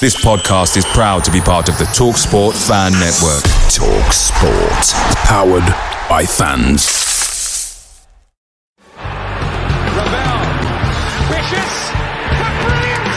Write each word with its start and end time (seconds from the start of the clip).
This 0.00 0.16
podcast 0.16 0.76
is 0.76 0.84
proud 0.86 1.22
to 1.24 1.30
be 1.30 1.40
part 1.40 1.68
of 1.68 1.78
the 1.78 1.84
TalkSport 1.84 2.56
Fan 2.56 2.90
Network. 2.98 3.44
TalkSport. 3.70 4.86
Powered 5.28 5.68
by 6.08 6.26
fans. 6.26 6.82
Ravel. 8.98 10.42
Ambitious. 11.22 11.74
But 12.34 12.54
brilliant. 12.66 13.14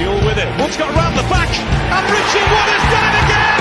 Mule 0.00 0.20
with 0.24 0.38
it. 0.40 0.48
Wood's 0.56 0.78
got 0.80 0.88
round 0.94 1.18
the 1.20 1.26
back. 1.28 1.52
And 1.52 2.04
Richie 2.08 2.46
Wood 2.48 2.70
has 2.70 2.86
done 2.88 3.06
it 3.12 3.16
again. 3.28 3.60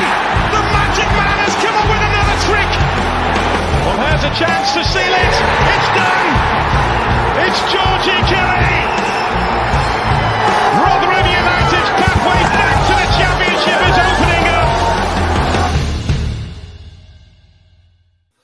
The 0.54 0.64
magic 0.70 1.10
man 1.12 1.38
has 1.44 1.56
come 1.60 1.76
up 1.76 1.88
with 1.92 2.04
another 2.08 2.38
trick. 2.48 2.72
Well, 3.84 4.00
here's 4.00 4.24
a 4.24 4.34
chance 4.38 4.72
to 4.80 4.82
seal 4.86 5.12
it. 5.12 5.34
It's 5.76 5.90
done. 5.92 6.30
It's 7.44 7.60
Georgie 7.68 8.24
Kelly. 8.32 9.05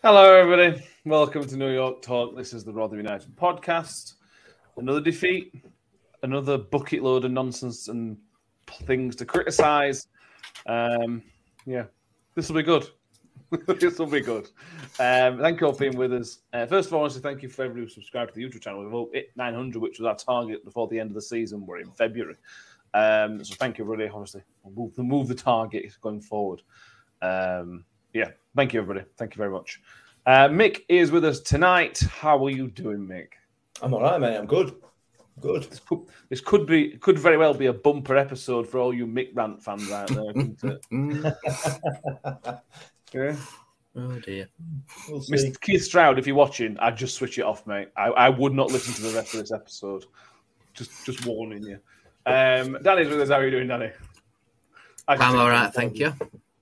Hello, 0.04 0.34
everybody. 0.34 0.84
Welcome 1.06 1.46
to 1.46 1.56
New 1.56 1.72
York 1.72 2.02
Talk. 2.02 2.36
This 2.36 2.54
is 2.54 2.64
the 2.64 2.74
Rotherham 2.74 3.06
United 3.06 3.36
podcast. 3.36 4.16
Another 4.76 5.00
defeat, 5.00 5.64
another 6.24 6.58
bucket 6.58 7.04
load 7.04 7.24
of 7.24 7.30
nonsense 7.30 7.88
and 7.88 8.18
things 8.66 9.16
to 9.18 9.26
criticise. 9.26 10.08
Um, 10.66 11.22
yeah, 11.68 11.84
this 12.34 12.50
will 12.50 12.56
be 12.56 12.64
good. 12.64 12.90
this 13.80 14.00
will 14.00 14.08
be 14.08 14.22
good. 14.22 14.50
Um, 15.00 15.38
thank 15.38 15.62
you 15.62 15.68
all 15.68 15.74
for 15.74 15.82
being 15.82 15.96
with 15.96 16.14
us. 16.14 16.40
Uh, 16.52 16.66
first 16.66 16.88
of 16.88 16.96
all, 16.96 17.02
I 17.02 17.04
want 17.04 17.14
to 17.14 17.20
thank 17.20 17.44
you 17.44 17.50
for 17.50 17.62
everybody 17.62 17.86
who 17.86 17.90
subscribed 17.92 18.34
to 18.34 18.40
the 18.40 18.44
YouTube 18.44 18.62
channel. 18.62 18.84
We've 18.84 19.14
hit 19.14 19.30
900, 19.36 19.80
which 19.80 20.00
was 20.00 20.08
our 20.08 20.16
target 20.16 20.66
before 20.66 20.88
the 20.88 21.00
end 21.00 21.12
of 21.12 21.16
the 21.16 21.22
season. 21.22 21.64
We're 21.68 21.82
in 21.82 21.92
February. 21.92 22.38
Um, 22.96 23.44
so 23.44 23.54
thank 23.54 23.78
you, 23.78 23.84
everybody. 23.84 24.10
Obviously, 24.10 24.42
we'll 24.64 24.88
move, 24.88 24.98
move 24.98 25.28
the 25.28 25.36
target 25.36 25.96
going 26.02 26.22
forward. 26.22 26.64
Um, 27.22 27.86
yeah, 28.14 28.32
thank 28.56 28.74
you, 28.74 28.81
everybody. 28.81 29.06
Thank 29.18 29.36
you 29.36 29.38
very 29.38 29.52
much. 29.52 29.80
Uh, 30.26 30.48
Mick 30.48 30.84
is 30.88 31.12
with 31.12 31.26
us 31.26 31.40
tonight. 31.40 32.00
How 32.00 32.44
are 32.46 32.50
you 32.50 32.68
doing, 32.68 33.00
Mick? 33.08 33.30
I'm 33.82 33.94
all 33.94 34.02
right, 34.02 34.20
mate. 34.20 34.38
I'm 34.38 34.46
good. 34.46 34.76
Good. 35.40 35.64
This 35.64 35.80
could, 35.80 36.00
this 36.30 36.42
could 36.42 36.68
be 36.68 36.98
could 36.98 37.18
very 37.18 37.38
well 37.38 37.54
be 37.54 37.66
a 37.66 37.74
bumper 37.74 38.16
episode 38.16 38.68
for 38.68 38.80
all 38.80 38.94
you 38.94 39.08
Mick 39.08 39.30
Rant 39.34 39.64
fans 39.64 39.90
out 39.92 40.10
there. 40.10 40.34
couldn't 40.34 40.64
it? 40.64 40.86
yeah. 43.14 43.36
Oh 43.96 44.20
dear. 44.20 44.48
We'll. 45.10 45.22
Mr. 45.22 45.60
Keith 45.60 45.84
Stroud, 45.84 46.20
if 46.20 46.28
you're 46.28 46.36
watching, 46.36 46.78
I'd 46.78 46.96
just 46.96 47.16
switch 47.16 47.40
it 47.40 47.44
off, 47.44 47.66
mate. 47.66 47.90
I, 47.98 48.10
I 48.10 48.30
would 48.30 48.54
not 48.54 48.72
listen 48.72 48.94
to 48.94 49.02
the 49.02 49.16
rest 49.18 49.34
of 49.34 49.40
this 49.40 49.52
episode. 49.52 50.06
Just 50.74 51.06
just 51.06 51.26
warning 51.26 51.64
you. 51.64 51.80
Um, 52.26 52.78
Danny's 52.84 53.10
with 53.10 53.22
us. 53.22 53.30
How 53.30 53.36
are 53.36 53.46
you 53.46 53.52
doing, 53.52 53.68
Danny? 53.68 53.92
I'm 55.08 55.36
all 55.38 55.50
right, 55.50 55.74
thank 55.74 55.98
you. 55.98 56.14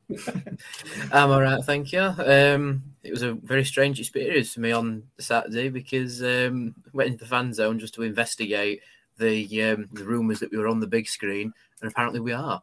I'm 1.11 1.31
all 1.31 1.41
right, 1.41 1.63
thank 1.63 1.91
you. 1.91 2.01
Um, 2.01 2.83
it 3.03 3.11
was 3.11 3.21
a 3.21 3.33
very 3.33 3.63
strange 3.63 3.99
experience 3.99 4.53
for 4.53 4.59
me 4.59 4.71
on 4.71 5.03
Saturday 5.19 5.69
because 5.69 6.23
um, 6.23 6.75
went 6.93 7.11
into 7.11 7.23
the 7.23 7.29
fan 7.29 7.53
zone 7.53 7.79
just 7.79 7.93
to 7.95 8.03
investigate 8.03 8.81
the 9.17 9.63
um, 9.63 9.89
the 9.93 10.03
rumours 10.03 10.39
that 10.39 10.51
we 10.51 10.57
were 10.57 10.67
on 10.67 10.79
the 10.79 10.87
big 10.87 11.07
screen, 11.07 11.53
and 11.81 11.91
apparently 11.91 12.19
we 12.19 12.33
are. 12.33 12.61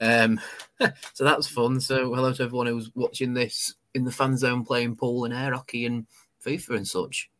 Um, 0.00 0.40
so 1.12 1.24
that 1.24 1.36
was 1.36 1.48
fun. 1.48 1.80
So 1.80 2.14
hello 2.14 2.32
to 2.32 2.42
everyone 2.42 2.68
who's 2.68 2.90
watching 2.94 3.34
this 3.34 3.74
in 3.94 4.04
the 4.04 4.12
fan 4.12 4.36
zone 4.36 4.64
playing 4.64 4.96
pool 4.96 5.24
and 5.24 5.34
air 5.34 5.52
hockey 5.52 5.86
and 5.86 6.06
FIFA 6.44 6.76
and 6.76 6.88
such. 6.88 7.30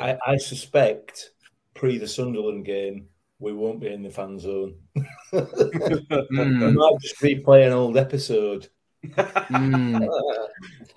I, 0.00 0.16
I 0.26 0.36
suspect 0.36 1.32
pre 1.74 1.98
the 1.98 2.08
Sunderland 2.08 2.64
game, 2.64 3.08
we 3.38 3.52
won't 3.52 3.80
be 3.80 3.88
in 3.92 4.02
the 4.02 4.10
fan 4.10 4.38
zone. 4.38 4.74
Hmm. 5.32 6.60
We 6.60 6.72
might 6.72 6.96
just 7.00 7.20
replay 7.20 7.66
an 7.66 7.72
old 7.72 7.96
episode. 7.96 8.68
Hmm. 9.16 9.96
I, 10.02 10.08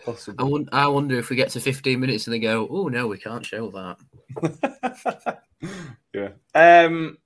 Possible. 0.06 0.50
won- 0.50 0.70
I 0.72 0.88
wonder 0.88 1.18
if 1.18 1.30
we 1.30 1.36
get 1.36 1.50
to 1.52 1.60
15 1.60 2.00
minutes 2.00 2.28
and 2.28 2.34
they 2.34 2.40
go, 2.40 2.68
oh 2.70 2.88
no, 2.88 3.08
we 3.08 3.18
can't 3.18 3.46
show 3.46 3.72
that. 3.72 5.40
yeah. 6.14 6.30
Um, 6.54 7.18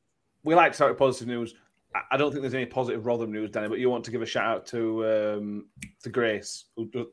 we 0.44 0.56
like 0.56 0.72
to 0.72 0.76
start 0.76 0.92
with 0.92 1.00
positive 1.00 1.28
news. 1.28 1.54
I- 1.94 2.02
I 2.12 2.18
don't 2.18 2.32
think 2.32 2.42
there's 2.42 2.54
any 2.54 2.66
positive 2.66 3.06
Rotherham 3.06 3.34
news, 3.34 3.52
Danny, 3.52 3.68
but 3.68 3.80
you 3.80 3.90
want 3.90 4.06
to 4.06 4.12
give 4.12 4.22
a 4.22 4.26
shout 4.26 4.46
out 4.46 4.66
to 4.68 5.06
um, 5.06 5.66
to 6.04 6.10
Grace. 6.10 6.66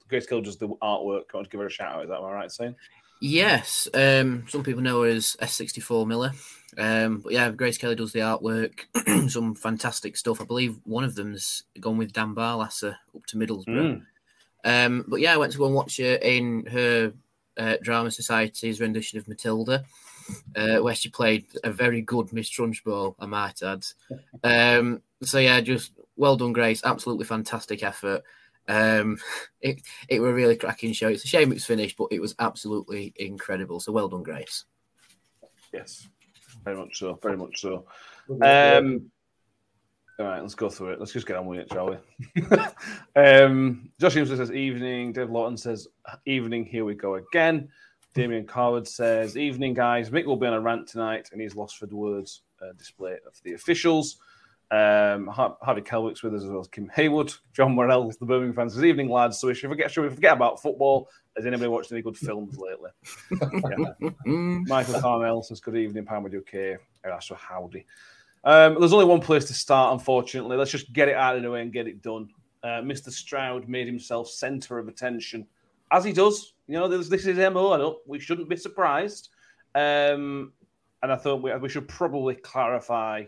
Grace 0.08 0.26
Gill 0.26 0.40
does 0.40 0.56
the 0.58 0.68
artwork. 0.68 1.22
I 1.34 1.36
want 1.36 1.44
to 1.44 1.50
give 1.50 1.60
her 1.60 1.66
a 1.66 1.70
shout 1.70 1.96
out. 1.96 2.04
Is 2.04 2.08
that 2.10 2.18
am 2.18 2.24
I 2.24 2.32
right 2.32 2.52
saying? 2.52 2.76
Yes, 3.20 3.88
um, 3.94 4.44
some 4.48 4.62
people 4.62 4.80
know 4.80 5.02
her 5.02 5.08
as 5.08 5.36
S64 5.42 6.06
Miller. 6.06 6.30
Um, 6.76 7.20
but 7.20 7.32
yeah, 7.32 7.50
Grace 7.50 7.78
Kelly 7.78 7.94
does 7.94 8.12
the 8.12 8.20
artwork, 8.20 8.80
some 9.30 9.54
fantastic 9.54 10.16
stuff. 10.16 10.40
I 10.40 10.44
believe 10.44 10.78
one 10.84 11.04
of 11.04 11.14
them's 11.14 11.62
gone 11.80 11.96
with 11.96 12.12
Dan 12.12 12.34
Barlaser 12.34 12.96
up 13.14 13.26
to 13.26 13.36
Middlesbrough. 13.36 14.02
Um, 14.64 15.04
but 15.08 15.20
yeah, 15.20 15.32
I 15.32 15.36
went 15.38 15.52
to 15.52 15.58
go 15.58 15.66
and 15.66 15.74
watch 15.74 15.96
her 15.98 16.14
in 16.16 16.66
her 16.66 17.12
uh, 17.56 17.76
Drama 17.82 18.10
Society's 18.10 18.80
rendition 18.80 19.18
of 19.18 19.28
Matilda, 19.28 19.84
uh, 20.56 20.78
where 20.78 20.94
she 20.94 21.08
played 21.08 21.46
a 21.64 21.70
very 21.70 22.02
good 22.02 22.32
Miss 22.32 22.50
Trunchbull, 22.50 23.14
I 23.18 23.26
might 23.26 23.62
add. 23.62 23.84
Um, 24.44 25.02
so 25.22 25.38
yeah, 25.38 25.60
just 25.60 25.92
well 26.16 26.36
done, 26.36 26.52
Grace. 26.52 26.82
Absolutely 26.84 27.24
fantastic 27.24 27.82
effort. 27.82 28.22
Um, 28.68 29.18
it 29.60 29.82
it 30.08 30.20
were 30.20 30.30
a 30.30 30.34
really 30.34 30.56
cracking 30.56 30.92
show. 30.92 31.08
It's 31.08 31.24
a 31.24 31.28
shame 31.28 31.52
it's 31.52 31.64
finished, 31.64 31.96
but 31.96 32.08
it 32.10 32.20
was 32.20 32.34
absolutely 32.38 33.12
incredible. 33.16 33.80
So 33.80 33.92
well 33.92 34.08
done, 34.08 34.22
Grace. 34.22 34.64
Yes, 35.72 36.08
very 36.68 36.76
much 36.76 36.98
so. 36.98 37.18
Very 37.22 37.36
much 37.36 37.60
so. 37.60 37.86
Um, 38.42 39.10
all 40.18 40.26
right, 40.26 40.42
let's 40.42 40.54
go 40.54 40.68
through 40.68 40.90
it. 40.90 40.98
Let's 40.98 41.12
just 41.12 41.26
get 41.26 41.36
on 41.36 41.46
with 41.46 41.60
it, 41.60 41.72
shall 41.72 41.90
we? 41.90 42.42
um, 43.22 43.90
Josh 44.00 44.16
Eames 44.16 44.28
says 44.28 44.52
evening. 44.52 45.12
Dave 45.12 45.30
Lawton 45.30 45.56
says 45.56 45.88
evening. 46.26 46.64
Here 46.64 46.84
we 46.84 46.94
go 46.94 47.14
again. 47.14 47.68
Damien 48.14 48.46
Carwood 48.46 48.86
says 48.86 49.36
evening, 49.36 49.74
guys. 49.74 50.10
Mick 50.10 50.26
will 50.26 50.36
be 50.36 50.46
on 50.46 50.54
a 50.54 50.60
rant 50.60 50.88
tonight, 50.88 51.28
and 51.32 51.40
he's 51.40 51.54
lost 51.54 51.78
for 51.78 51.86
the 51.86 51.96
words 51.96 52.42
uh, 52.60 52.72
display 52.76 53.12
of 53.26 53.40
the 53.44 53.52
officials. 53.52 54.18
Um, 54.70 55.28
Har- 55.28 55.56
Harvey 55.62 55.80
Kelwick's 55.80 56.22
with 56.22 56.34
us 56.34 56.42
as 56.42 56.50
well 56.50 56.60
as 56.60 56.68
Kim 56.68 56.90
Haywood. 56.94 57.32
John 57.54 57.74
Morrell, 57.74 58.12
the 58.20 58.26
Birmingham 58.26 58.54
fans, 58.54 58.74
says 58.74 58.84
evening, 58.84 59.08
lads. 59.08 59.38
So 59.38 59.48
we 59.48 59.54
should 59.54 59.70
forget, 59.70 59.90
should 59.90 60.02
we 60.02 60.14
forget 60.14 60.34
about 60.34 60.60
football? 60.60 61.08
Has 61.36 61.46
anybody 61.46 61.68
watched 61.68 61.90
any 61.92 62.02
good 62.02 62.16
films 62.16 62.58
lately? 62.58 62.90
Yeah. 64.00 64.10
Michael 64.66 65.00
Carmel 65.00 65.42
says, 65.42 65.60
Good 65.60 65.76
evening, 65.76 66.04
Palmer 66.04 66.28
UK. 66.28 66.80
That's 67.02 67.30
howdy. 67.30 67.86
Um, 68.44 68.76
there's 68.78 68.92
only 68.92 69.04
one 69.04 69.20
place 69.20 69.46
to 69.46 69.54
start, 69.54 69.92
unfortunately. 69.92 70.56
Let's 70.56 70.70
just 70.70 70.92
get 70.92 71.08
it 71.08 71.14
out 71.14 71.36
of 71.36 71.42
the 71.42 71.50
way 71.50 71.62
and 71.62 71.72
get 71.72 71.86
it 71.86 72.02
done. 72.02 72.28
Uh, 72.62 72.82
Mr. 72.82 73.10
Stroud 73.10 73.68
made 73.68 73.86
himself 73.86 74.28
centre 74.28 74.78
of 74.78 74.88
attention, 74.88 75.46
as 75.92 76.04
he 76.04 76.12
does. 76.12 76.54
You 76.66 76.74
know, 76.74 76.88
this, 76.88 77.08
this 77.08 77.26
is 77.26 77.38
MO. 77.38 77.72
I 77.72 77.78
know 77.78 77.98
we 78.06 78.18
shouldn't 78.18 78.48
be 78.48 78.56
surprised. 78.56 79.30
Um, 79.74 80.52
and 81.02 81.12
I 81.12 81.16
thought 81.16 81.42
we, 81.42 81.54
we 81.56 81.68
should 81.68 81.88
probably 81.88 82.34
clarify 82.34 83.24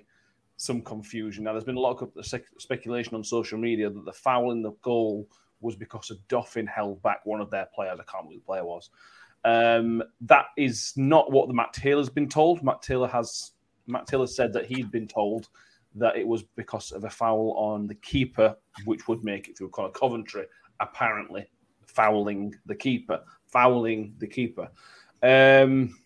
some 0.60 0.82
confusion. 0.82 1.44
Now, 1.44 1.52
there's 1.52 1.64
been 1.64 1.78
a 1.78 1.80
lot 1.80 2.02
of 2.02 2.12
speculation 2.58 3.14
on 3.14 3.24
social 3.24 3.58
media 3.58 3.88
that 3.88 4.04
the 4.04 4.12
foul 4.12 4.50
in 4.50 4.60
the 4.60 4.72
goal 4.82 5.26
was 5.62 5.74
because 5.74 6.10
a 6.10 6.16
Dauphin 6.28 6.66
held 6.66 7.02
back 7.02 7.24
one 7.24 7.40
of 7.40 7.50
their 7.50 7.66
players. 7.74 7.98
I 7.98 8.04
can't 8.04 8.24
remember 8.24 8.34
who 8.34 8.40
the 8.40 8.44
player 8.44 8.64
was. 8.66 8.90
Um, 9.42 10.02
that 10.20 10.46
is 10.58 10.92
not 10.96 11.32
what 11.32 11.48
the 11.48 11.54
Matt 11.54 11.72
Taylor's 11.72 12.10
been 12.10 12.28
told. 12.28 12.62
Matt 12.62 12.82
Taylor 12.82 13.08
has 13.08 13.52
Matt 13.86 14.06
Taylor 14.06 14.26
said 14.26 14.52
that 14.52 14.66
he'd 14.66 14.90
been 14.90 15.08
told 15.08 15.48
that 15.94 16.16
it 16.16 16.26
was 16.26 16.42
because 16.42 16.92
of 16.92 17.04
a 17.04 17.10
foul 17.10 17.54
on 17.56 17.86
the 17.86 17.94
keeper, 17.94 18.54
which 18.84 19.08
would 19.08 19.24
make 19.24 19.48
it 19.48 19.56
through 19.56 19.70
Conor 19.70 19.88
Coventry, 19.88 20.44
apparently 20.78 21.48
fouling 21.86 22.54
the 22.66 22.74
keeper, 22.74 23.22
fouling 23.46 24.14
the 24.18 24.26
keeper. 24.26 24.68
Um, 25.22 25.96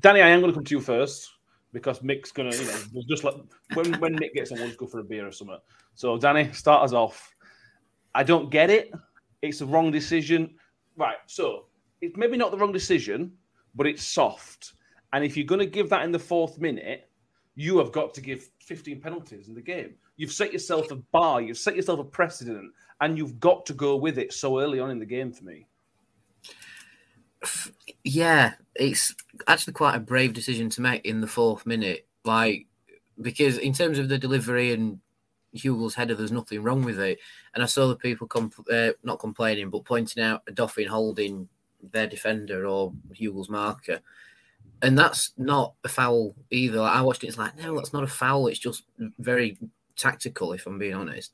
Danny, 0.00 0.22
I 0.22 0.28
am 0.28 0.40
going 0.40 0.52
to 0.52 0.56
come 0.56 0.64
to 0.64 0.74
you 0.74 0.80
first 0.80 1.33
because 1.74 1.98
Mick's 1.98 2.30
to, 2.32 2.44
you 2.44 2.64
know, 2.64 3.02
just 3.08 3.24
like 3.24 3.34
when, 3.74 3.92
when 3.94 4.16
Mick 4.16 4.32
gets 4.32 4.52
on, 4.52 4.58
we'll 4.58 4.68
just 4.68 4.78
go 4.78 4.86
for 4.86 5.00
a 5.00 5.04
beer 5.04 5.26
or 5.26 5.32
something. 5.32 5.58
So, 5.96 6.16
Danny, 6.16 6.50
start 6.52 6.84
us 6.84 6.92
off. 6.92 7.34
I 8.14 8.22
don't 8.22 8.48
get 8.48 8.70
it. 8.70 8.92
It's 9.42 9.58
the 9.58 9.66
wrong 9.66 9.90
decision. 9.90 10.54
Right. 10.96 11.16
So, 11.26 11.66
it's 12.00 12.16
maybe 12.16 12.36
not 12.36 12.52
the 12.52 12.56
wrong 12.56 12.72
decision, 12.72 13.32
but 13.74 13.88
it's 13.88 14.04
soft. 14.04 14.74
And 15.12 15.24
if 15.24 15.36
you're 15.36 15.46
going 15.46 15.58
to 15.58 15.66
give 15.66 15.90
that 15.90 16.04
in 16.04 16.12
the 16.12 16.18
fourth 16.18 16.58
minute, 16.58 17.10
you 17.56 17.78
have 17.78 17.92
got 17.92 18.14
to 18.14 18.20
give 18.20 18.48
15 18.60 19.00
penalties 19.00 19.48
in 19.48 19.54
the 19.54 19.62
game. 19.62 19.94
You've 20.16 20.32
set 20.32 20.52
yourself 20.52 20.92
a 20.92 20.96
bar, 20.96 21.40
you've 21.40 21.58
set 21.58 21.74
yourself 21.74 21.98
a 21.98 22.04
precedent, 22.04 22.72
and 23.00 23.18
you've 23.18 23.40
got 23.40 23.66
to 23.66 23.74
go 23.74 23.96
with 23.96 24.18
it 24.18 24.32
so 24.32 24.60
early 24.60 24.78
on 24.78 24.90
in 24.90 25.00
the 25.00 25.06
game 25.06 25.32
for 25.32 25.44
me. 25.44 25.66
Yeah, 28.04 28.54
it's 28.74 29.14
actually 29.46 29.72
quite 29.72 29.94
a 29.94 30.00
brave 30.00 30.32
decision 30.32 30.68
to 30.70 30.80
make 30.80 31.04
in 31.04 31.20
the 31.20 31.26
fourth 31.26 31.66
minute. 31.66 32.06
Like, 32.24 32.66
because 33.20 33.58
in 33.58 33.72
terms 33.72 33.98
of 33.98 34.08
the 34.08 34.18
delivery 34.18 34.72
and 34.72 35.00
Hugill's 35.52 35.94
header, 35.94 36.14
there's 36.14 36.32
nothing 36.32 36.62
wrong 36.62 36.82
with 36.82 36.98
it. 36.98 37.18
And 37.54 37.62
I 37.62 37.66
saw 37.66 37.86
the 37.86 37.96
people 37.96 38.26
compl- 38.26 38.70
uh, 38.70 38.94
not 39.02 39.20
complaining, 39.20 39.70
but 39.70 39.84
pointing 39.84 40.22
out 40.22 40.44
Odoffin 40.46 40.88
holding 40.88 41.48
their 41.92 42.06
defender 42.06 42.66
or 42.66 42.92
Hugill's 43.12 43.48
marker. 43.48 44.00
And 44.82 44.98
that's 44.98 45.32
not 45.38 45.74
a 45.84 45.88
foul 45.88 46.34
either. 46.50 46.80
Like, 46.80 46.96
I 46.96 47.02
watched 47.02 47.24
it, 47.24 47.28
it's 47.28 47.38
like, 47.38 47.56
no, 47.56 47.76
that's 47.76 47.92
not 47.92 48.04
a 48.04 48.08
foul. 48.08 48.48
It's 48.48 48.58
just 48.58 48.84
very 49.18 49.56
tactical, 49.96 50.52
if 50.52 50.66
I'm 50.66 50.78
being 50.78 50.94
honest. 50.94 51.32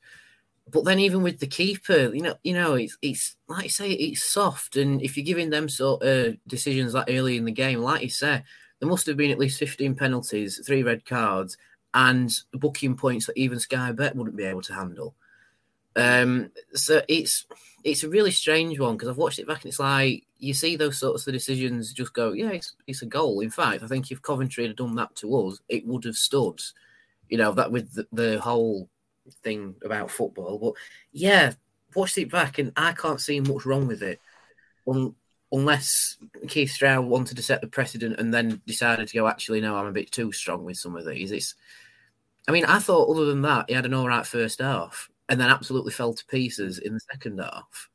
But 0.69 0.85
then 0.85 0.99
even 0.99 1.23
with 1.23 1.39
the 1.39 1.47
keeper, 1.47 2.13
you 2.13 2.21
know, 2.21 2.35
you 2.43 2.53
know, 2.53 2.75
it's 2.75 2.97
it's 3.01 3.35
like 3.47 3.63
you 3.63 3.69
say, 3.69 3.91
it's 3.91 4.23
soft, 4.23 4.77
and 4.77 5.01
if 5.01 5.17
you're 5.17 5.25
giving 5.25 5.49
them 5.49 5.67
sort 5.67 6.03
of 6.03 6.37
decisions 6.47 6.93
that 6.93 7.09
early 7.09 7.37
in 7.37 7.45
the 7.45 7.51
game, 7.51 7.79
like 7.79 8.03
you 8.03 8.09
say, 8.09 8.43
there 8.79 8.89
must 8.89 9.05
have 9.07 9.17
been 9.17 9.31
at 9.31 9.39
least 9.39 9.59
15 9.59 9.95
penalties, 9.95 10.61
three 10.65 10.83
red 10.83 11.05
cards, 11.05 11.57
and 11.93 12.31
booking 12.53 12.95
points 12.95 13.25
that 13.25 13.37
even 13.37 13.59
Sky 13.59 13.91
Bet 13.91 14.15
wouldn't 14.15 14.37
be 14.37 14.43
able 14.43 14.61
to 14.61 14.73
handle. 14.73 15.15
Um, 15.95 16.51
so 16.73 17.01
it's 17.07 17.45
it's 17.83 18.03
a 18.03 18.09
really 18.09 18.31
strange 18.31 18.79
one 18.79 18.95
because 18.95 19.09
I've 19.09 19.17
watched 19.17 19.39
it 19.39 19.47
back 19.47 19.63
and 19.63 19.69
it's 19.69 19.79
like 19.79 20.25
you 20.37 20.53
see 20.53 20.75
those 20.75 20.97
sorts 20.97 21.27
of 21.27 21.33
decisions 21.33 21.93
just 21.93 22.13
go, 22.13 22.31
yeah, 22.31 22.51
it's, 22.51 22.75
it's 22.87 23.01
a 23.01 23.07
goal. 23.07 23.41
In 23.41 23.49
fact, 23.49 23.83
I 23.83 23.87
think 23.87 24.09
if 24.09 24.21
Coventry 24.21 24.65
had 24.65 24.75
done 24.75 24.95
that 24.95 25.15
to 25.17 25.47
us, 25.47 25.59
it 25.67 25.85
would 25.85 26.05
have 26.05 26.15
stood. 26.15 26.59
You 27.29 27.37
know 27.37 27.51
that 27.53 27.71
with 27.71 27.93
the, 27.93 28.07
the 28.11 28.39
whole 28.39 28.89
thing 29.43 29.75
about 29.83 30.11
football, 30.11 30.57
but 30.57 30.73
yeah, 31.11 31.53
watched 31.95 32.17
it 32.17 32.31
back 32.31 32.59
and 32.59 32.71
I 32.75 32.93
can't 32.93 33.21
see 33.21 33.39
much 33.39 33.65
wrong 33.65 33.87
with 33.87 34.03
it, 34.03 34.19
Un- 34.87 35.15
unless 35.51 36.17
Keith 36.47 36.71
Stroud 36.71 37.05
wanted 37.05 37.37
to 37.37 37.43
set 37.43 37.61
the 37.61 37.67
precedent 37.67 38.19
and 38.19 38.33
then 38.33 38.61
decided 38.65 39.07
to 39.07 39.17
go. 39.17 39.27
Actually, 39.27 39.61
no, 39.61 39.75
I'm 39.75 39.87
a 39.87 39.91
bit 39.91 40.11
too 40.11 40.31
strong 40.31 40.63
with 40.63 40.77
some 40.77 40.95
of 40.95 41.05
these. 41.05 41.31
It's, 41.31 41.55
I 42.47 42.51
mean, 42.51 42.65
I 42.65 42.79
thought 42.79 43.09
other 43.09 43.25
than 43.25 43.41
that, 43.41 43.65
he 43.67 43.75
had 43.75 43.85
an 43.85 43.93
all 43.93 44.07
right 44.07 44.25
first 44.25 44.59
half 44.59 45.09
and 45.29 45.39
then 45.39 45.49
absolutely 45.49 45.91
fell 45.91 46.13
to 46.13 46.25
pieces 46.25 46.79
in 46.79 46.93
the 46.93 46.99
second 46.99 47.39
half. 47.39 47.89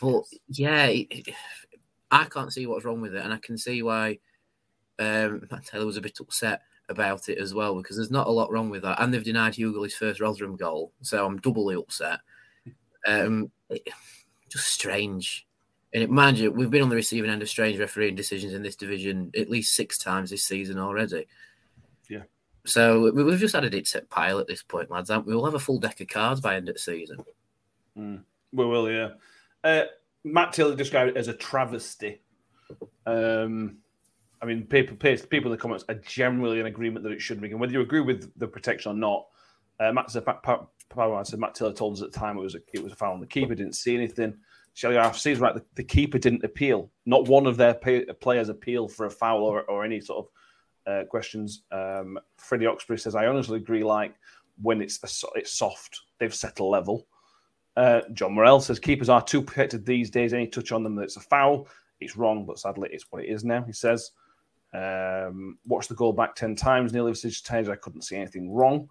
But 0.00 0.24
yeah, 0.48 0.86
it, 0.86 1.30
I 2.10 2.24
can't 2.24 2.52
see 2.52 2.66
what's 2.66 2.84
wrong 2.84 3.00
with 3.00 3.14
it, 3.14 3.24
and 3.24 3.32
I 3.32 3.38
can 3.38 3.58
see 3.58 3.82
why 3.82 4.18
um, 4.98 5.46
Matt 5.50 5.64
Taylor 5.70 5.86
was 5.86 5.96
a 5.96 6.02
bit 6.02 6.18
upset 6.20 6.62
about 6.90 7.28
it 7.28 7.38
as 7.38 7.54
well 7.54 7.76
because 7.76 7.96
there's 7.96 8.10
not 8.10 8.26
a 8.26 8.30
lot 8.30 8.50
wrong 8.52 8.68
with 8.68 8.82
that, 8.82 9.00
and 9.00 9.12
they've 9.14 9.24
denied 9.24 9.54
Hugill 9.54 9.84
his 9.84 9.94
first 9.94 10.20
Rotherham 10.20 10.56
goal, 10.56 10.92
so 11.00 11.24
I'm 11.24 11.38
doubly 11.38 11.76
upset. 11.76 12.20
Um, 13.06 13.50
it, 13.70 13.88
just 14.50 14.66
strange. 14.66 15.46
And 15.92 16.02
it, 16.02 16.10
mind 16.10 16.38
you, 16.38 16.50
we've 16.50 16.70
been 16.70 16.82
on 16.82 16.88
the 16.88 16.96
receiving 16.96 17.30
end 17.30 17.42
of 17.42 17.48
strange 17.48 17.78
refereeing 17.78 18.14
decisions 18.14 18.52
in 18.52 18.62
this 18.62 18.76
division 18.76 19.30
at 19.36 19.50
least 19.50 19.74
six 19.74 19.98
times 19.98 20.30
this 20.30 20.44
season 20.44 20.78
already. 20.78 21.26
Yeah. 22.08 22.22
So 22.66 23.10
we- 23.10 23.24
we've 23.24 23.38
just 23.40 23.54
had 23.54 23.64
a 23.64 23.70
dead 23.70 23.86
set 23.86 24.08
pile 24.10 24.38
at 24.38 24.46
this 24.46 24.62
point, 24.62 24.90
lads. 24.90 25.10
we? 25.10 25.18
We'll 25.18 25.44
have 25.44 25.54
a 25.54 25.58
full 25.58 25.78
deck 25.78 26.00
of 26.00 26.08
cards 26.08 26.40
by 26.40 26.56
end 26.56 26.68
of 26.68 26.78
season. 26.78 27.18
Mm, 27.96 28.22
we 28.52 28.64
will, 28.66 28.90
yeah. 28.90 29.10
Uh, 29.64 29.84
Matt 30.24 30.52
Taylor 30.52 30.76
described 30.76 31.10
it 31.10 31.16
as 31.16 31.28
a 31.28 31.32
travesty. 31.34 32.20
Um, 33.06 33.78
I 34.42 34.46
mean, 34.46 34.64
people, 34.64 34.96
people 34.96 35.50
in 35.50 35.50
the 35.50 35.56
comments 35.56 35.84
are 35.88 35.94
generally 35.96 36.60
in 36.60 36.66
agreement 36.66 37.04
that 37.04 37.12
it 37.12 37.20
should 37.20 37.40
be. 37.40 37.50
And 37.50 37.60
whether 37.60 37.72
you 37.72 37.82
agree 37.82 38.00
with 38.00 38.32
the 38.38 38.46
protection 38.46 38.92
or 38.92 38.94
not, 38.94 39.26
uh, 39.78 39.92
Matt 39.92 40.10
said, 40.10 40.24
Power 40.24 41.24
said 41.24 41.38
Matt 41.38 41.54
Taylor 41.54 41.72
told 41.72 41.94
us 41.94 42.02
at 42.02 42.12
the 42.12 42.18
time 42.18 42.38
it 42.38 42.42
was 42.42 42.54
a, 42.54 42.60
it 42.72 42.82
was 42.82 42.92
a 42.92 42.96
foul 42.96 43.14
on 43.14 43.20
the 43.20 43.26
keeper. 43.26 43.54
Didn't 43.54 43.74
see 43.74 43.94
anything. 43.94 44.36
Shelley 44.74 44.96
RFC 44.96 45.32
is 45.32 45.40
right. 45.40 45.54
The, 45.54 45.64
the, 45.74 45.84
keeper 45.84 46.18
didn't 46.18 46.44
appeal. 46.44 46.90
Not 47.04 47.28
one 47.28 47.46
of 47.46 47.56
their 47.56 47.74
pay, 47.74 48.04
players 48.04 48.48
appealed 48.48 48.92
for 48.92 49.06
a 49.06 49.10
foul 49.10 49.42
or, 49.42 49.62
or 49.62 49.84
any 49.84 50.00
sort 50.00 50.26
of 50.86 50.92
uh, 50.92 51.04
questions. 51.06 51.62
Um, 51.70 52.18
Freddie 52.36 52.66
Oxbury 52.66 53.00
says, 53.00 53.14
I 53.14 53.26
honestly 53.26 53.58
agree. 53.58 53.84
Like 53.84 54.14
when 54.62 54.80
it's 54.80 54.98
a, 55.02 55.38
it's 55.38 55.52
soft, 55.52 56.00
they've 56.18 56.34
set 56.34 56.60
a 56.60 56.64
level. 56.64 57.06
Uh, 57.76 58.02
John 58.12 58.34
Morell 58.34 58.60
says 58.60 58.78
keepers 58.78 59.08
are 59.08 59.22
too 59.22 59.42
protected 59.42 59.84
these 59.84 60.10
days. 60.10 60.32
Any 60.32 60.46
touch 60.46 60.72
on 60.72 60.82
them 60.82 60.96
that's 60.96 61.16
a 61.16 61.20
foul. 61.20 61.68
It's 62.00 62.16
wrong, 62.16 62.46
but 62.46 62.58
sadly, 62.58 62.88
it's 62.92 63.06
what 63.10 63.24
it 63.24 63.28
is 63.28 63.44
now. 63.44 63.62
He 63.62 63.72
says. 63.72 64.12
Um, 64.72 65.58
watched 65.66 65.88
the 65.88 65.94
goal 65.94 66.12
back 66.12 66.34
ten 66.34 66.54
times. 66.54 66.92
Nearly 66.92 67.14
six 67.14 67.40
times. 67.40 67.68
I 67.68 67.76
couldn't 67.76 68.02
see 68.02 68.16
anything 68.16 68.52
wrong. 68.52 68.88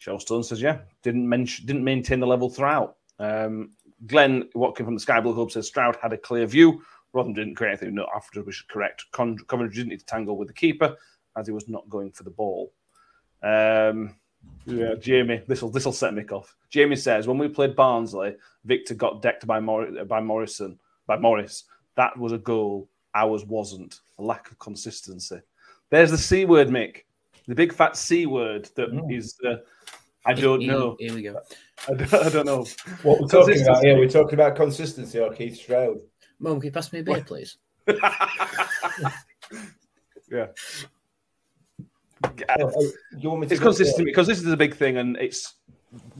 Shellstone 0.00 0.44
says, 0.44 0.62
yeah, 0.62 0.78
didn't 1.02 1.28
mention, 1.28 1.66
didn't 1.66 1.84
maintain 1.84 2.20
the 2.20 2.26
level 2.26 2.48
throughout. 2.48 2.96
Um, 3.18 3.72
Glenn 4.06 4.48
Watkin 4.54 4.86
from 4.86 4.94
the 4.94 5.00
Sky 5.00 5.20
Blue 5.20 5.34
Club 5.34 5.50
says 5.50 5.66
Stroud 5.66 5.96
had 6.00 6.14
a 6.14 6.18
clear 6.18 6.46
view. 6.46 6.82
Rotherham 7.12 7.34
didn't 7.34 7.56
create 7.56 7.72
anything. 7.72 7.94
No, 7.94 8.06
after 8.14 8.42
we 8.42 8.52
should 8.52 8.68
correct. 8.68 9.04
Con- 9.12 9.36
didn't 9.36 9.88
need 9.88 10.00
to 10.00 10.06
tangle 10.06 10.38
with 10.38 10.48
the 10.48 10.54
keeper 10.54 10.96
as 11.36 11.46
he 11.46 11.52
was 11.52 11.68
not 11.68 11.88
going 11.88 12.12
for 12.12 12.22
the 12.22 12.30
ball. 12.30 12.72
Um, 13.42 14.16
yeah, 14.64 14.94
Jamie, 14.98 15.42
this 15.46 15.60
will 15.60 15.70
this 15.70 15.84
will 15.84 15.92
set 15.92 16.14
Mick 16.14 16.32
off. 16.32 16.56
Jamie 16.70 16.96
says 16.96 17.26
when 17.26 17.38
we 17.38 17.48
played 17.48 17.76
Barnsley, 17.76 18.36
Viktor 18.64 18.94
got 18.94 19.22
decked 19.22 19.46
by 19.46 19.60
Mor- 19.60 20.04
by 20.04 20.20
Morrison 20.20 20.78
by 21.06 21.18
Morris. 21.18 21.64
That 21.96 22.16
was 22.16 22.32
a 22.32 22.38
goal. 22.38 22.88
Ours 23.14 23.44
wasn't. 23.44 24.00
A 24.18 24.22
lack 24.22 24.50
of 24.50 24.58
consistency. 24.58 25.40
There's 25.90 26.10
the 26.10 26.18
c 26.18 26.44
word, 26.44 26.68
Mick. 26.68 27.02
The 27.48 27.54
big 27.54 27.72
fat 27.72 27.96
c 27.96 28.26
word 28.26 28.68
that 28.76 28.92
mm. 28.92 29.16
is. 29.16 29.36
Uh, 29.44 29.56
I 30.24 30.34
don't 30.34 30.60
here, 30.60 30.72
know. 30.72 30.96
Here 30.98 31.14
we 31.14 31.22
go. 31.22 31.40
I 31.88 31.94
don't, 31.94 32.14
I 32.14 32.28
don't 32.28 32.46
know. 32.46 32.66
What 33.02 33.20
we're 33.20 33.26
talking 33.26 33.62
about 33.62 33.82
here, 33.82 33.96
we're 33.96 34.08
talking 34.08 34.34
about 34.34 34.54
consistency 34.54 35.18
or 35.18 35.32
Keith 35.32 35.56
Stroud. 35.56 35.98
Mum, 36.38 36.60
can 36.60 36.66
you 36.66 36.72
pass 36.72 36.92
me 36.92 37.00
a 37.00 37.02
beer, 37.02 37.24
please? 37.26 37.56
yeah. 40.30 40.46
Oh, 42.60 42.92
it's 43.42 43.60
consistent 43.60 44.04
because 44.04 44.26
this 44.26 44.38
is 44.38 44.46
a 44.46 44.56
big 44.56 44.74
thing, 44.74 44.98
and 44.98 45.16
it's 45.16 45.54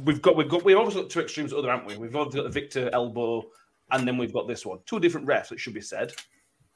we've 0.04 0.22
got 0.22 0.36
we've 0.36 0.48
got 0.48 0.64
we've 0.64 0.76
obviously 0.76 1.02
got 1.02 1.10
two 1.10 1.20
extremes 1.20 1.52
other, 1.52 1.70
haven't 1.70 1.86
we? 1.86 1.96
We've 1.96 2.16
obviously 2.16 2.40
got 2.40 2.52
the 2.52 2.60
Viktor 2.60 2.90
elbow, 2.92 3.44
and 3.90 4.08
then 4.08 4.16
we've 4.16 4.32
got 4.32 4.48
this 4.48 4.64
one. 4.64 4.78
Two 4.86 4.98
different 4.98 5.26
refs, 5.26 5.52
it 5.52 5.60
should 5.60 5.74
be 5.74 5.80
said, 5.80 6.12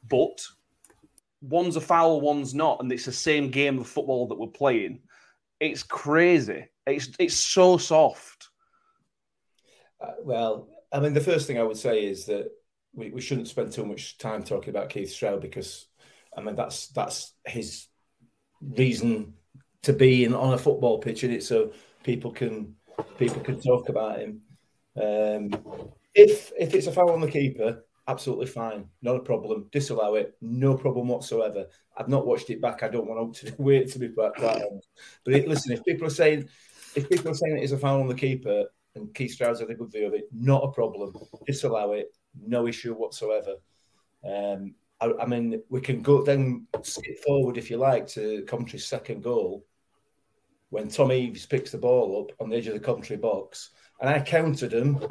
but 0.09 0.45
one's 1.41 1.77
a 1.77 1.81
foul, 1.81 2.21
one's 2.21 2.55
not, 2.55 2.81
and 2.81 2.91
it's 2.91 3.05
the 3.05 3.13
same 3.13 3.51
game 3.51 3.79
of 3.79 3.87
football 3.87 4.29
that 4.29 4.39
we're 4.39 4.47
playing. 4.49 5.01
It's 5.61 5.83
crazy. 5.83 6.67
It's 6.87 7.11
it's 7.19 7.35
so 7.35 7.79
soft. 7.79 8.49
Uh, 10.01 10.13
well, 10.23 10.69
I 10.93 11.01
mean, 11.01 11.15
the 11.15 11.21
first 11.21 11.47
thing 11.47 11.59
I 11.59 11.63
would 11.63 11.77
say 11.77 12.05
is 12.05 12.27
that 12.27 12.51
we, 12.93 13.11
we 13.11 13.21
shouldn't 13.21 13.49
spend 13.49 13.73
too 13.73 13.85
much 13.85 14.19
time 14.19 14.43
talking 14.43 14.71
about 14.71 14.91
Keith 14.91 15.11
Stroud 15.11 15.41
because, 15.41 15.87
I 16.37 16.41
mean, 16.41 16.57
that's 16.57 16.89
that's 16.89 17.33
his 17.45 17.87
reason 18.61 19.35
to 19.83 19.93
be 19.93 20.25
in, 20.25 20.35
on 20.35 20.55
a 20.55 20.59
football 20.59 20.99
pitch 20.99 21.25
and 21.25 21.33
it, 21.33 21.43
so 21.43 21.73
people 22.03 22.31
can 22.31 22.75
people 23.19 23.41
can 23.41 23.61
talk 23.61 23.89
about 23.89 24.21
him. 24.21 24.41
Um, 24.97 25.51
if 26.15 26.53
if 26.59 26.75
it's 26.75 26.87
a 26.87 26.93
foul 26.93 27.11
on 27.11 27.21
the 27.21 27.31
keeper, 27.31 27.85
absolutely 28.09 28.47
fine, 28.47 28.89
not 29.03 29.17
a 29.17 29.21
problem. 29.21 29.69
Disallow 29.73 30.15
it, 30.17 30.37
no 30.41 30.77
problem 30.77 31.09
whatsoever. 31.09 31.67
I've 31.97 32.09
not 32.09 32.27
watched 32.27 32.51
it 32.51 32.61
back. 32.61 32.83
I 32.83 32.89
don't 32.89 33.07
want 33.07 33.35
to 33.37 33.55
wait 33.59 33.91
to 33.93 33.99
be 33.99 34.09
quite. 34.09 34.33
But 34.39 35.35
it, 35.35 35.49
listen, 35.49 35.73
if 35.73 35.85
people 35.85 36.07
are 36.07 36.11
saying 36.11 36.49
if 36.95 37.09
people 37.09 37.31
are 37.31 37.35
saying 37.35 37.59
it 37.59 37.65
is 37.65 37.73
a 37.73 37.79
foul 37.79 38.01
on 38.01 38.09
the 38.09 38.15
keeper 38.15 38.65
and 38.95 39.13
Keith 39.15 39.33
Stroud's 39.33 39.61
had 39.61 39.71
a 39.71 39.75
good 39.75 39.91
view 39.91 40.07
of 40.07 40.15
it, 40.15 40.29
not 40.33 40.63
a 40.63 40.71
problem. 40.71 41.13
Disallow 41.47 41.93
it, 41.93 42.15
no 42.41 42.67
issue 42.67 42.95
whatsoever. 42.95 43.57
Um, 44.25 44.75
I, 45.01 45.13
I, 45.21 45.27
mean, 45.27 45.61
we 45.69 45.81
can 45.81 46.03
go 46.03 46.23
then 46.23 46.67
skip 46.83 47.19
forward 47.25 47.59
if 47.59 47.71
you 47.71 47.77
like 47.77 48.07
to 48.09 48.43
Coventry's 48.47 48.87
second 48.87 49.23
goal 49.23 49.67
when 50.71 50.89
Tom 50.89 51.13
Eaves 51.13 51.47
picks 51.47 51.71
the 51.71 51.79
ball 51.79 52.23
up 52.23 52.41
on 52.41 52.49
the 52.49 52.57
edge 52.57 52.67
of 52.67 52.75
the 52.75 52.81
Coventry 52.81 53.17
box, 53.17 53.71
and 54.01 54.11
I 54.11 54.21
counted 54.21 54.71
them. 54.71 55.05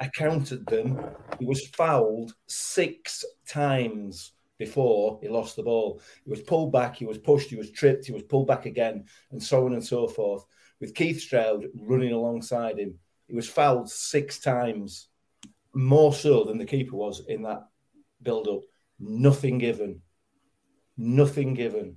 I 0.00 0.08
counted 0.08 0.66
them. 0.66 1.00
He 1.38 1.44
was 1.44 1.66
fouled 1.68 2.32
six 2.46 3.24
times 3.48 4.32
before 4.58 5.18
he 5.22 5.28
lost 5.28 5.56
the 5.56 5.62
ball. 5.62 6.00
He 6.24 6.30
was 6.30 6.42
pulled 6.42 6.72
back, 6.72 6.96
he 6.96 7.06
was 7.06 7.18
pushed, 7.18 7.50
he 7.50 7.56
was 7.56 7.70
tripped, 7.70 8.06
he 8.06 8.12
was 8.12 8.22
pulled 8.24 8.46
back 8.46 8.66
again, 8.66 9.04
and 9.30 9.42
so 9.42 9.64
on 9.64 9.72
and 9.72 9.84
so 9.84 10.08
forth. 10.08 10.44
With 10.80 10.94
Keith 10.94 11.20
Stroud 11.20 11.66
running 11.74 12.12
alongside 12.12 12.78
him, 12.78 12.98
he 13.26 13.34
was 13.34 13.48
fouled 13.48 13.90
six 13.90 14.38
times, 14.38 15.08
more 15.74 16.12
so 16.12 16.44
than 16.44 16.58
the 16.58 16.64
keeper 16.64 16.96
was 16.96 17.24
in 17.26 17.42
that 17.42 17.68
build 18.22 18.48
up. 18.48 18.60
Nothing 18.98 19.58
given. 19.58 20.02
Nothing 20.96 21.54
given. 21.54 21.96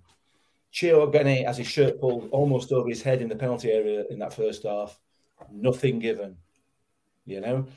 Chio 0.72 1.06
Ogbene 1.06 1.46
has 1.46 1.58
his 1.58 1.68
shirt 1.68 2.00
pulled 2.00 2.30
almost 2.32 2.72
over 2.72 2.88
his 2.88 3.02
head 3.02 3.22
in 3.22 3.28
the 3.28 3.36
penalty 3.36 3.72
area 3.72 4.06
in 4.10 4.20
that 4.20 4.34
first 4.34 4.64
half. 4.64 5.00
Nothing 5.52 6.00
given. 6.00 6.38
You 7.26 7.42
know, 7.42 7.68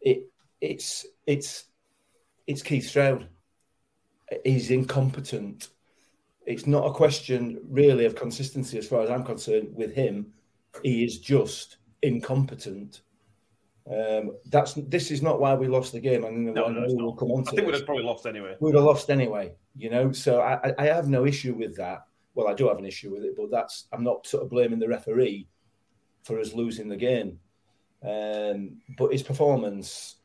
it 0.00 0.30
it's 0.60 1.06
it's 1.26 1.64
it's 2.46 2.62
Keith 2.62 2.86
Stroud. 2.88 3.28
He's 4.44 4.70
incompetent. 4.70 5.68
It's 6.46 6.66
not 6.66 6.86
a 6.86 6.92
question 6.92 7.60
really 7.68 8.04
of 8.04 8.14
consistency 8.14 8.78
as 8.78 8.88
far 8.88 9.02
as 9.02 9.10
I'm 9.10 9.24
concerned 9.24 9.68
with 9.74 9.94
him. 9.94 10.32
He 10.82 11.04
is 11.04 11.18
just 11.20 11.76
incompetent. 12.02 13.02
Um, 13.90 14.36
that's 14.46 14.74
this 14.74 15.10
is 15.10 15.22
not 15.22 15.40
why 15.40 15.54
we 15.54 15.66
lost 15.68 15.92
the 15.92 16.00
game. 16.00 16.24
I 16.24 16.30
mean, 16.30 16.54
No, 16.54 16.68
no, 16.68 16.84
we'll 16.88 17.14
come 17.14 17.30
on 17.32 17.42
I 17.46 17.50
think 17.50 17.66
we'd 17.66 17.74
have 17.74 17.84
probably 17.84 18.04
lost 18.04 18.26
anyway. 18.26 18.56
We'd 18.60 18.74
have 18.76 18.84
lost 18.84 19.10
anyway, 19.10 19.52
you 19.76 19.90
know. 19.90 20.12
So 20.12 20.40
I, 20.40 20.54
I- 20.68 20.74
I 20.78 20.84
have 20.86 21.08
no 21.08 21.26
issue 21.26 21.54
with 21.54 21.76
that. 21.76 22.04
Well, 22.34 22.48
I 22.48 22.54
do 22.54 22.68
have 22.68 22.78
an 22.78 22.86
issue 22.86 23.12
with 23.12 23.24
it, 23.24 23.34
but 23.36 23.50
that's 23.50 23.88
I'm 23.92 24.04
not 24.04 24.26
sort 24.26 24.44
of 24.44 24.50
blaming 24.50 24.78
the 24.78 24.88
referee 24.88 25.48
for 26.22 26.38
us 26.38 26.52
losing 26.52 26.88
the 26.88 26.96
game. 26.96 27.38
Um, 28.04 28.80
but 28.98 29.12
his 29.12 29.22
performance 29.22 30.16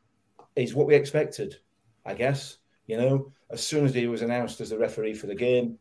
is 0.56 0.74
what 0.74 0.86
we 0.86 0.94
expected, 0.94 1.56
I 2.04 2.14
guess. 2.14 2.56
You 2.86 2.96
know, 2.96 3.32
as 3.50 3.62
soon 3.66 3.84
as 3.84 3.94
he 3.94 4.06
was 4.06 4.22
announced 4.22 4.60
as 4.60 4.70
the 4.70 4.78
referee 4.78 5.14
for 5.14 5.26
the 5.26 5.34
game, 5.34 5.78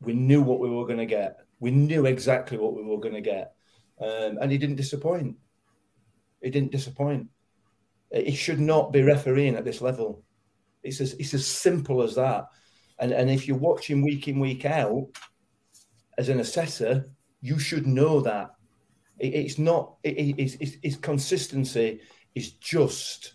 we 0.00 0.12
knew 0.12 0.42
what 0.42 0.60
we 0.60 0.68
were 0.68 0.86
going 0.86 0.98
to 0.98 1.06
get. 1.06 1.38
We 1.60 1.70
knew 1.70 2.06
exactly 2.06 2.58
what 2.58 2.74
we 2.74 2.82
were 2.82 3.00
going 3.00 3.14
to 3.14 3.20
get, 3.20 3.54
um, 4.00 4.38
and 4.40 4.50
he 4.50 4.58
didn't 4.58 4.76
disappoint. 4.76 5.36
He 6.42 6.50
didn't 6.50 6.72
disappoint. 6.72 7.28
He 8.12 8.34
should 8.34 8.60
not 8.60 8.92
be 8.92 9.02
refereeing 9.02 9.56
at 9.56 9.64
this 9.64 9.80
level. 9.80 10.22
It's 10.82 11.00
as 11.00 11.14
it's 11.14 11.34
as 11.34 11.46
simple 11.46 12.02
as 12.02 12.14
that. 12.14 12.46
And 12.98 13.12
and 13.12 13.30
if 13.30 13.46
you're 13.46 13.56
watching 13.56 14.02
week 14.02 14.28
in 14.28 14.38
week 14.38 14.64
out 14.64 15.08
as 16.16 16.28
an 16.28 16.40
assessor, 16.40 17.10
you 17.40 17.58
should 17.58 17.86
know 17.86 18.20
that 18.20 18.50
It- 19.18 19.34
it's 19.34 19.58
not. 19.58 19.96
It, 20.02 20.18
it- 20.18 20.76
it's, 20.82 20.96
consistency 20.96 22.00
is 22.34 22.52
just. 22.52 23.34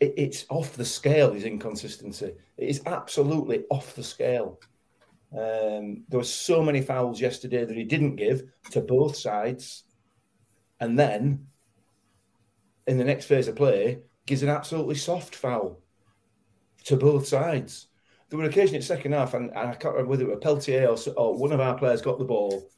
It, 0.00 0.14
it's 0.16 0.46
off 0.48 0.76
the 0.76 0.84
scale. 0.84 1.32
His 1.32 1.44
inconsistency. 1.44 2.32
It 2.56 2.68
is 2.68 2.82
absolutely 2.86 3.64
off 3.70 3.94
the 3.94 4.02
scale. 4.02 4.60
Um, 5.32 6.04
there 6.08 6.18
were 6.18 6.24
so 6.24 6.62
many 6.62 6.80
fouls 6.80 7.20
yesterday 7.20 7.64
that 7.64 7.76
he 7.76 7.84
didn't 7.84 8.16
give 8.16 8.44
to 8.70 8.80
both 8.80 9.14
sides, 9.16 9.84
and 10.80 10.98
then 10.98 11.46
in 12.86 12.96
the 12.96 13.04
next 13.04 13.26
phase 13.26 13.46
of 13.48 13.56
play 13.56 13.98
gives 14.24 14.42
an 14.42 14.48
absolutely 14.48 14.94
soft 14.94 15.34
foul 15.34 15.82
to 16.84 16.96
both 16.96 17.26
sides. 17.26 17.88
There 18.30 18.38
were 18.38 18.46
occasions 18.46 18.72
in 18.72 18.80
the 18.80 18.86
second 18.86 19.12
half, 19.12 19.34
and, 19.34 19.50
and 19.50 19.68
I 19.70 19.74
can't 19.74 19.94
remember 19.94 20.10
whether 20.10 20.24
it 20.24 20.30
was 20.30 20.38
Peltier 20.42 20.86
or, 20.88 20.96
or 21.16 21.36
one 21.38 21.52
of 21.52 21.60
our 21.60 21.76
players 21.76 22.00
got 22.00 22.18
the 22.18 22.24
ball, 22.24 22.70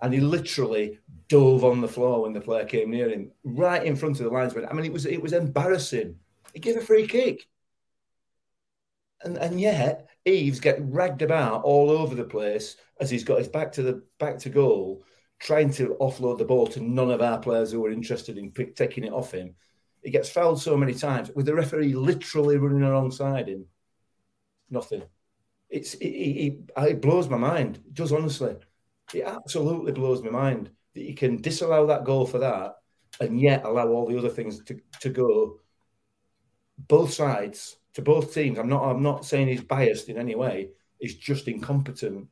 and 0.00 0.12
he 0.12 0.20
literally 0.20 0.98
dove 1.28 1.64
on 1.64 1.80
the 1.80 1.88
floor 1.88 2.22
when 2.22 2.32
the 2.32 2.40
player 2.40 2.64
came 2.64 2.90
near 2.90 3.08
him, 3.08 3.30
right 3.44 3.84
in 3.84 3.96
front 3.96 4.20
of 4.20 4.24
the 4.24 4.30
linesman. 4.30 4.66
I 4.68 4.72
mean, 4.72 4.84
it 4.84 4.92
was 4.92 5.06
it 5.06 5.22
was 5.22 5.32
embarrassing. 5.32 6.16
He 6.52 6.60
gave 6.60 6.76
a 6.76 6.80
free 6.80 7.06
kick, 7.06 7.46
and 9.22 9.36
and 9.36 9.60
yet 9.60 10.08
Eaves 10.24 10.60
get 10.60 10.78
ragged 10.80 11.22
about 11.22 11.62
all 11.64 11.90
over 11.90 12.14
the 12.14 12.24
place 12.24 12.76
as 13.00 13.10
he's 13.10 13.24
got 13.24 13.38
his 13.38 13.48
back 13.48 13.72
to 13.72 13.82
the 13.82 14.02
back 14.18 14.38
to 14.40 14.50
goal, 14.50 15.04
trying 15.38 15.70
to 15.70 15.96
offload 16.00 16.38
the 16.38 16.44
ball 16.44 16.66
to 16.68 16.80
none 16.80 17.10
of 17.10 17.22
our 17.22 17.38
players 17.38 17.72
who 17.72 17.80
were 17.80 17.90
interested 17.90 18.38
in 18.38 18.50
pick, 18.50 18.76
taking 18.76 19.04
it 19.04 19.12
off 19.12 19.32
him. 19.32 19.54
He 20.02 20.10
gets 20.10 20.30
fouled 20.30 20.60
so 20.60 20.76
many 20.76 20.94
times 20.94 21.30
with 21.34 21.46
the 21.46 21.54
referee 21.54 21.94
literally 21.94 22.58
running 22.58 22.82
alongside 22.82 23.48
him. 23.48 23.66
Nothing. 24.70 25.02
It's 25.68 25.94
it, 25.94 26.06
it, 26.06 26.70
it, 26.76 27.00
blows 27.00 27.28
my 27.28 27.36
mind. 27.36 27.78
It 27.78 27.94
does 27.94 28.12
honestly. 28.12 28.56
It 29.14 29.24
absolutely 29.24 29.92
blows 29.92 30.22
my 30.22 30.30
mind 30.30 30.70
that 30.94 31.02
you 31.02 31.14
can 31.14 31.40
disallow 31.40 31.86
that 31.86 32.04
goal 32.04 32.26
for 32.26 32.38
that 32.38 32.76
and 33.20 33.40
yet 33.40 33.64
allow 33.64 33.88
all 33.88 34.06
the 34.06 34.18
other 34.18 34.28
things 34.28 34.62
to, 34.64 34.80
to 35.00 35.10
go 35.10 35.60
both 36.88 37.12
sides 37.12 37.76
to 37.94 38.02
both 38.02 38.34
teams. 38.34 38.58
I'm 38.58 38.68
not 38.68 38.84
I'm 38.84 39.02
not 39.02 39.24
saying 39.24 39.48
he's 39.48 39.62
biased 39.62 40.08
in 40.08 40.18
any 40.18 40.34
way. 40.34 40.70
He's 40.98 41.14
just 41.14 41.48
incompetent. 41.48 42.28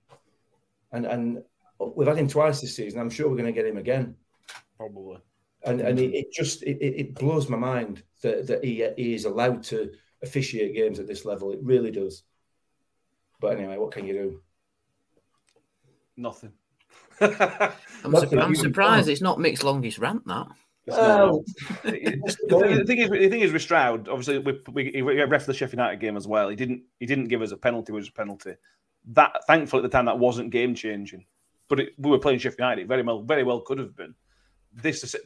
And 0.92 1.06
and 1.06 1.42
we've 1.78 2.08
had 2.08 2.18
him 2.18 2.28
twice 2.28 2.60
this 2.60 2.76
season. 2.76 3.00
I'm 3.00 3.10
sure 3.10 3.28
we're 3.28 3.36
going 3.36 3.52
to 3.52 3.60
get 3.60 3.66
him 3.66 3.78
again. 3.78 4.16
Probably. 4.76 5.18
And 5.64 5.80
and 5.80 5.98
it, 5.98 6.14
it 6.14 6.32
just 6.32 6.62
it, 6.64 6.78
it 6.82 7.14
blows 7.14 7.48
my 7.48 7.56
mind 7.56 8.02
that, 8.22 8.46
that 8.46 8.64
he, 8.64 8.86
he 8.96 9.14
is 9.14 9.24
allowed 9.24 9.62
to 9.64 9.92
officiate 10.22 10.74
games 10.74 10.98
at 10.98 11.06
this 11.06 11.24
level. 11.24 11.52
It 11.52 11.60
really 11.62 11.90
does. 11.90 12.24
But 13.40 13.56
anyway, 13.56 13.78
what 13.78 13.92
can 13.92 14.06
you 14.06 14.12
do? 14.12 14.42
Nothing. 16.16 16.52
I'm, 17.20 18.14
sur- 18.14 18.38
I'm 18.38 18.54
surprised 18.54 19.08
it's 19.08 19.20
not 19.20 19.38
Mick's 19.38 19.62
longest 19.62 19.98
rant. 19.98 20.26
That 20.26 20.48
Well, 20.86 21.44
the, 21.82 21.90
thing, 21.90 22.78
the 22.78 22.84
thing 22.86 22.98
is, 22.98 23.10
the 23.10 23.28
thing 23.28 23.40
is 23.40 23.52
with 23.52 23.62
Stroud. 23.62 24.08
Obviously, 24.08 24.38
we, 24.38 24.60
we, 24.72 24.90
he 24.92 25.02
ref 25.02 25.46
the 25.46 25.54
Sheffield 25.54 25.78
United 25.78 26.00
game 26.00 26.16
as 26.16 26.26
well. 26.26 26.48
He 26.48 26.56
didn't. 26.56 26.82
He 27.00 27.06
didn't 27.06 27.28
give 27.28 27.42
us 27.42 27.52
a 27.52 27.56
penalty. 27.56 27.92
Which 27.92 28.02
was 28.02 28.08
a 28.08 28.12
penalty. 28.12 28.54
That 29.08 29.46
thankfully 29.46 29.80
at 29.80 29.90
the 29.90 29.96
time 29.96 30.06
that 30.06 30.18
wasn't 30.18 30.50
game 30.50 30.74
changing. 30.74 31.24
But 31.68 31.80
it, 31.80 31.94
we 31.98 32.10
were 32.10 32.18
playing 32.18 32.38
Sheffield 32.38 32.58
United. 32.58 32.82
It 32.82 32.88
very 32.88 33.02
well, 33.02 33.22
very 33.22 33.44
well 33.44 33.60
could 33.60 33.78
have 33.78 33.96
been. 33.96 34.14
This 34.72 35.04
is. 35.04 35.16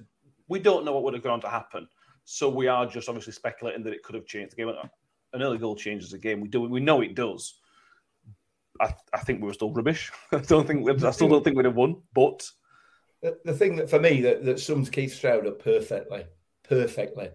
We 0.48 0.58
don't 0.58 0.84
know 0.84 0.92
what 0.92 1.02
would 1.04 1.14
have 1.14 1.22
gone 1.22 1.34
on 1.34 1.40
to 1.42 1.48
happen. 1.48 1.88
So 2.24 2.48
we 2.48 2.68
are 2.68 2.86
just 2.86 3.08
obviously 3.08 3.32
speculating 3.32 3.82
that 3.84 3.92
it 3.92 4.02
could 4.02 4.14
have 4.14 4.26
changed 4.26 4.52
the 4.52 4.56
game. 4.56 4.72
An 5.32 5.42
early 5.42 5.58
goal 5.58 5.76
changes 5.76 6.10
the 6.10 6.18
game. 6.18 6.40
We 6.40 6.48
do. 6.48 6.62
We 6.62 6.80
know 6.80 7.00
it 7.00 7.14
does. 7.14 7.54
I, 8.80 8.94
I 9.12 9.18
think 9.18 9.40
we 9.40 9.46
were 9.46 9.54
still 9.54 9.72
rubbish. 9.72 10.10
I 10.32 10.38
don't 10.38 10.66
think. 10.66 10.88
I 11.04 11.10
still 11.10 11.28
don't 11.28 11.44
think 11.44 11.56
we'd 11.56 11.66
have 11.66 11.74
won. 11.74 12.02
But 12.14 12.48
the, 13.22 13.38
the 13.44 13.54
thing 13.54 13.76
that 13.76 13.90
for 13.90 13.98
me 13.98 14.20
that, 14.22 14.44
that 14.44 14.60
sums 14.60 14.90
Keith 14.90 15.14
Stroud 15.14 15.46
up 15.46 15.62
perfectly, 15.62 16.24
perfectly, 16.64 17.30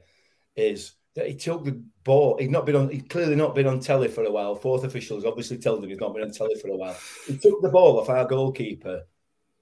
is 0.55 0.93
that 1.15 1.27
he 1.27 1.35
took 1.35 1.63
the 1.63 1.83
ball. 2.03 2.37
He'd 2.37 2.51
not 2.51 2.65
been 2.65 2.75
on. 2.75 2.89
He'd 2.89 3.09
clearly 3.09 3.35
not 3.35 3.55
been 3.55 3.67
on 3.67 3.79
telly 3.79 4.07
for 4.07 4.23
a 4.23 4.31
while. 4.31 4.55
Fourth 4.55 4.83
officials 4.83 5.25
obviously 5.25 5.57
told 5.57 5.83
him 5.83 5.89
he's 5.89 5.99
not 5.99 6.13
been 6.13 6.23
on 6.23 6.31
telly 6.31 6.55
for 6.55 6.69
a 6.69 6.75
while. 6.75 6.97
He 7.27 7.37
took 7.37 7.61
the 7.61 7.69
ball 7.69 7.99
off 7.99 8.09
our 8.09 8.25
goalkeeper, 8.25 9.03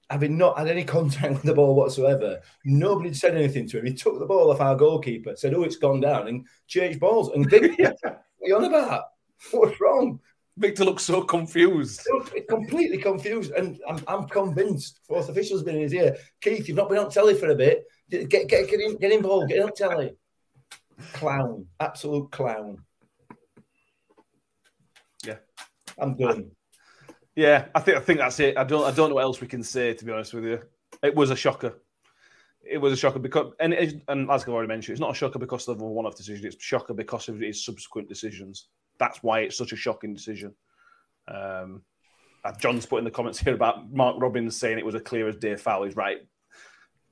having 0.08 0.38
not 0.38 0.58
had 0.58 0.68
any 0.68 0.84
contact 0.96 1.32
with 1.32 1.42
the 1.42 1.54
ball 1.54 1.74
whatsoever. 1.74 2.40
Nobody 2.64 3.12
said 3.12 3.36
anything 3.36 3.68
to 3.68 3.78
him. 3.78 3.86
He 3.86 3.94
took 3.94 4.18
the 4.18 4.26
ball 4.26 4.50
off 4.50 4.60
our 4.60 4.76
goalkeeper, 4.76 5.36
said, 5.36 5.54
"Oh, 5.54 5.64
it's 5.64 5.76
gone 5.76 6.00
down," 6.00 6.28
and 6.28 6.46
changed 6.66 7.00
balls. 7.00 7.30
And 7.30 7.48
Vic, 7.50 7.78
what 7.78 8.04
are 8.04 8.20
you 8.42 8.56
on 8.56 8.64
about? 8.64 9.04
What's 9.50 9.80
wrong? 9.80 10.20
Viktor 10.58 10.84
looks 10.84 11.04
so 11.04 11.22
confused. 11.22 12.06
Completely 12.48 12.98
confused, 12.98 13.52
and 13.52 13.80
I'm, 13.88 14.00
I'm 14.06 14.28
convinced 14.28 15.00
fourth 15.06 15.28
official's 15.28 15.62
been 15.62 15.76
in 15.76 15.82
his 15.82 15.94
ear. 15.94 16.16
Keith, 16.40 16.68
you've 16.68 16.76
not 16.76 16.88
been 16.88 16.98
on 16.98 17.10
telly 17.10 17.34
for 17.34 17.50
a 17.50 17.54
bit. 17.54 17.84
Get 18.10 18.28
get 18.28 18.48
get, 18.48 18.72
in, 18.72 18.96
get 18.98 19.12
involved. 19.12 19.48
Get 19.48 19.62
on 19.62 19.72
telly. 19.72 20.12
Clown, 21.14 21.66
absolute 21.80 22.30
clown. 22.30 22.84
Yeah. 25.24 25.38
I'm 25.98 26.16
done. 26.16 26.50
Yeah, 27.34 27.66
I 27.74 27.80
think 27.80 27.96
I 27.96 28.00
think 28.00 28.18
that's 28.18 28.38
it. 28.40 28.58
I 28.58 28.64
don't 28.64 28.84
I 28.84 28.90
don't 28.90 29.08
know 29.08 29.14
what 29.14 29.24
else 29.24 29.40
we 29.40 29.46
can 29.46 29.62
say 29.62 29.94
to 29.94 30.04
be 30.04 30.12
honest 30.12 30.34
with 30.34 30.44
you. 30.44 30.60
It 31.02 31.14
was 31.14 31.30
a 31.30 31.36
shocker. 31.36 31.80
It 32.62 32.78
was 32.78 32.92
a 32.92 32.96
shocker 32.96 33.18
because 33.18 33.54
and 33.58 33.72
it, 33.72 34.02
and 34.08 34.30
as 34.30 34.42
I've 34.42 34.50
already 34.50 34.68
mentioned, 34.68 34.94
it's 34.94 35.00
not 35.00 35.12
a 35.12 35.14
shocker 35.14 35.38
because 35.38 35.66
of 35.68 35.80
a 35.80 35.84
one-off 35.84 36.16
decision. 36.16 36.46
It's 36.46 36.56
a 36.56 36.60
shocker 36.60 36.92
because 36.92 37.28
of 37.28 37.40
his 37.40 37.64
subsequent 37.64 38.08
decisions. 38.08 38.68
That's 38.98 39.22
why 39.22 39.40
it's 39.40 39.56
such 39.56 39.72
a 39.72 39.76
shocking 39.76 40.14
decision. 40.14 40.54
Um, 41.28 41.82
uh, 42.44 42.52
John's 42.60 42.86
put 42.86 42.98
in 42.98 43.04
the 43.04 43.10
comments 43.10 43.38
here 43.40 43.54
about 43.54 43.92
Mark 43.92 44.16
Robins 44.18 44.56
saying 44.56 44.78
it 44.78 44.86
was 44.86 44.94
a 44.94 45.00
clear 45.00 45.28
as 45.28 45.36
day 45.36 45.56
foul. 45.56 45.84
He's 45.84 45.96
right. 45.96 46.18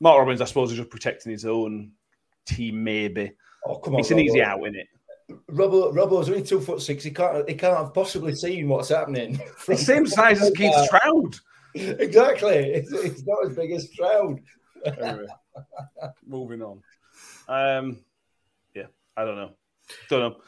Mark 0.01 0.19
Robins, 0.19 0.41
I 0.41 0.47
suppose, 0.47 0.71
is 0.71 0.79
just 0.79 0.91
protecting 0.91 1.33
his 1.33 1.45
own 1.45 1.93
team. 2.47 2.83
Maybe 2.83 3.33
Oh 3.67 3.77
come 3.77 3.95
on, 3.95 4.01
it's 4.01 4.11
an 4.11 4.19
easy 4.19 4.43
out, 4.43 4.61
isn't 4.61 4.77
it? 4.77 4.89
Robbo, 5.51 5.95
Robbo's 5.95 6.29
only 6.29 6.43
two 6.43 6.61
foot 6.61 6.81
six. 6.81 7.05
He 7.05 7.11
can't. 7.11 7.49
He 7.49 7.55
can't 7.55 7.77
have 7.77 7.95
possibly 7.95 8.35
seen 8.35 8.69
what's 8.69 8.89
happening. 8.89 9.41
The 9.67 9.77
same 9.77 10.07
size 10.07 10.43
as 10.43 10.51
Keith 10.51 10.75
Stroud. 10.85 11.37
exactly. 11.75 12.57
It's, 12.57 12.93
it's 12.93 13.25
not 13.27 13.47
as 13.47 13.55
big 13.55 13.71
as 13.71 13.89
Stroud. 13.91 14.41
anyway, 14.85 15.27
moving 16.27 16.63
on. 16.63 16.83
Um, 17.49 17.99
yeah, 18.75 18.87
I 19.17 19.25
don't 19.25 19.37
know. 19.37 19.51
Don't 20.09 20.21
know. 20.21 20.41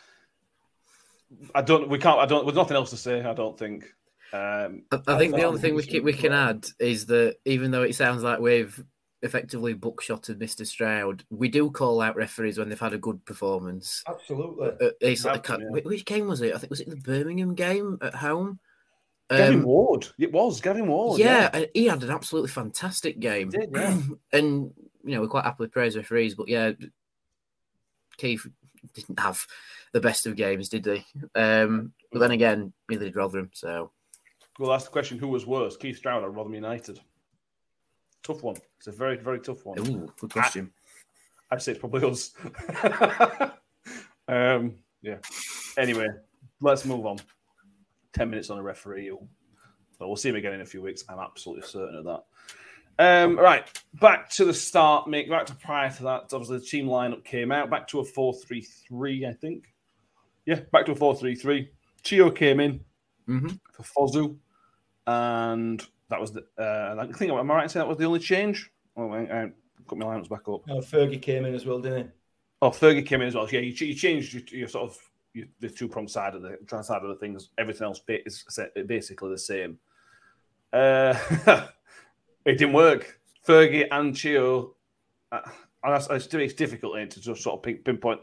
I 1.55 1.63
don't. 1.63 1.89
We 1.89 1.99
can't. 1.99 2.19
I 2.19 2.27
don't. 2.27 2.45
There's 2.45 2.57
nothing 2.57 2.77
else 2.77 2.91
to 2.91 2.97
say. 2.97 3.23
I 3.23 3.35
don't 3.35 3.59
think. 3.59 3.85
Um, 4.33 4.85
I, 4.91 5.01
I 5.09 5.19
think 5.19 5.35
the 5.35 5.45
only 5.45 5.61
thing 5.61 5.75
we 5.75 5.83
we 5.83 5.87
can, 5.87 6.05
we 6.05 6.13
can 6.13 6.33
add 6.33 6.67
is 6.79 7.07
that 7.07 7.37
even 7.45 7.71
though 7.71 7.83
it 7.83 7.95
sounds 7.95 8.23
like 8.23 8.39
we've 8.41 8.83
effectively 9.23 9.75
bookshotted 9.75 10.39
Mr. 10.39 10.67
Stroud, 10.67 11.25
we 11.31 11.49
do 11.49 11.71
call 11.71 12.01
out 12.01 12.17
referees 12.17 12.59
when 12.59 12.69
they've 12.69 12.81
had 12.81 12.95
a 12.95 12.99
good 12.99 13.25
performance. 13.25 14.03
Absolutely. 14.09 14.71
Uh, 14.81 14.91
it's 15.01 15.25
like, 15.25 15.47
yeah. 15.49 15.57
which 15.71 16.05
game 16.05 16.27
was 16.27 16.41
it? 16.41 16.55
I 16.55 16.59
think 16.59 16.71
was 16.71 16.81
it 16.81 16.91
the 16.91 16.97
Birmingham 16.97 17.55
game 17.55 17.99
at 18.03 18.15
home. 18.15 18.59
Gavin 19.31 19.61
Um, 19.61 19.63
Ward. 19.65 20.09
It 20.19 20.33
was 20.33 20.61
Gavin 20.61 20.89
Ward. 20.89 21.19
yeah, 21.21 21.49
and 21.53 21.69
he 21.75 21.87
had 21.87 22.03
an 22.03 22.11
absolutely 22.11 22.51
fantastic 22.51 23.21
game. 23.21 23.51
He 23.53 23.59
did, 23.59 23.71
yeah. 23.73 23.99
and 24.33 24.73
you 25.05 25.15
know, 25.15 25.21
we're 25.21 25.29
quite 25.29 25.45
happily 25.45 25.69
praise 25.69 25.97
referees, 25.97 26.35
but 26.35 26.49
yeah, 26.49 26.73
Keith 28.17 28.47
didn't 28.95 29.21
have 29.21 29.47
the 29.93 30.01
best 30.01 30.27
of 30.27 30.37
games, 30.37 30.69
did 30.69 30.85
they? 30.85 31.05
Um, 31.35 31.93
but 32.11 32.19
then 32.19 32.33
again, 32.33 32.73
neither 32.89 33.05
did 33.05 33.17
Rotherham. 33.17 33.51
So 33.53 33.91
Well, 34.59 34.71
that's 34.71 34.85
the 34.85 34.91
question. 34.91 35.19
Who 35.19 35.29
was 35.29 35.47
worse, 35.47 35.77
Keith 35.77 35.97
Stroud 35.97 36.23
or 36.23 36.31
Rotherham 36.31 36.55
United? 36.55 37.01
Tough 38.23 38.43
one. 38.43 38.57
It's 38.79 38.87
a 38.87 38.93
very, 38.93 39.17
very 39.17 39.41
tough 39.41 39.65
one. 39.65 39.79
Ooh, 39.81 40.13
good 40.21 40.33
question. 40.33 40.73
I'd 41.51 41.61
say 41.61 41.73
it's 41.73 41.81
probably 41.81 42.09
us. 42.09 42.33
um, 44.29 44.77
yeah. 45.03 45.17
Anyway, 45.77 46.07
let's 46.61 46.85
move 46.85 47.05
on. 47.05 47.19
Ten 48.15 48.31
minutes 48.31 48.51
on 48.51 48.59
a 48.59 48.63
referee. 48.63 49.11
But 49.99 50.09
we'll 50.09 50.17
see 50.17 50.31
him 50.31 50.37
again 50.37 50.55
in 50.55 50.61
a 50.63 50.67
few 50.67 50.83
weeks. 50.83 51.05
I'm 51.09 51.19
absolutely 51.19 51.67
certain 51.67 51.97
of 51.97 52.05
that. 52.05 52.23
Um, 52.99 53.39
right, 53.39 53.65
back 53.95 54.31
to 54.31 54.45
the 54.45 54.55
start, 54.55 55.07
Mick. 55.09 55.29
Back 55.29 55.47
to 55.47 55.55
prior 55.55 55.91
to 55.91 56.03
that, 56.05 56.33
obviously 56.33 56.59
the 56.59 56.65
team 56.65 56.87
lineup 56.87 57.25
came 57.25 57.51
out. 57.51 57.71
Back 57.71 57.89
to 57.89 58.01
a 58.01 58.05
four-three-three, 58.05 59.27
I 59.27 59.33
think. 59.33 59.72
Yeah, 60.47 60.61
back 60.73 60.87
to 60.87 60.93
a 60.93 60.95
four-three-three. 60.97 61.71
Chio 62.03 62.31
came 62.31 62.61
in 62.61 62.81
Mhm. 63.29 63.61
for 63.73 63.83
Fosu, 63.83 64.37
and 65.07 65.85
that 66.11 66.21
was 66.21 66.33
the. 66.33 66.45
Uh, 66.59 66.97
I 66.99 67.13
think 67.13 67.31
am 67.31 67.51
I 67.51 67.55
right 67.55 67.63
in 67.65 67.69
saying 67.69 67.83
that 67.83 67.89
was 67.89 67.99
the 67.99 68.05
only 68.05 68.19
change? 68.19 68.71
Oh, 68.97 69.11
I, 69.11 69.21
I 69.21 69.53
got 69.87 69.99
my 69.99 70.07
lineups 70.07 70.29
back 70.29 70.49
up. 70.49 70.63
Oh, 70.69 70.81
Fergie 70.81 71.23
came 71.23 71.45
in 71.45 71.55
as 71.55 71.65
well, 71.65 71.79
didn't 71.79 72.07
he? 72.07 72.13
Oh, 72.61 72.71
Fergie 72.71 73.07
came 73.07 73.23
in 73.23 73.29
as 73.29 73.35
well. 73.35 73.49
Yeah, 73.51 73.61
you, 73.61 73.73
you 73.87 73.95
changed 73.95 74.35
your, 74.35 74.43
your 74.61 74.69
sort 74.69 74.91
of 74.91 74.99
your, 75.33 75.47
the 75.61 75.71
two 75.71 75.89
prong 75.89 76.09
side 76.09 76.35
of 76.35 76.43
the 76.43 76.59
trans 76.67 76.89
side 76.89 77.03
of 77.03 77.09
the 77.09 77.17
things. 77.17 77.51
Everything 77.59 77.85
else 77.87 78.01
is 78.09 78.45
basically 78.87 79.31
the 79.31 79.39
same. 79.39 79.79
Uh, 80.73 81.15
it 82.45 82.59
didn't 82.59 82.73
work. 82.73 83.21
Fergie 83.47 83.87
and 83.91 84.15
Chio, 84.17 84.75
uh, 85.31 85.41
and 85.85 85.95
that's, 85.95 86.09
it's, 86.09 86.33
it's 86.35 86.55
difficult 86.55 86.97
ain't 86.97 87.11
it, 87.13 87.15
to 87.15 87.21
just 87.21 87.43
sort 87.43 87.67
of 87.67 87.85
pinpoint 87.85 88.21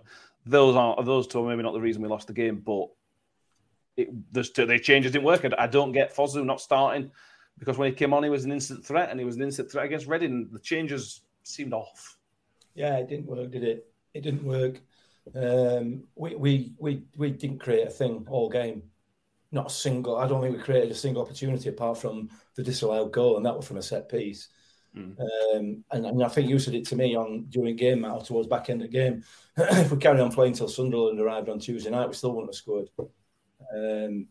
those 0.49 0.75
are 0.75 1.03
those 1.03 1.27
two 1.27 1.43
are 1.43 1.49
maybe 1.49 1.63
not 1.63 1.73
the 1.73 1.81
reason 1.81 2.01
we 2.01 2.07
lost 2.07 2.27
the 2.27 2.33
game, 2.33 2.61
but 2.65 2.87
it 3.97 4.09
those 4.33 4.49
two, 4.49 4.65
changes 4.79 5.11
didn't 5.11 5.25
work. 5.25 5.45
I 5.57 5.67
don't 5.67 5.91
get 5.91 6.15
Fozu 6.15 6.43
not 6.45 6.61
starting 6.61 7.11
because 7.57 7.77
when 7.77 7.89
he 7.89 7.95
came 7.95 8.13
on, 8.13 8.23
he 8.23 8.29
was 8.29 8.45
an 8.45 8.51
instant 8.51 8.85
threat, 8.85 9.09
and 9.09 9.19
he 9.19 9.25
was 9.25 9.35
an 9.35 9.43
instant 9.43 9.71
threat 9.71 9.85
against 9.85 10.07
Reading. 10.07 10.49
The 10.51 10.59
changes 10.59 11.21
seemed 11.43 11.73
off. 11.73 12.17
Yeah, 12.73 12.97
it 12.97 13.09
didn't 13.09 13.27
work, 13.27 13.51
did 13.51 13.63
it? 13.63 13.87
It 14.13 14.21
didn't 14.23 14.43
work. 14.43 14.81
Um, 15.35 16.03
we, 16.15 16.35
we 16.35 16.73
we 16.79 17.03
we 17.17 17.31
didn't 17.31 17.59
create 17.59 17.87
a 17.87 17.91
thing 17.91 18.25
all 18.29 18.49
game. 18.49 18.83
Not 19.51 19.67
a 19.67 19.69
single. 19.69 20.17
I 20.17 20.27
don't 20.27 20.41
think 20.41 20.57
we 20.57 20.63
created 20.63 20.91
a 20.91 20.95
single 20.95 21.23
opportunity 21.23 21.69
apart 21.69 21.97
from 21.97 22.29
the 22.55 22.63
disallowed 22.63 23.11
goal, 23.11 23.37
and 23.37 23.45
that 23.45 23.55
was 23.55 23.67
from 23.67 23.77
a 23.77 23.81
set 23.81 24.09
piece. 24.09 24.49
Mm. 24.95 25.19
Um, 25.19 25.83
and, 25.91 26.05
and 26.05 26.23
I 26.23 26.27
think 26.27 26.49
you 26.49 26.57
said 26.59 26.73
it 26.73 26.85
to 26.87 26.95
me 26.95 27.15
on 27.15 27.45
during 27.49 27.75
game 27.75 28.01
now 28.01 28.19
towards 28.19 28.47
back 28.47 28.69
end 28.69 28.81
of 28.81 28.91
the 28.91 28.97
game. 28.97 29.23
if 29.57 29.91
we 29.91 29.97
carry 29.97 30.19
on 30.19 30.31
playing 30.31 30.53
till 30.53 30.67
Sunderland 30.67 31.19
arrived 31.19 31.49
on 31.49 31.59
Tuesday 31.59 31.89
night, 31.89 32.07
we 32.07 32.15
still 32.15 32.33
wouldn't 32.33 32.53
have 32.53 32.55
scored. 32.55 32.89
Um, 32.99 34.27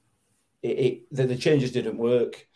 it, 0.62 0.68
it 0.68 1.02
the, 1.12 1.26
the 1.26 1.36
changes 1.36 1.72
didn't 1.72 1.96
work, 1.96 2.46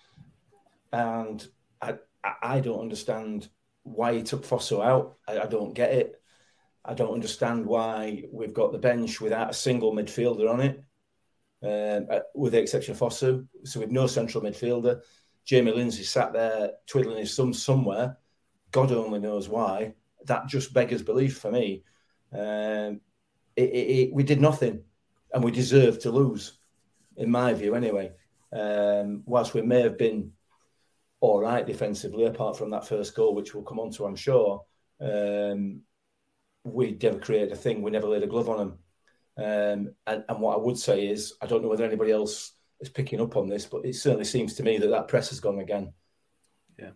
and 0.92 1.47
I 1.80 1.94
I, 2.42 2.61
don't 2.61 2.80
understand 2.80 3.49
why 3.85 4.14
he 4.14 4.23
took 4.23 4.44
Fosu 4.44 4.85
out. 4.85 5.16
I, 5.28 5.40
I 5.40 5.47
don't 5.47 5.75
get 5.75 5.92
it. 5.92 6.21
I 6.85 6.94
don't 6.94 7.14
understand 7.14 7.66
why 7.66 8.25
we've 8.32 8.54
got 8.54 8.73
the 8.73 8.78
bench 8.78 9.21
without 9.21 9.50
a 9.50 9.54
single 9.54 9.92
midfielder 9.92 10.50
on 10.50 10.61
it, 10.61 10.85
um, 11.62 12.09
uh, 12.11 12.21
with 12.35 12.52
the 12.52 12.61
exception 12.61 12.92
of 12.94 12.99
Fosu. 12.99 13.47
So 13.64 13.78
we've 13.78 13.92
no 13.92 14.09
central 14.09 14.42
midfielder. 14.42 15.02
Jamie 15.44 15.72
Lindsay 15.72 16.04
sat 16.04 16.32
there 16.32 16.72
twiddling 16.87 17.18
his 17.18 17.34
thumb 17.34 17.52
somewhere. 17.52 18.16
God 18.70 18.92
only 18.92 19.18
knows 19.18 19.49
why. 19.49 19.94
That 20.26 20.46
just 20.46 20.72
beggars 20.72 21.02
belief 21.02 21.38
for 21.38 21.50
me. 21.50 21.85
Um, 22.33 23.00
it, 23.57 23.70
it, 23.70 23.90
it, 23.90 24.14
we 24.14 24.22
did 24.22 24.40
nothing, 24.40 24.83
and 25.35 25.44
we 25.44 25.50
deserved 25.50 26.02
to 26.02 26.11
lose, 26.11 26.59
in 27.16 27.31
my 27.31 27.52
view, 27.52 27.74
anyway. 27.74 28.12
Um, 28.52 29.22
whilst 29.26 29.55
we 29.55 29.62
may 29.62 29.83
have 29.83 29.98
been 29.98 30.33
all 31.20 31.40
right 31.40 31.66
defensively, 31.66 32.24
apart 32.24 32.57
from 32.57 32.70
that 32.70 32.87
first 32.87 33.14
goal, 33.14 33.35
which 33.35 33.55
we'll 33.55 33.64
come 33.64 33.81
on 33.81 33.90
to, 33.92 34.07
I'm 34.07 34.16
sure. 34.16 34.64
Um, 35.00 35.83
we 36.64 36.96
never 37.02 37.18
created 37.18 37.52
a 37.52 37.57
thing. 37.57 37.83
We 37.83 37.90
never 37.90 38.07
laid 38.07 38.22
a 38.22 38.28
glove 38.28 38.48
on 38.48 38.59
them. 38.59 38.78
Um, 39.37 39.94
and, 40.07 40.24
and 40.28 40.40
what 40.40 40.55
I 40.55 40.61
would 40.61 40.78
say 40.78 41.07
is, 41.07 41.35
I 41.42 41.46
don't 41.46 41.62
know 41.62 41.68
whether 41.68 41.85
anybody 41.85 42.12
else 42.12 42.52
is 42.83 42.88
picking 42.88 43.21
up 43.21 43.37
on 43.37 43.49
this, 43.49 43.64
but 43.64 43.85
it 43.85 43.95
certainly 43.95 44.25
seems 44.25 44.55
to 44.55 44.62
me 44.62 44.77
that 44.79 44.88
that 44.88 45.09
press 45.09 45.31
has 45.31 45.40
gone 45.40 45.61
again. 45.61 45.92
Yeah. 46.79 46.90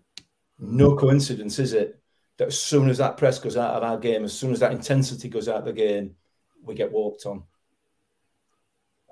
No 0.58 0.96
coincidence, 0.96 1.58
is 1.58 1.72
it? 1.72 2.00
That 2.38 2.48
as 2.48 2.58
soon 2.60 2.90
as 2.90 2.98
that 2.98 3.16
press 3.16 3.38
goes 3.38 3.56
out 3.56 3.74
of 3.74 3.82
our 3.82 3.98
game, 3.98 4.24
as 4.24 4.32
soon 4.32 4.52
as 4.52 4.60
that 4.60 4.72
intensity 4.72 5.28
goes 5.28 5.48
out 5.48 5.58
of 5.58 5.64
the 5.64 5.72
game, 5.72 6.16
we 6.62 6.74
get 6.74 6.92
walked 6.92 7.24
on. 7.24 7.44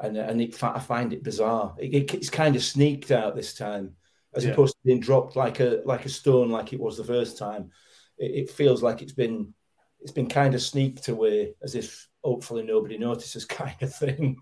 And, 0.01 0.17
and 0.17 0.41
it, 0.41 0.63
I 0.63 0.81
find 0.81 1.13
it 1.13 1.23
bizarre. 1.23 1.75
It, 1.79 1.95
it, 1.95 2.15
it's 2.15 2.29
kind 2.31 2.57
of 2.57 2.63
sneaked 2.63 3.11
out 3.11 3.37
this 3.37 3.55
time, 3.55 3.95
as 4.35 4.45
Yeah. 4.45 4.51
opposed 4.51 4.75
to 4.75 4.81
being 4.85 5.01
dropped 5.01 5.37
like 5.37 5.61
a 5.61 5.81
like 5.85 6.05
a 6.05 6.09
stone, 6.09 6.51
like 6.51 6.73
it 6.73 6.81
was 6.81 6.97
the 6.97 7.05
first 7.05 7.39
time. 7.39 7.71
It, 8.19 8.33
it 8.33 8.51
feels 8.51 8.83
like 8.83 9.01
it's 9.01 9.13
been 9.13 9.55
it's 10.01 10.13
been 10.13 10.29
kind 10.29 10.55
of 10.55 10.61
sneaked 10.61 11.09
away, 11.09 11.55
as 11.63 11.77
if 11.77 12.09
hopefully 12.25 12.63
nobody 12.63 12.99
notices, 12.99 13.45
kind 13.45 13.77
of 13.83 13.95
thing, 13.95 14.37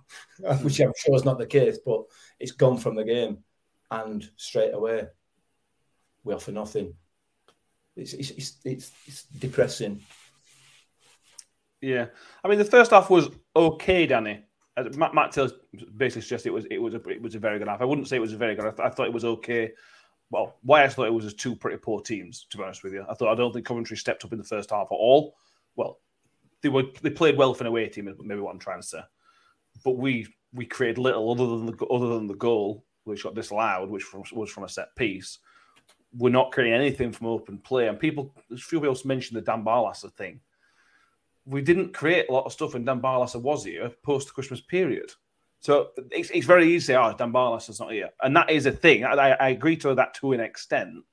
which 0.63 0.81
I'm 0.81 0.93
sure 0.97 1.17
is 1.17 1.25
not 1.25 1.39
the 1.39 1.47
case. 1.47 1.79
But 1.85 2.03
it's 2.39 2.53
gone 2.53 2.79
from 2.79 2.95
the 2.95 3.05
game, 3.05 3.39
and 3.91 4.29
straight 4.37 4.73
away 4.73 5.07
we 6.25 6.35
offer 6.35 6.53
nothing. 6.53 6.95
It's 7.97 8.15
it's 8.15 8.31
it's, 8.31 8.57
it's, 8.65 8.93
it's 9.07 9.23
depressing. 9.25 10.01
Yeah, 11.81 12.07
I 12.43 12.49
mean 12.49 12.59
the 12.59 12.65
first 12.65 12.93
half 12.93 13.11
was 13.11 13.29
okay, 13.55 14.07
Danny. 14.07 14.45
As 14.75 14.97
Matt, 14.97 15.15
Matt 15.15 15.33
Taylor 15.33 15.51
basically 15.97 16.23
suggested 16.23 16.49
it 16.49 16.53
was 16.53 16.65
it 16.71 16.79
was 16.79 16.95
a 16.95 17.09
it 17.09 17.21
was 17.21 17.35
a 17.35 17.41
very 17.41 17.59
good 17.59 17.69
half. 17.69 17.83
I 17.83 17.85
wouldn't 17.85 18.09
say 18.09 18.17
it 18.17 18.21
was 18.21 18.33
a 18.33 18.39
very 18.39 18.55
good. 18.55 18.67
I, 18.67 18.71
th- 18.71 18.87
I 18.87 18.89
thought 18.89 19.09
it 19.09 19.13
was 19.13 19.25
okay. 19.25 19.73
Well, 20.31 20.57
why 20.63 20.83
I 20.83 20.89
thought 20.89 21.09
it 21.09 21.13
was 21.13 21.25
just 21.25 21.39
two 21.39 21.55
pretty 21.55 21.77
poor 21.77 22.01
teams. 22.01 22.47
To 22.51 22.57
be 22.57 22.63
honest 22.63 22.83
with 22.83 22.95
you, 22.95 23.05
I 23.07 23.13
thought 23.13 23.31
I 23.31 23.35
don't 23.35 23.53
think 23.53 23.67
Coventry 23.67 23.99
stepped 23.99 24.25
up 24.25 24.33
in 24.33 24.39
the 24.39 24.45
first 24.45 24.71
half 24.71 24.87
at 24.91 24.95
all. 24.95 25.35
Well, 25.77 25.99
they 26.63 26.69
were 26.69 26.85
they 27.03 27.11
played 27.11 27.37
well 27.37 27.55
for 27.55 27.65
an 27.65 27.69
away 27.69 27.89
team. 27.89 28.15
Maybe 28.23 28.41
what 28.41 28.53
I'm 28.53 28.59
trying 28.59 28.81
to 28.81 28.87
say, 28.87 29.01
but 29.85 29.99
we 29.99 30.27
we 30.53 30.67
created 30.67 30.99
little 30.99 31.31
other 31.31 31.47
than 31.47 31.67
the 31.67 31.87
other 31.87 32.09
than 32.09 32.27
the 32.27 32.35
goal 32.35 32.85
which 33.05 33.25
got 33.25 33.35
disallowed, 33.35 33.91
which 33.91 34.13
was 34.15 34.51
from 34.51 34.65
a 34.65 34.69
set 34.69 34.95
piece. 34.97 35.39
We're 36.17 36.31
not 36.31 36.53
creating 36.53 36.75
anything 36.75 37.11
from 37.11 37.27
open 37.27 37.59
play, 37.59 37.89
and 37.89 37.99
people. 37.99 38.35
A 38.51 38.57
few 38.57 38.81
people 38.81 38.97
mentioned 39.05 39.37
the 39.37 39.43
Dan 39.43 39.65
Barlaser 39.65 40.13
thing 40.13 40.41
we 41.45 41.63
didn't 41.63 41.95
create 41.95 42.27
a 42.29 42.33
lot 42.33 42.47
of 42.47 42.53
stuff 42.53 42.75
when 42.75 42.85
Dan 42.85 43.01
Barlaser 43.01 43.41
was 43.41 43.65
here 43.65 43.91
post 44.03 44.29
the 44.29 44.35
Christmas 44.35 44.61
period. 44.61 45.13
So 45.61 45.91
it's, 46.11 46.31
it's 46.31 46.47
very 46.47 46.73
easy 46.75 46.95
oh, 46.95 47.15
Dan 47.17 47.33
Barlaser's 47.33 47.81
not 47.81 47.93
here. 47.93 48.11
And 48.21 48.37
that 48.37 48.51
is 48.51 48.67
a 48.67 48.73
thing. 48.73 49.05
I, 49.05 49.31
I 49.31 49.49
agree 49.51 49.77
to 49.79 49.95
that 49.95 50.15
to 50.15 50.33
an 50.33 50.41
extent. 50.41 51.05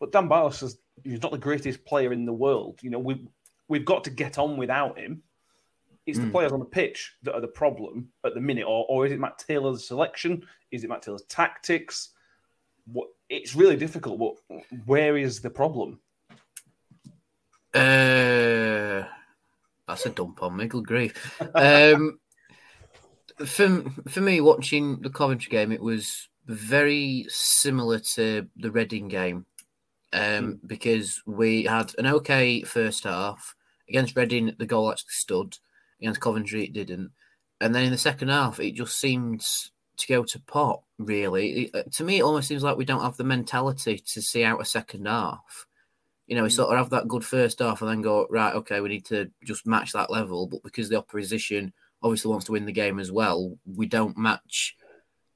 But 0.00 0.12
Dan 0.12 0.28
Barlaser's 0.28 0.78
he's 1.04 1.22
not 1.22 1.32
the 1.32 1.38
greatest 1.38 1.84
player 1.84 2.12
in 2.12 2.24
the 2.24 2.32
world. 2.32 2.80
You 2.82 2.90
know, 2.90 2.98
we've, 2.98 3.26
we've 3.68 3.84
got 3.84 4.04
to 4.04 4.10
get 4.10 4.38
on 4.38 4.56
without 4.56 4.98
him. 4.98 5.22
It's 6.06 6.18
the 6.18 6.26
Mm. 6.26 6.32
players 6.32 6.52
on 6.52 6.58
the 6.58 6.64
pitch 6.64 7.14
that 7.22 7.34
are 7.34 7.40
the 7.40 7.48
problem 7.48 8.10
at 8.24 8.34
the 8.34 8.40
minute. 8.40 8.64
Or, 8.64 8.86
or 8.88 9.04
is 9.06 9.12
it 9.12 9.20
Matt 9.20 9.38
Taylor's 9.38 9.86
selection? 9.86 10.46
Is 10.70 10.82
it 10.82 10.88
Matt 10.88 11.02
Taylor's 11.02 11.24
tactics? 11.24 12.10
What, 12.90 13.08
it's 13.28 13.54
really 13.54 13.76
difficult. 13.76 14.18
But 14.18 14.62
where 14.86 15.18
is 15.18 15.40
the 15.40 15.50
problem? 15.50 16.00
Uh, 17.74 19.04
that's 19.86 20.06
a 20.06 20.10
dump 20.10 20.42
on 20.42 20.56
me. 20.56 20.66
Good 20.66 20.86
grief. 20.86 21.40
Um, 21.54 22.18
for 23.44 23.84
for 24.08 24.20
me, 24.22 24.40
watching 24.40 25.00
the 25.02 25.10
Coventry 25.10 25.50
game, 25.50 25.72
it 25.72 25.82
was 25.82 26.28
very 26.46 27.26
similar 27.28 27.98
to 28.14 28.48
the 28.56 28.70
Reading 28.70 29.08
game, 29.08 29.44
um, 30.14 30.58
because 30.66 31.22
we 31.26 31.64
had 31.64 31.92
an 31.98 32.06
okay 32.06 32.62
first 32.62 33.04
half 33.04 33.54
against 33.88 34.16
Reading. 34.16 34.54
The 34.58 34.66
goal 34.66 34.90
actually 34.90 35.10
stood 35.10 35.56
against 36.00 36.20
Coventry. 36.20 36.64
It 36.64 36.72
didn't, 36.72 37.10
and 37.60 37.74
then 37.74 37.84
in 37.84 37.92
the 37.92 37.98
second 37.98 38.28
half, 38.28 38.60
it 38.60 38.74
just 38.74 38.98
seemed 38.98 39.44
to 39.98 40.06
go 40.06 40.22
to 40.24 40.40
pot. 40.40 40.82
Really, 40.98 41.66
It- 41.66 41.92
to 41.92 42.04
me, 42.04 42.18
it 42.18 42.22
almost 42.22 42.48
seems 42.48 42.62
like 42.62 42.76
we 42.76 42.84
don't 42.84 43.02
have 43.02 43.16
the 43.16 43.24
mentality 43.24 43.98
to 43.98 44.22
see 44.22 44.44
out 44.44 44.60
a 44.60 44.64
second 44.64 45.06
half. 45.06 45.66
You 46.26 46.36
know, 46.36 46.42
we 46.42 46.50
sort 46.50 46.70
of 46.70 46.78
have 46.78 46.90
that 46.90 47.08
good 47.08 47.24
first 47.24 47.60
half 47.60 47.80
and 47.80 47.90
then 47.90 48.02
go, 48.02 48.26
right, 48.30 48.54
okay, 48.54 48.80
we 48.80 48.90
need 48.90 49.06
to 49.06 49.30
just 49.44 49.66
match 49.66 49.92
that 49.92 50.10
level. 50.10 50.46
But 50.46 50.62
because 50.62 50.88
the 50.88 50.98
opposition 50.98 51.72
obviously 52.02 52.30
wants 52.30 52.46
to 52.46 52.52
win 52.52 52.66
the 52.66 52.72
game 52.72 52.98
as 53.00 53.10
well, 53.10 53.56
we 53.64 53.86
don't 53.86 54.16
match 54.18 54.76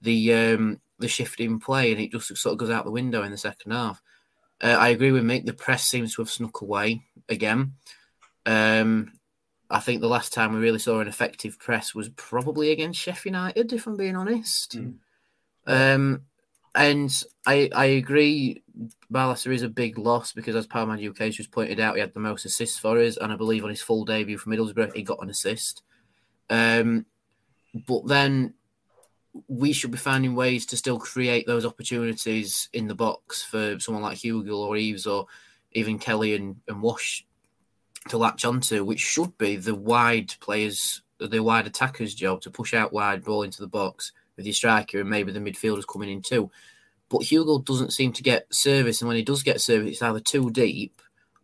the 0.02 0.34
um, 0.34 0.80
the 0.98 1.08
shift 1.08 1.40
in 1.40 1.58
play 1.58 1.90
and 1.92 2.00
it 2.00 2.12
just 2.12 2.36
sort 2.36 2.52
of 2.52 2.58
goes 2.58 2.70
out 2.70 2.84
the 2.84 2.90
window 2.90 3.22
in 3.22 3.30
the 3.30 3.38
second 3.38 3.72
half. 3.72 4.02
Uh, 4.62 4.76
I 4.78 4.88
agree 4.90 5.10
with 5.12 5.24
Mick. 5.24 5.44
The 5.46 5.54
press 5.54 5.84
seems 5.84 6.14
to 6.14 6.22
have 6.22 6.30
snuck 6.30 6.60
away 6.60 7.02
again. 7.28 7.72
Um, 8.46 9.12
I 9.70 9.80
think 9.80 10.00
the 10.00 10.08
last 10.08 10.32
time 10.32 10.52
we 10.52 10.60
really 10.60 10.78
saw 10.78 11.00
an 11.00 11.08
effective 11.08 11.58
press 11.58 11.94
was 11.94 12.10
probably 12.10 12.72
against 12.72 13.00
Sheffield 13.00 13.34
United, 13.34 13.72
if 13.72 13.86
I'm 13.86 13.96
being 13.96 14.16
honest. 14.16 14.76
Mm. 14.78 14.96
Um, 15.66 16.22
and 16.74 17.22
I 17.46 17.70
I 17.74 17.84
agree, 17.86 18.62
Barlaser 19.10 19.52
is 19.52 19.62
a 19.62 19.68
big 19.68 19.98
loss 19.98 20.32
because, 20.32 20.56
as 20.56 20.66
Powerman 20.66 21.06
UK 21.06 21.18
has 21.18 21.36
just 21.36 21.50
pointed 21.50 21.80
out, 21.80 21.94
he 21.94 22.00
had 22.00 22.14
the 22.14 22.20
most 22.20 22.44
assists 22.44 22.78
for 22.78 22.98
us, 22.98 23.16
and 23.16 23.32
I 23.32 23.36
believe 23.36 23.64
on 23.64 23.70
his 23.70 23.82
full 23.82 24.04
debut 24.04 24.38
for 24.38 24.50
Middlesbrough, 24.50 24.94
he 24.94 25.02
got 25.02 25.22
an 25.22 25.30
assist. 25.30 25.82
Um, 26.50 27.06
but 27.86 28.06
then 28.06 28.54
we 29.48 29.72
should 29.72 29.90
be 29.90 29.98
finding 29.98 30.34
ways 30.34 30.66
to 30.66 30.76
still 30.76 30.98
create 30.98 31.46
those 31.46 31.64
opportunities 31.64 32.68
in 32.72 32.86
the 32.86 32.94
box 32.94 33.42
for 33.42 33.78
someone 33.80 34.02
like 34.02 34.18
Hugill 34.18 34.58
or 34.58 34.76
Eaves 34.76 35.06
or 35.06 35.26
even 35.72 35.98
Kelly 35.98 36.34
and, 36.34 36.56
and 36.68 36.82
Wash 36.82 37.24
to 38.08 38.18
latch 38.18 38.44
onto, 38.44 38.84
which 38.84 39.00
should 39.00 39.36
be 39.38 39.56
the 39.56 39.74
wide 39.74 40.34
players, 40.40 41.02
the 41.18 41.42
wide 41.42 41.66
attackers' 41.66 42.14
job 42.14 42.40
to 42.42 42.50
push 42.50 42.74
out 42.74 42.92
wide, 42.92 43.24
ball 43.24 43.42
into 43.42 43.60
the 43.60 43.68
box 43.68 44.12
with 44.36 44.46
your 44.46 44.54
striker 44.54 45.00
and 45.00 45.10
maybe 45.10 45.32
the 45.32 45.40
midfielders 45.40 45.86
coming 45.86 46.10
in 46.10 46.22
too. 46.22 46.50
But 47.08 47.22
Hugo 47.22 47.58
doesn't 47.58 47.92
seem 47.92 48.12
to 48.14 48.22
get 48.22 48.52
service, 48.52 49.00
and 49.00 49.08
when 49.08 49.16
he 49.16 49.22
does 49.22 49.42
get 49.42 49.60
service, 49.60 49.92
it's 49.92 50.02
either 50.02 50.20
too 50.20 50.50
deep 50.50 51.00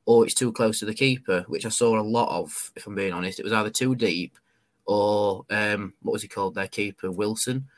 or 0.07 0.25
it's 0.25 0.35
too 0.35 0.51
close 0.53 0.79
to 0.79 0.87
the 0.87 0.95
keeper, 0.95 1.45
which 1.49 1.67
I 1.67 1.69
saw 1.69 2.01
a 2.01 2.03
lot 2.03 2.31
of. 2.31 2.73
If 2.75 2.87
I'm 2.87 2.95
being 2.95 3.13
honest, 3.13 3.39
it 3.39 3.45
was 3.45 3.53
either 3.53 3.69
too 3.69 3.95
deep 3.95 4.39
or 4.87 5.45
um, 5.51 5.93
what 6.01 6.15
was 6.15 6.23
he 6.23 6.29
called? 6.29 6.55
Their 6.55 6.67
keeper 6.67 7.11
Wilson. 7.11 7.69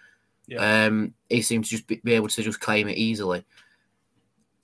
Yeah. 0.47 0.87
Um, 0.87 1.15
he 1.29 1.43
seemed 1.43 1.65
to 1.65 1.71
just 1.71 1.89
be, 1.89 2.01
be 2.05 2.13
able 2.13 2.29
to 2.29 2.43
just 2.43 2.61
claim 2.61 2.87
it 2.89 2.97
easily. 2.97 3.45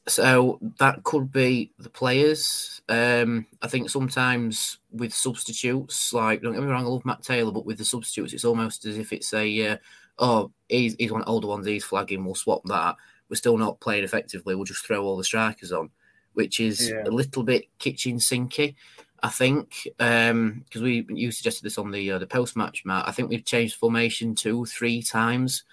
So 0.08 0.60
that 0.78 1.02
could 1.02 1.32
be 1.32 1.72
the 1.78 1.90
players. 1.90 2.80
Um, 2.88 3.46
I 3.60 3.66
think 3.66 3.90
sometimes 3.90 4.78
with 4.92 5.12
substitutes, 5.12 6.12
like 6.12 6.42
don't 6.42 6.52
get 6.52 6.62
me 6.62 6.68
wrong, 6.68 6.84
I 6.84 6.88
love 6.88 7.04
Matt 7.04 7.22
Taylor, 7.22 7.50
but 7.50 7.66
with 7.66 7.78
the 7.78 7.84
substitutes, 7.84 8.32
it's 8.32 8.44
almost 8.44 8.84
as 8.84 8.98
if 8.98 9.12
it's 9.12 9.34
a 9.34 9.68
uh, 9.68 9.76
oh, 10.18 10.52
he's 10.68 10.94
he's 10.98 11.10
one 11.10 11.22
of 11.22 11.26
the 11.26 11.32
older 11.32 11.48
ones, 11.48 11.66
he's 11.66 11.84
flagging, 11.84 12.24
we'll 12.24 12.36
swap 12.36 12.62
that. 12.66 12.96
We're 13.28 13.36
still 13.36 13.58
not 13.58 13.80
playing 13.80 14.04
effectively. 14.04 14.54
We'll 14.54 14.64
just 14.64 14.86
throw 14.86 15.02
all 15.02 15.16
the 15.16 15.24
strikers 15.24 15.72
on, 15.72 15.90
which 16.34 16.60
is 16.60 16.88
yeah. 16.88 17.02
a 17.04 17.10
little 17.10 17.42
bit 17.42 17.66
kitchen 17.80 18.18
sinky. 18.18 18.76
I 19.24 19.28
think 19.28 19.88
because 19.98 20.30
um, 20.30 20.64
we 20.74 21.04
you 21.08 21.32
suggested 21.32 21.64
this 21.64 21.78
on 21.78 21.90
the 21.90 22.12
uh, 22.12 22.18
the 22.18 22.28
post 22.28 22.56
match, 22.56 22.84
Matt. 22.84 23.08
I 23.08 23.10
think 23.10 23.28
we've 23.28 23.44
changed 23.44 23.74
formation 23.74 24.36
two, 24.36 24.66
three 24.66 25.02
times 25.02 25.64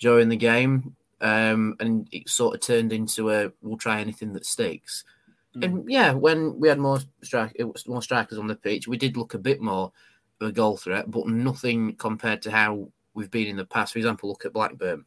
during 0.00 0.28
the 0.28 0.36
game 0.36 0.94
um, 1.20 1.76
and 1.80 2.08
it 2.12 2.28
sort 2.28 2.54
of 2.54 2.60
turned 2.60 2.92
into 2.92 3.30
a 3.30 3.52
we'll 3.62 3.76
try 3.76 4.00
anything 4.00 4.32
that 4.32 4.46
sticks. 4.46 5.04
Mm. 5.56 5.64
And 5.64 5.90
yeah, 5.90 6.12
when 6.12 6.58
we 6.58 6.68
had 6.68 6.78
more 6.78 7.00
strike, 7.22 7.60
more 7.86 8.02
strikers 8.02 8.38
on 8.38 8.46
the 8.46 8.54
pitch, 8.54 8.88
we 8.88 8.96
did 8.96 9.16
look 9.16 9.34
a 9.34 9.38
bit 9.38 9.60
more 9.60 9.92
of 10.40 10.48
a 10.48 10.52
goal 10.52 10.76
threat, 10.76 11.10
but 11.10 11.26
nothing 11.26 11.94
compared 11.96 12.42
to 12.42 12.50
how 12.50 12.88
we've 13.14 13.30
been 13.30 13.48
in 13.48 13.56
the 13.56 13.64
past. 13.64 13.92
For 13.92 13.98
example, 13.98 14.28
look 14.28 14.44
at 14.44 14.52
Blackburn. 14.52 15.04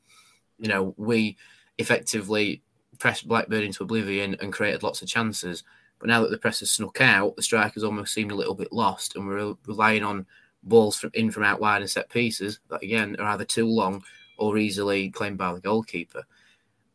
You 0.60 0.70
know, 0.70 0.94
we 0.98 1.38
effectively 1.78 2.62
pressed 3.00 3.28
Blackburn 3.28 3.64
into 3.64 3.84
oblivion 3.84 4.36
and 4.40 4.54
created 4.54 4.84
lots 4.84 5.02
of 5.02 5.08
chances. 5.08 5.64
But 6.00 6.10
now 6.10 6.22
that 6.22 6.32
the 6.32 6.38
press 6.38 6.60
has 6.60 6.72
snuck 6.72 7.02
out, 7.02 7.36
the 7.36 7.42
strikers 7.42 7.84
almost 7.84 8.14
seemed 8.14 8.32
a 8.32 8.36
little 8.36 8.56
bit 8.56 8.74
lost, 8.74 9.16
and 9.16 9.26
we're 9.26 9.56
relying 9.66 10.04
on 10.04 10.26
balls 10.64 10.98
from 10.98 11.12
in 11.14 11.32
from 11.32 11.44
out 11.44 11.60
wide 11.60 11.82
and 11.82 11.90
set 11.90 12.10
pieces 12.10 12.60
that 12.70 12.84
again 12.84 13.16
are 13.20 13.28
either 13.28 13.46
too 13.46 13.68
long 13.68 14.04
or 14.44 14.58
easily 14.58 15.10
claimed 15.10 15.38
by 15.38 15.54
the 15.54 15.62
goalkeeper. 15.62 16.24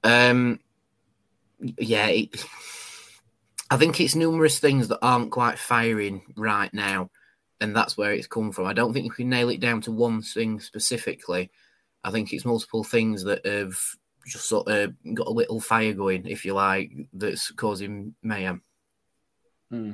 Um, 0.05 0.61
yeah, 1.61 2.09
it, 2.09 2.45
I 3.71 3.77
think 3.77 4.01
it's 4.01 4.15
numerous 4.15 4.59
things 4.59 4.89
that 4.89 4.99
aren't 5.03 5.31
quite 5.31 5.59
firing 5.59 6.23
right 6.37 6.73
now, 6.73 7.11
and 7.61 7.75
that's 7.75 7.97
where 7.97 8.13
it's 8.13 8.27
come 8.27 8.53
from. 8.53 8.67
I 8.67 8.75
don't 8.75 8.93
think 8.93 9.07
you 9.07 9.11
can 9.11 9.31
nail 9.31 9.49
it 9.49 9.61
down 9.61 9.81
to 9.83 9.93
one 9.93 10.21
thing 10.23 10.61
specifically. 10.61 11.51
I 12.05 12.11
think 12.11 12.33
it's 12.33 12.45
multiple 12.45 12.85
things 12.85 13.25
that 13.25 13.45
have 13.47 13.77
just 14.27 14.47
sort 14.47 14.69
of 14.69 14.95
got 15.15 15.27
a 15.27 15.31
little 15.31 15.61
fire 15.61 15.95
going, 15.95 16.27
if 16.27 16.45
you 16.45 16.53
like, 16.53 16.93
that's 17.15 17.51
causing 17.53 18.15
mayhem. 18.23 18.63
Hmm. 19.71 19.93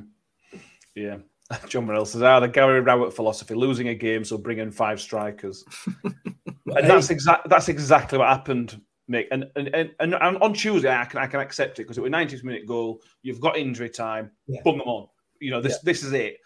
Yeah. 0.93 1.17
John 1.67 1.85
Morell 1.85 2.05
says, 2.05 2.21
ah, 2.21 2.39
the 2.39 2.47
Gary 2.47 2.81
Rowett 2.81 3.13
philosophy, 3.13 3.53
losing 3.55 3.89
a 3.89 3.95
game, 3.95 4.23
so 4.23 4.37
bring 4.37 4.59
in 4.59 4.71
five 4.71 4.99
strikers. 4.99 5.63
and 6.03 6.89
that's 6.89 7.09
exactly 7.09 7.49
that's 7.49 7.69
exactly 7.69 8.17
what 8.17 8.27
happened, 8.27 8.81
Mick. 9.09 9.27
And 9.31 9.45
and, 9.55 9.69
and, 9.73 9.91
and 9.99 10.15
on 10.15 10.53
Tuesday, 10.53 10.93
I 10.93 11.05
can 11.05 11.19
I 11.19 11.27
can 11.27 11.39
accept 11.39 11.79
it 11.79 11.83
because 11.83 11.97
it 11.97 12.01
was 12.01 12.09
a 12.09 12.13
90th 12.13 12.43
minute 12.43 12.65
goal. 12.65 13.01
You've 13.21 13.41
got 13.41 13.57
injury 13.57 13.89
time. 13.89 14.31
Yeah. 14.47 14.61
Boom 14.63 14.79
them 14.79 14.87
on. 14.87 15.07
You 15.39 15.51
know 15.51 15.61
this 15.61 15.73
yeah. 15.73 15.79
this 15.83 16.03
is 16.03 16.13
it. 16.13 16.37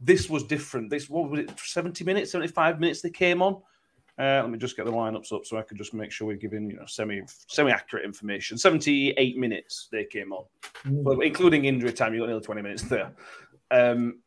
This 0.00 0.28
was 0.28 0.44
different. 0.44 0.90
This 0.90 1.08
what 1.08 1.30
was 1.30 1.40
it? 1.40 1.52
70 1.58 2.04
minutes, 2.04 2.32
75 2.32 2.80
minutes 2.80 3.00
they 3.00 3.10
came 3.10 3.42
on. 3.42 3.60
Uh, 4.16 4.40
let 4.42 4.50
me 4.50 4.58
just 4.58 4.76
get 4.76 4.86
the 4.86 4.92
lineups 4.92 5.32
up 5.32 5.44
so 5.44 5.56
I 5.56 5.62
can 5.62 5.76
just 5.76 5.92
make 5.92 6.12
sure 6.12 6.28
we're 6.28 6.36
giving 6.36 6.70
you 6.70 6.76
know 6.76 6.86
semi 6.86 7.22
semi 7.48 7.72
accurate 7.72 8.04
information. 8.04 8.56
78 8.56 9.36
minutes 9.36 9.88
they 9.90 10.04
came 10.04 10.32
on, 10.32 10.44
mm. 10.86 11.24
including 11.24 11.64
injury 11.64 11.92
time. 11.92 12.14
You 12.14 12.20
got 12.20 12.26
nearly 12.26 12.40
20 12.40 12.62
minutes 12.62 12.82
there. 12.82 13.12
Um, 13.70 14.20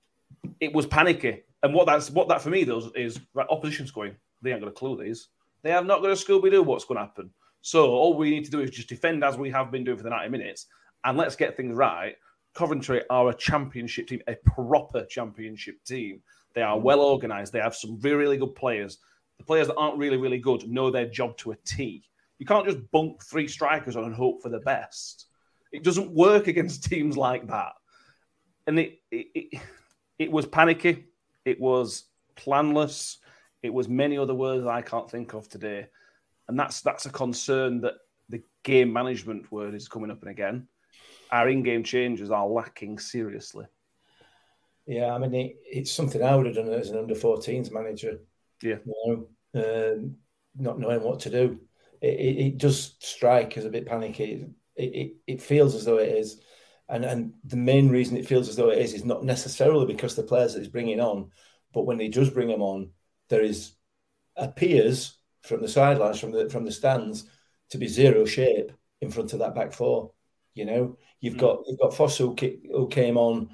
it 0.60 0.74
was 0.74 0.86
panicky, 0.86 1.44
and 1.64 1.74
what 1.74 1.86
that's 1.86 2.10
what 2.10 2.28
that 2.30 2.42
for 2.42 2.50
me 2.50 2.66
does 2.66 2.90
is 2.96 3.20
right, 3.34 3.48
opposition's 3.50 3.92
going. 3.92 4.16
They 4.42 4.52
ain't 4.52 4.62
got 4.62 4.70
a 4.70 4.74
clue. 4.74 5.04
These 5.04 5.30
they 5.64 5.72
have 5.72 5.86
not 5.86 6.02
got 6.02 6.12
a 6.12 6.14
Scooby 6.14 6.52
Doo 6.52 6.64
what's 6.64 6.86
going 6.86 6.98
to 6.98 7.06
happen. 7.06 7.30
So 7.62 7.90
all 7.90 8.16
we 8.16 8.30
need 8.30 8.46
to 8.46 8.52
do 8.52 8.62
is 8.62 8.70
just 8.70 8.90
defend 8.90 9.24
as 9.24 9.38
we 9.38 9.50
have 9.50 9.72
been 9.72 9.84
doing 9.84 9.98
for 9.98 10.04
the 10.04 10.10
90 10.10 10.30
minutes 10.30 10.68
and 11.04 11.18
let's 11.18 11.36
get 11.36 11.58
things 11.58 11.76
right. 11.76 12.16
Coventry 12.54 13.04
are 13.10 13.30
a 13.30 13.34
championship 13.34 14.08
team, 14.08 14.22
a 14.28 14.36
proper 14.46 15.06
championship 15.06 15.84
team. 15.84 16.22
They 16.54 16.62
are 16.62 16.80
well 16.80 17.02
organized. 17.02 17.54
They 17.54 17.60
have 17.60 17.76
some 17.76 18.00
really, 18.00 18.16
really 18.16 18.38
good 18.38 18.56
players. 18.56 19.00
The 19.38 19.44
players 19.44 19.68
that 19.68 19.76
aren't 19.76 19.98
really, 19.98 20.18
really 20.18 20.40
good 20.40 20.68
know 20.68 20.90
their 20.90 21.08
job 21.08 21.38
to 21.38 21.52
a 21.52 21.56
T. 21.66 22.04
You 22.40 22.46
can't 22.46 22.66
just 22.66 22.90
bunk 22.92 23.24
three 23.24 23.48
strikers 23.48 23.96
on 23.96 24.06
and 24.06 24.16
hope 24.16 24.42
for 24.42 24.50
the 24.50 24.60
best. 24.60 25.26
It 25.72 25.84
doesn't 25.84 26.12
work 26.12 26.48
against 26.48 26.84
teams 26.90 27.18
like 27.18 27.48
that. 27.48 27.74
And 28.66 28.80
it, 28.80 29.00
it, 29.12 29.28
it, 29.36 29.62
it 30.20 30.32
was 30.32 30.46
panicky. 30.46 31.06
It 31.46 31.60
was 31.60 32.06
planless. 32.36 33.18
It 33.64 33.74
was 33.74 33.88
many 33.88 34.18
other 34.18 34.36
words 34.36 34.66
I 34.66 34.82
can't 34.82 35.10
think 35.10 35.34
of 35.34 35.50
today, 35.50 35.88
and 36.48 36.60
that's 36.60 36.82
that's 36.82 37.06
a 37.06 37.12
concern 37.12 37.82
that 37.82 37.96
the 38.30 38.44
game 38.64 38.92
management 38.92 39.52
word 39.52 39.74
is 39.74 39.88
coming 39.88 40.12
up 40.12 40.22
and 40.22 40.32
again. 40.32 40.68
Our 41.32 41.50
in-game 41.50 41.84
changes 41.84 42.32
are 42.32 42.48
lacking 42.48 43.00
seriously. 43.00 43.66
Yeah, 44.86 45.14
I 45.14 45.18
mean 45.18 45.34
it, 45.36 45.56
it's 45.66 45.92
something 45.92 46.24
I 46.24 46.36
would 46.36 46.46
have 46.46 46.56
done 46.56 46.70
as 46.70 46.90
an 46.90 46.98
under 46.98 47.16
14s 47.16 47.72
manager. 47.72 48.20
Yeah, 48.62 48.78
you 48.86 49.28
know, 49.54 49.94
um, 49.94 50.16
not 50.56 50.80
knowing 50.80 51.02
what 51.02 51.20
to 51.22 51.30
do. 51.30 51.60
It, 52.02 52.20
it, 52.20 52.46
it, 52.46 52.58
does 52.58 52.96
strike 53.00 53.58
as 53.58 53.66
a 53.66 53.70
bit 53.70 53.88
panicky. 53.88 54.46
It, 54.76 54.84
it, 54.84 55.16
it 55.26 55.42
feels 55.42 55.74
as 55.74 55.86
though 55.86 55.98
it 55.98 56.10
is, 56.10 56.42
and 56.90 57.04
and 57.06 57.34
the 57.44 57.58
main 57.58 57.90
reason 57.90 58.18
it 58.18 58.28
feels 58.28 58.48
as 58.48 58.56
though 58.56 58.70
it 58.70 58.80
is 58.80 58.94
is 58.94 59.06
not 59.06 59.24
necessarily 59.24 59.86
because 59.86 60.16
the 60.16 60.24
players 60.24 60.54
that 60.54 60.60
he's 60.60 60.70
bringing 60.70 61.00
on, 61.00 61.32
but 61.74 61.86
when 61.86 62.00
he 62.00 62.10
does 62.10 62.30
bring 62.30 62.48
them 62.48 62.62
on, 62.62 62.92
there 63.30 63.42
is 63.42 63.74
appears 64.36 65.18
from 65.42 65.62
the 65.62 65.68
sidelines, 65.68 66.20
from 66.20 66.32
the 66.32 66.50
from 66.50 66.66
the 66.66 66.72
stands, 66.72 67.26
to 67.70 67.78
be 67.78 67.88
zero 67.88 68.26
shape 68.26 68.72
in 69.02 69.10
front 69.10 69.34
of 69.34 69.40
that 69.40 69.56
back 69.56 69.74
four. 69.74 70.12
You 70.54 70.66
know, 70.66 70.98
you've 71.20 71.36
mm. 71.36 71.40
got 71.40 71.60
you've 71.68 71.80
got 71.80 71.92
Fosu 71.92 72.40
who, 72.40 72.58
who, 72.72 72.88
came 72.88 73.18
on. 73.18 73.50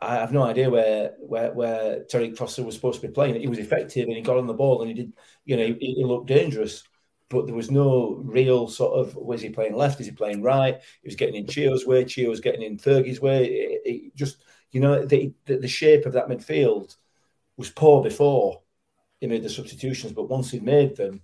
I 0.00 0.16
have 0.16 0.32
no 0.32 0.42
idea 0.42 0.68
where 0.68 1.14
where 1.18 1.52
where 1.52 2.04
Tariqe 2.04 2.36
Fosu 2.36 2.64
was 2.64 2.74
supposed 2.74 3.00
to 3.00 3.06
be 3.06 3.12
playing. 3.12 3.40
He 3.40 3.48
was 3.48 3.58
effective 3.58 4.06
and 4.06 4.16
he 4.16 4.22
got 4.22 4.38
on 4.38 4.46
the 4.46 4.54
ball 4.54 4.82
and 4.82 4.90
he 4.90 4.94
did. 4.94 5.12
You 5.44 5.56
know, 5.56 5.66
he, 5.66 5.94
he 5.94 6.04
looked 6.04 6.26
dangerous, 6.26 6.82
but 7.28 7.46
there 7.46 7.54
was 7.54 7.70
no 7.70 8.20
real 8.24 8.68
sort 8.68 8.98
of 8.98 9.16
was 9.16 9.40
he 9.42 9.50
playing 9.50 9.74
left? 9.74 10.00
Is 10.00 10.06
he 10.06 10.12
playing 10.12 10.42
right? 10.42 10.80
He 11.02 11.08
was 11.08 11.16
getting 11.16 11.34
in 11.34 11.46
Chio's 11.46 11.86
way. 11.86 12.04
Chio 12.04 12.30
was 12.30 12.40
getting 12.40 12.62
in 12.62 12.78
Fergie's 12.78 13.20
way. 13.20 13.46
It, 13.46 13.82
it 13.84 14.16
just 14.16 14.44
you 14.70 14.80
know 14.80 15.04
the, 15.04 15.32
the 15.46 15.58
the 15.58 15.68
shape 15.68 16.06
of 16.06 16.12
that 16.12 16.28
midfield 16.28 16.96
was 17.56 17.70
poor 17.70 18.02
before 18.02 18.62
he 19.20 19.26
made 19.26 19.42
the 19.42 19.48
substitutions, 19.48 20.12
but 20.12 20.28
once 20.28 20.50
he 20.50 20.60
made 20.60 20.96
them, 20.96 21.22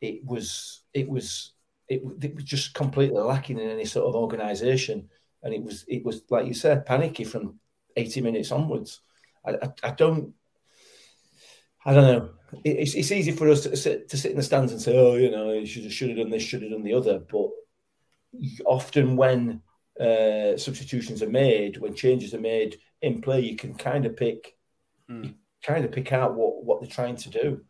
it 0.00 0.24
was 0.24 0.82
it 0.92 1.08
was 1.08 1.52
it, 1.88 2.02
it 2.22 2.34
was 2.34 2.44
just 2.44 2.74
completely 2.74 3.20
lacking 3.20 3.58
in 3.58 3.68
any 3.68 3.84
sort 3.84 4.06
of 4.06 4.14
organisation, 4.14 5.08
and 5.42 5.54
it 5.54 5.62
was 5.62 5.84
it 5.88 6.04
was 6.04 6.22
like 6.30 6.46
you 6.46 6.54
said, 6.54 6.86
panicky 6.86 7.24
from 7.24 7.58
eighty 7.96 8.20
minutes 8.20 8.52
onwards. 8.52 9.00
I, 9.44 9.52
I, 9.52 9.68
I 9.84 9.90
don't 9.92 10.34
I 11.84 11.94
don't 11.94 12.04
know. 12.04 12.30
It's, 12.64 12.94
it's 12.94 13.12
easy 13.12 13.32
for 13.32 13.48
us 13.50 13.62
to 13.62 13.76
sit, 13.76 14.08
to 14.08 14.16
sit 14.16 14.30
in 14.30 14.36
the 14.36 14.42
stands 14.42 14.72
and 14.72 14.80
say, 14.80 14.96
oh, 14.96 15.16
you 15.16 15.30
know, 15.30 15.52
you 15.52 15.66
should 15.66 15.84
have, 15.84 15.92
should 15.92 16.08
have 16.10 16.18
done 16.18 16.30
this, 16.30 16.42
should 16.42 16.62
have 16.62 16.72
done 16.72 16.82
the 16.82 16.94
other. 16.94 17.18
But 17.18 17.48
often 18.64 19.16
when 19.16 19.62
uh, 20.00 20.56
substitutions 20.56 21.22
are 21.22 21.30
made, 21.30 21.76
when 21.78 21.94
changes 21.94 22.34
are 22.34 22.40
made 22.40 22.78
in 23.02 23.20
play, 23.20 23.40
you 23.40 23.56
can 23.56 23.74
kind 23.74 24.06
of 24.06 24.16
pick, 24.16 24.56
mm 25.10 25.34
kind 25.62 25.84
of 25.84 25.92
pick 25.92 26.12
out 26.12 26.36
what, 26.36 26.64
what 26.64 26.80
they're 26.80 26.88
trying 26.88 27.16
to 27.16 27.30
do. 27.30 27.60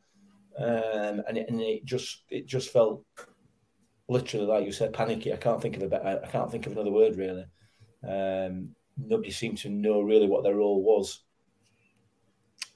Um, 0.59 1.23
and, 1.29 1.39
it, 1.39 1.49
and 1.49 1.61
it 1.61 1.85
just 1.85 2.25
it 2.31 2.47
just 2.47 2.71
felt 2.71 3.05
literally, 4.09 4.47
like 4.47 4.67
you 4.67 4.73
said, 4.73 4.93
panicky. 4.93 5.33
I 5.33 5.37
can't 5.37 5.61
think 5.61 5.77
of 5.77 5.83
a 5.83 5.89
better, 5.89 6.21
I 6.23 6.27
can't 6.29 6.51
think 6.51 6.67
of 6.67 6.73
another 6.73 6.91
word 6.91 7.17
really. 7.17 7.47
Um, 8.07 8.75
nobody 8.97 9.31
seemed 9.31 9.59
to 9.59 9.69
know 9.69 10.01
really 10.01 10.27
what 10.27 10.43
their 10.43 10.57
role 10.57 10.83
was. 10.83 11.21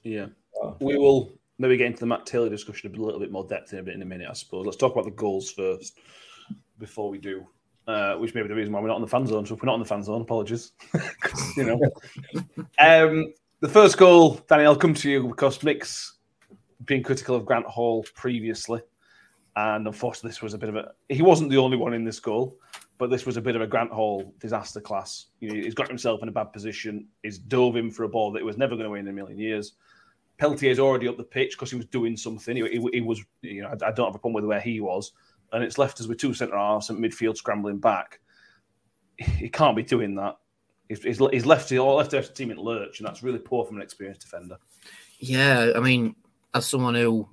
Yeah, 0.03 0.27
we 0.79 0.97
will 0.97 1.33
maybe 1.57 1.77
get 1.77 1.87
into 1.87 1.99
the 1.99 2.05
Matt 2.05 2.25
Taylor 2.25 2.49
discussion 2.49 2.93
a 2.93 3.01
little 3.01 3.19
bit 3.19 3.31
more 3.31 3.47
depth 3.47 3.73
in 3.73 3.79
a 3.79 3.83
bit 3.83 3.95
in 3.95 4.01
a 4.01 4.05
minute, 4.05 4.27
I 4.29 4.33
suppose. 4.33 4.65
Let's 4.65 4.77
talk 4.77 4.93
about 4.93 5.05
the 5.05 5.11
goals 5.11 5.51
first 5.51 5.99
before 6.79 7.09
we 7.09 7.17
do. 7.17 7.47
Uh, 7.85 8.15
which 8.15 8.33
may 8.33 8.41
be 8.41 8.47
the 8.47 8.55
reason 8.55 8.71
why 8.71 8.79
we're 8.79 8.87
not 8.87 8.95
on 8.95 9.01
the 9.01 9.07
fan 9.07 9.27
zone. 9.27 9.45
So 9.45 9.55
if 9.55 9.61
we're 9.61 9.65
not 9.65 9.73
on 9.73 9.81
the 9.81 9.85
fan 9.85 10.01
zone, 10.03 10.21
apologies. 10.21 10.71
you 11.57 11.65
know, 11.65 11.79
um, 12.79 13.33
the 13.59 13.67
first 13.67 13.97
goal, 13.97 14.39
Danny, 14.47 14.63
I'll 14.63 14.75
come 14.75 14.93
to 14.93 15.09
you 15.09 15.27
because 15.27 15.61
Mick's 15.63 16.19
been 16.85 17.03
critical 17.03 17.35
of 17.35 17.45
Grant 17.45 17.65
Hall 17.65 18.05
previously, 18.15 18.79
and 19.57 19.85
unfortunately, 19.85 20.29
this 20.29 20.41
was 20.41 20.53
a 20.53 20.57
bit 20.57 20.69
of 20.69 20.77
a. 20.77 20.91
He 21.09 21.21
wasn't 21.21 21.49
the 21.49 21.57
only 21.57 21.75
one 21.75 21.93
in 21.93 22.05
this 22.05 22.21
goal, 22.21 22.57
but 22.97 23.09
this 23.09 23.25
was 23.25 23.35
a 23.35 23.41
bit 23.41 23.57
of 23.57 23.61
a 23.61 23.67
Grant 23.67 23.91
Hall 23.91 24.33
disaster 24.39 24.79
class. 24.79 25.25
You 25.41 25.49
know, 25.49 25.55
he's 25.55 25.75
got 25.75 25.89
himself 25.89 26.23
in 26.23 26.29
a 26.29 26.31
bad 26.31 26.53
position. 26.53 27.07
He's 27.21 27.37
dove 27.37 27.75
in 27.75 27.91
for 27.91 28.03
a 28.03 28.09
ball 28.09 28.31
that 28.31 28.39
he 28.39 28.45
was 28.45 28.57
never 28.57 28.75
going 28.75 28.85
to 28.85 28.91
win 28.91 29.01
in 29.01 29.07
a 29.09 29.13
million 29.13 29.37
years. 29.37 29.73
Peltier's 30.37 30.79
already 30.79 31.07
up 31.07 31.17
the 31.17 31.23
pitch 31.23 31.51
because 31.51 31.69
he 31.69 31.77
was 31.77 31.85
doing 31.85 32.17
something. 32.17 32.55
He, 32.55 32.63
he, 32.63 32.89
he 32.93 33.01
was, 33.01 33.23
you 33.41 33.61
know, 33.61 33.69
I, 33.69 33.87
I, 33.87 33.91
don't 33.91 34.07
have 34.07 34.15
a 34.15 34.19
problem 34.19 34.33
with 34.33 34.45
where 34.45 34.59
he 34.59 34.81
was, 34.81 35.11
and 35.51 35.63
it's 35.63 35.77
left 35.77 35.99
us 36.01 36.07
with 36.07 36.17
two 36.17 36.33
centre 36.33 36.57
halves 36.57 36.89
and 36.89 36.99
midfield 36.99 37.37
scrambling 37.37 37.79
back. 37.79 38.19
He 39.17 39.47
can't 39.47 39.75
be 39.75 39.83
doing 39.83 40.15
that. 40.15 40.37
He's, 40.89 41.03
he's, 41.03 41.45
left 41.45 41.71
all 41.71 41.95
left 41.95 42.11
the 42.11 42.21
team 42.21 42.51
in 42.51 42.57
lurch, 42.57 42.99
and 42.99 43.07
that's 43.07 43.23
really 43.23 43.39
poor 43.39 43.65
from 43.65 43.77
an 43.77 43.83
experienced 43.83 44.21
defender. 44.21 44.57
Yeah, 45.19 45.71
I 45.75 45.79
mean, 45.79 46.15
as 46.53 46.65
someone 46.65 46.95
who, 46.95 47.29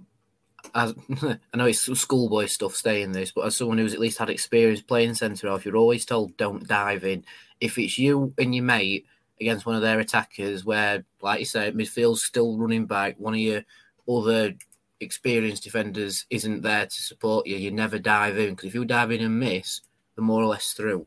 as, 0.75 0.95
I 1.23 1.57
know 1.57 1.67
it's 1.67 1.99
schoolboy 1.99 2.47
stuff 2.47 2.77
staying 2.77 3.13
this, 3.13 3.33
but 3.33 3.47
as 3.47 3.57
someone 3.57 3.79
who's 3.79 3.95
at 3.95 4.01
least 4.01 4.19
had 4.19 4.31
experience 4.31 4.83
playing 4.83 5.15
centre 5.15 5.49
half, 5.49 5.65
you're 5.65 5.77
always 5.77 6.05
told 6.05 6.37
don't 6.37 6.67
dive 6.69 7.05
in. 7.05 7.25
If 7.61 7.79
it's 7.79 7.99
you 7.99 8.33
and 8.39 8.55
your 8.55 8.65
mate 8.65 9.07
against 9.41 9.67
one 9.67 9.77
of 9.77 9.83
their 9.83 10.01
attackers, 10.01 10.65
where, 10.65 11.05
like 11.21 11.41
you 11.41 11.47
say, 11.47 11.73
midfield's 11.73 12.25
still 12.25 12.59
running 12.59 12.87
back, 12.87 13.17
one 13.19 13.35
of 13.35 13.41
your 13.41 13.63
other 14.09 14.55
experienced 15.01 15.65
defenders 15.65 16.27
isn't 16.31 16.63
there 16.63 16.87
to 16.87 17.03
support 17.03 17.47
you, 17.47 17.57
you 17.57 17.71
never 17.71 17.99
dive 17.99 18.39
in 18.39 18.51
because 18.51 18.67
if 18.67 18.75
you 18.75 18.85
dive 18.85 19.11
in 19.11 19.23
and 19.23 19.41
miss, 19.41 19.81
they're 20.15 20.25
more 20.25 20.43
or 20.43 20.47
less 20.47 20.73
through. 20.73 21.07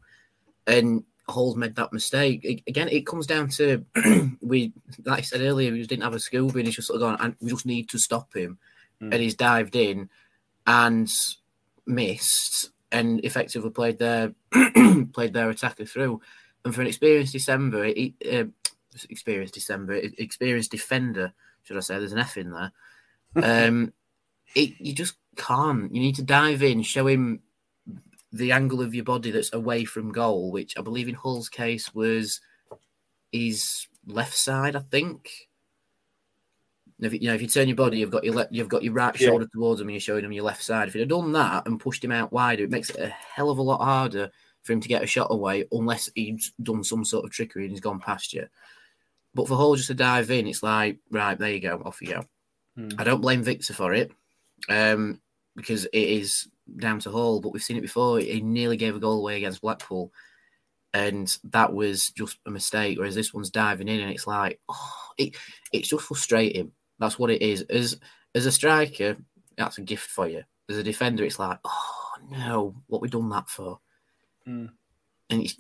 And 0.65 1.03
Hall's 1.29 1.55
made 1.55 1.75
that 1.75 1.93
mistake. 1.93 2.63
Again, 2.67 2.89
it 2.89 3.05
comes 3.05 3.27
down 3.27 3.49
to 3.49 3.85
we, 4.41 4.73
like 5.05 5.19
I 5.19 5.21
said 5.21 5.41
earlier, 5.41 5.71
we 5.71 5.77
just 5.77 5.89
didn't 5.89 6.03
have 6.03 6.15
a 6.15 6.17
Scooby 6.17 6.55
and 6.55 6.65
he's 6.65 6.75
just 6.75 6.87
sort 6.87 7.01
of 7.01 7.07
gone, 7.07 7.17
and 7.21 7.35
we 7.39 7.49
just 7.49 7.65
need 7.65 7.89
to 7.89 7.99
stop 7.99 8.35
him. 8.35 8.57
Mm. 9.01 9.13
And 9.13 9.21
he's 9.21 9.35
dived 9.35 9.75
in 9.75 10.09
and 10.67 11.09
missed 11.85 12.71
and 12.91 13.23
effectively 13.23 13.69
played 13.69 13.99
their 13.99 14.33
played 15.13 15.33
their 15.33 15.49
attacker 15.49 15.85
through. 15.85 16.21
And 16.65 16.73
for 16.73 16.81
an 16.81 16.87
experienced 16.87 17.33
December, 17.33 17.85
uh, 17.85 18.43
experienced 19.09 19.53
December, 19.53 19.95
experienced 20.17 20.71
defender, 20.71 21.33
should 21.63 21.77
I 21.77 21.81
say? 21.81 21.97
There's 21.97 22.13
an 22.13 22.19
F 22.19 22.37
in 22.37 22.51
there. 22.51 22.71
Um, 23.35 23.93
it, 24.55 24.73
you 24.79 24.93
just 24.93 25.15
can't. 25.35 25.93
You 25.93 26.01
need 26.01 26.15
to 26.15 26.23
dive 26.23 26.63
in, 26.63 26.83
show 26.83 27.07
him 27.07 27.41
the 28.31 28.51
angle 28.51 28.81
of 28.81 28.95
your 28.95 29.03
body 29.03 29.31
that's 29.31 29.53
away 29.53 29.85
from 29.85 30.11
goal, 30.11 30.51
which 30.51 30.77
I 30.77 30.81
believe 30.81 31.07
in 31.07 31.15
Hall's 31.15 31.49
case 31.49 31.93
was 31.93 32.39
his 33.31 33.87
left 34.07 34.35
side, 34.35 34.75
I 34.75 34.79
think. 34.79 35.49
If 36.99 37.11
you, 37.11 37.19
you 37.19 37.27
know, 37.27 37.35
if 37.35 37.41
you 37.41 37.47
turn 37.47 37.67
your 37.67 37.75
body, 37.75 37.99
you've 37.99 38.11
got 38.11 38.23
your 38.23 38.35
le- 38.35 38.47
you've 38.49 38.69
got 38.69 38.83
your 38.83 38.93
right 38.93 39.19
yeah. 39.19 39.27
shoulder 39.27 39.47
towards 39.53 39.81
him, 39.81 39.87
and 39.87 39.93
you're 39.93 39.99
showing 39.99 40.23
him 40.23 40.31
your 40.31 40.45
left 40.45 40.63
side. 40.63 40.87
If 40.87 40.95
you'd 40.95 41.01
have 41.01 41.09
done 41.09 41.33
that 41.33 41.67
and 41.67 41.79
pushed 41.79 42.03
him 42.03 42.11
out 42.13 42.31
wider, 42.31 42.63
it 42.63 42.69
makes 42.69 42.89
it 42.91 42.99
a 42.99 43.09
hell 43.09 43.49
of 43.49 43.57
a 43.57 43.61
lot 43.61 43.83
harder 43.83 44.31
for 44.63 44.73
him 44.73 44.81
to 44.81 44.87
get 44.87 45.03
a 45.03 45.07
shot 45.07 45.27
away, 45.29 45.65
unless 45.71 46.09
he's 46.15 46.53
done 46.61 46.83
some 46.83 47.05
sort 47.05 47.25
of 47.25 47.31
trickery 47.31 47.63
and 47.63 47.71
he's 47.71 47.81
gone 47.81 47.99
past 47.99 48.33
you. 48.33 48.47
But 49.35 49.47
for 49.47 49.55
Hall 49.55 49.75
just 49.75 49.87
to 49.87 49.93
dive 49.93 50.31
in, 50.31 50.47
it's 50.47 50.63
like 50.63 50.97
right 51.11 51.37
there 51.37 51.51
you 51.51 51.59
go, 51.59 51.81
off 51.85 52.01
you 52.01 52.13
go. 52.13 52.25
Hmm. 52.75 52.89
I 52.97 53.03
don't 53.03 53.21
blame 53.21 53.43
Viktor 53.43 53.73
for 53.73 53.93
it 53.93 54.11
um, 54.69 55.21
because 55.55 55.85
it 55.85 55.97
is 55.97 56.47
down 56.77 56.99
to 56.99 57.11
Hall, 57.11 57.41
but 57.41 57.51
we've 57.51 57.63
seen 57.63 57.77
it 57.77 57.81
before. 57.81 58.19
He 58.19 58.41
nearly 58.41 58.77
gave 58.77 58.95
a 58.95 58.99
goal 58.99 59.19
away 59.19 59.37
against 59.37 59.61
Blackpool, 59.61 60.11
and 60.93 61.35
that 61.45 61.73
was 61.73 62.11
just 62.11 62.37
a 62.45 62.51
mistake. 62.51 62.97
Whereas 62.97 63.15
this 63.15 63.33
one's 63.33 63.49
diving 63.49 63.87
in, 63.87 63.99
and 63.99 64.11
it's 64.11 64.27
like, 64.27 64.59
oh, 64.69 64.93
it, 65.17 65.35
it's 65.71 65.89
just 65.89 66.05
frustrating. 66.05 66.71
That's 66.99 67.19
what 67.19 67.31
it 67.31 67.41
is. 67.41 67.61
As 67.63 67.99
as 68.35 68.45
a 68.45 68.51
striker, 68.51 69.17
that's 69.57 69.77
a 69.77 69.81
gift 69.81 70.09
for 70.09 70.27
you. 70.27 70.43
As 70.69 70.77
a 70.77 70.83
defender, 70.83 71.23
it's 71.23 71.39
like, 71.39 71.59
oh 71.65 72.13
no, 72.29 72.75
what 72.87 73.01
we 73.01 73.09
done 73.09 73.29
that 73.29 73.49
for? 73.49 73.79
Mm. 74.47 74.69
And 75.29 75.41
it's 75.41 75.55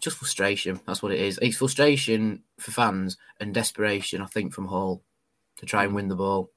just 0.00 0.18
frustration. 0.18 0.80
That's 0.86 1.02
what 1.02 1.12
it 1.12 1.20
is. 1.20 1.38
It's 1.40 1.56
frustration 1.56 2.42
for 2.58 2.70
fans 2.70 3.16
and 3.40 3.54
desperation, 3.54 4.20
I 4.20 4.26
think, 4.26 4.52
from 4.52 4.66
Hall 4.66 5.02
to 5.56 5.66
try 5.66 5.84
and 5.84 5.94
win 5.94 6.08
the 6.08 6.16
ball. 6.16 6.50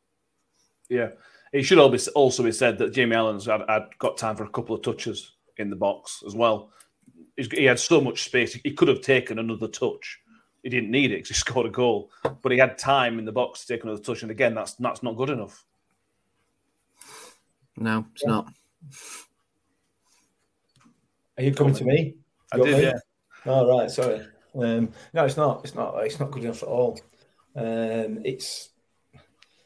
Yeah. 0.89 1.09
It 1.51 1.63
should 1.63 1.79
also 1.79 2.43
be 2.43 2.51
said 2.51 2.77
that 2.77 2.93
Jamie 2.93 3.15
Allen's 3.15 3.45
had, 3.45 3.61
had 3.67 3.87
got 3.97 4.17
time 4.17 4.35
for 4.35 4.43
a 4.43 4.49
couple 4.49 4.75
of 4.75 4.81
touches 4.81 5.33
in 5.57 5.69
the 5.69 5.75
box 5.75 6.23
as 6.25 6.35
well. 6.35 6.71
He 7.35 7.65
had 7.65 7.79
so 7.79 8.01
much 8.01 8.23
space. 8.23 8.53
He 8.53 8.71
could 8.71 8.87
have 8.87 9.01
taken 9.01 9.39
another 9.39 9.67
touch. 9.67 10.19
He 10.63 10.69
didn't 10.69 10.91
need 10.91 11.11
it 11.11 11.17
because 11.17 11.29
he 11.29 11.33
scored 11.35 11.65
a 11.65 11.69
goal, 11.69 12.11
but 12.41 12.51
he 12.51 12.57
had 12.57 12.77
time 12.77 13.17
in 13.17 13.25
the 13.25 13.31
box 13.31 13.61
to 13.61 13.73
take 13.73 13.83
another 13.83 14.01
touch. 14.01 14.21
And 14.21 14.31
again, 14.31 14.53
that's 14.53 14.73
that's 14.73 15.01
not 15.01 15.15
good 15.15 15.29
enough. 15.29 15.65
No, 17.77 18.05
it's 18.13 18.23
yeah. 18.23 18.29
not. 18.29 18.53
Are 21.39 21.43
you 21.43 21.53
coming 21.53 21.73
to 21.75 21.85
me? 21.85 22.15
I 22.51 22.57
did, 22.57 22.77
me? 22.77 22.83
yeah. 22.83 22.99
Oh 23.45 23.67
right, 23.67 23.89
sorry. 23.89 24.27
Um, 24.55 24.91
no, 25.13 25.23
it's 25.23 25.37
not. 25.37 25.61
It's 25.63 25.73
not. 25.73 25.95
It's 26.03 26.19
not 26.19 26.31
good 26.31 26.43
enough 26.43 26.63
at 26.63 26.69
all. 26.69 26.99
Um, 27.55 28.19
it's 28.25 28.69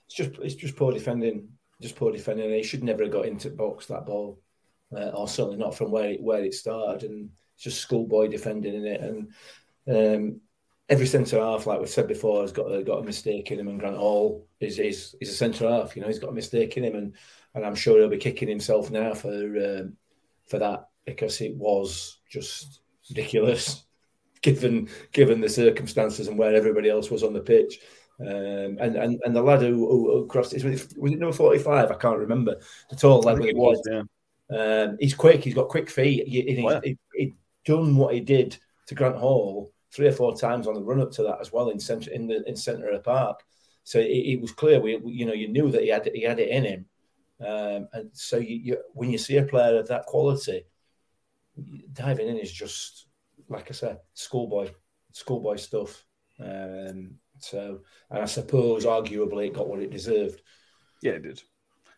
it's 0.06 0.16
just 0.16 0.32
it's 0.40 0.56
just 0.56 0.76
poor 0.76 0.94
defending 0.94 1.50
just 1.84 1.96
poor 1.96 2.12
defending. 2.12 2.50
He 2.52 2.64
should 2.64 2.84
never 2.84 3.04
have 3.04 3.12
got 3.12 3.26
into 3.26 3.50
box 3.50 3.88
that 3.88 4.06
ball, 4.06 4.40
uh, 4.96 5.10
or 5.10 5.28
certainly 5.28 5.58
not 5.58 5.76
from 5.76 5.92
where 5.92 6.12
it, 6.12 6.22
where 6.22 6.44
it 6.44 6.54
started. 6.54 7.10
And 7.10 7.30
it's 7.56 7.64
just 7.64 7.82
schoolboy 7.82 8.28
defending 8.30 8.74
in 8.74 8.86
it. 8.86 9.02
And 9.02 9.34
um, 9.88 10.42
every 10.90 11.06
centre 11.06 11.40
half, 11.40 11.68
like 11.68 11.80
we've 11.80 11.90
said 11.90 12.08
before, 12.08 12.42
has 12.42 12.54
got 12.54 12.72
a, 12.72 12.84
got 12.84 13.00
a 13.00 13.04
mistake 13.04 13.52
in 13.52 13.60
him. 13.60 13.68
And 13.68 13.80
Grant 13.80 13.98
Hall 13.98 14.48
is 14.60 14.80
is, 14.80 15.16
is 15.20 15.30
a 15.30 15.34
centre 15.34 15.68
half. 15.68 15.96
You 15.96 16.02
know, 16.02 16.08
he's 16.08 16.20
got 16.20 16.30
a 16.30 16.34
mistake 16.34 16.78
in 16.78 16.86
him, 16.86 16.96
and 16.96 17.16
and 17.54 17.66
I'm 17.66 17.76
sure 17.76 18.00
he'll 18.00 18.10
be 18.10 18.18
kicking 18.18 18.48
himself 18.48 18.90
now 18.90 19.14
for 19.14 19.30
um, 19.30 19.98
for 20.54 20.60
that 20.60 20.90
because 21.04 21.42
it 21.42 21.56
was 21.56 22.20
just 22.30 22.82
ridiculous 23.10 23.86
given 24.44 24.88
given 25.12 25.42
the 25.42 25.50
circumstances 25.50 26.28
and 26.28 26.38
where 26.38 26.54
everybody 26.54 26.90
else 26.90 27.10
was 27.10 27.24
on 27.24 27.34
the 27.34 27.40
pitch. 27.40 27.80
Um, 28.20 28.78
and, 28.80 28.96
and 28.96 29.20
and 29.24 29.36
the 29.36 29.42
lad 29.42 29.62
who, 29.62 29.90
who, 29.90 30.28
crossed 30.28 30.54
it 30.54 30.64
was 30.64 30.84
it 30.84 31.20
number 31.20 31.34
forty 31.34 31.58
five? 31.58 31.90
I 31.90 31.96
can't 31.96 32.20
remember 32.20 32.58
the 32.92 32.96
tall 32.96 33.22
lad. 33.22 33.44
It 33.44 33.56
was, 33.56 33.82
yeah. 33.90 34.04
Um, 34.56 34.98
he's 35.00 35.16
quick. 35.16 35.44
He's 35.44 35.56
got 35.56 35.70
quick 35.70 35.90
feet. 35.90 36.28
He, 36.28 36.42
he's, 36.42 36.64
wow. 36.64 36.80
he, 36.84 36.96
he 37.16 37.34
done 37.66 37.98
what 37.98 38.14
he 38.14 38.20
did 38.20 38.56
to 38.86 38.94
Grant 38.94 39.18
Hall 39.18 39.74
three 39.92 40.08
or 40.08 40.12
four 40.12 40.38
times 40.38 40.68
on 40.68 40.76
the 40.76 40.84
run 40.84 41.02
up 41.02 41.12
to 41.14 41.24
that 41.24 41.42
as 41.42 41.52
well 41.52 41.72
in 41.72 41.80
centre 41.80 42.12
in 42.12 42.28
the 42.28 42.48
in 42.48 42.56
centre 42.56 42.90
of 42.90 42.94
the 42.94 43.00
park. 43.00 43.40
So 43.84 43.98
it, 43.98 44.04
it 44.04 44.40
was 44.40 44.52
clear. 44.52 44.80
We 44.80 45.02
you 45.04 45.26
know 45.26 45.34
you 45.34 45.48
knew 45.48 45.72
that 45.72 45.82
he 45.82 45.90
had 45.90 46.08
he 46.14 46.22
had 46.22 46.40
it 46.40 46.50
in 46.50 46.64
him. 46.64 46.86
Um, 47.46 47.88
and 47.94 48.10
so 48.14 48.38
you, 48.38 48.56
you, 48.56 48.78
when 48.94 49.12
you 49.12 49.18
see 49.18 49.38
a 49.38 49.44
player 49.44 49.78
of 49.80 49.88
that 49.88 50.06
quality, 50.06 50.64
diving 51.94 52.28
in 52.28 52.38
is 52.38 52.52
just 52.52 53.08
like 53.50 53.70
I 53.70 53.74
said, 53.74 54.00
schoolboy, 54.14 54.70
schoolboy 55.12 55.58
stuff. 55.58 56.06
Um, 56.40 57.16
so, 57.40 57.82
and 58.10 58.24
I 58.24 58.26
suppose 58.26 58.86
arguably 58.86 59.48
it 59.48 59.54
got 59.54 59.68
what 59.68 59.80
it 59.80 59.92
deserved. 59.92 60.42
Yeah, 61.02 61.14
it 61.14 61.24
did. 61.24 61.42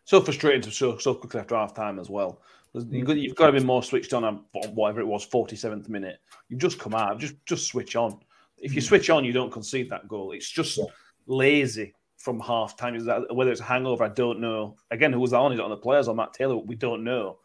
So 0.04 0.20
frustrating 0.20 0.62
to 0.62 0.70
so, 0.70 0.98
so 0.98 1.14
quickly 1.14 1.40
after 1.40 1.56
half 1.56 1.74
time 1.74 1.98
as 1.98 2.10
well. 2.10 2.42
You've 2.74 3.34
got 3.34 3.46
to 3.46 3.52
be 3.52 3.64
more 3.64 3.82
switched 3.82 4.12
on 4.12 4.24
on 4.24 4.44
whatever 4.74 5.00
it 5.00 5.06
was, 5.06 5.26
47th 5.26 5.88
minute. 5.88 6.18
You've 6.48 6.60
just 6.60 6.78
come 6.78 6.94
out, 6.94 7.18
just 7.18 7.34
just 7.46 7.66
switch 7.66 7.96
on. 7.96 8.20
If 8.58 8.74
you 8.74 8.82
mm. 8.82 8.84
switch 8.84 9.08
on, 9.08 9.24
you 9.24 9.32
don't 9.32 9.52
concede 9.52 9.88
that 9.90 10.08
goal. 10.08 10.32
It's 10.32 10.50
just 10.50 10.76
yeah. 10.76 10.84
lazy 11.26 11.94
from 12.26 12.40
half 12.40 12.76
time. 12.76 12.96
Is 12.96 13.04
that 13.04 13.32
whether 13.32 13.52
it's 13.52 13.60
a 13.60 13.64
hangover? 13.64 14.02
I 14.02 14.08
don't 14.08 14.40
know. 14.40 14.76
Again, 14.90 15.12
who 15.12 15.20
was 15.20 15.30
that 15.30 15.38
on? 15.38 15.52
Is 15.52 15.60
it 15.60 15.64
on 15.64 15.70
the 15.70 15.76
players 15.76 16.08
or 16.08 16.14
Matt 16.14 16.34
Taylor? 16.34 16.56
We 16.56 16.74
don't 16.74 17.04
know. 17.04 17.38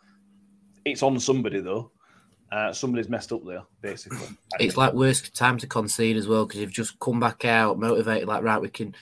It's 0.83 1.03
on 1.03 1.19
somebody 1.19 1.61
though. 1.61 1.91
Uh, 2.51 2.73
somebody's 2.73 3.07
messed 3.07 3.31
up 3.31 3.45
there, 3.45 3.61
basically. 3.81 4.27
It's 4.59 4.77
like 4.77 4.93
worst 4.93 5.35
time 5.35 5.59
to 5.59 5.67
concede 5.67 6.17
as 6.17 6.27
well 6.27 6.47
because 6.47 6.59
you've 6.59 6.71
just 6.71 6.99
come 6.99 7.19
back 7.19 7.45
out 7.45 7.77
motivated, 7.77 8.27
like 8.27 8.41
right, 8.41 8.59
we 8.59 8.69
can 8.69 8.95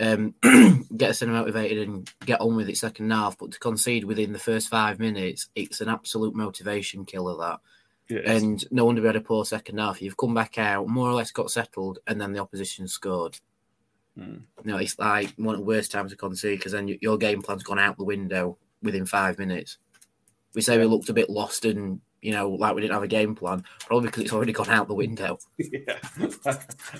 um, 0.00 0.34
get 0.96 1.10
us 1.10 1.22
in 1.22 1.30
motivated 1.30 1.88
and 1.88 2.12
get 2.26 2.40
on 2.40 2.56
with 2.56 2.68
it 2.68 2.76
second 2.76 3.08
half. 3.10 3.38
But 3.38 3.52
to 3.52 3.60
concede 3.60 4.02
within 4.02 4.32
the 4.32 4.40
first 4.40 4.68
five 4.68 4.98
minutes, 4.98 5.48
it's 5.54 5.80
an 5.80 5.88
absolute 5.88 6.34
motivation 6.34 7.04
killer. 7.04 7.36
That. 8.08 8.24
And 8.26 8.62
no 8.72 8.86
wonder 8.86 9.00
we 9.00 9.06
had 9.06 9.16
a 9.16 9.20
poor 9.20 9.44
second 9.44 9.78
half. 9.78 10.02
You've 10.02 10.16
come 10.16 10.34
back 10.34 10.58
out, 10.58 10.88
more 10.88 11.08
or 11.08 11.14
less 11.14 11.30
got 11.30 11.52
settled, 11.52 12.00
and 12.08 12.20
then 12.20 12.32
the 12.32 12.40
opposition 12.40 12.88
scored. 12.88 13.38
Mm. 14.18 14.42
Know, 14.64 14.76
it's 14.76 14.98
like 14.98 15.32
one 15.36 15.54
of 15.54 15.60
the 15.60 15.66
worst 15.66 15.90
times 15.90 16.10
to 16.10 16.16
concede 16.16 16.58
because 16.58 16.72
then 16.72 16.96
your 17.00 17.16
game 17.16 17.42
plan's 17.42 17.62
gone 17.62 17.78
out 17.78 17.96
the 17.96 18.04
window 18.04 18.58
within 18.82 19.06
five 19.06 19.38
minutes. 19.38 19.78
We 20.54 20.62
say 20.62 20.78
we 20.78 20.84
looked 20.84 21.08
a 21.08 21.14
bit 21.14 21.30
lost 21.30 21.64
and 21.64 22.00
you 22.22 22.30
know, 22.30 22.50
like 22.50 22.74
we 22.74 22.80
didn't 22.80 22.94
have 22.94 23.02
a 23.02 23.08
game 23.08 23.34
plan, 23.34 23.64
probably 23.80 24.08
because 24.08 24.22
it's 24.22 24.32
already 24.32 24.52
gone 24.52 24.70
out 24.70 24.86
the 24.86 24.94
window. 24.94 25.38
yeah. 25.58 25.98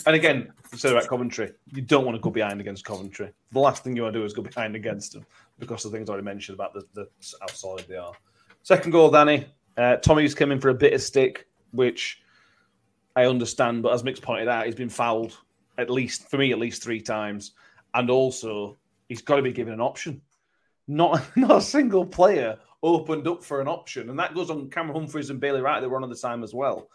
and 0.07 0.17
again, 0.17 0.53
you 0.73 0.79
said 0.79 0.91
about 0.91 1.07
Coventry, 1.07 1.53
you 1.73 1.81
don't 1.81 2.05
want 2.05 2.17
to 2.17 2.21
go 2.21 2.29
behind 2.29 2.61
against 2.61 2.85
Coventry. 2.85 3.31
The 3.53 3.61
last 3.61 3.85
thing 3.85 3.95
you 3.95 4.03
want 4.03 4.15
to 4.15 4.19
do 4.19 4.25
is 4.25 4.33
go 4.33 4.43
behind 4.43 4.75
against 4.75 5.13
them 5.13 5.25
because 5.61 5.85
of 5.85 5.93
the 5.93 5.97
things 5.97 6.11
I 6.11 6.15
already 6.15 6.25
mentioned 6.25 6.57
about 6.57 6.75
the, 6.75 6.85
the 6.95 7.09
how 7.41 7.47
solid 7.47 7.87
they 7.89 7.97
are. 7.97 8.13
Second 8.65 8.91
goal, 8.91 9.11
Danny. 9.11 9.47
Uh, 9.77 9.97
Tommy's 9.97 10.35
come 10.35 10.51
in 10.51 10.61
for 10.61 10.71
a 10.71 10.75
bit 10.75 10.93
of 10.93 11.01
stick, 11.01 11.47
which 11.71 12.21
I 13.15 13.27
understand, 13.27 13.83
but 13.85 13.93
as 13.93 14.03
Mick's 14.03 14.21
pointed 14.21 14.49
out, 14.49 14.67
he's 14.67 14.75
been 14.75 14.89
fouled 14.89 15.39
at 15.83 15.91
least, 15.91 16.29
for 16.29 16.39
me, 16.39 16.53
at 16.53 16.59
least 16.59 16.83
three 16.83 17.01
times. 17.01 17.53
And 17.95 18.11
also, 18.11 18.79
he's 19.09 19.23
got 19.23 19.37
to 19.37 19.43
be 19.43 19.53
given 19.53 19.75
an 19.75 19.81
option. 19.81 20.23
Not, 20.89 21.23
not 21.37 21.59
a 21.59 21.61
single 21.61 22.07
player 22.07 22.59
opened 22.83 23.29
up 23.29 23.45
for 23.45 23.61
an 23.61 23.69
option. 23.69 24.11
And 24.11 24.19
that 24.19 24.35
goes 24.35 24.51
on 24.51 24.71
Cameron 24.71 24.97
Humphreys 24.97 25.31
and 25.31 25.41
Bailey 25.41 25.61
Wright. 25.61 25.81
They 25.81 25.87
were 25.87 25.97
on 25.97 26.05
at 26.05 26.11
the 26.11 26.17
time 26.17 26.43
as 26.43 26.55
well. 26.55 26.89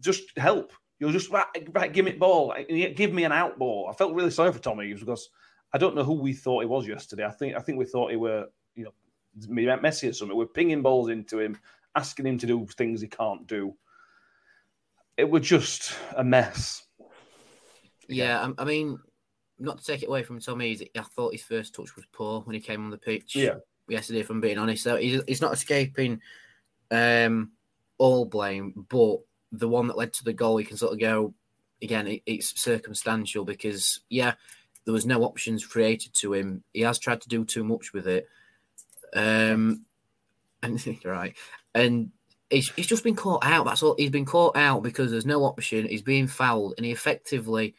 Just 0.00 0.36
help. 0.38 0.72
You'll 0.98 1.12
just, 1.12 1.30
right, 1.30 1.46
right, 1.72 1.92
give 1.92 2.04
me 2.04 2.12
ball. 2.12 2.54
Give 2.68 3.12
me 3.12 3.24
an 3.24 3.32
out 3.32 3.58
ball. 3.58 3.88
I 3.90 3.94
felt 3.94 4.14
really 4.14 4.30
sorry 4.30 4.52
for 4.52 4.60
Tommy 4.60 4.94
because 4.94 5.28
I 5.72 5.78
don't 5.78 5.96
know 5.96 6.04
who 6.04 6.14
we 6.14 6.32
thought 6.32 6.60
he 6.60 6.66
was 6.66 6.86
yesterday. 6.86 7.24
I 7.24 7.30
think 7.30 7.56
I 7.56 7.60
think 7.60 7.78
we 7.78 7.86
thought 7.86 8.10
he 8.10 8.16
were, 8.16 8.46
you 8.74 8.84
know, 8.84 8.92
Messi 9.38 10.08
or 10.08 10.12
something. 10.12 10.36
We're 10.36 10.46
pinging 10.46 10.82
balls 10.82 11.08
into 11.08 11.40
him, 11.40 11.58
asking 11.96 12.26
him 12.26 12.38
to 12.38 12.46
do 12.46 12.66
things 12.66 13.00
he 13.00 13.08
can't 13.08 13.46
do. 13.46 13.74
It 15.16 15.28
was 15.28 15.42
just 15.42 15.94
a 16.16 16.24
mess. 16.24 16.84
Yeah, 18.08 18.50
I 18.58 18.64
mean, 18.64 18.98
not 19.58 19.78
to 19.78 19.84
take 19.84 20.02
it 20.02 20.08
away 20.08 20.22
from 20.22 20.40
Tommy, 20.40 20.78
I 20.96 21.02
thought 21.02 21.32
his 21.32 21.42
first 21.42 21.74
touch 21.74 21.94
was 21.96 22.04
poor 22.12 22.40
when 22.40 22.54
he 22.54 22.60
came 22.60 22.84
on 22.84 22.90
the 22.90 22.98
pitch. 22.98 23.36
Yeah, 23.36 23.54
yesterday, 23.88 24.20
if 24.20 24.30
I'm 24.30 24.40
being 24.40 24.58
honest. 24.58 24.82
So 24.82 24.96
he's, 24.96 25.22
he's 25.26 25.40
not 25.40 25.52
escaping 25.52 26.20
um, 26.90 27.52
all 27.98 28.24
blame, 28.24 28.86
but 28.88 29.18
the 29.52 29.68
one 29.68 29.86
that 29.88 29.98
led 29.98 30.12
to 30.14 30.24
the 30.24 30.32
goal, 30.32 30.60
you 30.60 30.66
can 30.66 30.76
sort 30.76 30.92
of 30.92 31.00
go 31.00 31.34
again. 31.82 32.06
It, 32.06 32.22
it's 32.26 32.60
circumstantial 32.60 33.44
because 33.44 34.00
yeah, 34.08 34.34
there 34.84 34.94
was 34.94 35.06
no 35.06 35.22
options 35.22 35.66
created 35.66 36.14
to 36.14 36.34
him. 36.34 36.64
He 36.72 36.80
has 36.82 36.98
tried 36.98 37.20
to 37.22 37.28
do 37.28 37.44
too 37.44 37.64
much 37.64 37.92
with 37.92 38.06
it, 38.06 38.26
um, 39.14 39.84
and 40.62 40.84
right, 41.04 41.36
and 41.74 42.10
he's, 42.50 42.70
he's 42.70 42.86
just 42.86 43.04
been 43.04 43.16
caught 43.16 43.44
out. 43.44 43.66
That's 43.66 43.82
all. 43.82 43.94
He's 43.98 44.10
been 44.10 44.24
caught 44.26 44.56
out 44.56 44.82
because 44.82 45.10
there's 45.10 45.26
no 45.26 45.44
option. 45.44 45.88
He's 45.88 46.02
being 46.02 46.26
fouled, 46.26 46.74
and 46.76 46.86
he 46.86 46.92
effectively 46.92 47.74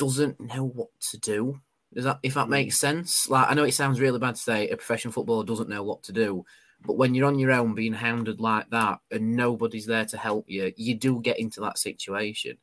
doesn't 0.00 0.40
know 0.40 0.64
what 0.64 0.88
to 1.10 1.18
do. 1.18 1.60
Does 1.92 2.04
that 2.04 2.20
if 2.22 2.34
that 2.34 2.48
makes 2.48 2.78
sense? 2.78 3.28
Like 3.28 3.50
I 3.50 3.54
know 3.54 3.64
it 3.64 3.74
sounds 3.74 4.00
really 4.00 4.18
bad 4.18 4.36
to 4.36 4.40
say 4.40 4.68
a 4.68 4.76
professional 4.76 5.12
footballer 5.12 5.44
doesn't 5.44 5.68
know 5.68 5.82
what 5.82 6.02
to 6.04 6.12
do, 6.12 6.44
but 6.86 6.96
when 6.96 7.14
you're 7.14 7.26
on 7.26 7.38
your 7.38 7.52
own 7.52 7.74
being 7.74 7.92
hounded 7.92 8.40
like 8.40 8.70
that 8.70 9.00
and 9.10 9.36
nobody's 9.36 9.86
there 9.86 10.06
to 10.06 10.16
help 10.16 10.46
you, 10.48 10.72
you 10.76 10.94
do 10.94 11.20
get 11.20 11.38
into 11.38 11.60
that 11.60 11.78
situation. 11.78 12.56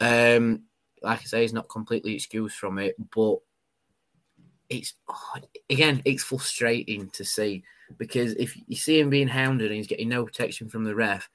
Um, 0.00 0.64
like 1.00 1.20
I 1.20 1.24
say, 1.24 1.42
he's 1.42 1.52
not 1.52 1.68
completely 1.68 2.14
excused 2.14 2.56
from 2.56 2.78
it, 2.78 2.96
but 3.14 3.36
it's 4.68 4.94
oh, 5.08 5.34
again, 5.70 6.02
it's 6.04 6.24
frustrating 6.24 7.08
to 7.10 7.24
see 7.24 7.62
because 7.96 8.32
if 8.34 8.56
you 8.66 8.76
see 8.76 8.98
him 8.98 9.10
being 9.10 9.28
hounded 9.28 9.68
and 9.68 9.76
he's 9.76 9.86
getting 9.86 10.08
no 10.08 10.24
protection 10.24 10.68
from 10.68 10.82
the 10.84 10.94
ref, 10.94 11.28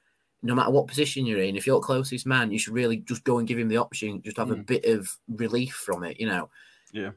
no 0.43 0.53
matter 0.53 0.71
what 0.71 0.87
position 0.87 1.25
you're 1.25 1.41
in, 1.41 1.55
if 1.55 1.65
you're 1.65 1.79
closest 1.79 2.25
man, 2.25 2.51
you 2.51 2.59
should 2.59 2.73
really 2.73 2.97
just 2.97 3.23
go 3.23 3.39
and 3.39 3.47
give 3.47 3.57
him 3.57 3.69
the 3.69 3.77
option, 3.77 4.21
just 4.21 4.37
have 4.37 4.49
mm. 4.49 4.59
a 4.59 4.63
bit 4.63 4.85
of 4.85 5.09
relief 5.29 5.73
from 5.73 6.03
it, 6.03 6.19
you 6.19 6.27
know. 6.27 6.49
Yeah. 6.91 7.11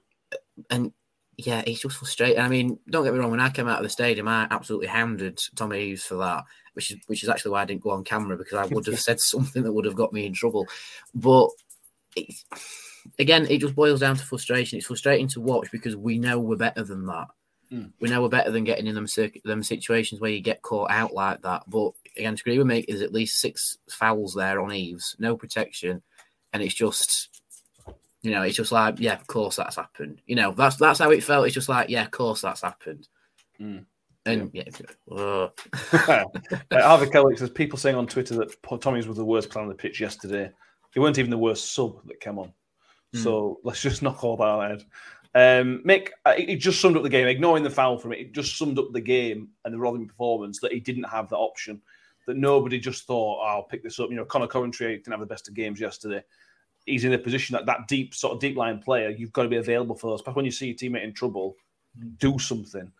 And 0.70 0.92
yeah, 1.36 1.62
it's 1.66 1.80
just 1.80 1.96
frustrating. 1.96 2.40
I 2.40 2.48
mean, 2.48 2.78
don't 2.88 3.04
get 3.04 3.12
me 3.12 3.18
wrong. 3.18 3.30
When 3.30 3.40
I 3.40 3.50
came 3.50 3.68
out 3.68 3.78
of 3.78 3.82
the 3.82 3.90
stadium, 3.90 4.28
I 4.28 4.46
absolutely 4.50 4.86
hounded 4.86 5.38
Tommy 5.56 5.82
Eaves 5.82 6.04
for 6.04 6.14
that, 6.16 6.44
which 6.72 6.92
is 6.92 6.98
which 7.08 7.22
is 7.22 7.28
actually 7.28 7.50
why 7.50 7.62
I 7.62 7.64
didn't 7.66 7.82
go 7.82 7.90
on 7.90 8.04
camera 8.04 8.36
because 8.36 8.54
I 8.54 8.66
would 8.74 8.86
have 8.86 9.00
said 9.00 9.20
something 9.20 9.62
that 9.64 9.72
would 9.72 9.84
have 9.84 9.96
got 9.96 10.12
me 10.12 10.24
in 10.24 10.32
trouble. 10.32 10.66
But 11.14 11.50
again, 13.18 13.46
it 13.50 13.58
just 13.58 13.74
boils 13.74 14.00
down 14.00 14.16
to 14.16 14.24
frustration. 14.24 14.78
It's 14.78 14.86
frustrating 14.86 15.28
to 15.28 15.40
watch 15.40 15.68
because 15.72 15.96
we 15.96 16.18
know 16.18 16.38
we're 16.38 16.56
better 16.56 16.84
than 16.84 17.06
that. 17.06 17.26
Mm. 17.72 17.92
We 18.00 18.08
know 18.08 18.22
we're 18.22 18.28
better 18.28 18.50
than 18.50 18.64
getting 18.64 18.86
in 18.86 18.94
them 18.94 19.06
them 19.44 19.62
situations 19.62 20.20
where 20.20 20.30
you 20.30 20.40
get 20.40 20.62
caught 20.62 20.90
out 20.90 21.14
like 21.14 21.42
that. 21.42 21.64
But 21.68 21.92
again, 22.16 22.36
to 22.36 22.42
agree 22.42 22.58
with 22.58 22.66
me, 22.66 22.80
is 22.80 23.02
at 23.02 23.12
least 23.12 23.40
six 23.40 23.78
fouls 23.90 24.34
there 24.34 24.60
on 24.60 24.72
Eaves, 24.72 25.16
no 25.18 25.36
protection, 25.36 26.02
and 26.52 26.62
it's 26.62 26.74
just 26.74 27.36
you 28.26 28.32
know, 28.32 28.42
it's 28.42 28.56
just 28.56 28.72
like, 28.72 28.98
yeah, 28.98 29.14
of 29.14 29.26
course 29.28 29.54
that's 29.54 29.76
happened. 29.76 30.20
You 30.26 30.34
know, 30.34 30.50
that's 30.50 30.76
that's 30.76 30.98
how 30.98 31.10
it 31.10 31.22
felt. 31.22 31.46
It's 31.46 31.54
just 31.54 31.68
like, 31.68 31.88
yeah, 31.88 32.04
of 32.04 32.10
course 32.10 32.40
that's 32.40 32.62
happened. 32.62 33.06
Mm. 33.60 33.84
And 34.24 34.50
yeah, 34.52 34.64
yeah 35.06 35.16
uh, 35.16 36.28
Harvey 36.72 37.08
Kelly 37.08 37.36
says 37.36 37.50
people 37.50 37.78
saying 37.78 37.94
on 37.94 38.08
Twitter 38.08 38.34
that 38.34 38.80
Tommy's 38.80 39.06
was 39.06 39.16
the 39.16 39.24
worst 39.24 39.50
player 39.50 39.62
on 39.62 39.68
the 39.68 39.76
pitch 39.76 40.00
yesterday. 40.00 40.50
He 40.92 40.98
weren't 40.98 41.18
even 41.18 41.30
the 41.30 41.38
worst 41.38 41.72
sub 41.72 42.04
that 42.06 42.18
came 42.18 42.40
on. 42.40 42.52
Mm. 43.14 43.22
So 43.22 43.60
let's 43.62 43.80
just 43.80 44.02
knock 44.02 44.24
all 44.24 44.36
that 44.38 44.42
out. 44.44 44.84
Um, 45.36 45.82
Mick, 45.86 46.08
it 46.26 46.56
just 46.56 46.80
summed 46.80 46.96
up 46.96 47.02
the 47.02 47.08
game. 47.08 47.26
Ignoring 47.26 47.62
the 47.62 47.70
foul 47.70 47.98
from 47.98 48.12
it, 48.12 48.20
it 48.20 48.32
just 48.32 48.56
summed 48.56 48.78
up 48.78 48.92
the 48.92 49.00
game 49.00 49.50
and 49.64 49.74
the 49.74 49.78
Rotherham 49.78 50.06
performance 50.06 50.60
that 50.60 50.72
he 50.72 50.80
didn't 50.80 51.04
have 51.04 51.28
the 51.28 51.36
option. 51.36 51.80
That 52.26 52.36
nobody 52.36 52.80
just 52.80 53.06
thought, 53.06 53.40
oh, 53.40 53.46
"I'll 53.46 53.62
pick 53.62 53.82
this 53.82 54.00
up." 54.00 54.10
You 54.10 54.16
know, 54.16 54.24
Conor 54.24 54.48
Coventry 54.48 54.96
didn't 54.96 55.12
have 55.12 55.20
the 55.20 55.26
best 55.26 55.46
of 55.46 55.54
games 55.54 55.78
yesterday 55.80 56.22
he's 56.86 57.04
in 57.04 57.12
a 57.12 57.18
position 57.18 57.54
that 57.54 57.66
that 57.66 57.88
deep 57.88 58.14
sort 58.14 58.32
of 58.32 58.40
deep 58.40 58.56
line 58.56 58.78
player, 58.78 59.10
you've 59.10 59.32
got 59.32 59.42
to 59.42 59.48
be 59.48 59.56
available 59.56 59.94
for 59.94 60.10
those. 60.10 60.22
But 60.22 60.36
when 60.36 60.44
you 60.44 60.50
see 60.50 60.68
your 60.68 60.76
teammate 60.76 61.04
in 61.04 61.12
trouble, 61.12 61.56
do 62.18 62.38
something. 62.38 62.90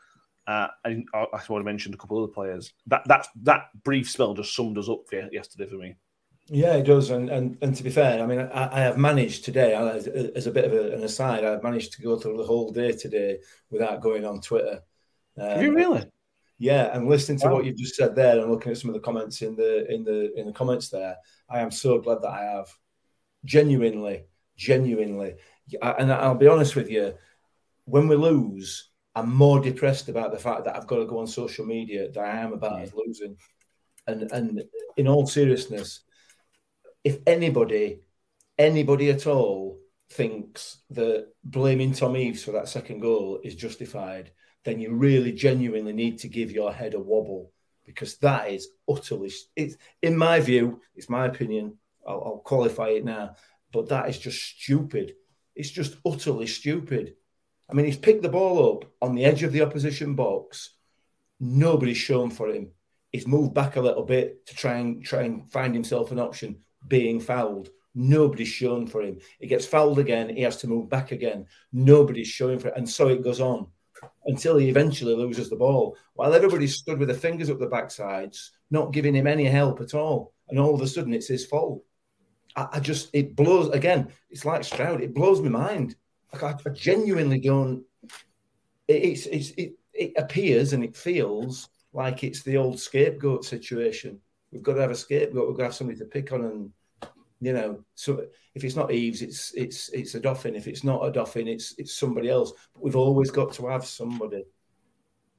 Uh, 0.46 0.68
and 0.84 1.08
I, 1.14 1.26
I 1.32 1.40
want 1.48 1.62
to 1.62 1.64
mention 1.64 1.94
a 1.94 1.96
couple 1.96 2.18
of 2.18 2.24
other 2.24 2.32
players. 2.32 2.72
That 2.86 3.02
that 3.08 3.28
that 3.42 3.70
brief 3.84 4.10
spell 4.10 4.34
just 4.34 4.54
summed 4.54 4.78
us 4.78 4.88
up 4.88 5.08
for 5.08 5.28
yesterday 5.32 5.66
for 5.66 5.76
me. 5.76 5.96
Yeah, 6.48 6.74
it 6.74 6.84
does. 6.84 7.10
And 7.10 7.28
and, 7.28 7.58
and 7.60 7.74
to 7.74 7.82
be 7.82 7.90
fair, 7.90 8.22
I 8.22 8.26
mean, 8.26 8.38
I, 8.38 8.76
I 8.76 8.80
have 8.80 8.98
managed 8.98 9.44
today, 9.44 9.74
as, 9.74 10.06
as 10.06 10.46
a 10.46 10.52
bit 10.52 10.64
of 10.64 10.72
a, 10.72 10.92
an 10.94 11.02
aside, 11.02 11.44
I've 11.44 11.62
managed 11.62 11.92
to 11.94 12.02
go 12.02 12.16
through 12.16 12.36
the 12.36 12.44
whole 12.44 12.72
day 12.72 12.92
today 12.92 13.38
without 13.70 14.00
going 14.00 14.24
on 14.24 14.40
Twitter. 14.40 14.80
Um, 15.38 15.48
have 15.48 15.62
you 15.62 15.74
really? 15.74 16.04
Yeah, 16.58 16.96
and 16.96 17.08
listening 17.08 17.38
to 17.40 17.48
wow. 17.48 17.54
what 17.54 17.64
you've 17.64 17.76
just 17.76 17.96
said 17.96 18.14
there, 18.14 18.40
and 18.40 18.50
looking 18.50 18.72
at 18.72 18.78
some 18.78 18.90
of 18.90 18.94
the 18.94 19.00
comments 19.00 19.42
in 19.42 19.56
the 19.56 19.92
in 19.92 20.04
the 20.04 20.32
in 20.38 20.46
the 20.46 20.52
comments 20.52 20.88
there, 20.88 21.16
I 21.50 21.60
am 21.60 21.70
so 21.70 21.98
glad 21.98 22.22
that 22.22 22.30
I 22.30 22.44
have 22.44 22.68
genuinely, 23.44 24.24
genuinely. 24.56 25.36
And 25.82 26.12
I'll 26.12 26.36
be 26.36 26.46
honest 26.46 26.76
with 26.76 26.88
you, 26.88 27.14
when 27.86 28.06
we 28.06 28.16
lose, 28.16 28.90
I'm 29.16 29.34
more 29.34 29.60
depressed 29.60 30.08
about 30.08 30.30
the 30.30 30.38
fact 30.38 30.64
that 30.64 30.76
I've 30.76 30.86
got 30.86 30.98
to 30.98 31.06
go 31.06 31.18
on 31.18 31.26
social 31.26 31.66
media 31.66 32.10
than 32.10 32.24
I 32.24 32.38
am 32.38 32.52
about 32.52 32.82
us 32.82 32.92
losing. 32.94 33.36
And 34.06 34.30
and 34.32 34.62
in 34.96 35.08
all 35.08 35.26
seriousness, 35.26 36.00
if 37.06 37.20
anybody, 37.24 38.00
anybody 38.58 39.10
at 39.10 39.28
all 39.28 39.78
thinks 40.10 40.78
that 40.90 41.28
blaming 41.44 41.92
Tom 41.92 42.16
Eaves 42.16 42.42
for 42.42 42.50
that 42.50 42.68
second 42.68 42.98
goal 42.98 43.38
is 43.44 43.54
justified, 43.54 44.32
then 44.64 44.80
you 44.80 44.92
really 44.92 45.30
genuinely 45.30 45.92
need 45.92 46.18
to 46.18 46.28
give 46.28 46.50
your 46.50 46.72
head 46.72 46.94
a 46.94 46.98
wobble 46.98 47.52
because 47.84 48.16
that 48.16 48.50
is 48.50 48.66
utterly, 48.88 49.30
it's 49.54 49.76
in 50.02 50.16
my 50.16 50.40
view, 50.40 50.80
it's 50.96 51.08
my 51.08 51.26
opinion, 51.26 51.78
I'll, 52.04 52.24
I'll 52.26 52.42
qualify 52.44 52.88
it 52.88 53.04
now, 53.04 53.36
but 53.72 53.88
that 53.90 54.08
is 54.08 54.18
just 54.18 54.42
stupid. 54.42 55.14
It's 55.54 55.70
just 55.70 55.98
utterly 56.04 56.48
stupid. 56.48 57.14
I 57.70 57.74
mean, 57.74 57.86
he's 57.86 57.96
picked 57.96 58.22
the 58.22 58.28
ball 58.28 58.72
up 58.72 58.90
on 59.00 59.14
the 59.14 59.24
edge 59.24 59.44
of 59.44 59.52
the 59.52 59.62
opposition 59.62 60.16
box. 60.16 60.70
Nobody's 61.38 61.98
shown 61.98 62.30
for 62.30 62.48
him. 62.48 62.72
He's 63.12 63.28
moved 63.28 63.54
back 63.54 63.76
a 63.76 63.80
little 63.80 64.02
bit 64.04 64.44
to 64.46 64.56
try 64.56 64.78
and 64.78 65.04
try 65.04 65.22
and 65.22 65.48
find 65.52 65.72
himself 65.72 66.10
an 66.10 66.18
option, 66.18 66.64
being 66.88 67.20
fouled. 67.20 67.70
Nobody's 67.94 68.48
shown 68.48 68.86
for 68.86 69.02
him. 69.02 69.18
He 69.40 69.46
gets 69.46 69.66
fouled 69.66 69.98
again. 69.98 70.28
He 70.34 70.42
has 70.42 70.58
to 70.58 70.68
move 70.68 70.90
back 70.90 71.12
again. 71.12 71.46
Nobody's 71.72 72.28
showing 72.28 72.58
for 72.58 72.68
it. 72.68 72.76
And 72.76 72.88
so 72.88 73.08
it 73.08 73.24
goes 73.24 73.40
on 73.40 73.68
until 74.26 74.58
he 74.58 74.68
eventually 74.68 75.14
loses 75.14 75.48
the 75.48 75.56
ball. 75.56 75.96
While 76.14 76.34
everybody 76.34 76.66
stood 76.66 76.98
with 76.98 77.08
their 77.08 77.16
fingers 77.16 77.48
up 77.48 77.58
the 77.58 77.66
backsides, 77.66 78.50
not 78.70 78.92
giving 78.92 79.14
him 79.14 79.26
any 79.26 79.44
help 79.44 79.80
at 79.80 79.94
all. 79.94 80.34
And 80.48 80.58
all 80.58 80.74
of 80.74 80.82
a 80.82 80.86
sudden, 80.86 81.14
it's 81.14 81.28
his 81.28 81.46
fault. 81.46 81.82
I, 82.54 82.68
I, 82.74 82.80
just 82.80 83.10
it 83.12 83.36
blows 83.36 83.70
again. 83.70 84.08
It's 84.30 84.44
like 84.44 84.64
Stroud. 84.64 85.00
It 85.00 85.14
blows 85.14 85.40
my 85.40 85.48
mind. 85.48 85.96
I, 86.32 86.46
I 86.46 86.70
genuinely 86.70 87.40
don't. 87.40 87.84
It, 88.88 89.04
it's 89.04 89.26
it's 89.26 89.50
it, 89.50 89.72
it 89.92 90.12
appears 90.16 90.72
and 90.72 90.84
it 90.84 90.96
feels 90.96 91.68
like 91.92 92.22
it's 92.22 92.42
the 92.42 92.56
old 92.56 92.78
scapegoat 92.78 93.44
situation. 93.44 94.20
We've 94.52 94.62
got 94.62 94.74
to 94.74 94.80
have 94.80 94.90
a 94.90 94.96
scapegoat. 94.96 95.48
We've 95.48 95.56
got 95.56 95.62
to 95.62 95.66
have 95.68 95.74
somebody 95.74 95.98
to 95.98 96.04
pick 96.04 96.32
on, 96.32 96.44
and 96.44 96.70
you 97.40 97.52
know, 97.52 97.84
so 97.94 98.26
if 98.54 98.64
it's 98.64 98.76
not 98.76 98.92
Eaves, 98.92 99.22
it's 99.22 99.52
it's 99.54 99.88
it's 99.90 100.14
Odoffin. 100.14 100.56
If 100.56 100.66
it's 100.66 100.84
not 100.84 101.02
Odoffin, 101.02 101.48
it's 101.48 101.74
it's 101.78 101.94
somebody 101.94 102.28
else. 102.28 102.52
But 102.74 102.82
we've 102.82 102.96
always 102.96 103.30
got 103.30 103.52
to 103.54 103.66
have 103.68 103.84
somebody. 103.84 104.44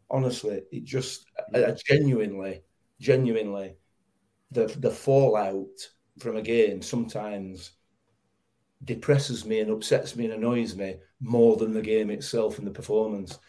Honestly, 0.10 0.62
it 0.72 0.84
just 0.84 1.26
I, 1.54 1.76
genuinely, 1.86 2.62
genuinely, 3.00 3.76
the 4.52 4.68
the 4.80 4.92
fallout 4.92 5.90
from 6.20 6.38
a 6.38 6.42
game 6.42 6.82
sometimes 6.82 7.72
depresses 8.84 9.46
me 9.46 9.60
and 9.60 9.72
upsets 9.72 10.16
me 10.16 10.26
and 10.26 10.36
annoys 10.36 10.76
me 10.76 10.98
more 11.20 11.58
than 11.58 11.74
the 11.74 11.82
game 11.82 12.12
itself 12.12 12.60
and 12.60 12.68
the 12.68 12.72
performance. 12.72 13.40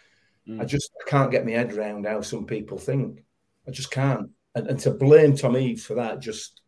Mm. 0.49 0.61
I 0.61 0.65
just 0.65 0.91
can't 1.07 1.31
get 1.31 1.45
my 1.45 1.53
head 1.53 1.73
around 1.73 2.07
how 2.07 2.23
some 2.23 2.47
people 2.47 2.79
think. 2.79 3.25
I 3.67 3.71
just 3.71 3.91
can't. 3.91 4.31
And, 4.55 4.67
and 4.69 4.79
to 4.81 4.91
blame 4.91 5.37
Tom 5.37 5.57
Eaves 5.57 5.85
for 5.85 5.95
that, 5.95 6.21
just 6.21 6.63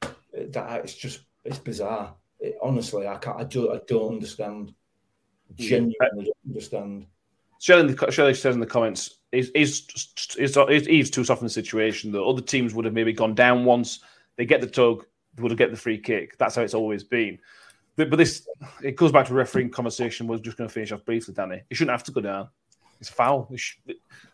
that 0.00 0.80
it's 0.84 0.94
just 0.94 1.20
it's 1.44 1.58
bizarre. 1.58 2.14
It, 2.40 2.56
honestly, 2.62 3.06
I 3.06 3.16
can't. 3.16 3.40
I 3.40 3.44
do. 3.44 3.72
I 3.72 3.80
don't 3.86 4.14
understand. 4.14 4.72
Hmm. 5.48 5.64
Genuinely 5.64 6.24
don't 6.24 6.48
understand. 6.48 7.06
Shelley, 7.58 7.96
Shelley 8.10 8.34
says 8.34 8.54
in 8.54 8.60
the 8.60 8.66
comments, 8.66 9.18
is 9.32 9.50
is 9.50 9.86
is 10.38 10.88
Eaves 10.88 11.10
too 11.10 11.24
soft 11.24 11.42
in 11.42 11.46
the 11.46 11.50
situation 11.50 12.12
that 12.12 12.22
other 12.22 12.42
teams 12.42 12.74
would 12.74 12.84
have 12.84 12.94
maybe 12.94 13.12
gone 13.12 13.34
down 13.34 13.64
once. 13.64 14.00
They 14.36 14.44
get 14.44 14.60
the 14.60 14.66
tug, 14.66 15.06
they 15.34 15.42
would 15.42 15.50
have 15.50 15.58
get 15.58 15.70
the 15.70 15.76
free 15.76 15.98
kick. 15.98 16.36
That's 16.38 16.54
how 16.54 16.62
it's 16.62 16.74
always 16.74 17.02
been. 17.02 17.38
But, 17.96 18.10
but 18.10 18.16
this 18.16 18.46
it 18.82 18.96
goes 18.96 19.12
back 19.12 19.26
to 19.26 19.34
refereeing 19.34 19.70
conversation. 19.70 20.26
We're 20.26 20.38
just 20.38 20.58
going 20.58 20.68
to 20.68 20.74
finish 20.74 20.92
off 20.92 21.04
briefly, 21.04 21.34
Danny. 21.34 21.62
He 21.68 21.74
shouldn't 21.74 21.92
have 21.92 22.04
to 22.04 22.12
go 22.12 22.20
down. 22.20 22.48
It's 23.00 23.10
foul. 23.10 23.50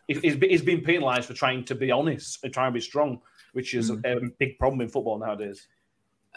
He's 0.07 0.61
been 0.61 0.81
penalised 0.81 1.27
for 1.27 1.33
trying 1.33 1.65
to 1.65 1.75
be 1.75 1.91
honest 1.91 2.43
and 2.43 2.53
trying 2.53 2.71
to 2.71 2.73
be 2.73 2.81
strong, 2.81 3.21
which 3.53 3.73
is 3.73 3.91
mm. 3.91 4.05
a 4.05 4.29
big 4.39 4.57
problem 4.57 4.81
in 4.81 4.89
football 4.89 5.19
nowadays. 5.19 5.67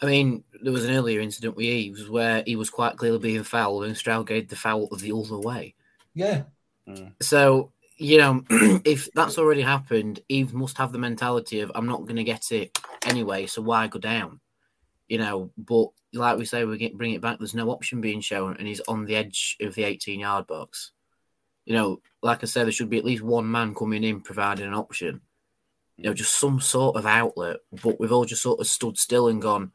I 0.02 0.06
mean, 0.06 0.44
there 0.62 0.72
was 0.72 0.84
an 0.84 0.94
earlier 0.94 1.20
incident 1.20 1.56
with 1.56 1.64
Eaves 1.64 2.08
where 2.08 2.42
he 2.46 2.56
was 2.56 2.68
quite 2.68 2.96
clearly 2.96 3.18
being 3.18 3.42
fouled 3.42 3.84
and 3.84 3.96
Stroud 3.96 4.26
gave 4.26 4.48
the 4.48 4.56
foul 4.56 4.88
the 4.88 5.12
other 5.12 5.38
way. 5.38 5.74
Yeah. 6.14 6.42
Mm. 6.86 7.12
So, 7.22 7.72
you 7.96 8.18
know, 8.18 8.44
if 8.84 9.08
that's 9.14 9.38
already 9.38 9.62
happened, 9.62 10.20
Eve 10.28 10.52
must 10.52 10.76
have 10.76 10.92
the 10.92 10.98
mentality 10.98 11.60
of, 11.60 11.72
I'm 11.74 11.86
not 11.86 12.02
going 12.02 12.16
to 12.16 12.24
get 12.24 12.52
it 12.52 12.78
anyway, 13.06 13.46
so 13.46 13.62
why 13.62 13.86
go 13.86 13.98
down? 13.98 14.40
You 15.08 15.18
know, 15.18 15.50
but 15.56 15.88
like 16.12 16.36
we 16.36 16.44
say, 16.44 16.64
we 16.64 16.88
bring 16.90 17.12
it 17.12 17.22
back, 17.22 17.38
there's 17.38 17.54
no 17.54 17.70
option 17.70 18.00
being 18.02 18.20
shown 18.20 18.56
and 18.58 18.68
he's 18.68 18.80
on 18.80 19.06
the 19.06 19.16
edge 19.16 19.56
of 19.62 19.74
the 19.74 19.84
18 19.84 20.20
yard 20.20 20.46
box. 20.46 20.92
You 21.66 21.74
know, 21.74 22.00
like 22.22 22.42
I 22.42 22.46
said, 22.46 22.64
there 22.64 22.72
should 22.72 22.90
be 22.90 22.98
at 22.98 23.04
least 23.04 23.22
one 23.22 23.50
man 23.50 23.74
coming 23.74 24.04
in 24.04 24.20
providing 24.22 24.66
an 24.66 24.74
option. 24.74 25.20
You 25.96 26.04
know, 26.04 26.14
just 26.14 26.38
some 26.38 26.60
sort 26.60 26.96
of 26.96 27.06
outlet. 27.06 27.58
But 27.82 28.00
we've 28.00 28.12
all 28.12 28.24
just 28.24 28.42
sort 28.42 28.60
of 28.60 28.66
stood 28.66 28.96
still 28.96 29.28
and 29.28 29.42
gone, 29.42 29.72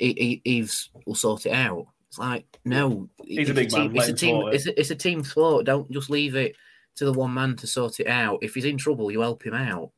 Eaves 0.00 0.90
will 1.06 1.14
sort 1.14 1.46
it 1.46 1.52
out. 1.52 1.86
It's 2.08 2.18
like, 2.18 2.46
no, 2.64 3.08
he's 3.24 3.50
a 3.50 3.54
big 3.54 3.70
team, 3.70 3.92
man. 3.92 3.96
It's 3.96 4.08
a 4.08 4.12
team. 4.12 4.48
It's 4.52 4.66
a, 4.66 4.80
it's 4.80 4.90
a 4.90 4.96
team 4.96 5.22
sport. 5.24 5.66
Don't 5.66 5.90
just 5.90 6.10
leave 6.10 6.36
it 6.36 6.56
to 6.96 7.04
the 7.04 7.12
one 7.12 7.34
man 7.34 7.56
to 7.56 7.66
sort 7.66 8.00
it 8.00 8.06
out. 8.06 8.38
If 8.42 8.54
he's 8.54 8.64
in 8.64 8.78
trouble, 8.78 9.10
you 9.10 9.20
help 9.20 9.44
him 9.44 9.54
out. 9.54 9.90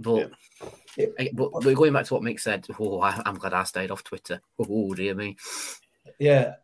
But, 0.00 0.30
yeah. 0.96 1.28
but 1.34 1.64
we're 1.64 1.74
going 1.74 1.92
back 1.92 2.06
to 2.06 2.14
what 2.14 2.22
Mick 2.22 2.40
said. 2.40 2.66
Oh, 2.78 3.00
I, 3.00 3.22
am 3.24 3.36
glad 3.36 3.54
I 3.54 3.64
stayed 3.64 3.90
off 3.90 4.02
Twitter. 4.02 4.40
Oh 4.58 4.94
dear 4.94 5.14
me. 5.14 5.36
Yeah, 6.18 6.54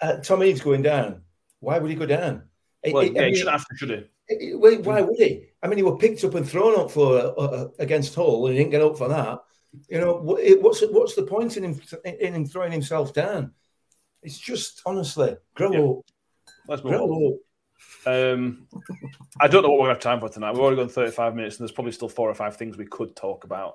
uh, 0.00 0.16
Tom 0.18 0.44
Eaves 0.44 0.60
going 0.60 0.82
down. 0.82 1.22
Why 1.60 1.78
would 1.78 1.90
he 1.90 1.96
go 1.96 2.06
down? 2.06 2.44
Well, 2.92 3.02
it, 3.02 3.14
yeah, 3.14 3.26
he 3.26 3.34
shouldn't 3.34 3.52
have 3.52 3.66
to, 3.66 3.76
should 3.76 3.90
he? 3.90 4.04
why 4.28 5.02
would 5.02 5.18
he? 5.18 5.46
I 5.62 5.68
mean, 5.68 5.78
he 5.78 5.82
was 5.82 5.98
picked 6.00 6.24
up 6.24 6.34
and 6.34 6.48
thrown 6.48 6.78
up 6.78 6.90
for 6.90 7.18
uh, 7.18 7.28
uh, 7.28 7.68
against 7.78 8.14
Hull, 8.14 8.46
and 8.46 8.54
he 8.54 8.58
didn't 8.58 8.72
get 8.72 8.82
up 8.82 8.98
for 8.98 9.08
that. 9.08 9.40
You 9.88 10.00
know, 10.00 10.14
what's 10.14 10.82
what's 10.90 11.14
the 11.14 11.24
point 11.24 11.56
in 11.56 11.64
him 11.64 11.80
in 12.04 12.34
him 12.34 12.46
throwing 12.46 12.72
himself 12.72 13.12
down? 13.12 13.52
It's 14.22 14.38
just 14.38 14.82
honestly 14.86 15.36
grow 15.54 15.72
yeah. 15.72 15.80
up. 15.80 16.04
Let's 16.68 16.84
move 16.84 16.94
grow 16.94 17.28
up. 17.28 17.34
Um, 18.06 18.66
I 19.40 19.48
don't 19.48 19.62
know 19.62 19.70
what 19.70 19.80
we're 19.80 19.86
gonna 19.86 19.94
have 19.94 20.02
time 20.02 20.20
for 20.20 20.28
tonight. 20.28 20.52
We've 20.52 20.60
already 20.60 20.76
gone 20.76 20.88
35 20.88 21.34
minutes, 21.34 21.56
and 21.56 21.64
there's 21.64 21.74
probably 21.74 21.92
still 21.92 22.08
four 22.08 22.30
or 22.30 22.34
five 22.34 22.56
things 22.56 22.76
we 22.76 22.86
could 22.86 23.14
talk 23.14 23.44
about. 23.44 23.74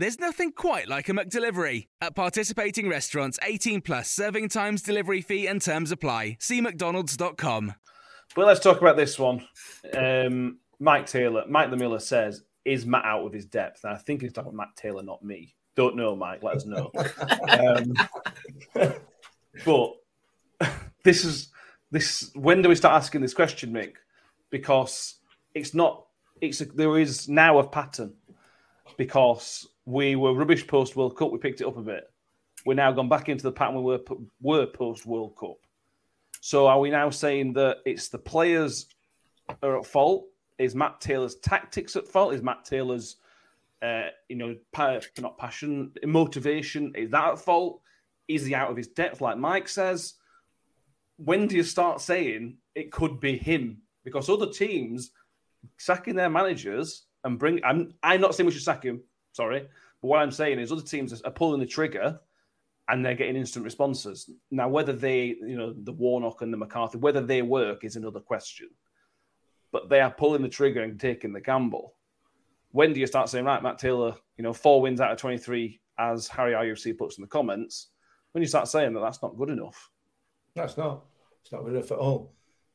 There's 0.00 0.20
nothing 0.20 0.52
quite 0.52 0.86
like 0.86 1.08
a 1.08 1.12
McDelivery. 1.12 1.88
At 2.00 2.14
participating 2.14 2.88
restaurants, 2.88 3.36
18 3.42 3.80
plus 3.80 4.08
serving 4.08 4.48
times, 4.48 4.80
delivery 4.80 5.20
fee, 5.20 5.48
and 5.48 5.60
terms 5.60 5.90
apply. 5.90 6.36
See 6.38 6.60
McDonald's.com. 6.60 7.74
Well, 8.36 8.46
let's 8.46 8.60
talk 8.60 8.80
about 8.80 8.96
this 8.96 9.18
one. 9.18 9.44
Um, 9.92 10.58
Mike 10.78 11.06
Taylor, 11.06 11.42
Mike 11.48 11.70
the 11.70 11.76
Miller 11.76 11.98
says, 11.98 12.44
Is 12.64 12.86
Matt 12.86 13.04
out 13.06 13.26
of 13.26 13.32
his 13.32 13.46
depth? 13.46 13.82
And 13.82 13.92
I 13.92 13.96
think 13.96 14.22
he's 14.22 14.32
talking 14.32 14.50
about 14.54 14.68
Matt 14.68 14.76
Taylor, 14.76 15.02
not 15.02 15.24
me. 15.24 15.56
Don't 15.74 15.96
know, 15.96 16.14
Mike. 16.14 16.44
Let 16.44 16.56
us 16.58 16.64
know. 16.64 16.92
um, 17.48 17.92
but 19.64 19.92
this 21.02 21.24
is 21.24 21.50
this. 21.90 22.30
When 22.36 22.62
do 22.62 22.68
we 22.68 22.76
start 22.76 22.94
asking 22.94 23.22
this 23.22 23.34
question, 23.34 23.72
Mick? 23.72 23.94
Because 24.50 25.16
it's 25.54 25.74
not. 25.74 26.04
It's 26.40 26.60
a, 26.60 26.66
there 26.66 26.98
is 26.98 27.28
now 27.28 27.58
a 27.58 27.66
pattern 27.66 28.14
because 28.96 29.66
we 29.88 30.16
were 30.16 30.34
rubbish 30.34 30.66
post 30.66 30.96
World 30.96 31.16
Cup. 31.16 31.32
We 31.32 31.38
picked 31.38 31.62
it 31.62 31.66
up 31.66 31.78
a 31.78 31.82
bit. 31.82 32.12
We're 32.66 32.74
now 32.74 32.92
gone 32.92 33.08
back 33.08 33.30
into 33.30 33.44
the 33.44 33.52
pattern 33.52 33.76
we 33.76 33.82
were 33.82 34.00
were 34.42 34.66
post 34.66 35.06
World 35.06 35.34
Cup. 35.34 35.56
So 36.42 36.66
are 36.66 36.78
we 36.78 36.90
now 36.90 37.08
saying 37.08 37.54
that 37.54 37.78
it's 37.86 38.08
the 38.08 38.18
players 38.18 38.86
are 39.62 39.78
at 39.78 39.86
fault? 39.86 40.26
Is 40.58 40.74
Matt 40.74 41.00
Taylor's 41.00 41.36
tactics 41.36 41.96
at 41.96 42.06
fault? 42.06 42.34
Is 42.34 42.42
Matt 42.42 42.66
Taylor's 42.66 43.16
uh, 43.80 44.08
you 44.28 44.36
know 44.36 44.56
pa- 44.72 45.00
not 45.20 45.38
passion, 45.38 45.92
motivation? 46.04 46.92
Is 46.94 47.10
that 47.12 47.32
at 47.32 47.38
fault? 47.38 47.80
Is 48.28 48.44
he 48.44 48.54
out 48.54 48.70
of 48.70 48.76
his 48.76 48.88
depth, 48.88 49.22
like 49.22 49.38
Mike 49.38 49.68
says? 49.68 50.14
When 51.16 51.46
do 51.46 51.56
you 51.56 51.62
start 51.62 52.02
saying 52.02 52.58
it 52.74 52.92
could 52.92 53.20
be 53.20 53.38
him? 53.38 53.80
Because 54.04 54.28
other 54.28 54.50
teams 54.50 55.12
sacking 55.78 56.14
their 56.14 56.28
managers 56.28 57.06
and 57.24 57.38
bring. 57.38 57.64
I'm 57.64 57.94
I'm 58.02 58.20
not 58.20 58.34
saying 58.34 58.44
we 58.46 58.52
should 58.52 58.62
sack 58.62 58.82
him. 58.82 59.00
Sorry, 59.32 59.68
but 60.00 60.08
what 60.08 60.20
I'm 60.20 60.30
saying 60.30 60.58
is 60.58 60.72
other 60.72 60.82
teams 60.82 61.20
are 61.22 61.30
pulling 61.30 61.60
the 61.60 61.66
trigger 61.66 62.20
and 62.88 63.04
they're 63.04 63.14
getting 63.14 63.36
instant 63.36 63.64
responses. 63.64 64.30
Now, 64.50 64.68
whether 64.68 64.94
they, 64.94 65.36
you 65.40 65.56
know, 65.56 65.74
the 65.74 65.92
Warnock 65.92 66.40
and 66.40 66.52
the 66.52 66.56
McCarthy, 66.56 66.98
whether 66.98 67.20
they 67.20 67.42
work 67.42 67.84
is 67.84 67.96
another 67.96 68.20
question. 68.20 68.70
But 69.70 69.90
they 69.90 70.00
are 70.00 70.10
pulling 70.10 70.42
the 70.42 70.48
trigger 70.48 70.82
and 70.82 70.98
taking 70.98 71.34
the 71.34 71.40
gamble. 71.40 71.94
When 72.70 72.94
do 72.94 73.00
you 73.00 73.06
start 73.06 73.28
saying, 73.28 73.44
right, 73.44 73.62
Matt 73.62 73.78
Taylor, 73.78 74.14
you 74.38 74.42
know, 74.42 74.54
four 74.54 74.80
wins 74.80 75.00
out 75.00 75.12
of 75.12 75.18
23, 75.18 75.78
as 75.98 76.28
Harry 76.28 76.52
IUFC 76.52 76.96
puts 76.96 77.18
in 77.18 77.22
the 77.22 77.28
comments, 77.28 77.88
when 78.32 78.40
you 78.40 78.48
start 78.48 78.68
saying 78.68 78.94
that 78.94 79.00
that's 79.00 79.22
not 79.22 79.36
good 79.36 79.50
enough? 79.50 79.90
That's 80.54 80.78
not. 80.78 81.04
It's 81.42 81.52
not 81.52 81.64
good 81.64 81.74
enough 81.74 81.92
at 81.92 81.98
all. 81.98 82.32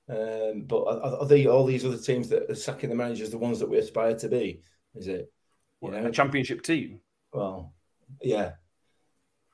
Um, 0.10 0.66
but 0.68 0.84
are, 0.84 1.22
are, 1.22 1.26
they 1.26 1.47
all 1.47 1.66
these 1.66 1.86
other 1.86 1.97
teams 1.97 2.30
that 2.30 2.49
are 2.49 2.56
sacking 2.56 2.89
the 2.89 2.95
managers 2.95 3.30
the 3.30 3.38
ones 3.38 3.60
that 3.60 3.70
we 3.70 3.78
aspire 3.78 4.16
to 4.16 4.30
be? 4.30 4.62
Is 4.95 5.08
it 5.08 5.32
you 5.84 5.91
know 5.91 6.05
a 6.07 6.11
championship 6.11 6.61
team? 6.61 7.01
Well, 7.31 7.73
yeah, 8.21 8.53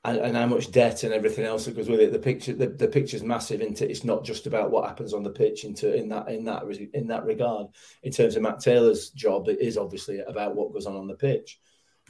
and, 0.04 0.18
and 0.18 0.36
how 0.36 0.46
much 0.46 0.70
debt 0.70 1.02
and 1.02 1.12
everything 1.12 1.44
else 1.44 1.64
that 1.64 1.76
goes 1.76 1.88
with 1.88 2.00
it. 2.00 2.12
The 2.12 2.18
picture, 2.18 2.52
the, 2.52 2.68
the 2.68 2.88
picture's 2.88 3.22
massive. 3.22 3.60
Into 3.60 3.88
it's 3.88 4.04
not 4.04 4.24
just 4.24 4.46
about 4.46 4.70
what 4.70 4.88
happens 4.88 5.14
on 5.14 5.22
the 5.22 5.30
pitch. 5.30 5.64
Into 5.64 5.94
in 5.94 6.08
that 6.08 6.28
in 6.28 6.44
that 6.44 6.64
in 6.94 7.06
that 7.08 7.24
regard, 7.24 7.68
in 8.02 8.12
terms 8.12 8.36
of 8.36 8.42
Matt 8.42 8.60
Taylor's 8.60 9.10
job, 9.10 9.48
it 9.48 9.60
is 9.60 9.76
obviously 9.76 10.20
about 10.20 10.54
what 10.54 10.72
goes 10.72 10.86
on 10.86 10.96
on 10.96 11.06
the 11.06 11.14
pitch. 11.14 11.60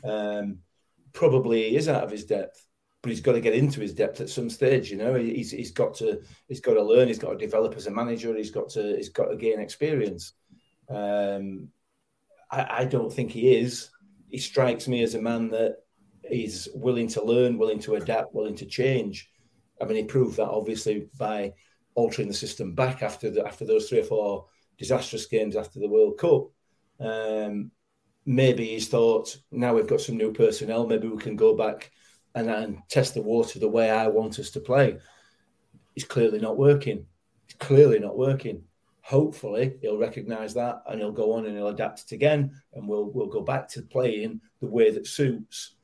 Um, 0.05 0.59
probably 1.13 1.71
he 1.71 1.77
is 1.77 1.89
out 1.89 2.05
of 2.05 2.11
his 2.11 2.25
depth 2.25 2.67
but 3.03 3.11
he's 3.11 3.21
got 3.21 3.33
to 3.33 3.41
get 3.41 3.55
into 3.55 3.81
his 3.81 3.95
depth 3.95 4.21
at 4.21 4.29
some 4.29 4.51
stage. 4.51 4.91
You 4.91 4.99
know, 4.99 5.15
he's 5.15 5.51
he's 5.51 5.73
got 5.73 5.95
to 5.97 6.23
he's 6.49 6.61
got 6.61 6.75
to 6.75 6.83
learn. 6.83 7.09
He's 7.09 7.19
got 7.19 7.31
to 7.31 7.39
develop 7.39 7.75
as 7.77 7.87
a 7.87 7.91
manager. 7.91 8.35
He's 8.37 8.51
got 8.51 8.69
to 8.71 8.97
he's 8.97 9.09
got 9.09 9.27
to 9.27 9.37
gain 9.37 9.61
experience. 9.61 10.35
Um, 10.89 11.69
I, 12.51 12.67
I 12.81 12.85
don't 12.85 13.13
think 13.13 13.31
he 13.31 13.57
is. 13.57 13.91
He 14.31 14.39
strikes 14.39 14.89
me 14.89 15.03
as 15.03 15.15
a 15.15 15.23
man 15.23 15.51
that 15.51 15.77
is 16.25 16.69
willing 16.75 17.09
to 17.09 17.25
learn, 17.25 17.59
willing 17.59 17.81
to 17.81 17.97
adapt, 17.97 18.35
willing 18.35 18.57
to 18.57 18.67
change. 18.67 19.29
I 19.81 19.85
mean, 19.85 19.97
he 19.97 20.05
proved 20.05 20.37
that 20.37 20.49
obviously 20.49 21.09
by 21.19 21.55
altering 21.95 22.29
the 22.29 22.35
system 22.35 22.75
back 22.75 23.03
after 23.03 23.31
the, 23.31 23.47
after 23.47 23.65
those 23.65 23.89
three 23.89 24.01
or 24.01 24.05
four 24.05 24.47
disastrous 24.79 25.27
games 25.27 25.57
after 25.57 25.81
the 25.81 25.89
World 25.89 26.19
Cup. 26.19 26.49
Um, 27.01 27.71
maybe 28.27 28.67
he's 28.67 28.89
thought 28.89 29.37
now 29.51 29.75
we've 29.75 29.87
got 29.87 30.01
some 30.01 30.17
new 30.17 30.33
personnel, 30.33 30.87
maybe 30.87 31.09
we 31.09 31.19
can 31.19 31.37
go 31.37 31.57
back 31.57 31.91
and, 32.35 32.49
and 32.49 32.79
test 32.89 33.15
the 33.15 33.23
water 33.23 33.59
the 33.59 33.69
way 33.69 33.91
I 33.91 34.09
want 34.09 34.39
us 34.39 34.51
to 34.51 34.61
play. 34.61 34.99
It's 35.97 36.07
clearly 36.07 36.39
not 36.39 36.57
working. 36.57 37.07
It's 37.47 37.59
clearly 37.59 37.99
not 37.99 38.17
working. 38.17 38.63
Hopefully, 39.11 39.75
he'll 39.83 39.99
recognise 39.99 40.55
that 40.55 40.85
and 40.87 41.01
he'll 41.01 41.11
go 41.11 41.33
on 41.33 41.45
and 41.45 41.57
he'll 41.57 41.67
adapt 41.67 42.05
it 42.05 42.13
again, 42.13 42.53
and 42.75 42.87
we'll 42.87 43.11
we'll 43.11 43.27
go 43.27 43.41
back 43.41 43.69
to 43.71 43.83
playing 43.83 44.41
the 44.61 44.69
way 44.69 44.93
that 44.93 45.05
suits 45.05 45.75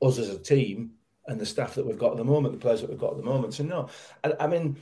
us 0.00 0.18
as 0.18 0.30
a 0.30 0.38
team 0.38 0.92
and 1.26 1.38
the 1.38 1.44
staff 1.44 1.74
that 1.74 1.84
we've 1.86 1.98
got 1.98 2.12
at 2.12 2.16
the 2.16 2.24
moment, 2.24 2.54
the 2.54 2.60
players 2.60 2.80
that 2.80 2.88
we've 2.88 2.98
got 2.98 3.10
at 3.10 3.18
the 3.18 3.22
moment. 3.22 3.52
So 3.52 3.64
no, 3.64 3.90
I, 4.24 4.32
I 4.40 4.46
mean, 4.46 4.78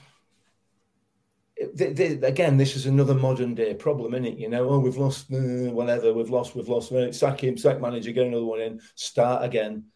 they, 1.74 1.92
they, 1.92 2.06
again, 2.24 2.56
this 2.56 2.76
is 2.76 2.86
another 2.86 3.14
modern 3.14 3.56
day 3.56 3.74
problem, 3.74 4.14
isn't 4.14 4.26
it? 4.26 4.38
You 4.38 4.48
know, 4.48 4.68
oh, 4.70 4.78
we've 4.78 4.96
lost 4.96 5.26
uh, 5.32 5.72
whatever, 5.72 6.12
we've 6.12 6.30
lost, 6.30 6.54
we've 6.54 6.68
lost. 6.68 6.92
Sack 7.18 7.42
him, 7.42 7.56
sack 7.56 7.80
manager, 7.80 8.12
get 8.12 8.28
another 8.28 8.44
one 8.44 8.60
in, 8.60 8.80
start 8.94 9.44
again. 9.44 9.86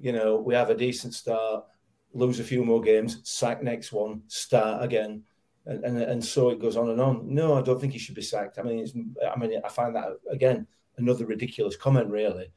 You 0.00 0.10
know, 0.10 0.36
we 0.36 0.54
have 0.54 0.70
a 0.70 0.76
decent 0.76 1.14
start, 1.14 1.64
lose 2.12 2.40
a 2.40 2.44
few 2.44 2.64
more 2.64 2.80
games, 2.80 3.20
sack 3.22 3.62
next 3.62 3.92
one, 3.92 4.22
start 4.26 4.82
again. 4.82 5.22
And, 5.66 5.82
and, 5.84 5.98
and 5.98 6.24
so 6.24 6.50
it 6.50 6.60
goes 6.60 6.76
on 6.76 6.90
and 6.90 7.00
on. 7.00 7.34
No, 7.34 7.54
I 7.54 7.62
don't 7.62 7.80
think 7.80 7.92
he 7.92 7.98
should 7.98 8.14
be 8.14 8.22
sacked. 8.22 8.58
I 8.58 8.62
mean, 8.62 9.14
I 9.34 9.38
mean, 9.38 9.60
I 9.64 9.68
find 9.68 9.96
that 9.96 10.18
again 10.30 10.66
another 10.98 11.26
ridiculous 11.26 11.76
comment. 11.76 12.10
Really, 12.10 12.48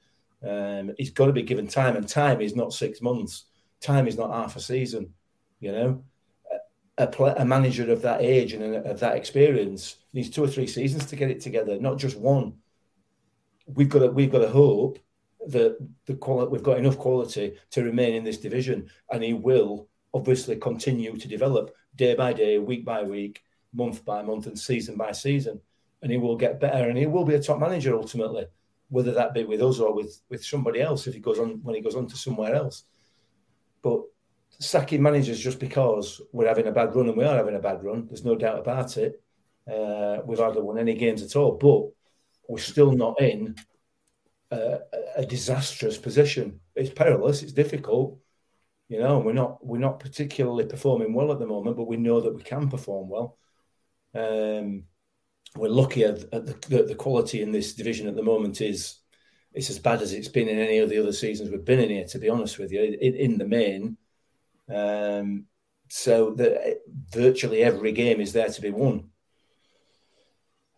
um, 0.45 0.91
he's 0.97 1.11
got 1.11 1.27
to 1.27 1.33
be 1.33 1.43
given 1.43 1.67
time, 1.67 1.95
and 1.95 2.07
time 2.07 2.41
is 2.41 2.55
not 2.55 2.73
six 2.73 3.01
months. 3.01 3.45
Time 3.79 4.07
is 4.07 4.17
not 4.17 4.33
half 4.33 4.55
a 4.55 4.59
season. 4.59 5.13
You 5.59 5.71
know, 5.71 6.03
a, 6.97 7.07
play, 7.07 7.33
a 7.37 7.45
manager 7.45 7.91
of 7.91 8.01
that 8.01 8.21
age 8.21 8.53
and 8.53 8.75
of 8.75 8.99
that 8.99 9.15
experience 9.15 9.97
needs 10.13 10.29
two 10.29 10.43
or 10.43 10.47
three 10.47 10.67
seasons 10.67 11.05
to 11.05 11.15
get 11.15 11.31
it 11.31 11.41
together, 11.41 11.79
not 11.79 11.97
just 11.97 12.17
one. 12.17 12.53
We've 13.67 13.89
got 13.89 13.99
to, 13.99 14.07
we've 14.07 14.31
got 14.31 14.39
to 14.39 14.49
hope 14.49 14.99
that 15.47 15.77
the 16.05 16.15
quality 16.15 16.51
we've 16.51 16.63
got 16.63 16.77
enough 16.77 16.97
quality 16.97 17.57
to 17.71 17.83
remain 17.83 18.15
in 18.15 18.23
this 18.23 18.37
division, 18.37 18.89
and 19.11 19.23
he 19.23 19.33
will 19.33 19.87
obviously 20.13 20.55
continue 20.55 21.15
to 21.17 21.27
develop 21.27 21.73
day 21.97 22.15
by 22.15 22.33
day, 22.33 22.57
week 22.57 22.85
by 22.85 23.03
week, 23.03 23.43
month 23.73 24.05
by 24.05 24.21
month, 24.21 24.47
and 24.47 24.57
season 24.57 24.95
by 24.95 25.11
season, 25.11 25.59
and 26.01 26.11
he 26.11 26.17
will 26.17 26.37
get 26.37 26.59
better, 26.59 26.87
and 26.89 26.97
he 26.97 27.07
will 27.07 27.25
be 27.25 27.35
a 27.35 27.41
top 27.41 27.59
manager 27.59 27.95
ultimately, 27.95 28.45
whether 28.89 29.11
that 29.11 29.33
be 29.33 29.43
with 29.43 29.61
us 29.61 29.79
or 29.79 29.93
with 29.93 30.21
with 30.29 30.43
somebody 30.43 30.81
else 30.81 31.07
if 31.07 31.13
he 31.13 31.19
goes 31.19 31.39
on 31.39 31.59
when 31.63 31.75
he 31.75 31.81
goes 31.81 31.95
on 31.95 32.07
to 32.07 32.15
somewhere 32.15 32.55
else. 32.55 32.83
But 33.81 34.01
sacking 34.59 35.01
managers 35.01 35.39
just 35.39 35.59
because 35.59 36.21
we're 36.31 36.47
having 36.47 36.67
a 36.67 36.71
bad 36.71 36.95
run, 36.95 37.09
and 37.09 37.17
we 37.17 37.25
are 37.25 37.35
having 37.35 37.55
a 37.55 37.59
bad 37.59 37.83
run. 37.83 38.07
There's 38.07 38.25
no 38.25 38.35
doubt 38.35 38.59
about 38.59 38.97
it. 38.97 39.21
Uh, 39.71 40.21
we've 40.25 40.39
hardly 40.39 40.61
won 40.61 40.77
any 40.77 40.93
games 40.93 41.21
at 41.21 41.35
all, 41.35 41.53
but 41.53 41.89
we're 42.47 42.59
still 42.59 42.91
not 42.91 43.19
in 43.21 43.55
a, 44.51 44.79
a 45.17 45.25
disastrous 45.25 45.97
position. 45.97 46.59
It's 46.75 46.89
perilous. 46.89 47.43
It's 47.43 47.53
difficult. 47.53 48.17
You 48.89 48.99
know, 48.99 49.19
we're 49.19 49.33
not 49.33 49.65
we're 49.65 49.79
not 49.79 49.99
particularly 49.99 50.65
performing 50.65 51.13
well 51.13 51.31
at 51.31 51.39
the 51.39 51.45
moment, 51.45 51.75
but 51.75 51.87
we 51.87 51.97
know 51.97 52.21
that 52.21 52.33
we 52.33 52.41
can 52.41 52.69
perform 52.69 53.09
well. 53.09 53.37
Um, 54.15 54.83
we're 55.55 55.69
lucky 55.69 56.03
at, 56.03 56.23
at 56.33 56.61
the, 56.61 56.83
the, 56.83 56.95
quality 56.95 57.41
in 57.41 57.51
this 57.51 57.73
division 57.73 58.07
at 58.07 58.15
the 58.15 58.23
moment 58.23 58.61
is 58.61 58.99
it's 59.53 59.69
as 59.69 59.79
bad 59.79 60.01
as 60.01 60.13
it's 60.13 60.27
been 60.27 60.47
in 60.47 60.59
any 60.59 60.77
of 60.77 60.89
the 60.89 60.99
other 60.99 61.11
seasons 61.11 61.49
we've 61.49 61.65
been 61.65 61.79
in 61.79 61.89
here. 61.89 62.05
To 62.05 62.19
be 62.19 62.29
honest 62.29 62.59
with 62.59 62.71
you, 62.71 62.81
in, 62.81 63.15
in 63.15 63.37
the 63.37 63.45
main, 63.45 63.97
um, 64.73 65.45
so 65.89 66.31
that 66.35 66.81
virtually 67.09 67.63
every 67.63 67.91
game 67.91 68.21
is 68.21 68.33
there 68.33 68.49
to 68.49 68.61
be 68.61 68.71
won. 68.71 69.09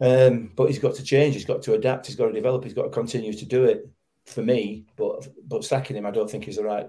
Um, 0.01 0.51
but 0.55 0.68
he's 0.68 0.80
got 0.80 0.95
to 0.95 1.03
change. 1.03 1.36
He's 1.36 1.45
got 1.45 1.62
to 1.64 1.74
adapt. 1.74 2.07
He's 2.07 2.16
got 2.16 2.28
to 2.28 2.34
develop. 2.34 2.64
He's 2.64 2.74
got 2.74 2.84
to 2.84 2.89
continue 2.89 3.34
to 3.34 3.45
do 3.45 3.66
it. 3.66 3.88
For 4.26 4.43
me, 4.43 4.86
but 4.95 5.28
but 5.47 5.64
sacking 5.64 5.97
him, 5.97 6.05
I 6.05 6.12
don't 6.12 6.30
think 6.30 6.47
is 6.47 6.57
the 6.57 6.64
right 6.64 6.88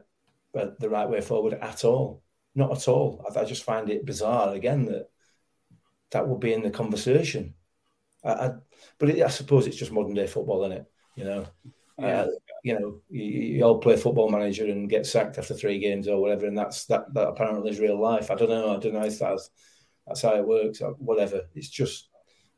the 0.53 0.89
right 0.89 1.09
way 1.09 1.21
forward 1.21 1.55
at 1.55 1.85
all. 1.85 2.23
Not 2.55 2.73
at 2.73 2.89
all. 2.89 3.25
I, 3.29 3.41
I, 3.41 3.45
just 3.45 3.63
find 3.63 3.89
it 3.89 4.07
bizarre 4.07 4.55
again 4.55 4.87
that 4.87 5.09
that 6.11 6.27
would 6.27 6.41
be 6.41 6.53
in 6.53 6.63
the 6.63 6.71
conversation. 6.71 7.55
I, 8.25 8.31
I 8.33 8.51
but 8.99 9.11
it, 9.11 9.23
I 9.23 9.29
suppose 9.29 9.67
it's 9.67 9.77
just 9.77 9.93
modern 9.93 10.15
day 10.15 10.27
football, 10.27 10.65
isn't 10.65 10.79
it? 10.79 10.87
You 11.17 11.25
know, 11.25 11.47
yeah. 11.99 12.23
uh, 12.23 12.27
you 12.65 12.79
know, 12.79 13.01
you, 13.09 13.23
you, 13.23 13.65
all 13.65 13.79
play 13.79 13.97
football 13.97 14.31
manager 14.31 14.65
and 14.67 14.91
get 14.91 15.07
sacked 15.07 15.39
after 15.39 15.55
three 15.55 15.79
games 15.79 16.09
or 16.09 16.21
whatever, 16.21 16.47
and 16.47 16.59
that's 16.59 16.87
that. 16.87 17.13
That 17.15 17.29
apparently 17.29 17.71
is 17.71 17.79
real 17.79 18.01
life. 18.01 18.31
I 18.31 18.35
don't 18.35 18.51
know. 18.51 18.77
I 18.77 18.79
don't 18.79 18.95
know 18.95 19.05
if 19.05 19.19
that's 19.19 19.51
that's 20.07 20.23
how 20.23 20.35
it 20.35 20.47
works. 20.47 20.81
Or 20.81 20.93
whatever. 20.95 21.43
It's 21.55 21.69
just. 21.69 22.09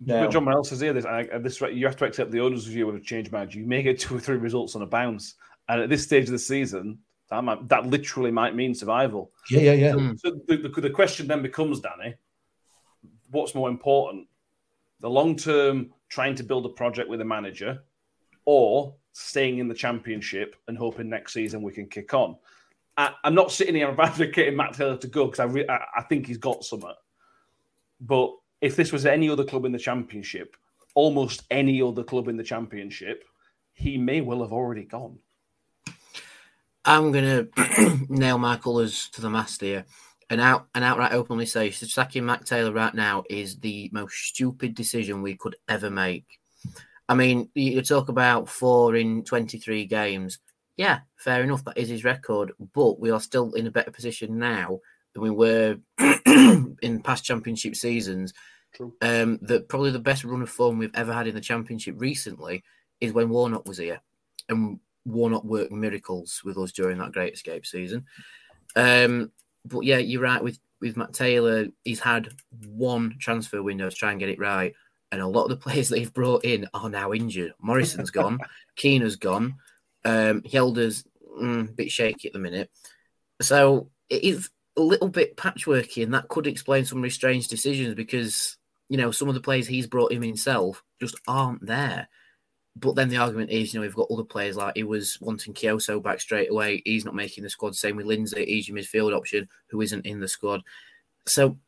Now, 0.05 0.27
John 0.27 0.45
Morel 0.45 0.65
says 0.65 0.81
here, 0.81 0.93
this, 0.93 1.05
this 1.43 1.61
you 1.61 1.87
have 1.87 1.95
to 1.97 2.05
accept 2.05 2.33
the 2.33 2.41
owner's 2.41 2.67
review 2.67 2.89
of 2.89 2.97
a 2.97 3.01
change 3.01 3.31
manager. 3.31 3.61
You 3.61 3.67
may 3.67 3.85
get 3.85 4.01
two 4.01 4.17
or 4.17 4.21
three 4.21 4.37
results 4.37 4.75
on 4.75 4.83
a 4.83 4.87
bounce, 4.87 5.37
and 5.69 5.81
at 5.81 5.89
this 5.89 6.03
stage 6.03 6.25
of 6.25 6.33
the 6.33 6.41
season, 6.41 6.99
that 7.33 7.43
might, 7.43 7.67
that 7.71 7.87
literally 7.87 8.31
might 8.31 8.55
mean 8.55 8.75
survival. 8.75 9.33
Yeah, 9.51 9.61
yeah, 9.61 9.73
yeah. 9.73 9.93
So, 9.93 10.17
so 10.17 10.41
the, 10.47 10.69
the, 10.69 10.81
the 10.83 10.91
question 10.91 11.27
then 11.27 11.41
becomes, 11.41 11.81
Danny, 11.81 12.15
what's 13.31 13.55
more 13.55 13.71
important, 13.71 14.29
the 15.01 15.09
long 15.09 15.35
term 15.37 15.95
trying 16.11 16.35
to 16.35 16.43
build 16.43 16.67
a 16.67 16.69
project 16.69 17.09
with 17.09 17.23
a 17.23 17.25
manager, 17.25 17.83
or 18.45 18.95
staying 19.13 19.59
in 19.59 19.69
the 19.69 19.75
championship 19.75 20.57
and 20.69 20.77
hoping 20.77 21.09
next 21.09 21.33
season 21.33 21.63
we 21.63 21.73
can 21.73 21.87
kick 21.87 22.13
on. 22.13 22.37
I, 22.99 23.15
am 23.25 23.35
not 23.35 23.51
sitting 23.51 23.75
here 23.75 23.89
advocating 23.99 24.55
Matt 24.55 24.75
Taylor 24.75 24.99
to 24.99 25.07
go 25.07 25.25
because 25.25 25.41
I, 25.41 25.45
re- 25.45 25.69
I, 25.69 25.79
I 25.97 26.03
think 26.03 26.27
he's 26.27 26.37
got 26.37 26.65
something. 26.65 26.93
But 27.99 28.31
if 28.61 28.77
this 28.77 28.93
was 28.93 29.07
any 29.07 29.31
other 29.31 29.45
club 29.45 29.65
in 29.65 29.73
the 29.73 29.79
championship, 29.79 30.55
almost 30.95 31.45
any 31.51 31.81
other 31.81 32.05
club 32.05 32.29
in 32.29 32.37
the 32.37 32.45
championship, 32.45 33.25
he 33.73 33.97
may 33.97 34.21
well 34.21 34.43
have 34.43 34.53
already 34.53 34.85
gone. 34.85 35.19
I'm 36.85 37.13
going 37.13 37.49
to 37.55 38.07
nail 38.09 38.39
my 38.39 38.57
colours 38.57 39.09
to 39.13 39.21
the 39.21 39.31
mast 39.31 39.61
here 39.61 39.85
and 40.31 40.41
out 40.41 40.67
and 40.75 40.83
outright 40.83 41.13
openly 41.13 41.47
say 41.47 41.71
sacking 41.71 42.25
Matt 42.25 42.47
Taylor 42.47 42.73
right 42.73 42.95
now 42.95 43.23
is 43.29 43.59
the 43.59 43.91
most 43.93 44.15
stupid 44.15 44.75
decision 44.75 45.21
we 45.21 45.37
could 45.37 45.57
ever 45.69 45.91
make. 45.91 46.25
I 47.09 47.15
mean, 47.15 47.51
you 47.55 47.83
talk 47.83 48.09
about 48.09 48.49
four 48.49 48.97
in 48.97 49.25
23 49.25 49.85
games. 49.85 50.39
Yeah, 50.79 51.01
fair 51.17 51.43
enough. 51.43 51.65
That 51.65 51.77
is 51.77 51.91
his 51.91 52.05
record. 52.05 52.53
But 52.73 52.99
we 52.99 53.11
are 53.11 53.21
still 53.21 53.53
in 53.53 53.67
a 53.67 53.71
better 53.71 53.91
position 53.91 54.39
now 54.39 54.81
than 55.13 55.23
we 55.23 55.31
were 55.31 55.77
in 55.99 57.03
past 57.05 57.25
championship 57.25 57.77
seasons. 57.77 58.33
Um, 59.03 59.39
that 59.43 59.69
probably 59.69 59.91
the 59.91 59.99
best 59.99 60.25
run 60.25 60.41
of 60.41 60.49
form 60.49 60.79
we've 60.79 60.95
ever 60.95 61.13
had 61.13 61.27
in 61.27 61.35
the 61.35 61.43
championship 61.43 61.97
recently 61.99 62.65
is 63.03 63.13
when 63.13 63.29
Warnock 63.29 63.69
was 63.69 63.77
here. 63.77 64.01
And 64.49 64.81
Warnock 65.05 65.45
worked 65.45 65.73
miracles 65.73 66.43
with 66.45 66.59
us 66.59 66.73
during 66.73 66.99
that 66.99 67.13
great 67.13 67.35
escape 67.35 67.67
season. 67.67 68.07
Um, 68.77 69.31
but 69.65 69.81
yeah, 69.81 69.99
you're 69.99 70.23
right 70.23 70.43
with, 70.43 70.59
with 70.81 70.97
Matt 70.97 71.13
Taylor. 71.13 71.67
He's 71.85 72.01
had 72.01 72.29
one 72.67 73.17
transfer 73.19 73.63
window 73.63 73.89
to 73.89 73.95
try 73.95 74.11
and 74.11 74.21
get 74.21 74.29
it 74.29 74.39
right 74.39 74.75
and 75.13 75.21
a 75.21 75.27
lot 75.27 75.45
of 75.45 75.51
the 75.51 75.57
players 75.69 75.91
that 75.91 75.99
he've 75.99 76.15
brought 76.15 76.45
in 76.45 76.67
are 76.75 76.89
now 76.89 77.13
injured. 77.13 77.53
Morrison's 77.61 78.11
gone, 78.11 78.41
Keener's 78.77 79.17
gone, 79.17 79.55
um, 80.05 80.41
Hjelde's 80.41 81.05
mm, 81.41 81.69
a 81.69 81.73
bit 81.73 81.93
shaky 81.93 82.29
at 82.29 82.33
the 82.33 82.41
minute. 82.41 82.71
So 83.41 83.91
it 84.09 84.25
is 84.25 84.51
a 84.77 84.81
little 84.81 85.09
bit 85.09 85.37
patchworky, 85.37 86.03
and 86.03 86.15
that 86.15 86.29
could 86.29 86.47
explain 86.47 86.85
some 86.85 86.99
of 86.99 87.05
his 87.05 87.15
strange 87.15 87.47
decisions 87.47 87.95
because 87.95 88.57
you 88.89 88.97
know 88.97 89.11
some 89.11 89.29
of 89.29 89.35
the 89.35 89.41
players 89.41 89.67
he's 89.67 89.87
brought 89.87 90.13
in 90.13 90.23
himself 90.23 90.83
just 91.01 91.17
aren't 91.29 91.65
there. 91.65 92.09
But 92.75 92.95
then 92.95 93.11
the 93.11 93.19
argument 93.19 93.51
is, 93.51 93.73
you 93.73 93.81
know, 93.81 93.83
we've 93.83 93.95
got 93.95 94.11
other 94.11 94.25
players 94.25 94.57
like 94.57 94.77
he 94.77 94.83
was 94.83 95.19
wanting 95.21 95.53
Kioso 95.53 96.03
back 96.03 96.21
straight 96.21 96.51
away. 96.51 96.83
He's 96.85 97.05
not 97.05 97.15
making 97.15 97.45
the 97.45 97.51
squad. 97.51 97.77
Same 97.77 97.97
with 97.97 98.07
Lindsay, 98.07 98.47
he's 98.47 98.69
your 98.69 98.79
midfield 98.79 99.15
option 99.15 99.49
who 99.69 99.81
isn't 99.83 100.07
in 100.07 100.21
the 100.21 100.29
squad. 100.29 100.63
So 101.27 101.59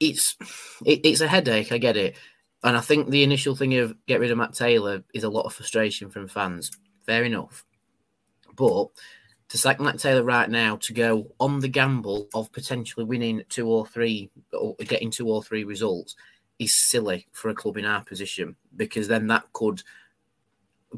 it's 0.00 0.36
it, 0.84 1.00
it's 1.04 1.20
a 1.20 1.28
headache. 1.28 1.72
I 1.72 1.78
get 1.78 1.96
it. 1.96 2.16
And 2.62 2.76
I 2.76 2.80
think 2.80 3.08
the 3.08 3.22
initial 3.22 3.54
thing 3.54 3.76
of 3.76 3.94
get 4.06 4.20
rid 4.20 4.30
of 4.30 4.38
Matt 4.38 4.54
Taylor 4.54 5.02
is 5.14 5.24
a 5.24 5.30
lot 5.30 5.46
of 5.46 5.54
frustration 5.54 6.10
from 6.10 6.28
fans. 6.28 6.70
Fair 7.06 7.24
enough. 7.24 7.64
But 8.54 8.88
to 9.48 9.58
sack 9.58 9.80
Matt 9.80 9.98
Taylor 9.98 10.24
right 10.24 10.50
now 10.50 10.76
to 10.76 10.92
go 10.92 11.32
on 11.40 11.60
the 11.60 11.68
gamble 11.68 12.28
of 12.34 12.52
potentially 12.52 13.04
winning 13.04 13.42
two 13.48 13.66
or 13.66 13.86
three 13.86 14.30
or 14.52 14.74
getting 14.80 15.10
two 15.10 15.28
or 15.28 15.42
three 15.42 15.64
results 15.64 16.16
is 16.58 16.76
silly 16.90 17.26
for 17.32 17.48
a 17.48 17.54
club 17.54 17.76
in 17.76 17.84
our 17.84 18.04
position 18.04 18.56
because 18.76 19.08
then 19.08 19.28
that 19.28 19.44
could 19.52 19.82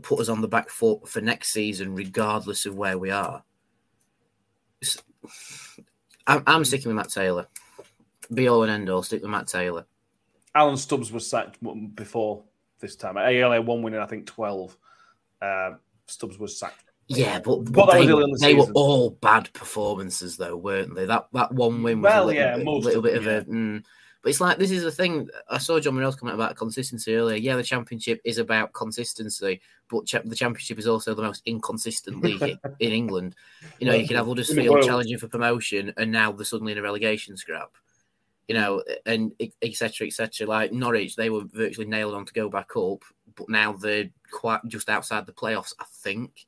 put 0.02 0.20
us 0.20 0.28
on 0.28 0.40
the 0.40 0.48
back 0.48 0.70
foot 0.70 1.08
for 1.08 1.20
next 1.20 1.52
season, 1.52 1.94
regardless 1.94 2.66
of 2.66 2.76
where 2.76 2.98
we 2.98 3.10
are. 3.10 3.42
I'm, 6.26 6.42
I'm 6.46 6.64
sticking 6.64 6.88
with 6.88 6.96
Matt 6.96 7.10
Taylor. 7.10 7.46
Be 8.32 8.48
all 8.48 8.62
and 8.62 8.70
end 8.70 8.88
all, 8.88 9.02
stick 9.02 9.22
with 9.22 9.30
Matt 9.30 9.48
Taylor. 9.48 9.84
Alan 10.54 10.76
Stubbs 10.76 11.12
was 11.12 11.28
sacked 11.28 11.58
before 11.94 12.44
this 12.80 12.96
time. 12.96 13.16
ALA 13.16 13.60
one 13.60 13.82
winning, 13.82 14.00
I 14.00 14.06
think 14.06 14.26
twelve. 14.26 14.76
Uh, 15.40 15.72
Stubbs 16.06 16.38
was 16.38 16.58
sacked. 16.58 16.84
Yeah, 17.08 17.40
but, 17.40 17.64
but, 17.64 17.72
but 17.72 17.92
they, 17.92 18.06
the 18.06 18.38
they 18.40 18.54
were 18.54 18.70
all 18.74 19.10
bad 19.10 19.52
performances, 19.52 20.36
though, 20.36 20.56
weren't 20.56 20.94
they? 20.94 21.06
That 21.06 21.26
that 21.32 21.52
one 21.52 21.82
win 21.82 22.02
was 22.02 22.10
well, 22.10 22.24
a 22.24 22.26
little, 22.26 22.40
yeah, 22.40 22.56
bit, 22.56 22.66
little 22.66 23.02
bit 23.02 23.16
of 23.16 23.26
a. 23.26 23.42
Mm, 23.42 23.84
But 24.22 24.30
it's 24.30 24.40
like 24.40 24.58
this 24.58 24.70
is 24.70 24.82
the 24.82 24.90
thing. 24.90 25.28
I 25.48 25.58
saw 25.58 25.80
John 25.80 25.94
Morrell's 25.94 26.16
comment 26.16 26.34
about 26.34 26.56
consistency 26.56 27.14
earlier. 27.14 27.36
Yeah, 27.36 27.56
the 27.56 27.62
championship 27.62 28.20
is 28.24 28.36
about 28.36 28.74
consistency, 28.74 29.60
but 29.88 30.06
cha- 30.06 30.20
the 30.24 30.36
championship 30.36 30.78
is 30.78 30.86
also 30.86 31.14
the 31.14 31.22
most 31.22 31.42
inconsistent 31.46 32.22
league 32.22 32.42
in 32.80 32.92
England. 32.92 33.34
You 33.78 33.86
know, 33.86 33.94
you 33.94 34.06
can 34.06 34.16
have 34.16 34.26
Huddersfield 34.26 34.82
challenging 34.82 35.16
for 35.16 35.28
promotion, 35.28 35.94
and 35.96 36.12
now 36.12 36.32
they're 36.32 36.44
suddenly 36.44 36.72
in 36.72 36.78
a 36.78 36.82
relegation 36.82 37.36
scrap. 37.36 37.70
You 38.46 38.56
know, 38.56 38.82
and 39.06 39.32
etc. 39.62 40.08
etc. 40.08 40.46
Like 40.46 40.72
Norwich, 40.72 41.16
they 41.16 41.30
were 41.30 41.44
virtually 41.44 41.86
nailed 41.86 42.14
on 42.14 42.26
to 42.26 42.32
go 42.32 42.50
back 42.50 42.76
up, 42.76 43.04
but 43.36 43.48
now 43.48 43.72
they're 43.72 44.10
quite 44.30 44.60
just 44.66 44.88
outside 44.88 45.24
the 45.24 45.32
playoffs. 45.32 45.72
I 45.78 45.84
think 46.02 46.46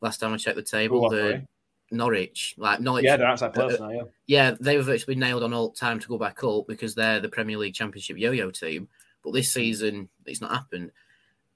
last 0.00 0.18
time 0.18 0.32
I 0.32 0.36
checked 0.36 0.56
the 0.56 0.62
table, 0.62 1.08
the 1.10 1.46
Norwich, 1.94 2.54
like 2.58 2.80
Norwich. 2.80 3.04
Yeah, 3.04 3.16
they're 3.16 3.26
outside 3.26 3.56
uh, 3.56 3.68
now. 3.68 3.90
Yeah, 3.90 4.02
yeah, 4.26 4.54
they 4.60 4.76
were 4.76 4.82
virtually 4.82 5.16
nailed 5.16 5.42
on 5.42 5.54
all 5.54 5.70
time 5.70 6.00
to 6.00 6.08
go 6.08 6.18
back 6.18 6.44
up 6.44 6.66
because 6.66 6.94
they're 6.94 7.20
the 7.20 7.28
Premier 7.28 7.56
League 7.56 7.74
Championship 7.74 8.18
yo-yo 8.18 8.50
team. 8.50 8.88
But 9.22 9.32
this 9.32 9.52
season, 9.52 10.08
it's 10.26 10.40
not 10.40 10.52
happened. 10.52 10.92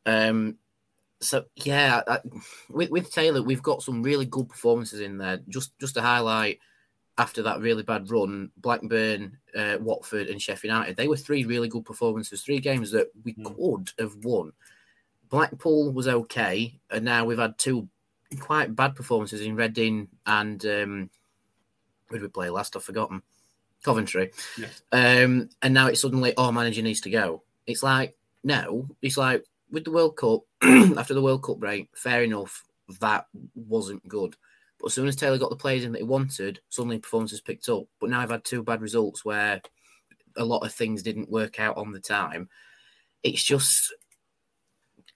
Um, 0.07 0.57
so 1.21 1.45
yeah, 1.57 2.03
I, 2.07 2.21
with 2.71 2.91
with 2.91 3.13
Taylor, 3.13 3.43
we've 3.43 3.63
got 3.63 3.83
some 3.83 4.03
really 4.03 4.25
good 4.25 4.49
performances 4.49 5.01
in 5.01 5.19
there. 5.19 5.41
Just 5.49 5.79
just 5.79 5.95
to 5.95 6.01
highlight, 6.01 6.61
after 7.19 7.43
that 7.43 7.61
really 7.61 7.83
bad 7.83 8.11
run, 8.11 8.51
Blackburn, 8.57 9.37
uh, 9.57 9.79
Watford, 9.81 10.29
and 10.29 10.41
Sheffield 10.41 10.73
United, 10.73 10.97
they 10.97 11.09
were 11.09 11.17
three 11.17 11.45
really 11.45 11.69
good 11.69 11.85
performances. 11.85 12.43
Three 12.43 12.61
games 12.61 12.93
that 12.93 13.11
we 13.25 13.35
mm. 13.35 13.45
could 13.45 13.91
have 13.99 14.15
won. 14.25 14.53
Blackpool 15.29 15.93
was 15.93 16.09
okay, 16.09 16.81
and 16.91 17.05
now 17.05 17.25
we've 17.25 17.39
had 17.39 17.59
two 17.59 17.89
quite 18.41 18.75
bad 18.75 18.95
performances 18.95 19.41
in 19.41 19.57
Reading 19.57 20.09
and 20.27 20.65
um, 20.67 21.11
where 22.09 22.19
did 22.19 22.27
we 22.27 22.29
play 22.29 22.51
last? 22.51 22.77
I've 22.77 22.85
forgotten. 22.85 23.23
Coventry. 23.85 24.33
Yeah. 24.59 24.69
Um, 24.91 25.51
and 25.63 25.73
now 25.73 25.87
it's 25.87 26.01
suddenly, 26.01 26.35
oh, 26.37 26.51
manager 26.51 26.83
needs 26.83 27.01
to 27.03 27.11
go. 27.11 27.43
It's 27.67 27.83
like, 27.83 28.17
no, 28.43 28.89
it's 29.03 29.17
like 29.17 29.45
with 29.71 29.85
the 29.85 29.93
World 29.93 30.17
Cup, 30.17 30.41
after 30.63 31.15
the 31.15 31.23
World 31.23 31.45
Cup 31.45 31.59
break, 31.59 31.89
fair 31.95 32.23
enough, 32.23 32.65
that 33.01 33.27
wasn't 33.55 34.07
good. 34.09 34.35
But 34.81 34.89
as 34.89 34.95
soon 34.95 35.09
as 35.09 35.17
Taylor 35.17 35.39
got 35.39 35.51
the 35.51 35.57
players 35.57 35.85
in 35.85 35.93
that 35.93 35.99
he 35.99 36.05
wanted, 36.05 36.61
suddenly 36.69 36.99
performances 36.99 37.41
picked 37.41 37.69
up. 37.69 37.85
But 38.01 38.11
now 38.11 38.21
I've 38.21 38.31
had 38.31 38.45
two 38.45 38.63
bad 38.63 38.81
results 38.81 39.25
where 39.25 39.61
a 40.37 40.45
lot 40.45 40.65
of 40.65 40.73
things 40.73 41.03
didn't 41.03 41.31
work 41.31 41.61
out 41.61 41.77
on 41.77 41.93
the 41.93 42.01
time. 42.01 42.49
It's 43.23 43.43
just 43.43 43.95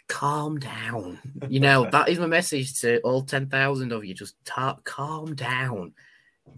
calm 0.09 0.59
down. 0.59 1.19
You 1.49 1.61
know, 1.61 1.89
that 1.91 2.09
is 2.09 2.19
my 2.19 2.27
message 2.27 2.81
to 2.81 3.01
all 3.01 3.23
10,000 3.23 3.93
of 3.93 4.05
you. 4.05 4.15
Just 4.15 4.37
ta- 4.45 4.79
calm 4.85 5.35
down. 5.35 5.95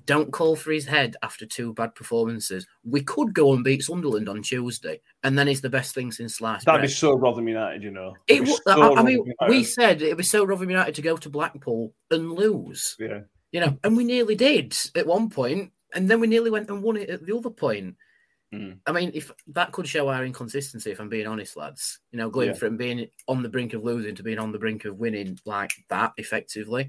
Don't 0.06 0.32
call 0.32 0.56
for 0.56 0.72
his 0.72 0.86
head 0.86 1.16
after 1.22 1.46
two 1.46 1.72
bad 1.72 1.94
performances. 1.94 2.66
We 2.84 3.02
could 3.02 3.32
go 3.32 3.52
and 3.52 3.64
beat 3.64 3.82
Sunderland 3.82 4.28
on 4.28 4.42
Tuesday, 4.42 5.00
and 5.22 5.38
then 5.38 5.48
it's 5.48 5.60
the 5.60 5.70
best 5.70 5.94
thing 5.94 6.10
since 6.10 6.40
last. 6.40 6.66
That'd 6.66 6.80
bread. 6.80 6.88
be 6.88 6.92
so 6.92 7.14
Rotherham 7.14 7.48
United, 7.48 7.82
you 7.82 7.90
know. 7.90 8.14
It, 8.26 8.46
so 8.46 8.94
I, 8.94 9.00
I 9.00 9.02
mean, 9.02 9.32
we 9.48 9.62
said 9.62 10.02
it 10.02 10.16
was 10.16 10.30
so 10.30 10.44
Rotherham 10.44 10.70
United 10.70 10.94
to 10.96 11.02
go 11.02 11.16
to 11.16 11.30
Blackpool 11.30 11.94
and 12.10 12.32
lose. 12.32 12.96
Yeah. 12.98 13.20
You 13.52 13.60
know, 13.60 13.78
and 13.84 13.96
we 13.96 14.04
nearly 14.04 14.34
did 14.34 14.76
at 14.96 15.06
one 15.06 15.30
point, 15.30 15.70
and 15.94 16.10
then 16.10 16.20
we 16.20 16.26
nearly 16.26 16.50
went 16.50 16.68
and 16.68 16.82
won 16.82 16.96
it 16.96 17.08
at 17.08 17.24
the 17.24 17.36
other 17.36 17.50
point. 17.50 17.96
Mm. 18.54 18.78
I 18.86 18.92
mean, 18.92 19.10
if 19.14 19.32
that 19.48 19.72
could 19.72 19.88
show 19.88 20.08
our 20.08 20.24
inconsistency, 20.24 20.92
if 20.92 21.00
I'm 21.00 21.08
being 21.08 21.26
honest, 21.26 21.56
lads, 21.56 21.98
you 22.12 22.18
know, 22.18 22.30
going 22.30 22.48
yeah. 22.48 22.54
from 22.54 22.76
being 22.76 23.08
on 23.26 23.42
the 23.42 23.48
brink 23.48 23.72
of 23.72 23.82
losing 23.82 24.14
to 24.14 24.22
being 24.22 24.38
on 24.38 24.52
the 24.52 24.58
brink 24.58 24.84
of 24.84 24.98
winning 24.98 25.38
like 25.44 25.72
that 25.88 26.12
effectively, 26.18 26.88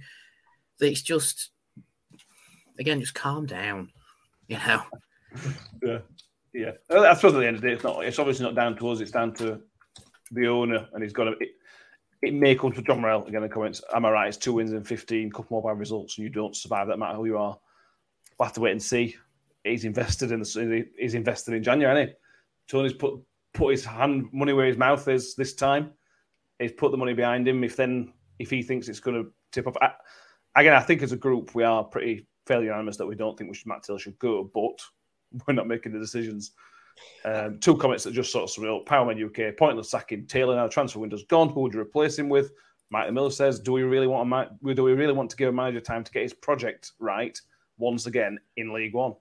it's 0.79 1.01
just, 1.01 1.49
again, 2.77 2.99
just 2.99 3.15
calm 3.15 3.45
down, 3.45 3.91
you 4.47 4.57
know. 4.57 4.81
Yeah, 5.83 5.99
yeah. 6.53 6.71
I 6.89 7.13
suppose 7.13 7.33
at 7.33 7.39
the 7.39 7.47
end 7.47 7.57
of 7.57 7.61
the 7.61 7.67
day, 7.67 7.73
it's 7.73 7.83
not. 7.83 8.05
It's 8.05 8.19
obviously 8.19 8.45
not 8.45 8.55
down 8.55 8.77
to 8.77 8.89
us. 8.89 9.01
It's 9.01 9.11
down 9.11 9.33
to 9.33 9.59
the 10.31 10.47
owner, 10.47 10.87
and 10.93 11.03
he's 11.03 11.11
got 11.11 11.25
to. 11.25 11.31
It, 11.31 11.49
it 12.21 12.33
may 12.33 12.55
come 12.55 12.71
to 12.71 12.81
John 12.81 13.01
Morrell 13.01 13.25
again 13.25 13.43
in 13.43 13.49
the 13.49 13.53
comments. 13.53 13.81
Am 13.93 14.05
I 14.05 14.11
right? 14.11 14.27
It's 14.29 14.37
two 14.37 14.53
wins 14.53 14.71
and 14.71 14.87
fifteen, 14.87 15.29
couple 15.29 15.59
more 15.61 15.69
bad 15.69 15.77
results, 15.77 16.17
and 16.17 16.23
you 16.23 16.29
don't 16.29 16.55
survive. 16.55 16.87
That 16.87 16.99
matter 16.99 17.17
who 17.17 17.25
you 17.25 17.37
are. 17.37 17.59
We'll 18.39 18.45
have 18.45 18.55
to 18.55 18.61
wait 18.61 18.71
and 18.71 18.81
see 18.81 19.17
he's 19.65 19.83
invested 19.83 20.31
in 20.31 20.39
the 20.39 20.85
he's 20.97 21.15
invested 21.15 21.53
in 21.53 21.63
January. 21.63 22.13
Tony's 22.67 22.93
put 22.93 23.19
put 23.53 23.71
his 23.71 23.83
hand 23.83 24.27
money 24.31 24.53
where 24.53 24.67
his 24.67 24.77
mouth 24.77 25.07
is 25.07 25.35
this 25.35 25.53
time. 25.53 25.91
He's 26.59 26.71
put 26.71 26.91
the 26.91 26.97
money 26.97 27.13
behind 27.13 27.47
him. 27.47 27.63
If 27.63 27.75
then 27.75 28.13
if 28.39 28.49
he 28.49 28.61
thinks 28.61 28.87
it's 28.87 28.99
going 28.99 29.21
to 29.21 29.31
tip 29.51 29.67
off, 29.67 29.75
I, 29.81 29.91
again, 30.55 30.73
I 30.73 30.81
think 30.81 31.01
as 31.01 31.11
a 31.11 31.17
group 31.17 31.55
we 31.55 31.63
are 31.63 31.83
pretty 31.83 32.27
fairly 32.45 32.65
unanimous 32.65 32.97
that 32.97 33.07
we 33.07 33.15
don't 33.15 33.37
think 33.37 33.49
we 33.49 33.55
should 33.55 33.67
Matt 33.67 33.83
Taylor 33.83 33.99
should 33.99 34.19
go, 34.19 34.49
but 34.53 34.79
we're 35.47 35.53
not 35.53 35.67
making 35.67 35.91
the 35.91 35.99
decisions. 35.99 36.51
Um, 37.25 37.59
two 37.59 37.75
comments 37.75 38.05
that 38.05 38.13
just 38.13 38.31
sort 38.31 38.45
of 38.45 38.49
sum. 38.51 38.63
Powerman 38.85 39.21
UK, 39.21 39.57
pointless 39.57 39.91
sacking 39.91 40.27
Taylor 40.27 40.55
now. 40.55 40.67
Transfer 40.67 40.99
window's 40.99 41.25
gone. 41.25 41.49
Who 41.49 41.61
would 41.61 41.73
you 41.73 41.81
replace 41.81 42.17
him 42.17 42.29
with? 42.29 42.51
Mike 42.89 43.11
Miller 43.11 43.31
says, 43.31 43.59
"Do 43.59 43.73
we 43.73 43.83
really 43.83 44.07
want 44.07 44.31
a 44.31 44.73
do 44.73 44.83
we 44.83 44.93
really 44.93 45.11
want 45.11 45.29
to 45.31 45.35
give 45.35 45.49
a 45.49 45.51
manager 45.51 45.81
time 45.81 46.03
to 46.05 46.11
get 46.11 46.23
his 46.23 46.33
project 46.33 46.93
right 46.99 47.37
once 47.77 48.05
again 48.05 48.37
in 48.55 48.71
League 48.71 48.93
One?" 48.93 49.15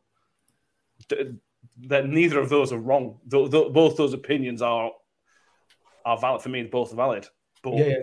That 1.89 2.09
neither 2.09 2.39
of 2.39 2.49
those 2.49 2.73
are 2.73 2.79
wrong. 2.79 3.19
Though 3.27 3.71
both 3.71 3.97
those 3.97 4.13
opinions 4.13 4.63
are 4.63 4.91
are 6.05 6.19
valid 6.19 6.43
for 6.43 6.49
me. 6.49 6.65
Both 6.65 6.93
are 6.93 6.97
valid. 6.97 7.27
But 7.63 7.77
yeah, 7.77 7.85
yeah. 7.87 7.97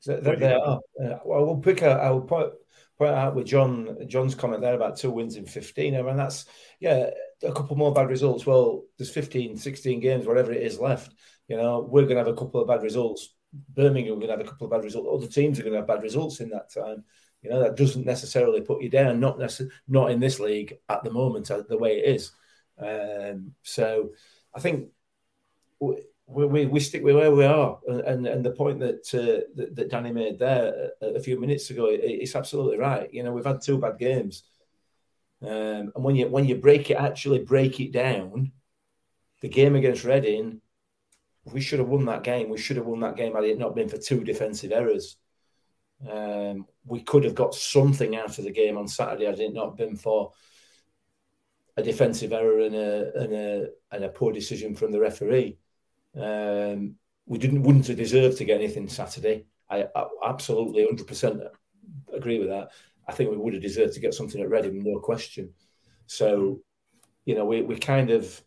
So 0.00 0.20
they, 0.20 0.36
they 0.36 0.52
are. 0.52 0.80
Well, 1.24 1.46
we'll 1.46 1.58
pick. 1.58 1.82
A, 1.82 1.90
I 1.90 2.10
will 2.10 2.22
point 2.22 2.52
point 2.98 3.12
out 3.12 3.34
with 3.34 3.46
John 3.46 3.96
John's 4.06 4.34
comment 4.34 4.62
there 4.62 4.74
about 4.74 4.96
two 4.96 5.10
wins 5.10 5.36
in 5.36 5.46
fifteen. 5.46 5.96
I 5.96 6.02
mean, 6.02 6.16
that's 6.16 6.46
yeah, 6.80 7.10
a 7.42 7.52
couple 7.52 7.76
more 7.76 7.92
bad 7.92 8.08
results. 8.08 8.46
Well, 8.46 8.84
there's 8.98 9.10
15, 9.10 9.56
16 9.56 10.00
games, 10.00 10.26
whatever 10.26 10.52
it 10.52 10.62
is 10.62 10.78
left. 10.78 11.12
You 11.48 11.56
know, 11.56 11.80
we're 11.80 12.02
going 12.02 12.16
to 12.16 12.24
have 12.24 12.28
a 12.28 12.34
couple 12.34 12.60
of 12.60 12.68
bad 12.68 12.82
results. 12.82 13.34
Birmingham 13.52 14.14
are 14.14 14.16
going 14.16 14.28
to 14.28 14.36
have 14.36 14.46
a 14.46 14.48
couple 14.48 14.66
of 14.66 14.72
bad 14.72 14.84
results. 14.84 15.08
Other 15.10 15.32
teams 15.32 15.58
are 15.58 15.62
going 15.62 15.72
to 15.72 15.78
have 15.78 15.86
bad 15.86 16.02
results 16.02 16.40
in 16.40 16.50
that 16.50 16.72
time. 16.72 17.04
You 17.46 17.52
know, 17.52 17.60
that 17.60 17.76
doesn't 17.76 18.04
necessarily 18.04 18.60
put 18.60 18.82
you 18.82 18.88
down, 18.88 19.20
not 19.20 19.38
necess- 19.38 19.70
not 19.86 20.10
in 20.10 20.18
this 20.18 20.40
league 20.40 20.78
at 20.88 21.04
the 21.04 21.12
moment, 21.12 21.48
uh, 21.48 21.62
the 21.68 21.78
way 21.78 21.98
it 21.98 22.16
is. 22.16 22.32
Um, 22.76 23.54
so 23.62 24.10
I 24.52 24.58
think 24.58 24.88
we, 25.78 25.96
we, 26.26 26.66
we, 26.66 26.80
stick 26.80 27.04
with 27.04 27.14
where 27.14 27.30
we 27.30 27.44
are. 27.44 27.78
And, 27.86 28.26
and 28.26 28.44
the 28.44 28.50
point 28.50 28.80
that, 28.80 29.14
uh, 29.14 29.46
that, 29.54 29.76
that 29.76 29.90
Danny 29.90 30.10
made 30.10 30.40
there 30.40 30.90
a, 31.00 31.06
a 31.14 31.20
few 31.20 31.38
minutes 31.38 31.70
ago, 31.70 31.86
it, 31.86 32.00
it's 32.02 32.34
absolutely 32.34 32.78
right. 32.78 33.08
You 33.14 33.22
know, 33.22 33.32
we've 33.32 33.46
had 33.46 33.62
two 33.62 33.78
bad 33.78 33.96
games. 34.00 34.42
Um, 35.40 35.92
and 35.94 36.04
when 36.04 36.16
you 36.16 36.26
when 36.28 36.46
you 36.46 36.56
break 36.56 36.90
it, 36.90 36.94
actually 36.94 37.40
break 37.40 37.78
it 37.78 37.92
down, 37.92 38.50
the 39.40 39.48
game 39.48 39.76
against 39.76 40.02
Reading, 40.02 40.60
we 41.44 41.60
should 41.60 41.78
have 41.78 41.88
won 41.88 42.06
that 42.06 42.24
game. 42.24 42.48
We 42.48 42.58
should 42.58 42.78
have 42.78 42.86
won 42.86 43.00
that 43.00 43.16
game 43.16 43.34
had 43.34 43.44
it 43.44 43.58
not 43.58 43.76
been 43.76 43.88
for 43.88 43.98
two 43.98 44.24
defensive 44.24 44.72
errors. 44.72 45.16
Um, 46.08 46.66
we 46.84 47.00
could 47.02 47.24
have 47.24 47.34
got 47.34 47.54
something 47.54 48.16
out 48.16 48.38
of 48.38 48.44
the 48.44 48.52
game 48.52 48.76
on 48.76 48.86
Saturday 48.86 49.24
had 49.24 49.40
it 49.40 49.54
not 49.54 49.76
been 49.76 49.96
for 49.96 50.32
a 51.76 51.82
defensive 51.82 52.32
error 52.32 52.60
and 52.60 52.74
a 52.74 53.12
and 53.18 53.32
a, 53.32 53.68
and 53.92 54.04
a 54.04 54.08
poor 54.08 54.32
decision 54.32 54.74
from 54.74 54.92
the 54.92 55.00
referee. 55.00 55.58
Um, 56.14 56.96
we 57.26 57.38
didn't 57.38 57.62
wouldn't 57.62 57.86
have 57.88 57.96
deserved 57.96 58.38
to 58.38 58.44
get 58.44 58.60
anything 58.60 58.88
Saturday. 58.88 59.46
I, 59.68 59.86
I 59.94 60.06
absolutely 60.26 60.82
100 60.82 61.06
percent 61.06 61.42
agree 62.12 62.38
with 62.38 62.48
that. 62.48 62.70
I 63.08 63.12
think 63.12 63.30
we 63.30 63.36
would 63.36 63.54
have 63.54 63.62
deserved 63.62 63.94
to 63.94 64.00
get 64.00 64.14
something 64.14 64.40
at 64.40 64.50
Reading, 64.50 64.82
no 64.82 64.98
question. 64.98 65.52
So, 66.06 66.60
you 67.24 67.34
know, 67.34 67.44
we 67.44 67.62
we 67.62 67.78
kind 67.78 68.10
of 68.10 68.40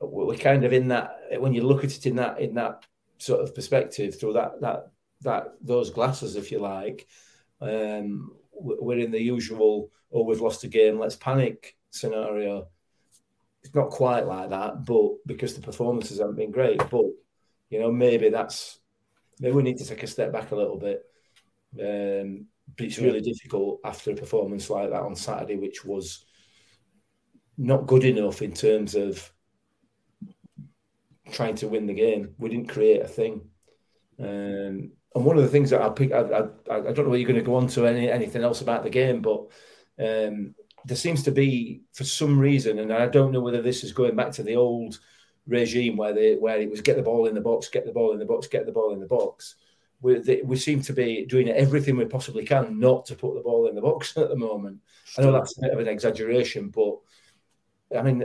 we're 0.00 0.36
kind 0.36 0.64
of 0.64 0.72
in 0.72 0.88
that 0.88 1.16
when 1.38 1.52
you 1.52 1.62
look 1.62 1.84
at 1.84 1.96
it 1.96 2.06
in 2.06 2.16
that 2.16 2.40
in 2.40 2.54
that 2.54 2.84
sort 3.18 3.40
of 3.40 3.54
perspective 3.54 4.18
through 4.18 4.34
that 4.34 4.60
that 4.60 4.90
that 5.22 5.54
those 5.60 5.90
glasses, 5.90 6.36
if 6.36 6.50
you 6.50 6.58
like, 6.58 7.06
um, 7.60 8.32
we're 8.52 8.98
in 8.98 9.10
the 9.10 9.20
usual 9.20 9.90
"oh, 10.12 10.24
we've 10.24 10.40
lost 10.40 10.64
a 10.64 10.68
game, 10.68 10.98
let's 10.98 11.16
panic" 11.16 11.76
scenario. 11.90 12.68
It's 13.62 13.74
not 13.74 13.90
quite 13.90 14.26
like 14.26 14.50
that, 14.50 14.84
but 14.84 15.12
because 15.26 15.54
the 15.54 15.60
performances 15.60 16.18
haven't 16.18 16.36
been 16.36 16.50
great, 16.50 16.78
but 16.90 17.04
you 17.70 17.78
know 17.78 17.92
maybe 17.92 18.30
that's 18.30 18.78
maybe 19.40 19.54
we 19.54 19.62
need 19.62 19.78
to 19.78 19.86
take 19.86 20.02
a 20.02 20.06
step 20.06 20.32
back 20.32 20.50
a 20.50 20.56
little 20.56 20.78
bit. 20.78 21.04
Um, 21.80 22.46
but 22.76 22.86
it's 22.86 22.98
really 22.98 23.20
difficult 23.20 23.80
after 23.84 24.12
a 24.12 24.14
performance 24.14 24.70
like 24.70 24.90
that 24.90 25.02
on 25.02 25.16
Saturday, 25.16 25.56
which 25.56 25.84
was 25.84 26.24
not 27.58 27.86
good 27.86 28.04
enough 28.04 28.42
in 28.42 28.52
terms 28.52 28.94
of 28.94 29.32
trying 31.32 31.54
to 31.56 31.68
win 31.68 31.86
the 31.86 31.94
game. 31.94 32.34
We 32.38 32.48
didn't 32.48 32.68
create 32.68 33.02
a 33.02 33.08
thing. 33.08 33.42
Um, 34.18 34.92
and 35.14 35.24
one 35.24 35.36
of 35.36 35.42
the 35.42 35.48
things 35.48 35.70
that 35.70 35.82
I 35.82 35.88
pick, 35.88 36.12
I, 36.12 36.20
I, 36.20 36.42
I 36.70 36.80
don't 36.80 36.98
know 36.98 37.04
whether 37.04 37.16
you're 37.16 37.28
going 37.28 37.40
to 37.40 37.44
go 37.44 37.56
on 37.56 37.66
to 37.68 37.86
any, 37.86 38.10
anything 38.10 38.42
else 38.42 38.60
about 38.60 38.84
the 38.84 38.90
game, 38.90 39.20
but 39.20 39.46
um, 39.98 40.54
there 40.84 40.96
seems 40.96 41.22
to 41.24 41.32
be, 41.32 41.82
for 41.92 42.04
some 42.04 42.38
reason, 42.38 42.78
and 42.78 42.92
I 42.92 43.06
don't 43.06 43.32
know 43.32 43.40
whether 43.40 43.62
this 43.62 43.82
is 43.82 43.92
going 43.92 44.14
back 44.14 44.30
to 44.32 44.42
the 44.42 44.56
old 44.56 45.00
regime 45.46 45.96
where 45.96 46.12
they 46.12 46.36
where 46.36 46.60
it 46.60 46.70
was 46.70 46.80
get 46.80 46.96
the 46.96 47.02
ball 47.02 47.26
in 47.26 47.34
the 47.34 47.40
box, 47.40 47.68
get 47.68 47.84
the 47.84 47.92
ball 47.92 48.12
in 48.12 48.18
the 48.18 48.24
box, 48.24 48.46
get 48.46 48.66
the 48.66 48.72
ball 48.72 48.92
in 48.92 49.00
the 49.00 49.06
box. 49.06 49.56
We, 50.02 50.42
we 50.44 50.56
seem 50.56 50.80
to 50.82 50.94
be 50.94 51.26
doing 51.26 51.50
everything 51.50 51.96
we 51.96 52.06
possibly 52.06 52.44
can 52.44 52.78
not 52.78 53.04
to 53.06 53.14
put 53.14 53.34
the 53.34 53.42
ball 53.42 53.68
in 53.68 53.74
the 53.74 53.82
box 53.82 54.16
at 54.16 54.28
the 54.28 54.36
moment. 54.36 54.78
I 55.18 55.22
know 55.22 55.32
that's 55.32 55.58
a 55.58 55.62
bit 55.62 55.72
of 55.72 55.78
an 55.78 55.88
exaggeration, 55.88 56.68
but 56.68 56.98
I 57.96 58.02
mean, 58.02 58.24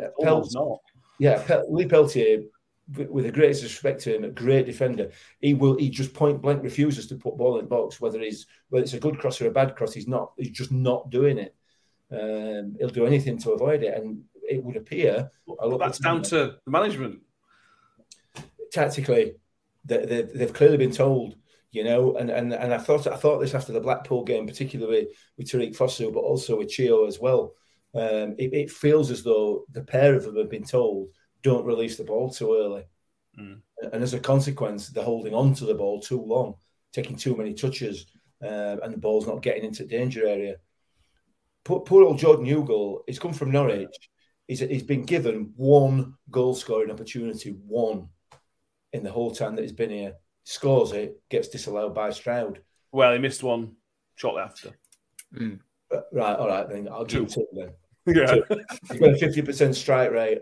not. 0.53 0.79
Yeah, 1.17 1.41
Pel- 1.41 1.73
Lee 1.73 1.87
Peltier, 1.87 2.43
with 2.87 3.25
the 3.25 3.31
greatest 3.31 3.63
respect 3.63 4.01
to 4.01 4.15
him, 4.15 4.23
a 4.23 4.29
great 4.29 4.65
defender. 4.65 5.11
He 5.39 5.53
will. 5.53 5.77
He 5.77 5.89
just 5.89 6.13
point 6.13 6.41
blank 6.41 6.63
refuses 6.63 7.07
to 7.07 7.15
put 7.15 7.37
ball 7.37 7.57
in 7.57 7.65
the 7.65 7.69
box, 7.69 7.99
whether 7.99 8.19
he's 8.19 8.45
whether 8.69 8.83
it's 8.83 8.93
a 8.93 8.99
good 8.99 9.17
cross 9.17 9.41
or 9.41 9.47
a 9.47 9.51
bad 9.51 9.75
cross. 9.75 9.93
He's 9.93 10.07
not. 10.07 10.33
He's 10.37 10.51
just 10.51 10.71
not 10.71 11.09
doing 11.09 11.37
it. 11.37 11.55
Um, 12.11 12.75
he'll 12.77 12.89
do 12.89 13.05
anything 13.07 13.39
to 13.39 13.51
avoid 13.51 13.83
it, 13.83 13.97
and 13.97 14.23
it 14.47 14.63
would 14.63 14.77
appear. 14.77 15.31
I 15.61 15.77
That's 15.77 15.99
down 15.99 16.21
to 16.23 16.57
the 16.63 16.71
management. 16.71 17.21
tactically, 18.71 19.33
they, 19.83 20.05
they, 20.05 20.21
they've 20.21 20.53
clearly 20.53 20.77
been 20.77 20.91
told, 20.91 21.35
you 21.71 21.83
know, 21.83 22.15
and, 22.17 22.29
and 22.29 22.53
and 22.53 22.73
I 22.73 22.77
thought 22.77 23.07
I 23.07 23.15
thought 23.15 23.39
this 23.39 23.55
after 23.55 23.73
the 23.73 23.81
Blackpool 23.81 24.23
game, 24.23 24.45
particularly 24.45 25.07
with 25.37 25.49
Tariqe 25.49 25.75
Fosu, 25.75 26.13
but 26.13 26.19
also 26.19 26.57
with 26.57 26.69
Chio 26.69 27.05
as 27.07 27.19
well. 27.19 27.53
Um, 27.95 28.35
it, 28.37 28.53
it 28.53 28.71
feels 28.71 29.09
as 29.09 29.23
though 29.23 29.65
the 29.71 29.81
pair 29.81 30.15
of 30.15 30.25
them 30.25 30.37
have 30.37 30.49
been 30.49 30.65
told, 30.65 31.09
don't 31.49 31.65
release 31.71 31.95
the 31.97 32.03
ball 32.11 32.29
too 32.29 32.49
early, 32.63 32.83
Mm. 33.39 33.61
and 33.93 34.01
as 34.03 34.13
a 34.13 34.19
consequence, 34.33 34.81
they're 34.89 35.11
holding 35.13 35.33
on 35.41 35.53
to 35.55 35.65
the 35.65 35.75
ball 35.81 35.99
too 35.99 36.21
long, 36.21 36.55
taking 36.93 37.15
too 37.17 37.35
many 37.35 37.53
touches, 37.53 38.05
uh, 38.41 38.77
and 38.83 38.93
the 38.93 38.97
ball's 39.05 39.27
not 39.27 39.41
getting 39.43 39.65
into 39.65 39.85
danger 39.85 40.25
area. 40.25 40.55
Poor, 41.65 41.81
poor 41.81 42.03
old 42.03 42.17
Jordan 42.19 42.45
Hugill, 42.45 42.99
he's 43.07 43.19
come 43.19 43.33
from 43.33 43.51
Norwich. 43.51 43.95
He's, 44.47 44.59
he's 44.59 44.83
been 44.93 45.03
given 45.03 45.51
one 45.57 46.13
goal 46.29 46.53
scoring 46.55 46.91
opportunity, 46.91 47.49
one 47.49 48.07
in 48.93 49.03
the 49.03 49.11
whole 49.11 49.31
time 49.31 49.55
that 49.55 49.63
he's 49.63 49.71
been 49.83 49.89
here. 49.89 50.13
Scores 50.45 50.91
it, 50.93 51.19
gets 51.29 51.49
disallowed 51.49 51.93
by 51.95 52.11
Stroud. 52.11 52.61
Well, 52.91 53.11
he 53.13 53.19
missed 53.19 53.43
one 53.43 53.75
shortly 54.15 54.41
after. 54.43 54.69
Uh, 55.91 56.01
Right, 56.11 56.37
all 56.37 56.47
right, 56.47 56.67
then 56.69 56.87
I'll 56.91 57.05
give 57.05 57.21
him 57.21 57.27
two 57.27 57.47
then. 57.53 57.69
Yeah. 58.15 58.25
Two. 58.35 58.43
He's 58.91 58.99
got 58.99 59.13
a 59.15 59.17
fifty 59.17 59.41
percent 59.41 59.75
strike 59.75 60.11
rate, 60.11 60.41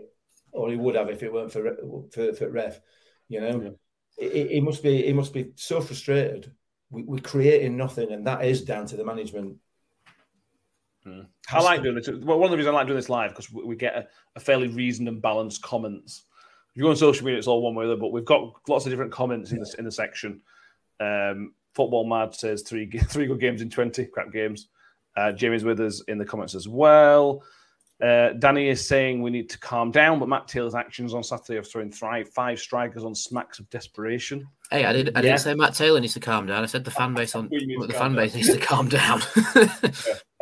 or 0.54 0.70
he 0.70 0.76
would 0.76 0.94
have 0.94 1.10
if 1.10 1.22
it 1.22 1.32
weren't 1.32 1.52
for 1.52 1.76
for, 2.12 2.32
for 2.32 2.48
ref. 2.48 2.80
You 3.28 3.40
know, 3.40 3.74
he, 4.18 4.28
he- 4.30 4.48
he 4.54 4.60
must 4.60 4.82
be 4.82 5.02
he 5.02 5.12
must 5.12 5.32
be 5.32 5.52
so 5.56 5.80
frustrated. 5.80 6.52
We, 6.90 7.02
we're 7.02 7.18
creating 7.20 7.76
nothing, 7.76 8.12
and 8.12 8.26
that 8.26 8.44
is 8.44 8.62
down 8.62 8.86
to 8.86 8.96
the 8.96 9.04
management. 9.04 9.56
I 11.52 11.60
like 11.60 11.82
doing 11.82 11.96
this. 11.96 12.08
Well, 12.08 12.38
one 12.38 12.44
of 12.46 12.50
the 12.50 12.56
reasons 12.56 12.72
I 12.74 12.78
like 12.78 12.86
doing 12.86 12.96
this 12.98 13.10
live 13.10 13.30
because 13.30 13.52
we 13.52 13.64
we 13.64 13.76
get 13.76 13.94
a, 13.94 14.06
a 14.36 14.40
fairly 14.40 14.68
reasoned 14.68 15.08
and 15.08 15.20
balanced 15.20 15.62
comments. 15.62 16.24
If 16.70 16.76
you 16.78 16.84
go 16.84 16.90
on 16.90 16.96
social 16.96 17.24
media, 17.26 17.38
it's 17.38 17.46
all 17.46 17.62
one 17.62 17.74
way 17.74 17.84
or 17.84 17.88
the 17.88 17.92
other, 17.92 18.00
but 18.00 18.12
we've 18.12 18.24
got 18.24 18.52
lots 18.68 18.86
of 18.86 18.90
different 18.90 19.12
comments 19.12 19.52
in 19.52 19.58
the 19.60 19.74
in 19.78 19.84
the 19.84 19.92
section. 19.92 20.40
Um, 21.00 21.52
Football 21.74 22.06
Mad 22.08 22.34
says 22.34 22.62
three 22.62 22.90
three 23.08 23.26
good 23.26 23.40
games 23.40 23.60
in 23.60 23.68
twenty 23.70 24.06
crap 24.06 24.32
games. 24.32 24.68
Uh, 25.16 25.32
Jamie's 25.32 25.62
with 25.64 25.78
us 25.80 26.02
in 26.08 26.18
the 26.18 26.24
comments 26.24 26.54
as 26.54 26.66
well. 26.66 27.42
Uh, 28.02 28.30
Danny 28.40 28.68
is 28.68 28.86
saying 28.86 29.22
we 29.22 29.30
need 29.30 29.48
to 29.50 29.58
calm 29.60 29.90
down, 29.92 30.18
but 30.18 30.28
Matt 30.28 30.48
Taylor's 30.48 30.74
actions 30.74 31.14
on 31.14 31.22
Saturday 31.22 31.58
of 31.58 31.70
throwing 31.70 31.92
thri- 31.92 32.24
five 32.24 32.58
strikers 32.58 33.04
on 33.04 33.14
smacks 33.14 33.60
of 33.60 33.70
desperation. 33.70 34.44
Hey, 34.70 34.84
I 34.84 34.92
did. 34.92 35.10
I 35.14 35.20
Yeah. 35.20 35.22
didn't 35.22 35.38
say 35.40 35.54
Matt 35.54 35.74
Taylor 35.74 36.00
needs 36.00 36.14
to 36.14 36.20
calm 36.20 36.46
down. 36.46 36.62
I 36.64 36.66
said 36.66 36.84
the 36.84 36.90
fan 36.90 37.14
base 37.14 37.34
on 37.36 37.48
Well, 37.50 37.60
you 37.60 37.66
need 37.68 37.80
to 37.80 37.86
the 37.86 37.92
fan 37.92 38.14
base 38.14 38.32
down. 38.32 38.40
needs 38.42 38.52
to 38.52 38.58
calm 38.60 38.88
down. 38.88 39.20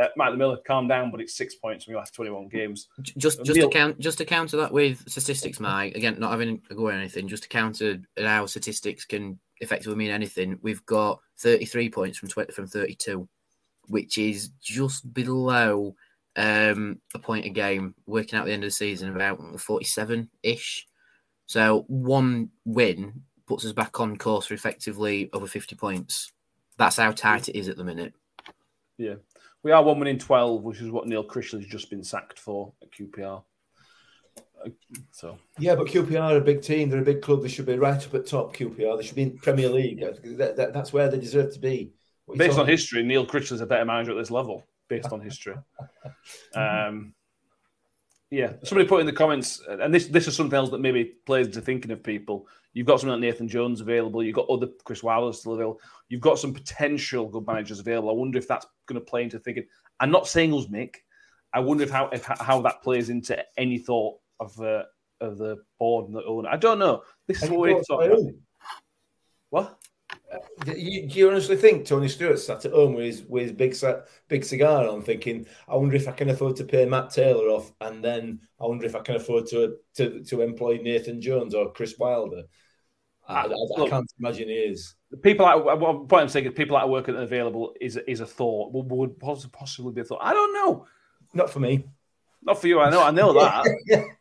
Uh, 0.01 0.09
Matt 0.17 0.33
the 0.33 0.37
Miller, 0.39 0.57
calm 0.67 0.89
down, 0.89 1.11
but 1.11 1.21
it's 1.21 1.37
six 1.37 1.55
points 1.57 1.85
from 1.85 1.93
your 1.93 2.01
last 2.01 2.15
twenty-one 2.15 2.49
games. 2.49 2.89
just 3.03 3.45
just 3.45 3.55
Neil- 3.55 3.69
to 3.69 3.73
count 3.79 3.99
just 3.99 4.19
to 4.19 4.25
counter 4.25 4.57
that 4.57 4.73
with 4.73 5.07
statistics, 5.09 5.61
Mike. 5.61 5.95
Again, 5.95 6.17
not 6.19 6.31
having 6.31 6.63
a 6.71 6.75
go 6.75 6.89
at 6.89 6.95
anything. 6.99 7.29
Just 7.29 7.43
to 7.45 7.49
counter 7.51 7.99
how 8.19 8.47
statistics 8.47 9.05
can 9.05 9.39
effectively 9.61 9.97
mean 9.97 10.11
anything. 10.11 10.59
We've 10.63 10.85
got 10.87 11.21
33 11.39 11.91
points 11.91 12.19
from 12.19 12.31
20, 12.31 12.53
from 12.53 12.67
32, 12.67 13.29
which 13.89 14.17
is 14.19 14.49
just 14.61 15.13
below 15.13 15.95
um, 16.37 17.01
a 17.15 17.19
point 17.19 17.47
a 17.47 17.51
game. 17.51 17.95
Working 18.07 18.39
out 18.39 18.47
the 18.47 18.53
end 18.53 18.65
of 18.65 18.69
the 18.69 18.73
season 18.73 19.15
about 19.15 19.61
47 19.61 20.29
ish. 20.43 20.87
So 21.47 21.85
one 21.89 22.51
win 22.65 23.23
puts 23.47 23.65
us 23.67 23.73
back 23.73 24.01
on 24.01 24.17
course 24.17 24.47
for 24.47 24.55
effectively 24.55 25.29
over 25.33 25.47
50 25.47 25.75
points. 25.77 26.33
That's 26.79 26.97
how 26.97 27.13
tight 27.13 27.49
it 27.49 27.59
is 27.59 27.69
at 27.69 27.77
the 27.77 27.85
minute. 27.85 28.15
Yeah. 28.99 29.15
We 29.63 29.71
are 29.73 29.83
one 29.83 29.99
winning 29.99 30.19
12, 30.19 30.63
which 30.63 30.81
is 30.81 30.91
what 30.91 31.07
Neil 31.07 31.25
Critchley's 31.25 31.67
just 31.67 31.91
been 31.91 32.03
sacked 32.03 32.39
for 32.39 32.73
at 32.83 32.91
QPR. 32.93 33.43
Uh, 34.65 34.71
So, 35.11 35.39
Yeah, 35.59 35.75
but 35.75 35.87
QPR 35.89 36.21
are 36.33 36.37
a 36.39 36.41
big 36.41 36.63
team. 36.63 36.89
They're 36.89 37.01
a 37.03 37.05
big 37.05 37.23
club. 37.23 37.43
They 37.43 37.49
should 37.49 37.67
be 37.67 37.77
right 37.79 38.05
up 38.05 38.15
at 38.15 38.27
top. 38.27 38.57
QPR. 38.57 38.97
They 38.97 39.05
should 39.05 39.17
be 39.17 39.23
in 39.23 39.39
Premier 39.39 39.69
League. 39.69 40.01
That- 40.01 40.57
that- 40.57 40.73
that's 40.73 40.93
where 40.93 41.09
they 41.11 41.19
deserve 41.19 41.53
to 41.53 41.61
be. 41.61 41.93
What 42.25 42.35
are 42.35 42.43
you 42.45 42.49
based 42.49 42.59
on 42.59 42.67
history, 42.67 43.03
Neil 43.03 43.27
Critchley's 43.27 43.61
a 43.61 43.67
better 43.67 43.85
manager 43.85 44.13
at 44.13 44.17
this 44.17 44.31
level, 44.31 44.65
based 44.93 45.13
on 45.13 45.21
history. 45.21 45.55
Um, 46.55 47.15
yeah, 48.31 48.53
somebody 48.63 48.89
put 48.89 49.01
in 49.01 49.07
the 49.07 49.13
comments, 49.13 49.61
and 49.69 49.93
this 49.93 50.07
this 50.07 50.27
is 50.29 50.37
something 50.37 50.57
else 50.57 50.71
that 50.71 50.81
maybe 50.81 51.17
plays 51.27 51.47
into 51.47 51.61
thinking 51.61 51.91
of 51.91 52.03
people. 52.03 52.47
You've 52.73 52.87
got 52.87 53.01
someone 53.01 53.21
like 53.21 53.29
Nathan 53.29 53.49
Jones 53.49 53.81
available. 53.81 54.23
You've 54.23 54.37
got 54.37 54.49
other 54.49 54.69
Chris 54.85 55.03
Wilder 55.03 55.33
still 55.37 55.55
available. 55.55 55.81
You've 56.09 56.23
got 56.23 56.39
some 56.39 56.55
potential 56.55 57.29
good 57.29 57.47
managers 57.47 57.81
available. 57.81 58.09
I 58.09 58.15
wonder 58.15 58.39
if 58.39 58.49
that's 58.49 58.67
going 58.87 59.01
to 59.01 59.05
play 59.05 59.25
into 59.25 59.39
thinking. 59.39 59.67
I'm 60.01 60.11
not 60.11 60.29
saying 60.29 60.55
us, 60.55 60.67
Mick. 60.67 60.97
I 61.53 61.61
wonder 61.61 61.85
if 61.85 61.91
how 61.91 62.09
if 62.09 62.25
how 62.25 62.63
that 62.63 62.83
plays 62.83 63.11
into 63.11 63.37
any 63.59 63.79
thought 63.79 64.19
of 64.41 64.59
uh, 64.61 64.85
of 65.21 65.39
the 65.39 65.59
board 65.79 66.07
and 66.07 66.15
the 66.15 66.25
owner. 66.25 66.49
I 66.49 66.57
don't 66.57 66.79
know. 66.79 67.03
This 67.27 67.43
is 67.43 67.51
what 67.51 67.61
we're 67.61 67.83
talking 67.83 68.13
about. 68.13 68.33
What? 69.51 69.82
Uh, 70.33 70.39
do 70.65 70.73
you, 70.73 71.09
do 71.09 71.19
you 71.19 71.31
honestly 71.31 71.57
think 71.57 71.87
Tony 71.87 72.09
Stewart 72.09 72.39
sat 72.39 72.65
at 72.65 72.73
home 72.73 72.95
with 72.95 73.05
his, 73.05 73.23
with 73.25 73.43
his 73.43 73.53
big 73.53 73.77
big 74.29 74.45
cigar 74.45 74.89
on, 74.89 75.03
thinking, 75.03 75.47
"I 75.69 75.77
wonder 75.77 75.97
if 75.97 76.09
I 76.09 76.13
can 76.13 76.31
afford 76.31 76.57
to 76.57 76.65
pay 76.65 76.87
Matt 76.87 77.11
Taylor 77.11 77.49
off, 77.49 77.73
and 77.81 78.03
then 78.03 78.41
I 78.61 78.67
wonder 78.67 78.87
if 78.87 78.97
I 78.97 79.01
can 79.01 79.17
afford 79.17 79.47
to 79.49 79.77
to, 79.97 80.23
to 80.25 80.41
employ 80.41 80.79
Nathan 80.83 81.21
Jones 81.21 81.55
or 81.55 81.73
Chris 81.73 81.99
Wilder." 81.99 82.45
I, 83.29 83.47
I, 83.47 83.83
I 83.85 83.89
can't 83.89 84.13
imagine 84.19 84.49
he 84.49 84.55
is. 84.55 84.95
The 85.11 85.17
people 85.17 85.47
at 85.47 85.63
what 85.79 86.09
point 86.09 86.23
I'm 86.23 86.29
saying 86.29 86.47
is 86.47 86.53
people 86.55 86.77
at 86.77 86.89
work 86.89 87.09
and 87.09 87.19
available 87.19 87.75
is 87.81 87.97
is 88.09 88.21
a 88.21 88.27
thought. 88.27 88.73
Would, 88.73 88.91
would 88.91 89.19
possibly 89.19 89.93
be 89.93 90.01
a 90.01 90.05
thought. 90.05 90.21
I 90.23 90.33
don't 90.33 90.55
know. 90.55 90.87
Not 91.35 91.51
for 91.51 91.61
me. 91.61 91.85
Not 92.43 92.61
for 92.61 92.67
you. 92.67 92.81
I 92.81 92.91
know. 92.91 93.03
I 93.03 93.11
know 93.11 93.33
that. 93.35 93.67
Yeah. 93.87 94.05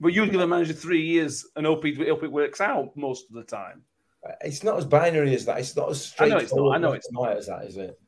But 0.00 0.14
you 0.14 0.26
give 0.26 0.40
a 0.40 0.46
manager 0.48 0.72
three 0.72 1.02
years 1.02 1.46
and 1.54 1.64
hope, 1.64 1.84
he, 1.84 1.94
hope 1.94 2.24
it 2.24 2.32
works 2.32 2.60
out 2.60 2.96
most 2.96 3.26
of 3.30 3.36
the 3.36 3.44
time. 3.44 3.82
It's 4.42 4.62
not 4.62 4.78
as 4.78 4.84
binary 4.84 5.34
as 5.34 5.44
that. 5.46 5.58
It's 5.58 5.76
not 5.76 5.90
as 5.90 5.96
I 5.96 6.06
straight. 6.06 6.28
know 6.30 6.36
it's 6.38 6.54
not. 6.54 6.70
I 6.74 6.78
know 6.78 6.92
it's 6.92 7.10
not 7.12 7.36
as 7.36 7.46
that, 7.46 7.64
is 7.64 7.76
it? 7.76 7.98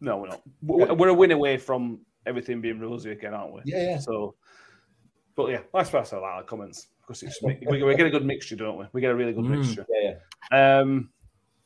No, 0.00 0.18
we're 0.18 0.28
not. 0.28 0.42
We're, 0.62 0.94
we're 0.94 1.08
a 1.08 1.14
win 1.14 1.30
away 1.32 1.56
from 1.58 2.00
everything 2.24 2.60
being 2.60 2.80
rosy 2.80 3.10
again, 3.10 3.34
aren't 3.34 3.52
we? 3.52 3.60
Yeah, 3.64 3.82
yeah. 3.90 3.98
So, 3.98 4.34
but 5.34 5.50
yeah, 5.50 5.60
that's 5.74 5.92
why 5.92 6.00
I 6.00 6.02
said 6.04 6.20
that 6.20 6.46
comments 6.46 6.88
because 7.00 7.22
it's 7.22 7.42
we, 7.42 7.58
we 7.82 7.94
get 7.96 8.06
a 8.06 8.10
good 8.10 8.24
mixture, 8.24 8.56
don't 8.56 8.78
we? 8.78 8.86
We 8.92 9.00
get 9.00 9.10
a 9.10 9.14
really 9.14 9.32
good 9.32 9.44
Mm. 9.44 9.58
mixture. 9.58 9.86
Yeah, 9.90 10.14
yeah. 10.52 10.78
Um, 10.80 11.10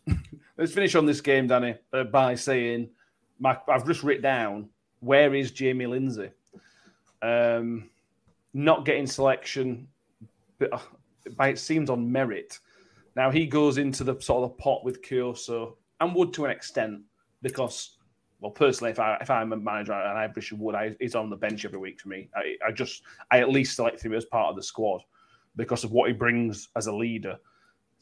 let's 0.57 0.73
finish 0.73 0.95
on 0.95 1.07
this 1.07 1.21
game, 1.21 1.47
Danny, 1.47 1.77
uh, 1.93 2.05
by 2.05 2.35
saying, 2.35 2.91
my, 3.39 3.57
I've 3.69 3.87
just 3.87 4.03
written 4.03 4.23
down 4.23 4.69
where 5.01 5.35
is 5.35 5.51
Jamie 5.51 5.87
Lindsay? 5.87 6.31
Um, 7.23 7.91
not 8.55 8.85
getting 8.85 9.07
selection, 9.07 9.89
but 10.59 10.73
uh, 10.73 10.79
by 11.37 11.49
it 11.49 11.59
seems 11.59 11.91
on 11.91 12.11
merit. 12.11 12.59
Now 13.17 13.31
he 13.31 13.47
goes 13.47 13.79
into 13.79 14.05
the 14.05 14.19
sort 14.21 14.45
of 14.45 14.51
the 14.51 14.63
pot 14.63 14.85
with 14.85 15.03
Kioso 15.03 15.77
and 16.01 16.15
Wood 16.15 16.33
to 16.35 16.45
an 16.45 16.51
extent 16.51 17.01
because, 17.43 17.99
well, 18.41 18.51
personally, 18.51 18.91
if 18.91 18.99
I 18.99 19.17
if 19.21 19.31
I'm 19.31 19.53
a 19.53 19.57
manager 19.57 19.93
and 19.93 20.19
I 20.19 20.27
Bishop 20.27 20.59
Wood, 20.59 20.75
I, 20.75 20.97
he's 21.01 21.15
on 21.15 21.31
the 21.31 21.37
bench 21.37 21.65
every 21.65 21.79
week 21.79 22.01
for 22.01 22.09
me. 22.09 22.29
I, 22.35 22.57
I 22.67 22.73
just 22.73 23.03
I 23.31 23.41
at 23.41 23.51
least 23.51 23.77
select 23.77 24.05
him 24.05 24.15
as 24.15 24.25
part 24.25 24.51
of 24.51 24.57
the 24.57 24.63
squad 24.63 25.03
because 25.57 25.85
of 25.85 25.93
what 25.93 26.09
he 26.09 26.15
brings 26.15 26.69
as 26.77 26.87
a 26.87 26.95
leader 26.95 27.39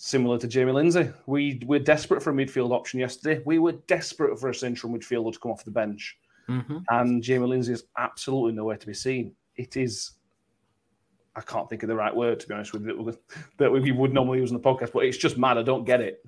similar 0.03 0.39
to 0.39 0.49
Jamie 0.49 0.73
Lindsay. 0.73 1.11
We 1.27 1.61
were 1.67 1.79
desperate 1.79 2.23
for 2.23 2.31
a 2.31 2.33
midfield 2.33 2.73
option 2.73 2.99
yesterday. 2.99 3.43
We 3.45 3.59
were 3.59 3.73
desperate 3.87 4.41
for 4.41 4.49
a 4.49 4.55
central 4.55 4.91
midfielder 4.91 5.35
to 5.35 5.39
come 5.39 5.53
off 5.53 5.63
the 5.63 5.71
bench. 5.71 6.17
Mm-hmm. 6.49 6.79
And 6.89 7.23
Jamie 7.23 7.47
Lindsay 7.47 7.75
is 7.75 7.85
absolutely 7.99 8.53
nowhere 8.53 8.79
to 8.79 8.87
be 8.87 8.95
seen. 8.95 9.35
It 9.57 9.77
is, 9.77 10.13
I 11.37 11.41
can't 11.43 11.69
think 11.69 11.83
of 11.83 11.89
the 11.89 11.95
right 11.95 12.15
word, 12.15 12.41
to 12.41 12.49
be 12.49 12.55
honest 12.55 12.73
with 12.73 12.87
you, 12.87 13.19
that 13.59 13.71
we 13.71 13.93
would 13.93 14.13
normally 14.13 14.41
use 14.41 14.51
on 14.51 14.61
the 14.61 14.69
podcast, 14.69 14.93
but 14.93 15.05
it's 15.05 15.17
just 15.17 15.39
mad. 15.39 15.59
I 15.59 15.63
don't 15.63 15.85
get 15.85 16.01
it. 16.01 16.25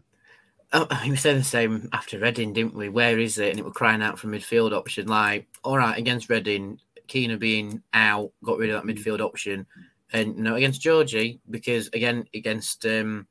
Oh, 0.75 0.89
we 1.07 1.17
said 1.17 1.39
the 1.39 1.45
same 1.45 1.91
after 1.93 2.19
Reading, 2.19 2.55
didn't 2.55 2.75
we? 2.75 2.89
Where 2.89 3.19
is 3.19 3.37
it? 3.37 3.51
And 3.51 3.59
it 3.59 3.65
was 3.65 3.75
crying 3.75 4.03
out 4.03 4.19
for 4.19 4.29
midfield 4.29 4.73
option. 4.73 5.07
Like, 5.07 5.47
all 5.63 5.77
right, 5.77 5.99
against 5.99 6.31
Reading, 6.31 6.79
Keena 7.09 7.37
being 7.37 7.83
out, 7.93 8.33
got 8.43 8.57
rid 8.57 8.71
of 8.71 8.83
that 8.83 8.91
midfield 8.91 9.21
option. 9.21 9.67
And 10.15 10.37
you 10.37 10.43
know, 10.43 10.55
against 10.55 10.81
Georgie, 10.81 11.41
because 11.51 11.89
again, 11.89 12.25
against 12.33 12.87
um 12.87 13.27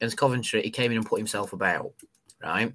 against 0.00 0.16
Coventry, 0.16 0.62
he 0.62 0.70
came 0.70 0.90
in 0.92 0.98
and 0.98 1.06
put 1.06 1.18
himself 1.18 1.52
about, 1.52 1.92
right? 2.42 2.72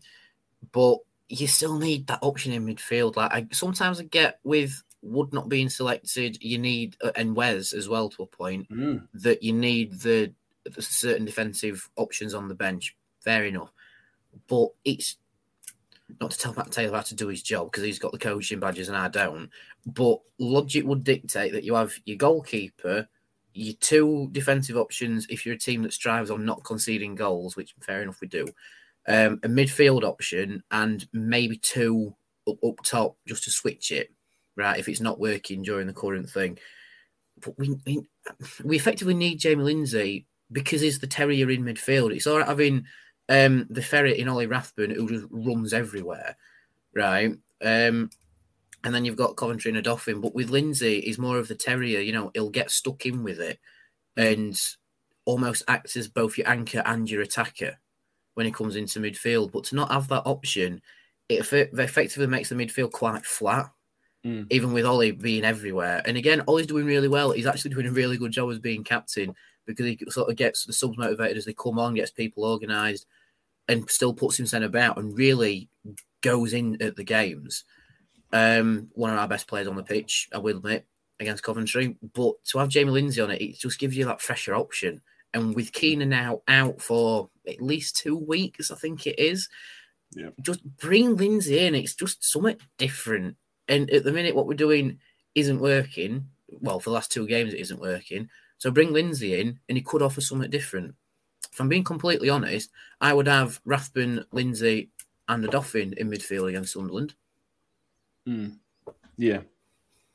But 0.71 0.97
you 1.27 1.47
still 1.47 1.77
need 1.77 2.07
that 2.07 2.19
option 2.21 2.53
in 2.53 2.65
midfield. 2.65 3.15
Like 3.15 3.33
I 3.33 3.47
sometimes 3.51 3.99
I 3.99 4.03
get 4.03 4.39
with 4.43 4.83
Wood 5.01 5.31
not 5.33 5.49
being 5.49 5.69
selected, 5.69 6.41
you 6.43 6.57
need 6.57 6.95
uh, 7.03 7.11
and 7.15 7.35
Wes 7.35 7.73
as 7.73 7.87
well 7.87 8.09
to 8.09 8.23
a 8.23 8.27
point 8.27 8.67
Mm. 8.69 9.07
that 9.13 9.43
you 9.43 9.53
need 9.53 9.99
the, 10.01 10.33
the 10.65 10.81
certain 10.81 11.25
defensive 11.25 11.89
options 11.95 12.33
on 12.33 12.47
the 12.47 12.55
bench. 12.55 12.95
Fair 13.23 13.45
enough, 13.45 13.71
but 14.47 14.69
it's 14.85 15.17
not 16.21 16.31
to 16.31 16.37
tell 16.37 16.53
Matt 16.53 16.71
Taylor 16.71 16.95
how 16.95 17.01
to 17.03 17.15
do 17.15 17.27
his 17.27 17.43
job 17.43 17.69
because 17.69 17.83
he's 17.83 17.99
got 17.99 18.11
the 18.13 18.17
coaching 18.17 18.59
badges 18.59 18.87
and 18.87 18.97
I 18.97 19.09
don't. 19.09 19.49
But 19.85 20.19
logic 20.39 20.85
would 20.85 21.03
dictate 21.03 21.51
that 21.51 21.63
you 21.65 21.75
have 21.75 21.93
your 22.05 22.17
goalkeeper, 22.17 23.07
your 23.53 23.75
two 23.81 24.29
defensive 24.31 24.77
options 24.77 25.27
if 25.29 25.45
you're 25.45 25.55
a 25.55 25.59
team 25.59 25.81
that 25.83 25.93
strives 25.93 26.31
on 26.31 26.45
not 26.45 26.63
conceding 26.63 27.15
goals, 27.15 27.55
which 27.55 27.75
fair 27.81 28.01
enough 28.01 28.21
we 28.21 28.27
do, 28.27 28.45
um, 29.07 29.39
a 29.43 29.47
midfield 29.49 30.03
option, 30.03 30.63
and 30.71 31.07
maybe 31.11 31.57
two 31.57 32.15
up, 32.47 32.63
up 32.63 32.81
top 32.83 33.17
just 33.27 33.43
to 33.43 33.51
switch 33.51 33.91
it, 33.91 34.11
right? 34.57 34.79
If 34.79 34.89
it's 34.89 35.01
not 35.01 35.19
working 35.19 35.61
during 35.61 35.87
the 35.87 35.93
current 35.93 36.29
thing. 36.29 36.57
But 37.39 37.57
we, 37.57 37.77
we, 38.63 38.75
effectively 38.75 39.13
need 39.13 39.39
Jamie 39.39 39.63
Lindsay 39.63 40.25
because 40.51 40.81
he's 40.81 40.99
the 40.99 41.07
terrier 41.07 41.49
in 41.51 41.63
midfield. 41.63 42.13
It's 42.15 42.25
all 42.25 42.39
right 42.39 42.47
having 42.47 42.85
um, 43.29 43.67
the 43.69 43.83
ferret 43.83 44.17
in 44.17 44.27
Ollie 44.27 44.47
Rathbone 44.47 44.89
who 44.89 45.07
just 45.07 45.27
runs 45.29 45.73
everywhere, 45.73 46.35
right? 46.95 47.37
Um, 47.63 48.09
and 48.83 48.95
then 48.95 49.05
you've 49.05 49.15
got 49.15 49.35
Coventry 49.35 49.71
and 49.71 49.83
Odoffin. 49.83 50.21
But 50.21 50.33
with 50.33 50.49
Lindsay, 50.49 51.01
he's 51.01 51.19
more 51.19 51.37
of 51.37 51.47
the 51.47 51.55
terrier. 51.55 51.99
You 51.99 52.13
know, 52.13 52.31
he'll 52.33 52.49
get 52.49 52.71
stuck 52.71 53.05
in 53.05 53.23
with 53.23 53.39
it 53.39 53.59
and 54.15 54.59
almost 55.25 55.63
acts 55.67 55.95
as 55.95 56.07
both 56.07 56.37
your 56.37 56.47
anchor 56.47 56.81
and 56.85 57.09
your 57.09 57.21
attacker 57.21 57.77
when 58.33 58.45
he 58.45 58.51
comes 58.51 58.75
into 58.75 58.99
midfield. 58.99 59.51
But 59.51 59.65
to 59.65 59.75
not 59.75 59.91
have 59.91 60.07
that 60.07 60.23
option, 60.25 60.81
it 61.29 61.45
effectively 61.51 62.27
makes 62.27 62.49
the 62.49 62.55
midfield 62.55 62.91
quite 62.91 63.25
flat. 63.25 63.69
Mm. 64.25 64.47
Even 64.49 64.73
with 64.73 64.85
Ollie 64.85 65.11
being 65.11 65.45
everywhere, 65.45 66.01
and 66.05 66.17
again, 66.17 66.41
Ollie's 66.47 66.67
doing 66.67 66.85
really 66.85 67.07
well. 67.07 67.31
He's 67.31 67.45
actually 67.45 67.71
doing 67.71 67.87
a 67.87 67.91
really 67.91 68.17
good 68.17 68.31
job 68.31 68.49
as 68.51 68.59
being 68.59 68.83
captain 68.83 69.35
because 69.65 69.85
he 69.85 69.99
sort 70.09 70.29
of 70.29 70.35
gets 70.35 70.65
the 70.65 70.73
subs 70.73 70.97
motivated 70.97 71.37
as 71.37 71.45
they 71.45 71.53
come 71.53 71.77
on, 71.77 71.93
gets 71.93 72.11
people 72.11 72.43
organised, 72.43 73.05
and 73.67 73.89
still 73.89 74.13
puts 74.13 74.37
himself 74.37 74.63
about 74.63 74.97
and 74.97 75.15
really 75.15 75.69
goes 76.21 76.53
in 76.53 76.81
at 76.81 76.95
the 76.95 77.03
games. 77.03 77.63
Um, 78.33 78.89
one 78.93 79.11
of 79.11 79.19
our 79.19 79.27
best 79.27 79.47
players 79.47 79.67
on 79.67 79.75
the 79.75 79.83
pitch, 79.83 80.29
I 80.33 80.37
will 80.39 80.57
admit, 80.57 80.85
against 81.19 81.43
Coventry. 81.43 81.97
But 82.13 82.43
to 82.45 82.59
have 82.59 82.69
Jamie 82.69 82.91
Lindsay 82.91 83.21
on 83.21 83.31
it, 83.31 83.41
it 83.41 83.59
just 83.59 83.79
gives 83.79 83.95
you 83.95 84.05
that 84.05 84.21
fresher 84.21 84.55
option. 84.55 85.01
And 85.33 85.55
with 85.55 85.73
Keenan 85.73 86.09
now 86.09 86.41
out 86.47 86.81
for 86.81 87.29
at 87.47 87.61
least 87.61 87.97
two 87.97 88.17
weeks, 88.17 88.71
I 88.71 88.75
think 88.75 89.05
it 89.05 89.19
is. 89.19 89.49
Yeah. 90.11 90.29
Just 90.41 90.63
bring 90.77 91.15
Lindsay 91.15 91.59
in. 91.59 91.75
It's 91.75 91.95
just 91.95 92.23
something 92.23 92.57
different. 92.77 93.35
And 93.67 93.89
at 93.89 94.03
the 94.03 94.11
minute, 94.11 94.35
what 94.35 94.47
we're 94.47 94.53
doing 94.53 94.99
isn't 95.35 95.59
working. 95.59 96.27
Well, 96.49 96.79
for 96.79 96.89
the 96.89 96.93
last 96.93 97.11
two 97.11 97.27
games, 97.27 97.53
it 97.53 97.59
isn't 97.59 97.79
working. 97.79 98.29
So 98.57 98.71
bring 98.71 98.93
Lindsay 98.93 99.39
in, 99.39 99.59
and 99.67 99.77
he 99.77 99.83
could 99.83 100.01
offer 100.01 100.21
something 100.21 100.49
different. 100.49 100.95
If 101.51 101.59
I'm 101.59 101.69
being 101.69 101.83
completely 101.83 102.29
honest, 102.29 102.69
I 103.01 103.13
would 103.13 103.27
have 103.27 103.59
Rathbone, 103.65 104.25
Lindsay, 104.31 104.89
and 105.27 105.43
Odoffin 105.43 105.93
in 105.93 106.09
midfield 106.09 106.49
against 106.49 106.73
Sunderland. 106.73 107.13
Mm. 108.27 108.57
Yeah. 109.17 109.39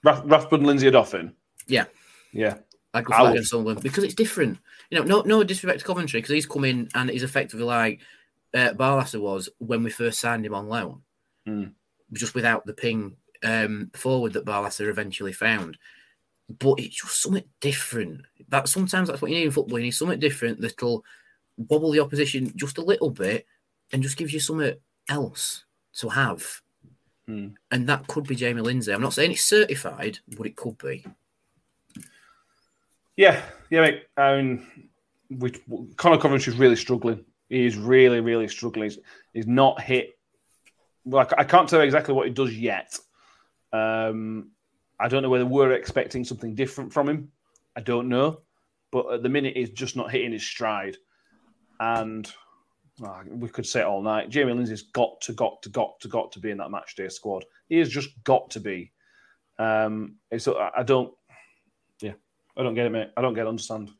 Rath- 0.05 0.25
Rathbone, 0.25 0.65
Lindsay, 0.65 0.91
Odoffin. 0.91 1.33
Yeah. 1.67 1.85
Yeah. 2.33 2.59
Go 2.95 3.03
for 3.05 3.31
against 3.31 3.51
Sunderland 3.51 3.83
because 3.83 4.05
it's 4.05 4.15
different. 4.15 4.59
You 4.91 4.99
know, 4.99 5.05
no 5.05 5.23
no 5.23 5.43
disrespect 5.43 5.81
to 5.81 5.87
Coventry 5.87 6.21
because 6.21 6.35
he's 6.35 6.47
come 6.47 6.65
in 6.65 6.89
and 6.95 7.09
he's 7.09 7.23
effectively 7.23 7.65
like 7.65 8.01
uh, 8.55 8.75
Barlaser 8.75 9.21
was 9.21 9.49
when 9.59 9.83
we 9.83 9.91
first 9.91 10.21
signed 10.21 10.45
him 10.45 10.55
on 10.55 10.69
loan, 10.69 11.01
mm. 11.49 11.73
just 12.13 12.35
without 12.35 12.67
the 12.67 12.75
ping 12.75 13.17
um, 13.43 13.91
forward 13.95 14.33
that 14.35 14.45
Barlaser 14.45 14.89
eventually 14.89 15.33
found. 15.33 15.79
But 16.59 16.81
it's 16.81 16.97
just 16.97 17.23
something 17.23 17.45
different. 17.61 18.23
That 18.49 18.69
sometimes 18.69 19.09
that's 19.09 19.23
what 19.23 19.31
you 19.31 19.39
need 19.39 19.47
in 19.47 19.51
football. 19.53 19.79
You 19.79 19.87
need 19.87 19.93
something 19.93 20.19
different 20.19 20.61
that'll 20.61 21.05
wobble 21.57 21.93
the 21.93 22.01
opposition 22.01 22.53
just 22.57 22.79
a 22.79 22.85
little 22.85 23.11
bit 23.11 23.47
and 23.93 24.03
just 24.03 24.17
gives 24.17 24.33
you 24.33 24.41
something 24.41 24.75
else 25.09 25.65
to 25.99 26.09
have. 26.09 26.45
Mm. 27.29 27.55
And 27.71 27.89
that 27.89 28.07
could 28.07 28.27
be 28.27 28.35
Jamie 28.35 28.63
Lindsay. 28.63 28.93
I'm 28.93 29.01
not 29.01 29.13
saying 29.13 29.33
it's 29.33 29.45
certified, 29.45 30.19
but 30.37 30.47
it 30.47 30.57
could 30.57 30.79
be. 30.79 31.05
Yeah, 33.17 33.41
yeah, 33.71 33.81
mate. 33.83 34.03
I 34.17 34.37
mean, 34.37 34.67
we, 35.31 35.53
Conor 35.97 36.19
Coventry's 36.19 36.57
really 36.57 36.77
struggling. 36.77 37.25
He's 37.49 37.77
really, 37.77 38.21
really 38.21 38.49
struggling. 38.49 38.85
He's, 38.85 38.99
he's 39.35 39.47
not 39.47 39.81
hit. 39.81 40.19
Well, 41.05 41.29
I 41.37 41.45
can't 41.45 41.69
tell 41.69 41.81
you 41.81 41.85
exactly 41.85 42.15
what 42.15 42.27
he 42.27 42.33
does 42.33 42.57
yet. 42.57 42.99
Um, 43.73 44.51
I 45.01 45.09
don't 45.09 45.23
know 45.23 45.31
whether 45.31 45.47
we're 45.47 45.73
expecting 45.73 46.25
something 46.25 46.55
different 46.55 46.93
from 46.93 47.09
him. 47.09 47.33
I 47.77 47.81
don't 47.81 48.09
know. 48.09 48.41
But 48.91 49.13
at 49.13 49.23
the 49.23 49.29
minute, 49.29 49.57
he's 49.57 49.71
just 49.71 49.97
not 49.97 50.11
hitting 50.11 50.33
his 50.33 50.45
stride. 50.45 50.97
And 51.81 52.31
oh, 53.03 53.21
we 53.27 53.49
could 53.49 53.67
say 53.67 53.81
it 53.81 53.87
all 53.87 54.03
night. 54.03 54.29
Jamie 54.29 54.53
Lindsay's 54.53 54.83
got 54.83 55.21
to, 55.23 55.33
got 55.33 55.63
to, 55.63 55.71
got 55.71 55.99
to, 56.01 56.09
got 56.09 56.31
to 56.33 56.41
be 56.41 56.51
in 56.51 56.59
that 56.59 56.71
match 56.71 56.95
day 56.95 57.09
squad. 57.09 57.45
He 57.69 57.79
has 57.79 57.89
just 57.89 58.11
got 58.23 58.51
to 58.51 58.61
be. 58.61 58.93
Um, 59.59 60.17
so 60.39 60.71
I 60.77 60.83
don't, 60.83 61.13
yeah, 62.01 62.13
I 62.57 62.63
don't 62.63 62.75
get 62.75 62.87
it, 62.87 62.91
mate. 62.91 63.11
I 63.17 63.23
don't 63.23 63.35
get 63.35 63.47
it, 63.47 63.49
understand. 63.49 63.91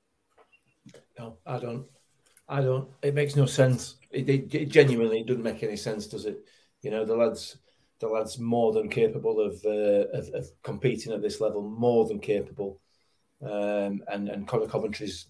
No, 1.19 1.39
I 1.47 1.59
don't. 1.59 1.87
I 2.49 2.61
don't. 2.61 2.89
It 3.03 3.15
makes 3.15 3.35
no 3.35 3.47
sense. 3.47 3.97
It, 4.11 4.29
it, 4.29 4.55
it 4.55 4.69
genuinely 4.69 5.23
doesn't 5.23 5.43
make 5.43 5.63
any 5.63 5.77
sense, 5.77 6.07
does 6.07 6.27
it? 6.27 6.45
You 6.83 6.91
know, 6.91 7.05
the 7.05 7.17
lads 7.17 7.57
the 8.03 8.09
lad's 8.09 8.39
more 8.39 8.73
than 8.73 8.89
capable 8.89 9.41
of, 9.41 9.55
uh, 9.65 10.09
of, 10.19 10.29
of 10.35 10.47
competing 10.63 11.13
at 11.13 11.23
this 11.23 11.41
level, 11.41 11.63
more 11.63 12.07
than 12.07 12.19
capable. 12.19 12.81
Um, 13.41 14.03
and 14.09 14.29
and 14.29 14.47
Conor 14.47 14.67
Coventry's. 14.67 15.27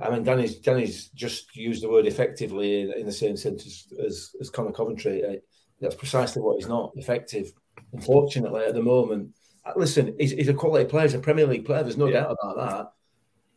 I 0.00 0.10
mean, 0.10 0.22
Danny's 0.22 0.58
Danny's 0.60 1.08
just 1.08 1.54
used 1.54 1.82
the 1.82 1.88
word 1.88 2.06
effectively 2.06 2.80
in, 2.80 2.92
in 2.92 3.06
the 3.06 3.12
same 3.12 3.36
sentence 3.36 3.92
as 4.04 4.30
as 4.40 4.50
Conor 4.50 4.72
Coventry. 4.72 5.24
Uh, 5.24 5.36
that's 5.80 5.94
precisely 5.96 6.40
what 6.40 6.56
he's 6.56 6.68
not 6.68 6.92
effective. 6.94 7.52
Unfortunately, 7.92 8.64
at 8.64 8.74
the 8.74 8.82
moment, 8.82 9.34
uh, 9.64 9.72
listen, 9.76 10.14
he's, 10.18 10.32
he's 10.32 10.48
a 10.48 10.54
quality 10.54 10.84
player, 10.84 11.04
he's 11.04 11.14
a 11.14 11.20
Premier 11.20 11.46
League 11.46 11.64
player. 11.64 11.82
There's 11.82 11.96
no 11.96 12.06
yeah. 12.06 12.20
doubt 12.20 12.36
about 12.40 12.56
that. 12.56 12.92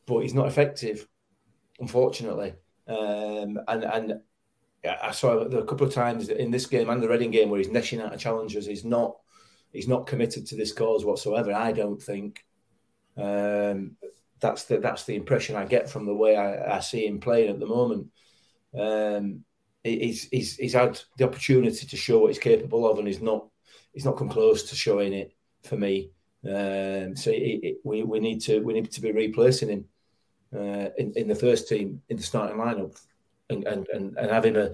But 0.05 0.21
he's 0.21 0.33
not 0.33 0.47
effective, 0.47 1.07
unfortunately. 1.79 2.53
Um, 2.87 3.59
and 3.67 3.83
and 3.83 4.13
I 4.83 5.11
saw 5.11 5.39
a 5.39 5.65
couple 5.65 5.85
of 5.85 5.93
times 5.93 6.29
in 6.29 6.49
this 6.49 6.65
game 6.65 6.89
and 6.89 7.01
the 7.01 7.09
Reading 7.09 7.31
game 7.31 7.49
where 7.49 7.59
he's 7.59 7.69
neshing 7.69 8.01
out 8.01 8.13
of 8.13 8.19
challenges. 8.19 8.65
He's 8.65 8.85
not 8.85 9.17
he's 9.71 9.87
not 9.87 10.07
committed 10.07 10.47
to 10.47 10.55
this 10.55 10.73
cause 10.73 11.05
whatsoever. 11.05 11.53
I 11.53 11.71
don't 11.71 12.01
think. 12.01 12.43
Um, 13.17 13.97
that's 14.39 14.63
the 14.63 14.79
that's 14.79 15.05
the 15.05 15.15
impression 15.15 15.55
I 15.55 15.65
get 15.65 15.89
from 15.89 16.05
the 16.05 16.15
way 16.15 16.35
I, 16.35 16.77
I 16.77 16.79
see 16.79 17.05
him 17.05 17.19
playing 17.19 17.49
at 17.49 17.59
the 17.59 17.67
moment. 17.67 18.07
Um, 18.77 19.45
he's, 19.83 20.23
he's 20.29 20.55
he's 20.55 20.73
had 20.73 20.99
the 21.17 21.25
opportunity 21.25 21.85
to 21.85 21.97
show 21.97 22.19
what 22.19 22.27
he's 22.29 22.39
capable 22.39 22.89
of, 22.89 22.97
and 22.97 23.07
he's 23.07 23.21
not 23.21 23.47
he's 23.93 24.05
not 24.05 24.17
come 24.17 24.29
close 24.29 24.63
to 24.69 24.75
showing 24.75 25.13
it 25.13 25.35
for 25.63 25.77
me. 25.77 26.11
Um, 26.43 27.15
so 27.15 27.31
we 27.83 28.01
we 28.03 28.19
need 28.19 28.41
to 28.41 28.61
we 28.61 28.73
need 28.73 28.91
to 28.91 29.01
be 29.01 29.11
replacing 29.11 29.69
him 29.69 29.85
uh, 30.55 30.89
in 30.97 31.13
in 31.15 31.27
the 31.27 31.35
first 31.35 31.67
team 31.67 32.01
in 32.09 32.17
the 32.17 32.23
starting 32.23 32.57
lineup 32.57 32.99
and 33.51 33.67
and, 33.67 33.87
and, 33.89 34.17
and 34.17 34.31
having 34.31 34.55
a 34.55 34.71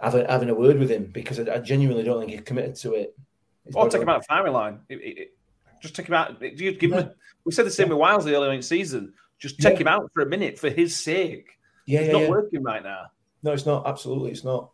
having, 0.00 0.26
having 0.26 0.50
a 0.50 0.54
word 0.54 0.78
with 0.78 0.90
him 0.90 1.10
because 1.12 1.38
I, 1.38 1.54
I 1.54 1.58
genuinely 1.58 2.04
don't 2.04 2.20
think 2.20 2.32
he's 2.32 2.40
committed 2.42 2.76
to 2.76 2.94
it. 2.94 3.16
or 3.74 3.88
take 3.88 4.02
him 4.02 4.08
out 4.08 4.18
of 4.18 4.26
firing 4.26 4.52
line. 4.52 4.80
It, 4.88 4.94
it, 4.94 5.28
just 5.82 5.94
take 5.94 6.08
him 6.08 6.14
out. 6.14 6.40
Give 6.40 6.80
him. 6.80 6.94
A, 6.94 7.12
we 7.44 7.52
said 7.52 7.66
the 7.66 7.70
same 7.70 7.88
yeah. 7.88 7.94
with 7.94 8.02
Wilesley 8.02 8.32
earlier 8.32 8.52
in 8.52 8.60
the 8.60 8.62
season. 8.62 9.12
Just 9.38 9.60
take 9.60 9.74
yeah. 9.74 9.80
him 9.80 9.88
out 9.88 10.10
for 10.14 10.22
a 10.22 10.26
minute 10.26 10.58
for 10.58 10.70
his 10.70 10.96
sake. 10.96 11.58
Yeah, 11.86 12.00
it's 12.00 12.06
yeah, 12.06 12.12
not 12.12 12.22
yeah. 12.22 12.30
working 12.30 12.62
right 12.62 12.82
now. 12.82 13.06
No, 13.42 13.52
it's 13.52 13.66
not. 13.66 13.86
Absolutely, 13.86 14.30
it's 14.30 14.44
not. 14.44 14.70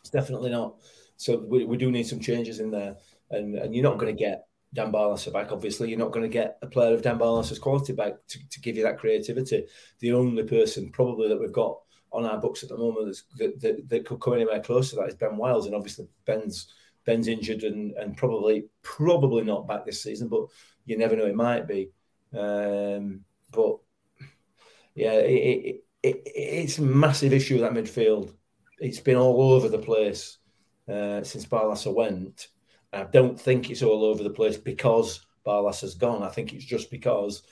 It's 0.00 0.10
definitely 0.10 0.50
not. 0.50 0.76
So 1.16 1.38
we, 1.38 1.64
we 1.64 1.76
do 1.76 1.90
need 1.90 2.04
some 2.04 2.20
changes 2.20 2.60
in 2.60 2.70
there, 2.70 2.96
and 3.30 3.56
and 3.56 3.74
you're 3.74 3.84
not 3.84 3.98
going 3.98 4.14
to 4.14 4.18
get 4.18 4.46
Dan 4.72 4.92
Barlaser 4.92 5.32
back. 5.32 5.52
Obviously, 5.52 5.88
you're 5.88 5.98
not 5.98 6.12
going 6.12 6.22
to 6.22 6.28
get 6.28 6.58
a 6.62 6.66
player 6.66 6.94
of 6.94 7.02
Dan 7.02 7.18
Barlaser's 7.18 7.58
quality 7.58 7.92
back 7.92 8.14
to, 8.28 8.38
to 8.50 8.60
give 8.60 8.76
you 8.76 8.84
that 8.84 8.98
creativity. 8.98 9.66
The 10.00 10.12
only 10.12 10.44
person 10.44 10.90
probably 10.90 11.28
that 11.28 11.40
we've 11.40 11.52
got 11.52 11.78
on 12.14 12.24
our 12.24 12.38
books 12.38 12.62
at 12.62 12.68
the 12.68 12.76
moment 12.76 13.16
that, 13.36 13.60
that, 13.60 13.88
that, 13.88 14.06
could 14.06 14.20
come 14.20 14.34
anywhere 14.34 14.60
close 14.60 14.90
to 14.90 14.96
that 14.96 15.08
is 15.08 15.14
Ben 15.14 15.36
Wiles, 15.36 15.66
and 15.66 15.74
obviously 15.74 16.06
Ben's 16.24 16.68
Ben's 17.04 17.28
injured 17.28 17.64
and, 17.64 17.92
and 17.96 18.16
probably 18.16 18.66
probably 18.82 19.44
not 19.44 19.66
back 19.68 19.84
this 19.84 20.02
season, 20.02 20.28
but 20.28 20.46
you 20.86 20.96
never 20.96 21.16
know, 21.16 21.26
it 21.26 21.34
might 21.34 21.66
be. 21.66 21.90
Um, 22.32 23.20
but 23.52 23.78
yeah, 24.94 25.12
it, 25.12 25.66
it, 25.66 25.84
it, 26.02 26.22
it's 26.24 26.78
a 26.78 26.82
massive 26.82 27.32
issue 27.32 27.58
that 27.58 27.72
midfield. 27.72 28.32
It's 28.78 29.00
been 29.00 29.16
all 29.16 29.52
over 29.52 29.68
the 29.68 29.78
place 29.78 30.38
uh, 30.88 31.22
since 31.22 31.46
Barlaser 31.46 31.94
went. 31.94 32.48
I 32.92 33.04
don't 33.04 33.38
think 33.38 33.70
it's 33.70 33.82
all 33.82 34.04
over 34.04 34.22
the 34.22 34.30
place 34.30 34.56
because 34.56 35.26
Barlaser 35.46 35.82
has 35.82 35.94
gone. 35.94 36.22
I 36.22 36.28
think 36.28 36.52
it's 36.52 36.64
just 36.64 36.90
because 36.90 37.42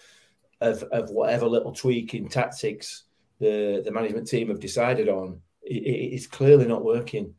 of, 0.60 0.82
of 0.84 1.10
whatever 1.10 1.46
little 1.46 1.72
tweak 1.72 2.14
in 2.14 2.28
tactics 2.28 3.04
the 3.42 3.82
the 3.84 3.92
management 3.92 4.28
team 4.28 4.48
have 4.48 4.60
decided 4.60 5.08
on, 5.08 5.40
it, 5.62 5.74
it's 5.74 6.26
clearly 6.26 6.66
not 6.66 6.84
working. 6.84 7.34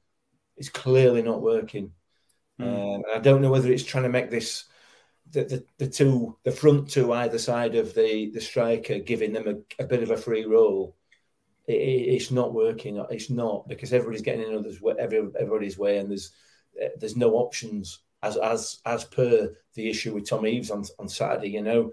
It's 0.57 0.69
clearly 0.69 1.23
not 1.23 1.41
working. 1.41 1.93
Mm. 2.59 2.95
Um, 2.95 3.03
I 3.15 3.19
don't 3.19 3.41
know 3.41 3.51
whether 3.51 3.71
it's 3.71 3.83
trying 3.83 4.03
to 4.03 4.09
make 4.09 4.29
this 4.29 4.65
the, 5.31 5.43
the, 5.45 5.65
the 5.79 5.87
two 5.87 6.37
the 6.43 6.51
front 6.51 6.89
two 6.89 7.13
either 7.13 7.39
side 7.39 7.75
of 7.75 7.95
the 7.95 8.29
the 8.31 8.41
striker 8.41 8.99
giving 8.99 9.33
them 9.33 9.47
a, 9.47 9.83
a 9.83 9.87
bit 9.87 10.03
of 10.03 10.11
a 10.11 10.17
free 10.17 10.45
role 10.45 10.95
it, 11.67 11.73
it, 11.75 12.13
it's 12.15 12.31
not 12.31 12.53
working. 12.53 13.03
It's 13.09 13.29
not 13.29 13.67
because 13.67 13.93
everybody's 13.93 14.21
getting 14.21 14.47
in 14.47 14.55
others 14.55 14.79
every, 14.99 15.19
everybody's 15.39 15.77
way, 15.77 15.97
and 15.97 16.09
there's 16.09 16.31
there's 16.97 17.15
no 17.15 17.33
options 17.35 17.99
as 18.21 18.37
as 18.37 18.79
as 18.85 19.05
per 19.05 19.53
the 19.75 19.89
issue 19.89 20.13
with 20.13 20.27
Tom 20.27 20.45
Eaves 20.45 20.71
on 20.71 20.83
on 20.99 21.07
Saturday. 21.07 21.49
You 21.49 21.61
know, 21.61 21.91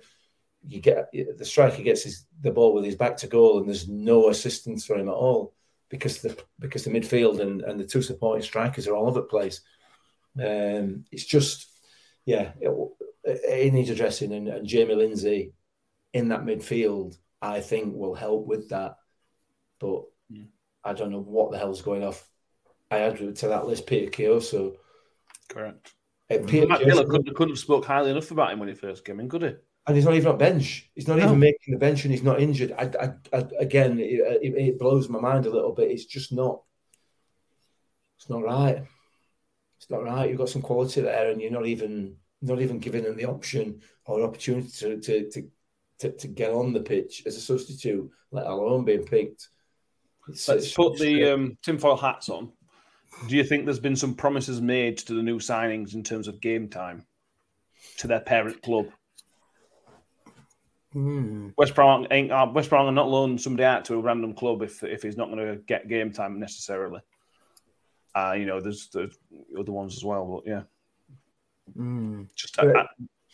you 0.67 0.81
get 0.81 1.11
the 1.13 1.45
striker 1.45 1.83
gets 1.83 2.03
his, 2.03 2.27
the 2.41 2.51
ball 2.51 2.75
with 2.75 2.85
his 2.85 2.97
back 2.97 3.17
to 3.19 3.27
goal, 3.27 3.59
and 3.59 3.69
there's 3.69 3.89
no 3.89 4.29
assistance 4.29 4.85
for 4.85 4.97
him 4.97 5.09
at 5.09 5.15
all 5.15 5.55
because 5.89 6.21
the 6.23 6.37
because 6.59 6.85
the 6.85 6.91
midfield 6.91 7.41
and, 7.41 7.63
and 7.63 7.79
the 7.79 7.85
two 7.85 8.03
supporting 8.03 8.43
strikers 8.43 8.87
are 8.87 8.95
all 8.95 9.09
over 9.09 9.21
the 9.21 9.27
place. 9.27 9.61
Um, 10.39 11.05
it's 11.11 11.25
just 11.25 11.67
yeah, 12.25 12.53
it, 12.61 12.71
it 13.25 13.73
needs 13.73 13.91
addressing, 13.91 14.33
and, 14.33 14.49
and 14.49 14.67
Jamie 14.67 14.95
Lindsay 14.95 15.53
in 16.13 16.29
that 16.29 16.45
midfield, 16.45 17.17
I 17.41 17.61
think, 17.61 17.95
will 17.95 18.15
help 18.15 18.47
with 18.47 18.71
that. 18.71 18.97
But 19.79 20.05
yeah. 20.29 20.45
I 20.85 20.93
don't 20.93 21.11
know 21.11 21.21
what 21.21 21.51
the 21.51 21.59
hell's 21.59 21.83
going 21.83 22.05
off. 22.05 22.27
I 22.91 23.01
added 23.01 23.37
to 23.37 23.49
that 23.49 23.67
list 23.67 23.87
Peter 23.87 24.11
Kioso. 24.11 24.75
Correct. 25.49 25.95
Uh, 26.31 26.39
Peter 26.47 26.67
Matt 26.67 26.81
Kioso, 26.81 27.09
couldn't, 27.09 27.35
couldn't 27.35 27.55
have 27.55 27.59
spoke 27.59 27.85
highly 27.85 28.11
enough 28.11 28.31
about 28.31 28.53
him 28.53 28.59
when 28.59 28.69
he 28.69 28.75
first 28.75 29.05
came 29.05 29.21
in, 29.21 29.29
could 29.29 29.43
he? 29.43 29.55
And 29.87 29.97
he's 29.97 30.05
not 30.05 30.15
even 30.15 30.33
on 30.33 30.39
bench. 30.39 30.91
He's 30.95 31.09
not 31.09 31.19
no. 31.19 31.25
even 31.25 31.39
making 31.39 31.73
the 31.73 31.79
bench, 31.79 32.05
and 32.05 32.13
he's 32.13 32.23
not 32.23 32.41
injured. 32.41 32.73
I, 32.73 32.91
I, 33.01 33.37
I 33.37 33.45
again, 33.59 33.99
it, 33.99 34.43
it, 34.43 34.55
it, 34.55 34.79
blows 34.79 35.09
my 35.09 35.19
mind 35.19 35.47
a 35.47 35.51
little 35.51 35.73
bit. 35.73 35.91
It's 35.91 36.05
just 36.05 36.33
not. 36.33 36.63
It's 38.19 38.29
not 38.29 38.43
right. 38.43 38.85
It's 39.79 39.91
not 39.91 40.05
right. 40.05 40.29
You've 40.29 40.39
got 40.39 40.51
some 40.51 40.63
quality 40.63 41.01
there, 41.01 41.31
and 41.31 41.41
you're 41.41 41.51
not 41.51 41.67
even 41.67 42.17
not 42.43 42.61
even 42.61 42.79
giving 42.79 43.05
them 43.05 43.17
the 43.17 43.25
option 43.25 43.81
or 44.05 44.23
opportunity 44.23 44.69
to 44.69 45.01
to, 45.01 45.31
to 45.31 45.51
to, 46.01 46.13
to 46.13 46.29
get 46.29 46.53
on 46.53 46.73
the 46.73 46.81
pitch 46.81 47.23
as 47.27 47.37
a 47.37 47.41
substitute, 47.41 48.11
let 48.31 48.47
alone 48.47 48.85
being 48.85 49.05
picked. 49.05 49.49
It's, 50.29 50.49
Let's 50.49 50.67
it's, 50.67 50.75
put 50.75 50.93
it's 50.93 51.01
the 51.01 51.33
um, 51.33 51.59
tinfoil 51.63 51.97
hats 51.97 52.29
on. 52.29 52.53
Do 53.29 53.37
you 53.37 53.45
think 53.45 53.65
there's 53.65 53.81
been 53.81 53.97
some 53.97 54.15
promises 54.15 54.61
made 54.61 54.99
to 54.99 55.15
the 55.15 55.23
new 55.23 55.39
signings 55.39 55.95
in 55.95 56.03
terms 56.03 56.29
of 56.29 56.41
game 56.41 56.69
time 56.69 57.07
to 57.99 58.07
their 58.07 58.21
parent 58.21 58.63
club? 58.63 58.87
Hmm. 60.93 61.51
West 61.57 61.75
Brom 61.75 62.07
ain't 62.11 62.33
uh, 62.33 62.51
West 62.53 62.69
Brom 62.69 62.87
are 62.87 62.93
not 62.93 63.09
loaning 63.09 63.39
somebody 63.39 63.65
out 63.65 63.85
to 63.87 63.95
a 63.95 64.01
random 64.01 64.35
club 64.35 64.63
if 64.63 64.83
if 64.83 65.03
he's 65.03 65.17
not 65.17 65.31
going 65.31 65.39
to 65.39 65.57
get 65.57 65.89
game 65.89 66.13
time 66.13 66.41
necessarily. 66.41 67.01
Uh, 68.15 68.35
you 68.37 68.45
know, 68.45 68.61
there's 68.61 68.89
there's 68.89 69.17
other 69.59 69.71
ones 69.71 69.97
as 69.97 70.05
well, 70.05 70.27
but 70.27 70.51
yeah, 70.51 70.63
mm. 71.79 72.27
just 72.35 72.59
uh, 72.59 72.85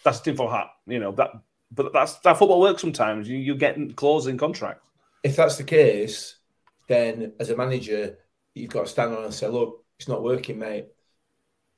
that's 0.04 0.20
a 0.20 0.22
tinfoil 0.22 0.50
hat. 0.50 0.68
You 0.86 0.98
know 0.98 1.12
that 1.12 1.30
but 1.72 1.92
that's 1.92 2.16
that 2.18 2.38
football 2.38 2.60
works 2.60 2.82
sometimes. 2.82 3.28
You 3.28 3.38
you 3.38 3.54
get 3.54 3.96
clauses 3.96 4.28
in 4.28 4.38
contracts. 4.38 4.82
If 5.22 5.36
that's 5.36 5.56
the 5.56 5.64
case, 5.64 6.36
then 6.88 7.32
as 7.40 7.50
a 7.50 7.56
manager, 7.56 8.18
you've 8.54 8.70
got 8.70 8.82
to 8.82 8.90
stand 8.90 9.14
on 9.14 9.24
and 9.24 9.34
say, 9.34 9.48
"Look, 9.48 9.84
it's 9.98 10.08
not 10.08 10.22
working, 10.22 10.58
mate. 10.58 10.88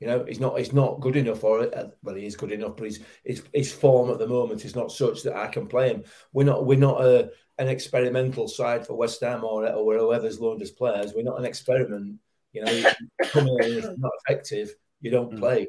You 0.00 0.06
know, 0.06 0.24
he's 0.24 0.38
not 0.38 0.56
he's 0.58 0.72
not 0.72 1.00
good 1.00 1.16
enough 1.16 1.40
for 1.40 1.62
it. 1.62 1.74
Uh, 1.74 1.88
well, 2.02 2.14
he 2.14 2.24
is 2.24 2.36
good 2.36 2.52
enough, 2.52 2.76
but 2.76 2.84
his 2.84 3.00
his, 3.24 3.42
his 3.52 3.72
form 3.72 4.10
at 4.10 4.18
the 4.18 4.28
moment 4.28 4.64
is 4.64 4.76
not 4.76 4.92
such 4.92 5.22
that 5.24 5.36
I 5.36 5.48
can 5.48 5.66
play 5.66 5.88
him. 5.88 6.04
We're 6.32 6.44
not 6.44 6.66
we're 6.66 6.78
not 6.78 7.02
a 7.02 7.30
an 7.58 7.68
experimental 7.68 8.46
side 8.46 8.86
for 8.86 8.94
West 8.94 9.20
Ham 9.22 9.42
or 9.42 9.68
or 9.68 9.98
whoever's 9.98 10.40
loaned 10.40 10.62
as 10.62 10.70
players. 10.70 11.14
We're 11.14 11.24
not 11.24 11.38
an 11.38 11.44
experiment. 11.44 12.20
You 12.52 12.64
know, 12.64 12.90
coming 13.24 13.56
in 13.60 13.78
if 13.78 13.98
not 13.98 14.12
effective, 14.24 14.74
you 15.00 15.10
don't 15.10 15.32
mm. 15.32 15.38
play. 15.38 15.68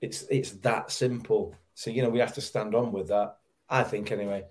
It's 0.00 0.24
it's 0.30 0.52
that 0.52 0.90
simple. 0.90 1.54
So 1.74 1.90
you 1.90 2.02
know 2.02 2.08
we 2.08 2.20
have 2.20 2.34
to 2.34 2.40
stand 2.40 2.74
on 2.74 2.92
with 2.92 3.08
that. 3.08 3.36
I 3.68 3.82
think 3.82 4.10
anyway. 4.10 4.44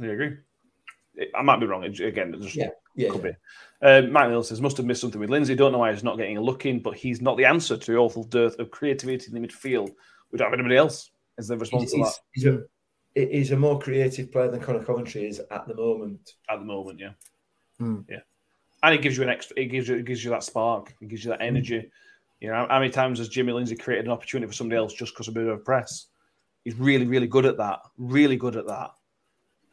I 0.00 0.06
agree. 0.06 0.36
I 1.34 1.42
might 1.42 1.60
be 1.60 1.66
wrong. 1.66 1.84
Again, 1.84 2.34
just 2.40 2.54
yeah, 2.54 2.68
yeah, 2.94 3.10
could 3.10 3.24
yeah. 3.24 3.30
be. 3.30 3.36
Uh, 3.86 4.02
Mike 4.10 4.30
Neal 4.30 4.42
says 4.42 4.60
must 4.60 4.76
have 4.76 4.86
missed 4.86 5.00
something 5.00 5.20
with 5.20 5.30
Lindsay. 5.30 5.54
Don't 5.54 5.72
know 5.72 5.78
why 5.78 5.92
he's 5.92 6.04
not 6.04 6.16
getting 6.16 6.36
a 6.36 6.42
look 6.42 6.66
in, 6.66 6.80
but 6.80 6.96
he's 6.96 7.20
not 7.20 7.36
the 7.36 7.44
answer 7.44 7.76
to 7.76 7.92
the 7.92 7.98
awful 7.98 8.24
dearth 8.24 8.58
of 8.58 8.70
creativity 8.70 9.26
in 9.28 9.40
the 9.40 9.46
midfield. 9.46 9.90
We 10.30 10.38
don't 10.38 10.46
have 10.46 10.54
anybody 10.54 10.76
else 10.76 11.10
as 11.38 11.48
the 11.48 11.56
response 11.56 11.92
he's, 11.92 11.92
to 11.92 12.04
that. 12.04 12.14
He's 12.32 12.46
a, 12.46 13.36
he's 13.36 13.50
a 13.52 13.56
more 13.56 13.78
creative 13.78 14.32
player 14.32 14.50
than 14.50 14.60
Conor 14.60 14.84
Coventry 14.84 15.26
is 15.26 15.40
at 15.50 15.66
the 15.66 15.74
moment. 15.74 16.34
At 16.48 16.58
the 16.58 16.64
moment, 16.64 17.00
yeah, 17.00 17.12
mm. 17.80 18.04
yeah, 18.08 18.20
and 18.82 18.94
it 18.94 19.02
gives 19.02 19.16
you 19.16 19.22
an 19.22 19.28
extra. 19.28 19.58
It 19.58 19.66
gives 19.66 19.88
you 19.88 19.96
it 19.96 20.04
gives 20.04 20.24
you 20.24 20.30
that 20.30 20.42
spark. 20.42 20.94
It 21.00 21.08
gives 21.08 21.24
you 21.24 21.30
that 21.30 21.42
energy. 21.42 21.78
Mm. 21.78 21.90
You 22.40 22.48
know, 22.48 22.66
how 22.68 22.78
many 22.78 22.90
times 22.90 23.18
has 23.18 23.28
Jimmy 23.28 23.52
Lindsay 23.52 23.76
created 23.76 24.04
an 24.04 24.10
opportunity 24.10 24.46
for 24.46 24.54
somebody 24.54 24.76
else 24.78 24.92
just 24.92 25.14
because 25.14 25.28
of 25.28 25.36
a 25.36 25.40
bit 25.40 25.48
of 25.48 25.54
a 25.54 25.62
press? 25.62 26.06
He's 26.64 26.74
really, 26.74 27.06
really 27.06 27.28
good 27.28 27.46
at 27.46 27.56
that. 27.58 27.80
Really 27.96 28.36
good 28.36 28.56
at 28.56 28.66
that. 28.66 28.90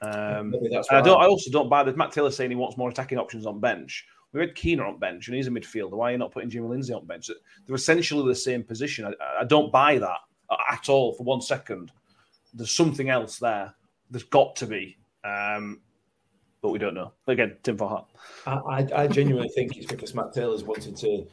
Um, 0.04 0.54
I 0.91 1.01
don't. 1.01 1.22
I 1.22 1.26
also 1.26 1.51
don't 1.51 1.70
buy 1.70 1.84
that. 1.84 1.97
Matt 1.97 2.12
Taylor 2.12 2.32
saying 2.32 2.49
he 2.49 2.56
wants 2.56 2.78
more 2.78 2.89
attacking 2.89 3.18
options 3.18 3.45
on 3.45 3.60
bench. 3.60 4.06
We 4.34 4.41
had 4.41 4.56
Keener 4.56 4.86
on 4.86 4.97
bench, 4.97 5.28
and 5.28 5.36
he's 5.36 5.47
a 5.47 5.51
midfielder. 5.51 5.91
Why 5.91 6.10
are 6.10 6.12
you 6.14 6.18
not 6.18 6.32
putting 6.32 6.49
Jimmy 6.49 6.68
Lindsay 6.68 6.93
on 6.93 7.06
bench? 7.06 7.30
They're 7.66 7.76
essentially 7.76 8.28
the 8.28 8.36
same 8.36 8.64
position. 8.64 9.06
I, 9.06 9.41
I 9.41 9.43
don't 9.45 9.72
buy 9.72 9.99
that 9.99 10.20
at 10.72 10.89
all 10.89 11.14
for 11.14 11.24
one 11.24 11.41
second. 11.41 11.91
There's 12.54 12.72
something 12.72 13.10
else 13.10 13.38
there. 13.38 13.74
There's 14.10 14.24
got 14.24 14.56
to 14.58 14.66
be, 14.66 14.97
um, 15.24 15.82
but 16.62 16.70
we 16.70 16.80
don't 16.80 16.95
know. 16.95 17.14
Again, 17.28 17.58
Tim 17.64 17.78
for 17.78 18.06
I, 18.45 18.51
I, 18.51 18.88
I 18.95 19.08
genuinely 19.08 19.49
think 19.49 19.78
it's 19.78 19.86
because 19.86 20.16
Matt 20.16 20.34
Taylor's 20.34 20.64
wanting 20.64 20.95
to 20.95 21.28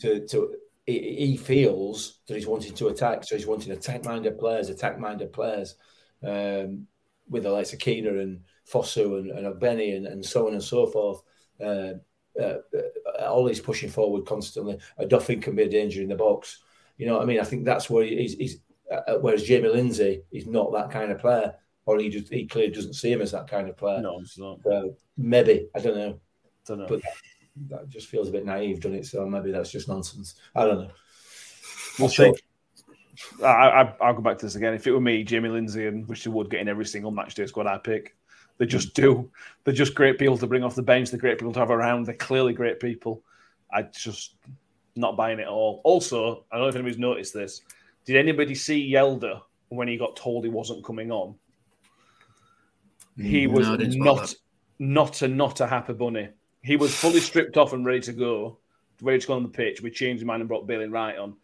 to 0.00 0.26
to 0.26 0.54
he, 0.86 1.36
feels 1.36 2.20
that 2.26 2.34
he's 2.34 2.46
wanting 2.46 2.74
to 2.74 2.88
attack, 2.88 3.24
so 3.24 3.36
he's 3.36 3.46
wanting 3.46 3.72
attack-minded 3.72 4.38
players, 4.38 4.68
attack-minded 4.68 5.32
players, 5.32 5.76
um, 6.24 6.86
with 7.28 7.44
the 7.44 7.50
likes 7.50 7.72
of 7.72 7.78
Keener 7.78 8.18
and 8.18 8.40
Fosu 8.70 9.18
and, 9.18 9.30
and 9.30 9.46
Ogbene 9.46 9.96
and, 9.96 10.06
and 10.06 10.24
so 10.24 10.46
on 10.46 10.54
and 10.54 10.62
so 10.62 10.86
forth. 10.86 11.22
Uh, 11.60 11.94
uh, 12.40 12.58
uh, 12.74 13.24
always 13.26 13.60
pushing 13.60 13.90
forward 13.90 14.24
constantly. 14.24 14.78
Odoffin 14.98 15.42
can 15.42 15.54
be 15.54 15.64
a 15.64 15.68
danger 15.68 16.00
in 16.00 16.08
the 16.08 16.16
box. 16.16 16.62
You 16.96 17.06
know 17.06 17.14
what 17.14 17.22
I 17.22 17.26
mean? 17.26 17.40
I 17.40 17.44
think 17.44 17.64
that's 17.64 17.90
where 17.90 18.04
he's. 18.04 18.34
he's 18.34 18.58
uh, 18.90 19.00
uh, 19.08 19.18
whereas 19.18 19.44
Jamie 19.44 19.68
Lindsay 19.68 20.22
is 20.30 20.46
not 20.46 20.72
that 20.72 20.90
kind 20.90 21.10
of 21.12 21.18
player, 21.18 21.54
or 21.86 21.98
he 21.98 22.08
just 22.08 22.32
he 22.32 22.46
clearly 22.46 22.72
doesn't 22.72 22.94
see 22.94 23.12
him 23.12 23.22
as 23.22 23.32
that 23.32 23.48
kind 23.48 23.68
of 23.68 23.76
player. 23.76 24.00
No, 24.00 24.20
it's 24.20 24.38
not. 24.38 24.60
maybe 25.16 25.68
I 25.74 25.80
don't 25.80 25.96
know. 25.96 26.20
Don't 26.66 26.78
know. 26.78 26.86
But 26.86 27.00
that 27.68 27.88
just 27.88 28.08
feels 28.08 28.28
a 28.28 28.32
bit 28.32 28.44
naive, 28.44 28.80
doesn't 28.80 28.98
it? 28.98 29.06
So 29.06 29.26
maybe 29.26 29.50
that's 29.50 29.70
just 29.70 29.88
nonsense. 29.88 30.34
I 30.54 30.64
don't 30.64 30.80
know. 30.80 30.90
We'll 31.98 32.08
see. 32.08 32.34
I, 33.42 33.92
I, 34.00 34.06
will 34.10 34.16
go 34.16 34.22
back 34.22 34.38
to 34.38 34.46
this 34.46 34.54
again. 34.54 34.74
If 34.74 34.86
it 34.86 34.92
were 34.92 35.00
me, 35.00 35.22
Jamie 35.22 35.50
Lindsay 35.50 35.86
and 35.86 36.08
Richard 36.08 36.32
Wood 36.32 36.50
getting 36.50 36.68
every 36.68 36.86
single 36.86 37.10
match 37.10 37.34
day 37.34 37.46
squad 37.46 37.66
I 37.66 37.78
pick, 37.78 38.16
they 38.58 38.66
just 38.66 38.94
do. 38.94 39.30
They're 39.64 39.74
just 39.74 39.94
great 39.94 40.18
people 40.18 40.38
to 40.38 40.46
bring 40.46 40.64
off 40.64 40.74
the 40.74 40.82
bench. 40.82 41.10
They're 41.10 41.20
great 41.20 41.38
people 41.38 41.52
to 41.52 41.58
have 41.58 41.70
around. 41.70 42.06
They're 42.06 42.14
clearly 42.14 42.52
great 42.52 42.80
people. 42.80 43.22
I 43.72 43.82
just 43.82 44.36
not 44.96 45.16
buying 45.16 45.38
it 45.38 45.42
at 45.42 45.48
all. 45.48 45.80
Also, 45.84 46.44
I 46.50 46.56
don't 46.56 46.64
know 46.64 46.68
if 46.68 46.74
anybody's 46.74 46.98
noticed 46.98 47.34
this. 47.34 47.62
Did 48.04 48.16
anybody 48.16 48.54
see 48.54 48.90
Hjelde 48.90 49.40
when 49.68 49.88
he 49.88 49.96
got 49.96 50.16
told 50.16 50.44
he 50.44 50.50
wasn't 50.50 50.84
coming 50.84 51.10
on? 51.10 51.34
He 53.16 53.46
was 53.46 53.68
no, 53.68 53.76
not 53.76 54.34
not 54.78 55.22
a 55.22 55.28
not 55.28 55.60
a 55.60 55.66
happy 55.66 55.92
bunny. 55.92 56.28
He 56.62 56.76
was 56.76 56.94
fully 56.94 57.20
stripped 57.20 57.56
off 57.56 57.72
and 57.72 57.84
ready 57.84 58.00
to 58.00 58.12
go, 58.12 58.58
ready 59.00 59.18
to 59.18 59.26
go 59.26 59.34
on 59.34 59.42
the 59.42 59.48
pitch. 59.48 59.82
We 59.82 59.90
changed 59.90 60.20
his 60.20 60.26
mind 60.26 60.40
and 60.40 60.48
brought 60.48 60.66
Bailey 60.66 60.88
Wright 60.88 61.18
on. 61.18 61.34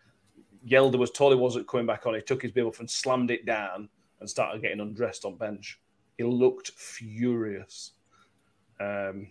Hjelde 0.69 0.99
was 0.99 1.11
told 1.11 1.33
he 1.33 1.39
wasn't 1.39 1.69
coming 1.69 1.87
back 1.87 2.07
on. 2.07 2.15
He 2.15 2.21
took 2.21 2.43
his 2.43 2.53
bib 2.53 2.67
off 2.67 2.81
and 2.81 2.91
slammed 2.91 3.31
it 3.31 3.47
down 3.47 3.89
and 4.21 4.29
started 4.29 4.63
getting 4.63 4.81
undressed 4.81 5.25
on 5.25 5.37
bench. 5.37 5.81
He 6.17 6.25
looked 6.25 6.71
furious. 6.73 7.93
Um, 8.81 9.29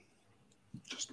just 0.90 1.12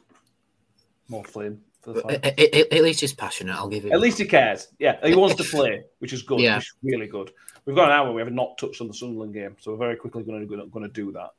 more 1.09 1.25
flame. 1.25 1.61
At, 1.87 2.25
at, 2.25 2.73
at, 2.73 2.83
least 2.83 3.01
he's 3.01 3.13
passionate. 3.13 3.55
I'll 3.55 3.69
give 3.69 3.85
him. 3.85 3.93
At 3.93 4.01
least 4.01 4.19
he 4.19 4.25
cares. 4.25 4.69
Yeah, 4.79 4.97
he 5.05 5.15
wants 5.15 5.35
to 5.37 5.45
play, 5.45 5.85
which 5.99 6.13
is 6.13 6.23
good. 6.23 6.41
Yeah. 6.41 6.57
Which 6.57 6.65
is 6.65 6.75
really 6.83 7.07
good. 7.07 7.31
We've 7.67 7.77
got 7.77 7.91
an 7.91 7.93
hour. 7.93 8.13
We 8.13 8.23
have 8.23 8.33
not 8.33 8.57
touched 8.57 8.81
on 8.81 8.89
the 8.89 8.95
Sunderland 8.95 9.35
game, 9.35 9.57
so 9.61 9.73
we're 9.73 9.79
very 9.79 9.97
quickly 9.97 10.23
going 10.23 10.49
to 10.49 10.67
going 10.67 10.85
to 10.87 10.93
do 10.93 11.13
that. 11.13 11.31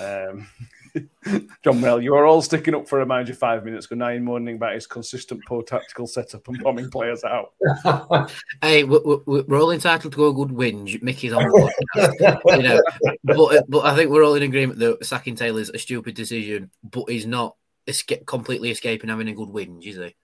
Um, 0.00 0.48
John 1.62 1.80
Mel, 1.80 2.00
you 2.00 2.14
are 2.14 2.24
all 2.24 2.42
sticking 2.42 2.74
up 2.74 2.88
for 2.88 3.00
a 3.00 3.06
manager 3.06 3.34
five 3.34 3.64
minutes, 3.64 3.86
good 3.86 3.98
night 3.98 4.22
morning, 4.22 4.56
about 4.56 4.74
his 4.74 4.86
consistent 4.86 5.40
poor 5.46 5.62
tactical 5.62 6.06
setup 6.06 6.46
and 6.48 6.62
bombing 6.62 6.90
players 6.90 7.22
out. 7.24 7.52
hey, 8.62 8.84
we're, 8.84 9.18
we're, 9.26 9.60
all 9.60 9.70
entitled 9.70 10.12
to 10.12 10.16
go 10.16 10.28
a 10.28 10.34
good 10.34 10.48
whinge. 10.48 11.02
Mickey's 11.02 11.32
on 11.32 11.44
the 11.44 12.40
you 12.56 12.62
know, 12.62 12.82
but, 13.24 13.64
but 13.68 13.84
I 13.84 13.94
think 13.94 14.10
we're 14.10 14.24
all 14.24 14.34
in 14.34 14.42
agreement 14.42 14.78
that 14.78 15.04
sacking 15.04 15.34
Taylor 15.34 15.60
is 15.60 15.70
a 15.70 15.78
stupid 15.78 16.14
decision, 16.14 16.70
but 16.82 17.10
he's 17.10 17.26
not 17.26 17.56
esca- 17.86 18.26
completely 18.26 18.70
escaping 18.70 19.10
having 19.10 19.28
a 19.28 19.34
good 19.34 19.48
whinge, 19.48 19.86
is 19.86 19.96
he? 19.96 20.14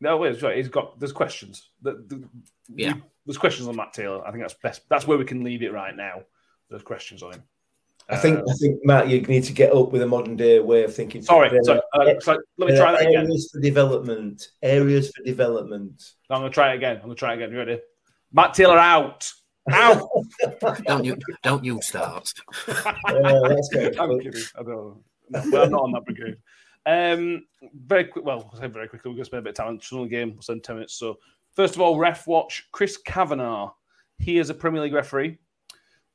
No, 0.00 0.16
wait, 0.16 0.40
right. 0.42 0.56
He's 0.56 0.68
got 0.68 0.98
there's 1.00 1.12
questions. 1.12 1.70
The, 1.82 2.04
the, 2.06 2.28
yeah, 2.68 2.94
there's 3.26 3.38
questions 3.38 3.68
on 3.68 3.74
Matt 3.74 3.92
Taylor. 3.92 4.24
I 4.24 4.30
think 4.30 4.44
that's 4.44 4.54
best. 4.54 4.82
That's 4.88 5.06
where 5.06 5.18
we 5.18 5.24
can 5.24 5.42
leave 5.42 5.62
it 5.62 5.72
right 5.72 5.94
now. 5.94 6.22
There's 6.70 6.82
questions 6.82 7.22
on 7.22 7.32
him. 7.32 7.42
I 8.10 8.16
think, 8.16 8.38
I 8.38 8.54
think, 8.54 8.80
Matt, 8.84 9.08
you 9.08 9.20
need 9.22 9.44
to 9.44 9.52
get 9.52 9.72
up 9.74 9.92
with 9.92 10.00
a 10.00 10.06
modern 10.06 10.34
day 10.34 10.60
way 10.60 10.82
of 10.84 10.94
thinking. 10.94 11.20
Sorry, 11.20 11.50
sorry, 11.62 11.80
uh, 11.92 12.18
sorry. 12.20 12.38
let 12.56 12.70
me 12.70 12.76
try 12.76 12.92
that 12.92 13.02
again. 13.02 13.26
Areas 13.26 13.50
for 13.52 13.60
development. 13.60 14.48
Areas 14.62 15.10
for 15.14 15.22
development. 15.24 16.12
I'm 16.30 16.40
going 16.40 16.50
to 16.50 16.54
try 16.54 16.72
it 16.72 16.76
again. 16.76 16.96
I'm 16.96 17.02
going 17.02 17.14
to 17.14 17.18
try 17.18 17.32
it 17.32 17.36
again. 17.36 17.52
You 17.52 17.58
ready? 17.58 17.80
Matt 18.32 18.54
Taylor 18.54 18.78
out. 18.78 19.30
Out. 19.70 20.08
don't 20.86 21.04
you? 21.04 21.18
Don't 21.42 21.62
you 21.62 21.80
start? 21.82 22.32
uh, 22.68 22.92
that's 23.04 23.70
I'm 23.98 24.20
kidding. 24.20 24.42
I 24.58 24.62
don't. 24.62 25.02
no, 25.28 25.42
we're 25.52 25.68
not 25.68 25.82
on 25.82 25.92
that 25.92 26.06
brigade. 26.06 26.36
Um, 26.86 27.44
very 27.86 28.04
quick. 28.04 28.24
Well, 28.24 28.48
I'll 28.50 28.58
say 28.58 28.68
very 28.68 28.88
quickly. 28.88 29.10
We're 29.10 29.16
going 29.16 29.24
to 29.24 29.26
spend 29.26 29.40
a 29.40 29.42
bit 29.42 29.50
of 29.50 29.56
time 29.56 29.68
on 29.68 29.76
the 29.76 29.82
Sunderland 29.82 30.10
game. 30.10 30.30
We'll 30.32 30.42
spend 30.42 30.64
ten 30.64 30.76
minutes. 30.76 30.94
So, 30.94 31.18
first 31.54 31.74
of 31.74 31.82
all, 31.82 31.98
ref 31.98 32.26
watch. 32.26 32.68
Chris 32.72 32.96
Kavanagh. 32.96 33.68
He 34.18 34.38
is 34.38 34.48
a 34.48 34.54
Premier 34.54 34.80
League 34.80 34.94
referee. 34.94 35.38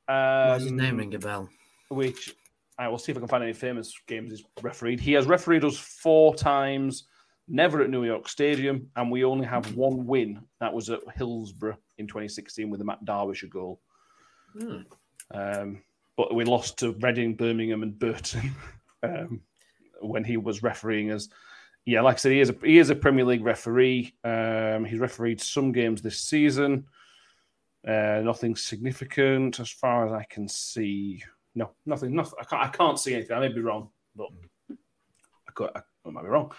Um, 0.07 0.15
Why 0.15 0.53
does 0.55 0.63
his 0.63 0.71
name 0.71 0.97
ring 0.97 1.13
a 1.13 1.19
bell? 1.19 1.47
Which 1.93 2.35
I 2.77 2.87
will 2.87 2.97
see 2.97 3.11
if 3.11 3.17
I 3.17 3.21
can 3.21 3.27
find 3.27 3.43
any 3.43 3.53
famous 3.53 3.93
games 4.07 4.31
he's 4.31 4.43
refereed. 4.61 4.99
He 4.99 5.13
has 5.13 5.25
refereed 5.25 5.63
us 5.63 5.77
four 5.77 6.35
times. 6.35 7.05
Never 7.47 7.81
at 7.81 7.89
New 7.89 8.05
York 8.05 8.29
Stadium, 8.29 8.89
and 8.95 9.11
we 9.11 9.25
only 9.25 9.45
have 9.45 9.75
one 9.75 10.05
win. 10.05 10.41
That 10.61 10.73
was 10.73 10.89
at 10.89 11.01
Hillsborough 11.13 11.77
in 11.97 12.07
2016 12.07 12.69
with 12.69 12.79
the 12.79 12.85
Matt 12.85 13.03
Derbyshire 13.03 13.49
goal. 13.49 13.81
Hmm. 14.57 14.77
Um, 15.33 15.81
but 16.15 16.33
we 16.33 16.45
lost 16.45 16.79
to 16.79 16.93
Reading, 17.01 17.35
Birmingham, 17.35 17.83
and 17.83 17.99
Burton 17.99 18.55
um, 19.03 19.41
when 20.01 20.23
he 20.23 20.37
was 20.37 20.63
refereeing 20.63 21.11
us. 21.11 21.27
Yeah, 21.85 22.01
like 22.01 22.15
I 22.15 22.19
said, 22.19 22.31
he 22.31 22.39
is 22.39 22.49
a, 22.49 22.55
he 22.63 22.77
is 22.77 22.89
a 22.89 22.95
Premier 22.95 23.25
League 23.25 23.43
referee. 23.43 24.15
Um, 24.23 24.85
he's 24.85 24.99
refereed 24.99 25.41
some 25.41 25.73
games 25.73 26.01
this 26.01 26.19
season. 26.19 26.85
Uh, 27.85 28.21
nothing 28.23 28.55
significant 28.55 29.59
as 29.59 29.69
far 29.69 30.05
as 30.05 30.13
I 30.13 30.23
can 30.29 30.47
see. 30.47 31.21
No, 31.55 31.71
nothing. 31.85 32.15
Nothing. 32.15 32.39
I 32.41 32.43
can't. 32.45 32.63
I 32.63 32.67
can't 32.69 32.99
see 32.99 33.13
anything. 33.13 33.35
I 33.37 33.39
may 33.41 33.47
be 33.49 33.61
wrong, 33.61 33.89
but 34.15 34.27
I, 34.71 35.51
could, 35.53 35.69
I, 35.75 35.81
I 36.05 36.09
might 36.09 36.23
be 36.23 36.29
wrong. 36.29 36.51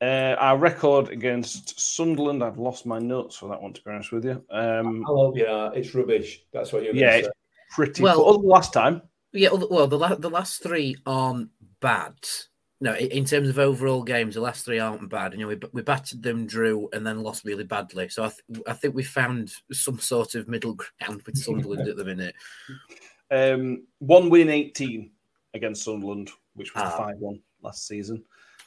Uh, 0.00 0.34
our 0.38 0.58
record 0.58 1.08
against 1.08 1.78
Sunderland, 1.80 2.42
I've 2.42 2.58
lost 2.58 2.84
my 2.84 2.98
notes 2.98 3.36
for 3.36 3.48
that 3.48 3.62
one. 3.62 3.72
To 3.72 3.82
be 3.82 3.90
honest 3.90 4.12
with 4.12 4.24
you, 4.24 4.42
um, 4.50 5.04
I'll 5.06 5.16
help 5.22 5.36
you 5.36 5.46
out. 5.46 5.76
It's 5.76 5.94
rubbish. 5.94 6.42
That's 6.52 6.72
what 6.72 6.82
you're 6.82 6.94
yeah, 6.94 7.06
going 7.10 7.18
it's 7.20 7.28
to 7.28 7.32
say. 7.32 7.74
pretty. 7.74 8.02
Well- 8.02 8.18
Well, 8.24 8.28
other 8.34 8.38
than 8.42 8.48
last 8.48 8.72
time, 8.72 9.02
Yeah, 9.32 9.50
well, 9.52 9.68
well, 9.70 9.86
the 9.86 9.98
la- 9.98 10.14
the 10.16 10.30
last 10.30 10.62
three 10.62 10.96
aren't 11.06 11.50
bad. 11.80 12.14
No, 12.80 12.94
in 12.96 13.24
terms 13.24 13.48
of 13.48 13.58
overall 13.58 14.02
games, 14.02 14.34
the 14.34 14.40
last 14.42 14.64
three 14.64 14.78
aren't 14.80 15.08
bad. 15.08 15.32
You 15.32 15.38
know, 15.38 15.46
we 15.48 15.58
we 15.72 15.80
battered 15.82 16.22
them, 16.22 16.44
drew, 16.44 16.88
and 16.92 17.06
then 17.06 17.22
lost 17.22 17.44
really 17.44 17.64
badly. 17.64 18.08
So 18.10 18.24
I 18.24 18.28
th- 18.28 18.62
I 18.66 18.72
think 18.74 18.94
we 18.94 19.04
found 19.04 19.52
some 19.72 19.98
sort 20.00 20.34
of 20.34 20.48
middle 20.48 20.74
ground 20.74 21.22
with 21.24 21.38
Sunderland 21.38 21.88
at 21.88 21.96
the 21.96 22.04
minute. 22.04 22.34
um, 23.30 23.86
one 23.98 24.28
win 24.30 24.42
in 24.48 24.50
18 24.50 25.10
against 25.54 25.84
Sunderland, 25.84 26.30
which 26.54 26.74
was 26.74 26.84
Ah. 26.84 26.90
the 26.90 26.96
5 26.96 27.16
1 27.18 27.40
last 27.62 27.86
season. 27.86 28.22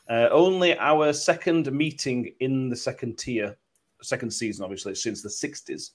Uh, 0.10 0.30
only 0.32 0.78
our 0.78 1.12
second 1.12 1.72
meeting 1.72 2.34
in 2.40 2.70
the 2.70 2.76
second 2.76 3.18
tier, 3.18 3.58
second 4.02 4.32
season, 4.32 4.64
obviously, 4.64 4.96
since 4.96 5.22
the 5.22 5.30
60s. 5.30 5.92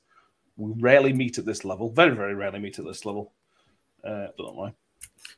We 0.59 0.73
rarely 0.83 1.15
meet 1.15 1.39
at 1.39 1.47
this 1.47 1.65
level. 1.65 1.89
Very, 1.91 2.15
very 2.15 2.35
rarely 2.35 2.59
meet 2.59 2.79
at 2.79 2.85
this 2.85 3.07
level. 3.07 3.33
Uh, 4.05 4.27
don't 4.37 4.49
know 4.49 4.53
why. 4.53 4.75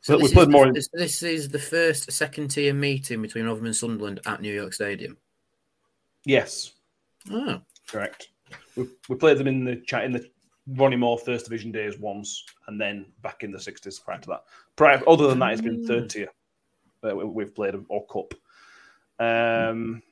So 0.00 0.18
we 0.18 0.28
played 0.32 0.48
more 0.48 0.72
this, 0.72 0.88
this 0.92 1.22
is 1.22 1.48
the 1.48 1.58
first 1.58 2.10
second 2.10 2.48
tier 2.48 2.74
meeting 2.74 3.22
between 3.22 3.46
Rotherham 3.46 3.66
and 3.66 3.76
Sunderland 3.76 4.20
at 4.26 4.42
New 4.42 4.52
York 4.52 4.72
Stadium. 4.72 5.16
Yes, 6.24 6.72
Oh, 7.30 7.60
correct. 7.86 8.28
We, 8.76 8.88
we 9.08 9.16
played 9.16 9.38
them 9.38 9.46
in 9.46 9.64
the 9.64 9.76
chat 9.76 10.04
in 10.04 10.12
the 10.12 10.28
Ronnie 10.66 10.96
Moore 10.96 11.18
First 11.18 11.44
Division 11.46 11.70
days 11.72 11.98
once, 11.98 12.44
and 12.68 12.80
then 12.80 13.06
back 13.22 13.42
in 13.42 13.50
the 13.50 13.58
60s 13.58 14.02
prior 14.02 14.18
to 14.20 14.28
that. 14.28 14.44
Prior, 14.76 15.02
other 15.08 15.26
than 15.28 15.38
that, 15.40 15.52
it's 15.52 15.60
been 15.62 15.86
third 15.86 16.08
tier. 16.10 16.28
Uh, 17.02 17.14
we- 17.14 17.24
we've 17.24 17.54
played 17.54 17.74
or 17.88 18.06
cup. 18.06 18.32
Um, 19.18 20.02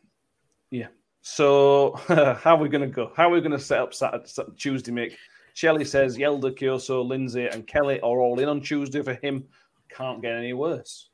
yeah. 0.71 0.89
So 1.23 1.95
how 2.09 2.57
are 2.57 2.59
we 2.59 2.69
going 2.69 2.83
to 2.89 2.95
go? 2.95 3.13
How 3.17 3.29
are 3.29 3.33
we 3.33 3.41
going 3.41 3.53
to 3.53 3.59
set 3.59 3.81
up 3.81 3.95
Saturday, 3.95 4.27
Tuesday, 4.57 4.93
Mick? 4.93 5.15
Shelley 5.55 5.85
says 5.85 6.17
Hjelde, 6.17 6.57
Kioso, 6.59 7.07
Lindsay, 7.07 7.47
and 7.47 7.67
Kelly 7.67 8.01
are 8.01 8.21
all 8.21 8.39
in 8.41 8.49
on 8.49 8.61
Tuesday 8.61 9.03
for 9.03 9.15
him. 9.15 9.45
Can't 9.89 10.23
get 10.23 10.35
any 10.35 10.53
worse. 10.55 11.11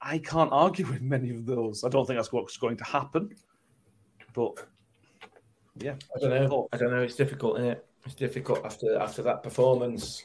I 0.00 0.18
can't 0.18 0.50
argue 0.52 0.86
with 0.86 1.00
many 1.02 1.30
of 1.30 1.46
those. 1.46 1.84
I 1.84 1.88
don't 1.88 2.06
think 2.06 2.18
that's 2.18 2.32
what's 2.32 2.56
going 2.56 2.76
to 2.76 2.84
happen. 2.84 3.34
But 4.32 4.64
yeah, 5.76 5.94
I 6.16 6.20
don't 6.20 6.30
know. 6.30 6.68
I 6.72 6.76
don't 6.76 6.90
know. 6.90 7.02
It's 7.02 7.16
difficult, 7.16 7.58
isn't 7.58 7.70
it? 7.70 7.86
It's 8.04 8.14
difficult 8.14 8.64
after 8.64 8.98
after 8.98 9.22
that 9.22 9.42
performance, 9.42 10.24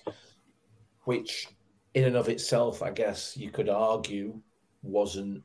which 1.05 1.47
in 1.93 2.05
and 2.05 2.15
of 2.15 2.30
itself, 2.30 2.82
I 2.82 2.91
guess 2.91 3.38
you 3.38 3.49
could 3.51 3.69
argue 3.69 4.39
wasn't 4.84 5.43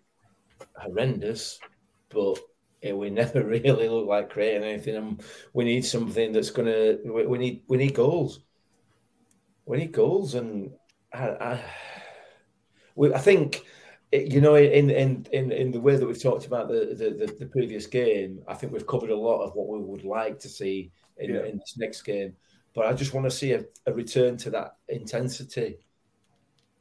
horrendous, 0.76 1.58
but 2.08 2.38
we 2.82 3.10
never 3.22 3.42
really 3.42 3.88
look 3.88 4.06
like 4.06 4.30
creating 4.30 4.64
anything. 4.64 4.96
And 4.96 5.22
we 5.52 5.64
need 5.64 5.84
something 5.84 6.32
that's 6.32 6.50
to. 6.50 6.98
We, 7.04 7.26
we 7.26 7.38
need 7.38 7.62
we 7.68 7.76
need 7.76 7.94
goals. 7.94 8.40
We 9.66 9.78
need 9.78 9.92
goals, 9.92 10.34
and 10.34 10.72
I, 11.14 11.28
I, 11.28 11.64
we, 12.96 13.14
I 13.14 13.18
think 13.18 13.64
you 14.12 14.40
know, 14.40 14.56
in 14.56 14.90
in 14.90 15.26
in 15.32 15.52
in 15.52 15.70
the 15.70 15.80
way 15.80 15.96
that 15.96 16.06
we've 16.06 16.22
talked 16.22 16.46
about 16.46 16.68
the, 16.68 16.94
the 16.94 17.26
the, 17.26 17.36
the 17.40 17.46
previous 17.46 17.86
game, 17.86 18.42
I 18.48 18.54
think 18.54 18.72
we've 18.72 18.86
covered 18.86 19.10
a 19.10 19.16
lot 19.16 19.42
of 19.42 19.54
what 19.54 19.68
we 19.68 19.78
would 19.78 20.04
like 20.04 20.38
to 20.40 20.48
see 20.48 20.90
in, 21.18 21.34
Yeah. 21.34 21.44
in 21.44 21.58
this 21.58 21.76
next 21.76 22.02
game. 22.02 22.34
But 22.74 22.86
I 22.86 22.92
just 22.94 23.12
want 23.12 23.24
to 23.24 23.30
see 23.30 23.52
a, 23.52 23.64
a 23.86 23.92
return 23.92 24.36
to 24.38 24.50
that 24.50 24.76
intensity. 24.88 25.78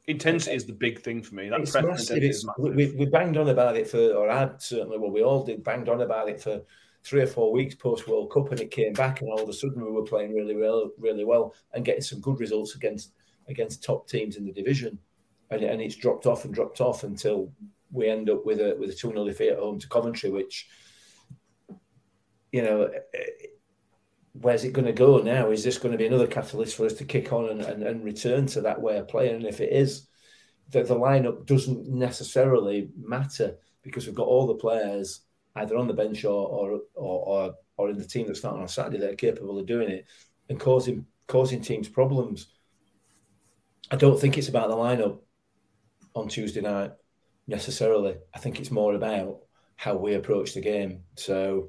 intensity 0.06 0.56
is 0.56 0.64
the 0.66 0.72
big 0.72 1.00
thing 1.02 1.22
for 1.22 1.34
me. 1.34 1.48
That 1.50 1.60
It's 1.60 1.74
massive. 1.74 2.22
It's, 2.22 2.44
massive. 2.46 2.74
we 2.74 2.92
we 2.92 3.06
banged 3.06 3.36
on 3.36 3.48
about 3.48 3.76
it 3.76 3.86
for, 3.88 4.00
or 4.14 4.30
I 4.30 4.50
certainly, 4.58 4.98
well, 4.98 5.10
we 5.10 5.22
all 5.22 5.44
did, 5.44 5.62
banged 5.62 5.88
on 5.88 6.00
about 6.00 6.28
it 6.28 6.40
for 6.40 6.62
three 7.04 7.20
or 7.22 7.26
four 7.26 7.52
weeks 7.52 7.74
post 7.74 8.08
World 8.08 8.30
Cup, 8.32 8.50
and 8.52 8.60
it 8.60 8.70
came 8.70 8.92
back, 8.94 9.20
and 9.20 9.30
all 9.30 9.42
of 9.42 9.48
a 9.48 9.52
sudden 9.52 9.84
we 9.84 9.90
were 9.90 10.04
playing 10.04 10.34
really 10.34 10.56
well, 10.56 10.90
really 10.98 11.24
well, 11.24 11.54
and 11.74 11.84
getting 11.84 12.00
some 12.00 12.20
good 12.20 12.40
results 12.40 12.74
against 12.74 13.12
against 13.48 13.82
top 13.82 14.08
teams 14.08 14.36
in 14.36 14.44
the 14.44 14.52
division, 14.52 14.98
and, 15.50 15.62
and 15.62 15.82
it's 15.82 15.96
dropped 15.96 16.26
off 16.26 16.44
and 16.44 16.54
dropped 16.54 16.80
off 16.80 17.02
until 17.04 17.52
we 17.90 18.08
end 18.08 18.30
up 18.30 18.46
with 18.46 18.60
a 18.60 18.76
with 18.78 18.90
a 18.90 18.94
two 18.94 19.10
0 19.10 19.24
defeat 19.26 19.50
at 19.50 19.58
home 19.58 19.78
to 19.78 19.88
Coventry, 19.88 20.30
which 20.30 20.68
you 22.50 22.62
know. 22.62 22.90
Where's 24.32 24.64
it 24.64 24.72
going 24.72 24.86
to 24.86 24.92
go 24.92 25.18
now? 25.18 25.50
Is 25.50 25.62
this 25.62 25.78
going 25.78 25.92
to 25.92 25.98
be 25.98 26.06
another 26.06 26.26
catalyst 26.26 26.76
for 26.76 26.86
us 26.86 26.94
to 26.94 27.04
kick 27.04 27.32
on 27.32 27.50
and, 27.50 27.60
and, 27.60 27.82
and 27.82 28.04
return 28.04 28.46
to 28.46 28.62
that 28.62 28.80
way 28.80 28.96
of 28.96 29.08
playing? 29.08 29.36
And 29.36 29.46
if 29.46 29.60
it 29.60 29.72
is, 29.72 30.08
the, 30.70 30.82
the 30.82 30.94
lineup 30.94 31.46
doesn't 31.46 31.86
necessarily 31.88 32.90
matter 32.96 33.56
because 33.82 34.06
we've 34.06 34.14
got 34.14 34.26
all 34.26 34.46
the 34.46 34.54
players 34.54 35.20
either 35.56 35.76
on 35.76 35.86
the 35.86 35.94
bench 35.94 36.24
or 36.24 36.48
or, 36.48 36.80
or, 36.94 37.26
or, 37.26 37.54
or 37.76 37.90
in 37.90 37.98
the 37.98 38.06
team 38.06 38.26
that's 38.26 38.38
starting 38.38 38.62
on 38.62 38.68
Saturday 38.68 38.98
that 38.98 39.10
are 39.10 39.16
capable 39.16 39.58
of 39.58 39.66
doing 39.66 39.90
it 39.90 40.06
and 40.48 40.58
causing 40.58 41.06
causing 41.26 41.60
teams 41.60 41.88
problems. 41.88 42.48
I 43.90 43.96
don't 43.96 44.18
think 44.18 44.38
it's 44.38 44.48
about 44.48 44.68
the 44.68 44.76
lineup 44.76 45.18
on 46.14 46.28
Tuesday 46.28 46.62
night 46.62 46.92
necessarily. 47.46 48.16
I 48.34 48.38
think 48.38 48.60
it's 48.60 48.70
more 48.70 48.94
about 48.94 49.40
how 49.76 49.96
we 49.96 50.14
approach 50.14 50.54
the 50.54 50.60
game. 50.60 51.02
So 51.16 51.68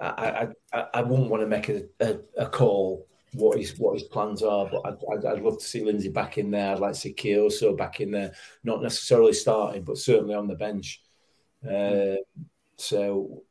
I 0.00 0.48
I, 0.72 0.86
I, 0.94 1.02
wouldn't 1.02 1.30
want 1.30 1.42
to 1.42 1.46
make 1.46 1.68
a, 1.68 1.84
a, 2.00 2.18
a 2.38 2.46
call 2.46 3.06
what 3.34 3.58
his 3.58 3.78
what 3.78 3.94
his 3.94 4.04
plans 4.04 4.42
are, 4.42 4.68
but 4.68 4.82
I'd, 4.84 4.96
I'd, 5.12 5.24
I'd 5.24 5.42
love 5.42 5.58
to 5.58 5.64
see 5.64 5.84
Lindsay 5.84 6.08
back 6.08 6.38
in 6.38 6.50
there. 6.50 6.72
I'd 6.72 6.80
like 6.80 6.94
to 6.94 6.98
see 6.98 7.14
Kioso 7.14 7.76
back 7.76 8.00
in 8.00 8.10
there, 8.10 8.32
not 8.62 8.82
necessarily 8.82 9.32
starting, 9.32 9.84
but 9.84 9.98
certainly 9.98 10.34
on 10.34 10.48
the 10.48 10.54
bench. 10.54 11.02
Uh, 11.68 12.16
so 12.76 13.42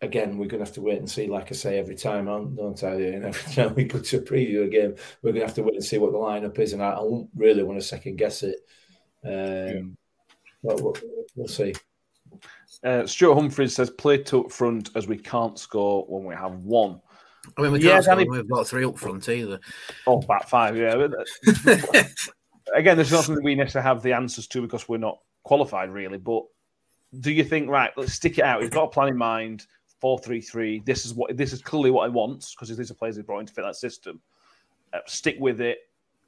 again, 0.00 0.38
we're 0.38 0.46
going 0.46 0.60
to 0.60 0.66
have 0.66 0.74
to 0.74 0.80
wait 0.80 0.98
and 0.98 1.10
see. 1.10 1.26
Like 1.26 1.50
I 1.50 1.54
say 1.54 1.78
every 1.78 1.96
time, 1.96 2.26
don't 2.26 2.82
I? 2.82 2.94
And 2.94 3.24
every 3.26 3.52
time 3.54 3.74
we 3.74 3.84
go 3.84 3.98
to 4.00 4.20
preview 4.20 4.64
a 4.64 4.68
game, 4.68 4.94
we're 5.22 5.32
going 5.32 5.40
to 5.40 5.46
have 5.46 5.56
to 5.56 5.62
wait 5.62 5.74
and 5.74 5.84
see 5.84 5.98
what 5.98 6.12
the 6.12 6.18
lineup 6.18 6.58
is, 6.58 6.72
and 6.72 6.82
I, 6.82 6.90
I 6.90 7.00
won't 7.00 7.30
really 7.34 7.62
want 7.62 7.80
to 7.80 7.86
second 7.86 8.16
guess 8.16 8.42
it. 8.42 8.58
Um, 9.24 9.96
but 10.62 10.80
we'll, 10.80 10.96
we'll 11.34 11.48
see. 11.48 11.74
Uh, 12.84 13.06
Stuart 13.06 13.34
Humphries 13.34 13.74
says 13.74 13.90
play 13.90 14.18
two 14.18 14.44
up 14.44 14.52
front 14.52 14.90
as 14.94 15.06
we 15.08 15.16
can't 15.18 15.58
score 15.58 16.04
when 16.08 16.24
we 16.24 16.34
have 16.34 16.52
one. 16.56 17.00
I 17.56 17.62
mean, 17.62 17.72
we 17.72 17.80
Yeah, 17.80 17.92
can't 17.94 18.04
score 18.04 18.14
Danny- 18.16 18.28
we've 18.30 18.48
got 18.48 18.66
three 18.66 18.84
up 18.84 18.98
front 18.98 19.28
either. 19.28 19.58
Oh, 20.06 20.20
back 20.20 20.48
five, 20.48 20.76
yeah. 20.76 20.94
Uh, 20.94 21.08
Again, 22.74 22.96
there's 22.96 23.10
nothing 23.10 23.26
something 23.26 23.44
we 23.44 23.54
necessarily 23.54 23.86
have 23.88 24.02
the 24.02 24.12
answers 24.12 24.46
to 24.48 24.60
because 24.60 24.88
we're 24.88 24.98
not 24.98 25.18
qualified, 25.42 25.90
really. 25.90 26.18
But 26.18 26.44
do 27.20 27.30
you 27.32 27.42
think, 27.42 27.68
right, 27.70 27.90
let's 27.96 28.12
stick 28.12 28.38
it 28.38 28.44
out? 28.44 28.60
We've 28.60 28.70
got 28.70 28.84
a 28.84 28.88
plan 28.88 29.08
in 29.08 29.16
mind, 29.16 29.66
four 30.00 30.18
three 30.18 30.42
three. 30.42 30.82
This 30.84 31.06
is 31.06 31.14
what 31.14 31.34
this 31.36 31.54
is 31.54 31.62
clearly 31.62 31.90
what 31.90 32.04
I 32.04 32.08
want 32.08 32.46
because 32.54 32.76
these 32.76 32.90
are 32.90 32.94
players 32.94 33.16
he 33.16 33.22
brought 33.22 33.40
in 33.40 33.46
to 33.46 33.52
fit 33.54 33.62
that 33.64 33.76
system. 33.76 34.20
Uh, 34.92 34.98
stick 35.06 35.36
with 35.40 35.60
it. 35.62 35.78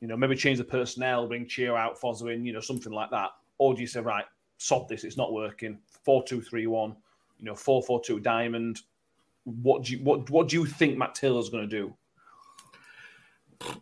You 0.01 0.09
know, 0.09 0.17
maybe 0.17 0.35
change 0.35 0.57
the 0.57 0.65
personnel, 0.65 1.29
bring 1.29 1.47
Chio 1.47 1.77
out, 1.77 2.01
Fosu 2.01 2.35
in, 2.35 2.47
you 2.47 2.55
know, 2.55 2.61
something 2.61 2.93
like 2.93 3.11
that. 3.11 3.31
Or 3.59 3.75
do 3.75 3.83
you 3.83 3.87
say, 3.87 4.01
right, 4.01 4.25
sod 4.61 4.89
this, 4.89 5.05
it's 5.05 5.17
not 5.17 5.33
working. 5.33 5.79
Four 6.05 6.23
two 6.23 6.41
three 6.41 6.67
one. 6.67 6.95
You 7.39 7.47
know, 7.47 7.55
four 7.55 7.83
four 7.83 8.01
two 8.01 8.21
diamond. 8.21 8.81
What 9.45 9.85
do 9.85 9.93
you 9.93 10.05
what 10.05 10.29
what 10.31 10.49
do 10.49 10.61
you 10.61 10.67
think 10.67 10.97
Matt 10.97 11.15
Taylor's 11.15 11.49
going 11.49 11.69
to 11.69 11.77
do? 11.77 11.95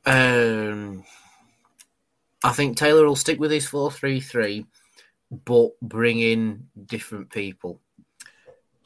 Um, 0.06 1.04
I 2.42 2.52
think 2.52 2.76
Taylor 2.76 3.06
will 3.06 3.16
stick 3.16 3.38
with 3.38 3.50
his 3.50 3.66
four 3.66 3.90
three 3.90 4.20
three, 4.20 4.66
but 5.44 5.70
bring 5.82 6.20
in 6.20 6.68
different 6.86 7.30
people. 7.30 7.80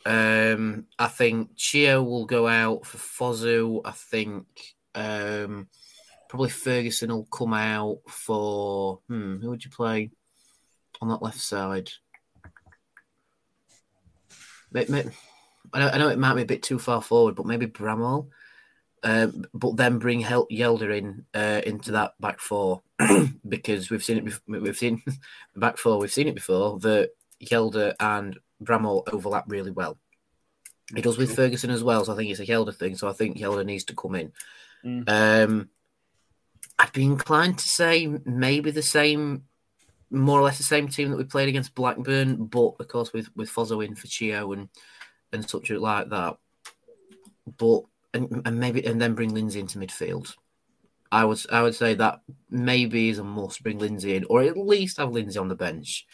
Um, 0.04 0.86
I 0.98 1.06
think 1.06 1.50
Chio 1.56 2.02
will 2.02 2.26
go 2.26 2.48
out 2.48 2.86
for 2.86 2.98
Fosu. 2.98 3.82
I 3.84 3.92
think 3.92 4.46
um, 4.94 5.68
probably 6.28 6.50
Ferguson 6.50 7.10
will 7.10 7.26
come 7.26 7.52
out 7.52 8.00
for 8.08 9.00
hmm, 9.08 9.36
who 9.40 9.50
would 9.50 9.64
you 9.64 9.70
play? 9.70 10.10
On 11.02 11.08
that 11.08 11.22
left 11.22 11.40
side. 11.40 11.90
I 15.74 15.98
know, 15.98 16.08
it 16.08 16.18
might 16.18 16.34
be 16.34 16.42
a 16.42 16.46
bit 16.46 16.62
too 16.62 16.78
far 16.78 17.02
forward, 17.02 17.34
but 17.34 17.46
maybe 17.46 17.66
Bramall. 17.66 18.28
Um, 19.04 19.44
but 19.52 19.76
then 19.76 19.98
bring 19.98 20.20
Hel- 20.20 20.46
Hjelde 20.46 20.96
in 20.96 21.24
uh, 21.34 21.60
into 21.66 21.92
that 21.92 22.12
back 22.20 22.38
four 22.38 22.82
because 23.48 23.90
we've 23.90 24.04
seen 24.04 24.18
it. 24.18 24.24
Bef- 24.26 24.62
we've 24.62 24.76
seen 24.76 25.02
the 25.04 25.18
back 25.60 25.76
four. 25.76 25.98
We've 25.98 26.12
seen 26.12 26.28
it 26.28 26.36
before 26.36 26.78
that 26.80 27.10
Hjelde 27.44 27.94
and 27.98 28.38
Bramall 28.62 29.02
overlap 29.12 29.44
really 29.48 29.72
well. 29.72 29.98
He 30.94 31.02
does 31.02 31.18
with 31.18 31.34
Ferguson 31.34 31.70
as 31.70 31.82
well, 31.82 32.04
so 32.04 32.12
I 32.12 32.16
think 32.16 32.30
it's 32.30 32.40
a 32.40 32.46
Hjelde 32.46 32.76
thing. 32.76 32.96
So 32.96 33.08
I 33.08 33.12
think 33.12 33.38
Hjelde 33.38 33.66
needs 33.66 33.84
to 33.84 33.96
come 33.96 34.14
in. 34.14 34.32
Mm. 34.84 35.08
Um, 35.08 35.68
I'd 36.78 36.92
be 36.92 37.04
inclined 37.04 37.58
to 37.58 37.68
say 37.68 38.06
maybe 38.24 38.70
the 38.70 38.82
same, 38.82 39.44
more 40.12 40.38
or 40.38 40.42
less 40.42 40.58
the 40.58 40.64
same 40.64 40.88
team 40.88 41.10
that 41.10 41.16
we 41.16 41.24
played 41.24 41.48
against 41.48 41.74
Blackburn, 41.74 42.44
but 42.46 42.74
of 42.78 42.88
course 42.88 43.12
with 43.12 43.34
with 43.34 43.50
Fosu 43.50 43.84
in 43.84 43.94
for 43.94 44.06
Chio 44.06 44.52
and 44.52 44.68
and 45.32 45.48
such 45.48 45.70
like 45.70 46.10
that. 46.10 46.36
But 47.56 47.82
and, 48.14 48.42
and 48.44 48.60
maybe 48.60 48.84
and 48.84 49.00
then 49.00 49.14
bring 49.14 49.34
Lindsay 49.34 49.60
into 49.60 49.78
midfield. 49.78 50.34
I 51.10 51.24
would 51.24 51.40
I 51.50 51.62
would 51.62 51.74
say 51.74 51.94
that 51.94 52.20
maybe 52.50 53.08
is 53.08 53.18
a 53.18 53.24
must 53.24 53.62
bring 53.62 53.78
Lindsay 53.78 54.16
in, 54.16 54.24
or 54.24 54.42
at 54.42 54.56
least 54.56 54.98
have 54.98 55.12
Lindsay 55.12 55.38
on 55.38 55.48
the 55.48 55.54
bench. 55.54 56.06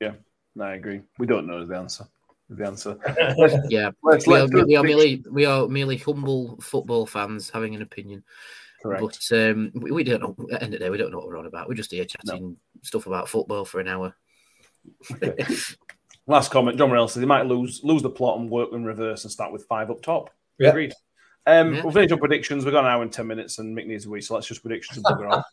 Yeah, 0.00 0.12
no, 0.54 0.64
I 0.64 0.74
agree. 0.74 1.02
We 1.18 1.26
don't 1.26 1.46
know 1.46 1.64
the 1.64 1.76
answer. 1.76 2.06
The 2.50 2.66
answer. 2.66 2.98
Yeah, 3.70 3.90
Let's- 4.02 4.26
we, 4.26 4.34
let's 4.34 4.52
are, 4.52 4.60
do 4.60 4.66
we 4.66 4.76
are 4.76 4.82
merely 4.82 5.22
we 5.30 5.44
are 5.46 5.68
merely 5.68 5.98
humble 5.98 6.58
football 6.60 7.06
fans 7.06 7.50
having 7.50 7.74
an 7.74 7.82
opinion. 7.82 8.24
Correct. 8.84 9.30
But 9.30 9.50
um, 9.50 9.70
we, 9.72 9.92
we 9.92 10.04
don't 10.04 10.20
know. 10.20 10.36
At 10.52 10.60
the 10.60 10.62
end 10.62 10.74
of 10.74 10.80
the 10.80 10.84
day, 10.84 10.90
we 10.90 10.98
don't 10.98 11.10
know 11.10 11.16
what 11.16 11.26
we're 11.26 11.38
on 11.38 11.46
about. 11.46 11.68
We're 11.68 11.74
just 11.74 11.90
here 11.90 12.04
chatting 12.04 12.58
stuff 12.82 13.06
about 13.06 13.30
football 13.30 13.64
for 13.64 13.80
an 13.80 13.88
hour. 13.88 14.14
Last 16.26 16.50
comment, 16.50 16.76
John 16.76 16.90
Morell 16.90 17.08
says 17.08 17.22
he 17.22 17.26
might 17.26 17.46
lose 17.46 17.80
lose 17.82 18.02
the 18.02 18.10
plot 18.10 18.38
and 18.38 18.50
work 18.50 18.74
in 18.74 18.84
reverse 18.84 19.24
and 19.24 19.32
start 19.32 19.52
with 19.52 19.64
five 19.64 19.90
up 19.90 20.02
top. 20.02 20.28
Yeah. 20.58 20.68
Agreed. 20.68 20.92
Um, 21.46 21.74
Yeah. 21.74 21.82
We'll 21.82 21.92
finish 21.92 22.12
our 22.12 22.18
predictions. 22.18 22.66
We've 22.66 22.74
got 22.74 22.84
an 22.84 22.90
hour 22.90 23.00
and 23.00 23.10
10 23.10 23.26
minutes 23.26 23.58
and 23.58 23.74
Mick 23.74 23.86
needs 23.86 24.04
a 24.04 24.10
wee, 24.10 24.20
so 24.20 24.34
let's 24.34 24.46
just 24.46 24.60
predictions 24.60 24.98
and 24.98 25.06
bugger 25.06 25.32
off. 25.32 25.46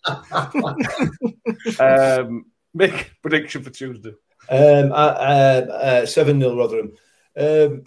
um, 1.80 2.48
Mick, 2.78 3.12
prediction 3.22 3.64
for 3.64 3.70
Tuesday. 3.70 4.12
Um, 4.50 4.92
uh, 4.92 4.96
uh, 4.96 6.02
uh, 6.04 6.06
7 6.06 6.38
0 6.38 6.58
Rotherham. 6.58 6.92
Um, 7.38 7.84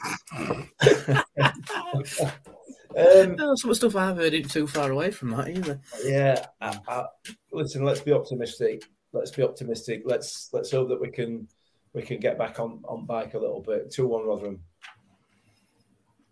um, 2.97 3.37
No, 3.37 3.55
some 3.55 3.71
of 3.71 3.81
the 3.81 3.89
stuff 3.89 3.97
I've 3.97 4.17
heard 4.17 4.35
isn't 4.35 4.51
too 4.51 4.67
far 4.67 4.91
away 4.91 5.11
from 5.11 5.31
that 5.31 5.49
either. 5.49 5.81
yeah, 6.05 6.47
I, 6.61 6.79
I, 6.89 7.07
listen, 7.53 7.85
let's 7.85 8.01
be 8.01 8.13
optimistic. 8.13 8.85
Let's 9.13 9.31
be 9.31 9.43
optimistic. 9.43 10.03
Let's 10.05 10.51
let's 10.53 10.71
hope 10.71 10.89
that 10.89 11.01
we 11.01 11.11
can 11.11 11.49
we 11.95 12.03
can 12.03 12.19
get 12.19 12.37
back 12.37 12.59
on, 12.59 12.83
on 12.85 13.07
bike 13.07 13.35
a 13.35 13.39
little 13.39 13.61
bit. 13.61 13.91
2 13.91 14.07
1 14.07 14.27
Rotherham. 14.27 14.61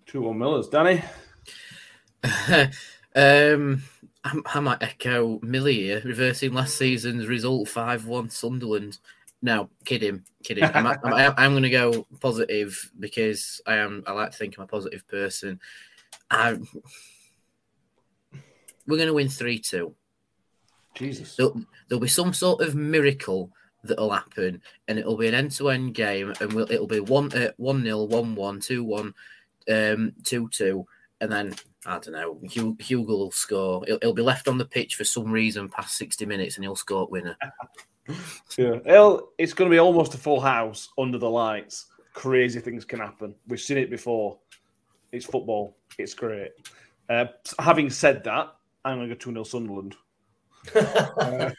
2 0.07 0.21
1 0.21 0.39
Millers. 0.39 0.69
Danny? 0.69 1.03
um, 3.15 3.83
I, 4.25 4.41
I 4.55 4.61
might 4.61 4.83
echo 4.83 5.39
Millie 5.43 5.83
here, 5.83 6.03
reversing 6.05 6.53
last 6.53 6.77
season's 6.77 7.27
result 7.27 7.69
5 7.69 8.07
1 8.07 8.31
Sunderland. 8.31 8.99
No, 9.41 9.71
kidding, 9.85 10.23
kidding. 10.45 10.65
I'm, 10.65 10.87
I'm, 10.87 10.99
I'm 11.37 11.53
going 11.53 11.65
to 11.65 11.71
go 11.71 12.07
positive 12.21 12.91
because 12.99 13.61
I 13.67 13.77
am. 13.77 14.05
I 14.07 14.13
like 14.13 14.31
to 14.31 14.37
think 14.37 14.57
I'm 14.57 14.65
a 14.65 14.69
positive 14.69 15.07
person. 15.09 15.61
I, 16.33 16.59
we're 18.87 18.97
going 18.97 19.07
to 19.07 19.15
win 19.15 19.29
3 19.29 19.59
2. 19.59 19.95
Jesus. 20.95 21.37
There'll, 21.37 21.63
there'll 21.89 22.01
be 22.01 22.09
some 22.09 22.33
sort 22.33 22.63
of 22.63 22.75
miracle 22.75 23.51
that'll 23.85 24.11
happen, 24.11 24.63
and 24.89 24.99
it'll 24.99 25.17
be 25.17 25.29
an 25.29 25.35
end-to-end 25.35 25.95
game, 25.95 26.33
and 26.41 26.53
we'll, 26.53 26.71
it'll 26.71 26.87
be 26.87 27.01
one 27.01 27.33
uh, 27.33 27.53
one 27.57 27.83
nil, 27.83 28.09
one 28.09 28.35
one, 28.35 28.61
two 28.61 28.85
one, 28.85 29.15
um, 29.71 30.13
two 30.25 30.49
two, 30.49 30.87
and 31.21 31.31
then 31.31 31.55
I 31.87 31.99
don't 31.99 32.13
know. 32.13 32.39
Hugh, 32.49 32.77
Hugill 32.77 33.07
will 33.07 33.31
score. 33.31 33.85
He'll, 33.87 33.99
he'll 34.03 34.13
be 34.13 34.23
left 34.23 34.49
on 34.49 34.59
the 34.59 34.65
pitch 34.65 34.95
for 34.97 35.05
some 35.05 35.31
reason 35.31 35.69
past 35.69 35.97
sixty 35.97 36.27
minutes, 36.27 36.57
and 36.57 36.65
he'll 36.65 36.77
score 36.77 37.07
winner. 37.09 37.37
Yeah. 38.59 38.79
Well, 38.85 39.29
it's 39.39 39.55
going 39.55 39.71
to 39.71 39.75
be 39.75 39.79
almost 39.79 40.13
a 40.15 40.19
full 40.19 40.41
house 40.41 40.89
under 40.99 41.19
the 41.19 41.31
lights. 41.31 41.87
Crazy 42.15 42.59
things 42.59 42.85
can 42.85 42.99
happen. 42.99 43.33
We've 43.47 43.61
seen 43.61 43.79
it 43.79 43.91
before. 43.91 44.39
It's 45.13 45.25
football. 45.25 45.77
It's 45.99 46.15
great. 46.15 46.53
Uh, 47.09 47.27
having 47.59 47.91
said 47.91 48.25
that, 48.25 48.55
I'm 48.85 48.99
going 48.99 49.09
to 49.09 49.15
go 49.15 49.19
2 49.19 49.33
0 49.33 49.45
Sunderland. 49.45 49.97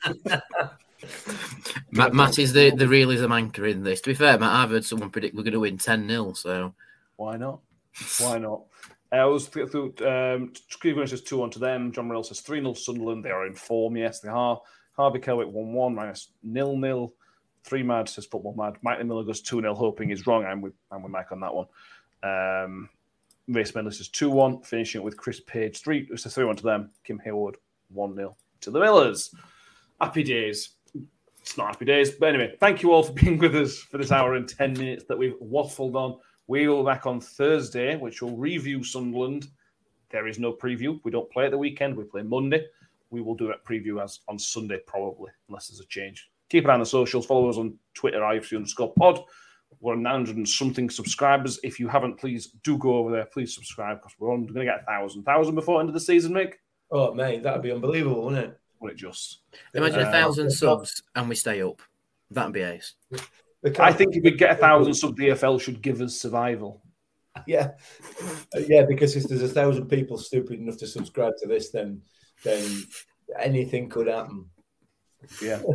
Matt, 1.91 2.13
Matt 2.13 2.39
is 2.39 2.53
the, 2.53 2.71
the 2.71 2.87
realism 2.87 3.31
anchor 3.31 3.65
in 3.65 3.83
this. 3.83 4.01
To 4.01 4.09
be 4.09 4.15
fair, 4.15 4.37
Matt, 4.37 4.51
I've 4.51 4.69
heard 4.71 4.85
someone 4.85 5.09
predict 5.09 5.35
we're 5.35 5.43
going 5.43 5.53
to 5.53 5.59
win 5.59 5.77
ten 5.77 6.07
0 6.07 6.33
So 6.33 6.73
Why 7.17 7.37
not? 7.37 7.59
Why 8.19 8.37
not? 8.39 8.63
Uh, 9.11 9.17
I 9.17 9.25
was 9.25 9.47
th- 9.47 9.69
through 9.69 9.93
um, 10.05 10.53
Cleveland 10.79 11.09
says 11.09 11.21
2 11.21 11.37
1 11.37 11.51
to 11.51 11.59
them. 11.59 11.91
John 11.91 12.07
Morell 12.07 12.23
says 12.23 12.39
3 12.41 12.61
0 12.61 12.73
Sunderland. 12.73 13.23
They 13.23 13.31
are 13.31 13.45
in 13.45 13.53
form. 13.53 13.97
Yes, 13.97 14.19
they 14.19 14.29
are. 14.29 14.59
Harvey 14.95 15.19
Kelwick 15.19 15.51
1 15.51 15.73
1 15.73 15.95
minus 15.95 16.29
nil 16.41 16.77
nil. 16.77 17.13
Three 17.63 17.83
Mad 17.83 18.09
says 18.09 18.25
football 18.25 18.55
mad. 18.57 18.75
Mike 18.81 19.03
Miller 19.05 19.23
goes 19.23 19.41
2 19.41 19.61
0, 19.61 19.73
hoping 19.73 20.09
he's 20.09 20.27
wrong. 20.27 20.45
I'm 20.45 20.61
with, 20.61 20.73
I'm 20.91 21.01
with 21.01 21.11
Mike 21.11 21.31
on 21.31 21.39
that 21.39 21.53
one. 21.53 21.67
Um, 22.21 22.89
Race 23.47 23.75
Medley 23.75 23.91
says 23.91 24.07
2 24.09 24.29
1, 24.29 24.61
finishing 24.61 25.01
it 25.01 25.03
with 25.03 25.17
Chris 25.17 25.41
Page 25.41 25.81
3. 25.81 26.07
It's 26.11 26.25
a 26.25 26.29
3 26.29 26.45
1 26.45 26.55
to 26.57 26.63
them. 26.63 26.91
Kim 27.03 27.19
Hayward 27.19 27.57
1 27.89 28.15
0 28.15 28.35
to 28.61 28.71
the 28.71 28.79
Millers. 28.79 29.33
Happy 29.99 30.23
days. 30.23 30.75
It's 31.41 31.57
not 31.57 31.67
happy 31.67 31.85
days. 31.85 32.11
But 32.11 32.29
anyway, 32.29 32.55
thank 32.59 32.81
you 32.81 32.93
all 32.93 33.03
for 33.03 33.13
being 33.13 33.37
with 33.37 33.55
us 33.55 33.77
for 33.77 33.97
this 33.97 34.11
hour 34.11 34.35
and 34.35 34.47
10 34.47 34.73
minutes 34.73 35.03
that 35.09 35.17
we've 35.17 35.35
waffled 35.41 35.95
on. 35.95 36.17
We 36.47 36.67
will 36.67 36.83
be 36.83 36.87
back 36.87 37.05
on 37.05 37.19
Thursday, 37.19 37.97
which 37.97 38.21
will 38.21 38.37
review 38.37 38.83
Sunderland. 38.83 39.47
There 40.09 40.27
is 40.27 40.39
no 40.39 40.53
preview. 40.53 40.99
We 41.03 41.11
don't 41.11 41.31
play 41.31 41.45
at 41.45 41.51
the 41.51 41.57
weekend. 41.57 41.97
We 41.97 42.05
play 42.05 42.21
Monday. 42.21 42.65
We 43.09 43.21
will 43.21 43.35
do 43.35 43.47
that 43.47 43.65
preview 43.65 44.01
as 44.01 44.21
on 44.27 44.39
Sunday, 44.39 44.79
probably, 44.87 45.31
unless 45.47 45.67
there's 45.67 45.79
a 45.79 45.85
change. 45.85 46.29
Keep 46.49 46.65
an 46.65 46.69
eye 46.69 46.73
on 46.75 46.79
the 46.79 46.85
socials. 46.85 47.25
Follow 47.25 47.49
us 47.49 47.57
on 47.57 47.77
Twitter, 47.93 48.19
IFC 48.19 48.55
underscore 48.55 48.93
pod. 48.93 49.23
We're 49.83 49.95
900 49.95 50.37
and 50.37 50.47
something 50.47 50.89
subscribers. 50.89 51.59
If 51.61 51.77
you 51.77 51.89
haven't, 51.89 52.15
please 52.17 52.47
do 52.63 52.77
go 52.77 52.95
over 52.95 53.11
there. 53.11 53.25
Please 53.25 53.53
subscribe 53.53 53.97
because 53.97 54.13
we're 54.17 54.29
going 54.29 54.47
to 54.47 54.63
get 54.63 54.79
a 54.81 54.85
thousand. 54.85 55.23
Thousand 55.23 55.55
before 55.55 55.81
end 55.81 55.89
of 55.89 55.93
the 55.93 55.99
season, 55.99 56.31
Mick? 56.31 56.53
Oh, 56.89 57.13
mate, 57.13 57.43
that'd 57.43 57.61
be 57.61 57.71
unbelievable, 57.73 58.23
wouldn't 58.23 58.45
it? 58.45 58.59
Would 58.79 58.93
it 58.93 58.97
just? 58.97 59.39
imagine 59.73 59.99
a 59.99 60.03
Uh, 60.03 60.11
thousand 60.11 60.51
subs 60.51 61.03
and 61.15 61.27
we 61.27 61.35
stay 61.35 61.61
up. 61.61 61.81
That'd 62.31 62.53
be 62.53 62.61
ace. 62.61 62.93
I 63.77 63.91
think 63.91 64.15
if 64.15 64.23
we 64.23 64.31
get 64.31 64.51
a 64.51 64.55
thousand 64.55 64.93
sub, 64.93 65.17
the 65.17 65.27
EFL 65.29 65.59
should 65.59 65.81
give 65.81 65.99
us 66.01 66.17
survival. 66.19 66.81
Yeah, 67.47 67.71
Uh, 68.55 68.59
yeah. 68.67 68.83
Because 68.87 69.15
if 69.17 69.23
there's 69.23 69.41
a 69.41 69.47
thousand 69.49 69.87
people 69.87 70.17
stupid 70.17 70.59
enough 70.59 70.77
to 70.77 70.87
subscribe 70.87 71.33
to 71.41 71.47
this, 71.47 71.71
then 71.71 72.01
then 72.43 72.63
anything 73.41 73.89
could 73.89 74.07
happen. 74.07 74.45
Yeah. 75.41 75.61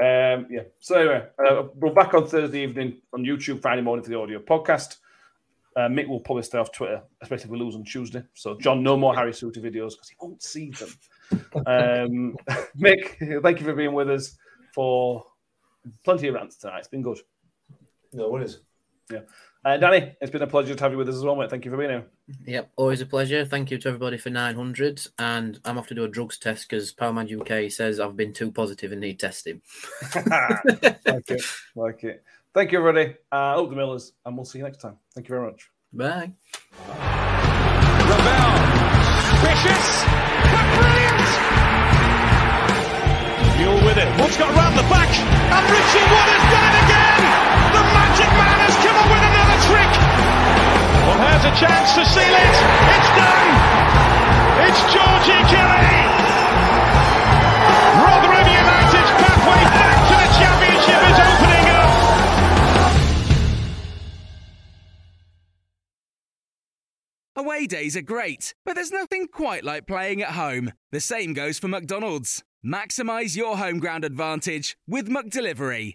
um, 0.00 0.46
yeah. 0.50 0.62
So 0.78 0.96
anyway, 0.96 1.26
uh, 1.38 1.64
we're 1.74 1.92
back 1.92 2.14
on 2.14 2.26
Thursday 2.26 2.62
evening 2.62 2.98
on 3.12 3.24
YouTube, 3.24 3.60
Friday 3.60 3.82
morning 3.82 4.04
for 4.04 4.10
the 4.10 4.18
audio 4.18 4.38
podcast. 4.38 4.96
Uh, 5.76 5.88
Mick 5.88 6.08
will 6.08 6.20
probably 6.20 6.42
stay 6.42 6.58
off 6.58 6.72
Twitter, 6.72 7.02
especially 7.20 7.44
if 7.44 7.50
we 7.50 7.58
lose 7.58 7.74
on 7.74 7.84
Tuesday. 7.84 8.22
So, 8.34 8.58
John, 8.58 8.82
no 8.82 8.96
more 8.96 9.14
Harry 9.14 9.32
Suter 9.32 9.60
videos 9.60 9.92
because 9.92 10.08
he 10.08 10.16
won't 10.20 10.42
see 10.42 10.70
them. 10.70 10.88
Um, 11.66 12.36
Mick, 12.78 13.42
thank 13.42 13.60
you 13.60 13.66
for 13.66 13.74
being 13.74 13.92
with 13.92 14.10
us 14.10 14.36
for 14.74 15.24
plenty 16.04 16.28
of 16.28 16.34
rants 16.34 16.56
tonight. 16.56 16.78
It's 16.78 16.88
been 16.88 17.02
good. 17.02 17.18
No 18.12 18.30
worries. 18.30 18.60
Yeah. 19.10 19.20
Uh, 19.64 19.76
Danny, 19.76 20.16
it's 20.20 20.30
been 20.30 20.42
a 20.42 20.46
pleasure 20.46 20.74
to 20.74 20.82
have 20.82 20.92
you 20.92 20.98
with 20.98 21.08
us 21.08 21.16
as 21.16 21.24
well, 21.24 21.34
mate. 21.34 21.50
Thank 21.50 21.64
you 21.64 21.70
for 21.70 21.76
being 21.76 21.90
here. 21.90 22.06
Yep, 22.46 22.70
always 22.76 23.00
a 23.00 23.06
pleasure. 23.06 23.44
Thank 23.44 23.70
you 23.70 23.78
to 23.78 23.88
everybody 23.88 24.16
for 24.16 24.30
900. 24.30 25.06
And 25.18 25.58
I'm 25.64 25.78
off 25.78 25.88
to 25.88 25.94
do 25.94 26.04
a 26.04 26.08
drugs 26.08 26.38
test 26.38 26.68
because 26.68 26.92
Powerman 26.94 27.40
UK 27.40 27.70
says 27.70 27.98
I've 28.00 28.16
been 28.16 28.32
too 28.32 28.52
positive 28.52 28.92
and 28.92 29.00
need 29.00 29.18
testing. 29.18 29.62
like 30.14 31.30
it. 31.30 31.42
Like 31.74 32.04
it. 32.04 32.22
Thank 32.54 32.72
you, 32.72 32.78
everybody. 32.78 33.16
Uh, 33.30 33.54
hope 33.54 33.70
the 33.70 33.76
Millers, 33.76 34.12
and 34.24 34.36
we'll 34.36 34.44
see 34.44 34.58
you 34.58 34.64
next 34.64 34.78
time. 34.78 34.96
Thank 35.14 35.28
you 35.28 35.34
very 35.34 35.50
much. 35.50 35.70
Bye. 35.92 36.32
Ravel. 38.08 38.58
Vicious. 39.42 40.04
Brilliant. 40.78 41.28
Mule 43.58 43.84
with 43.84 43.98
it. 43.98 44.20
Wood's 44.20 44.36
got 44.36 44.54
round 44.54 44.78
the 44.78 44.82
back. 44.82 45.08
And 45.08 45.64
Richie 45.70 46.04
Wood 46.08 46.28
has 46.30 46.52
done 46.52 46.84
it 46.84 46.87
come 48.84 48.96
up 48.96 49.08
with 49.10 49.24
another 49.24 49.58
trick. 49.66 49.92
Well, 51.06 51.18
here's 51.24 51.44
a 51.44 51.54
chance 51.58 51.94
to 51.94 52.04
seal 52.06 52.34
it. 52.34 52.56
It's 52.94 53.10
done. 53.18 53.50
It's 54.66 54.80
Georgie 54.92 55.42
Kelly. 55.50 55.90
Rotherham 58.02 58.46
United's 58.46 59.12
pathway 59.18 59.62
back 59.74 59.98
to 60.08 60.14
the 60.14 60.28
championship 60.38 61.00
is 61.10 61.18
opening 61.18 61.66
up. 61.74 61.92
Away 67.36 67.66
days 67.66 67.96
are 67.96 68.02
great, 68.02 68.54
but 68.64 68.74
there's 68.74 68.92
nothing 68.92 69.28
quite 69.28 69.64
like 69.64 69.86
playing 69.86 70.22
at 70.22 70.30
home. 70.30 70.72
The 70.92 71.00
same 71.00 71.34
goes 71.34 71.58
for 71.58 71.68
McDonald's. 71.68 72.42
Maximize 72.66 73.36
your 73.36 73.56
home 73.56 73.78
ground 73.78 74.04
advantage 74.04 74.76
with 74.86 75.08
McDelivery. 75.08 75.94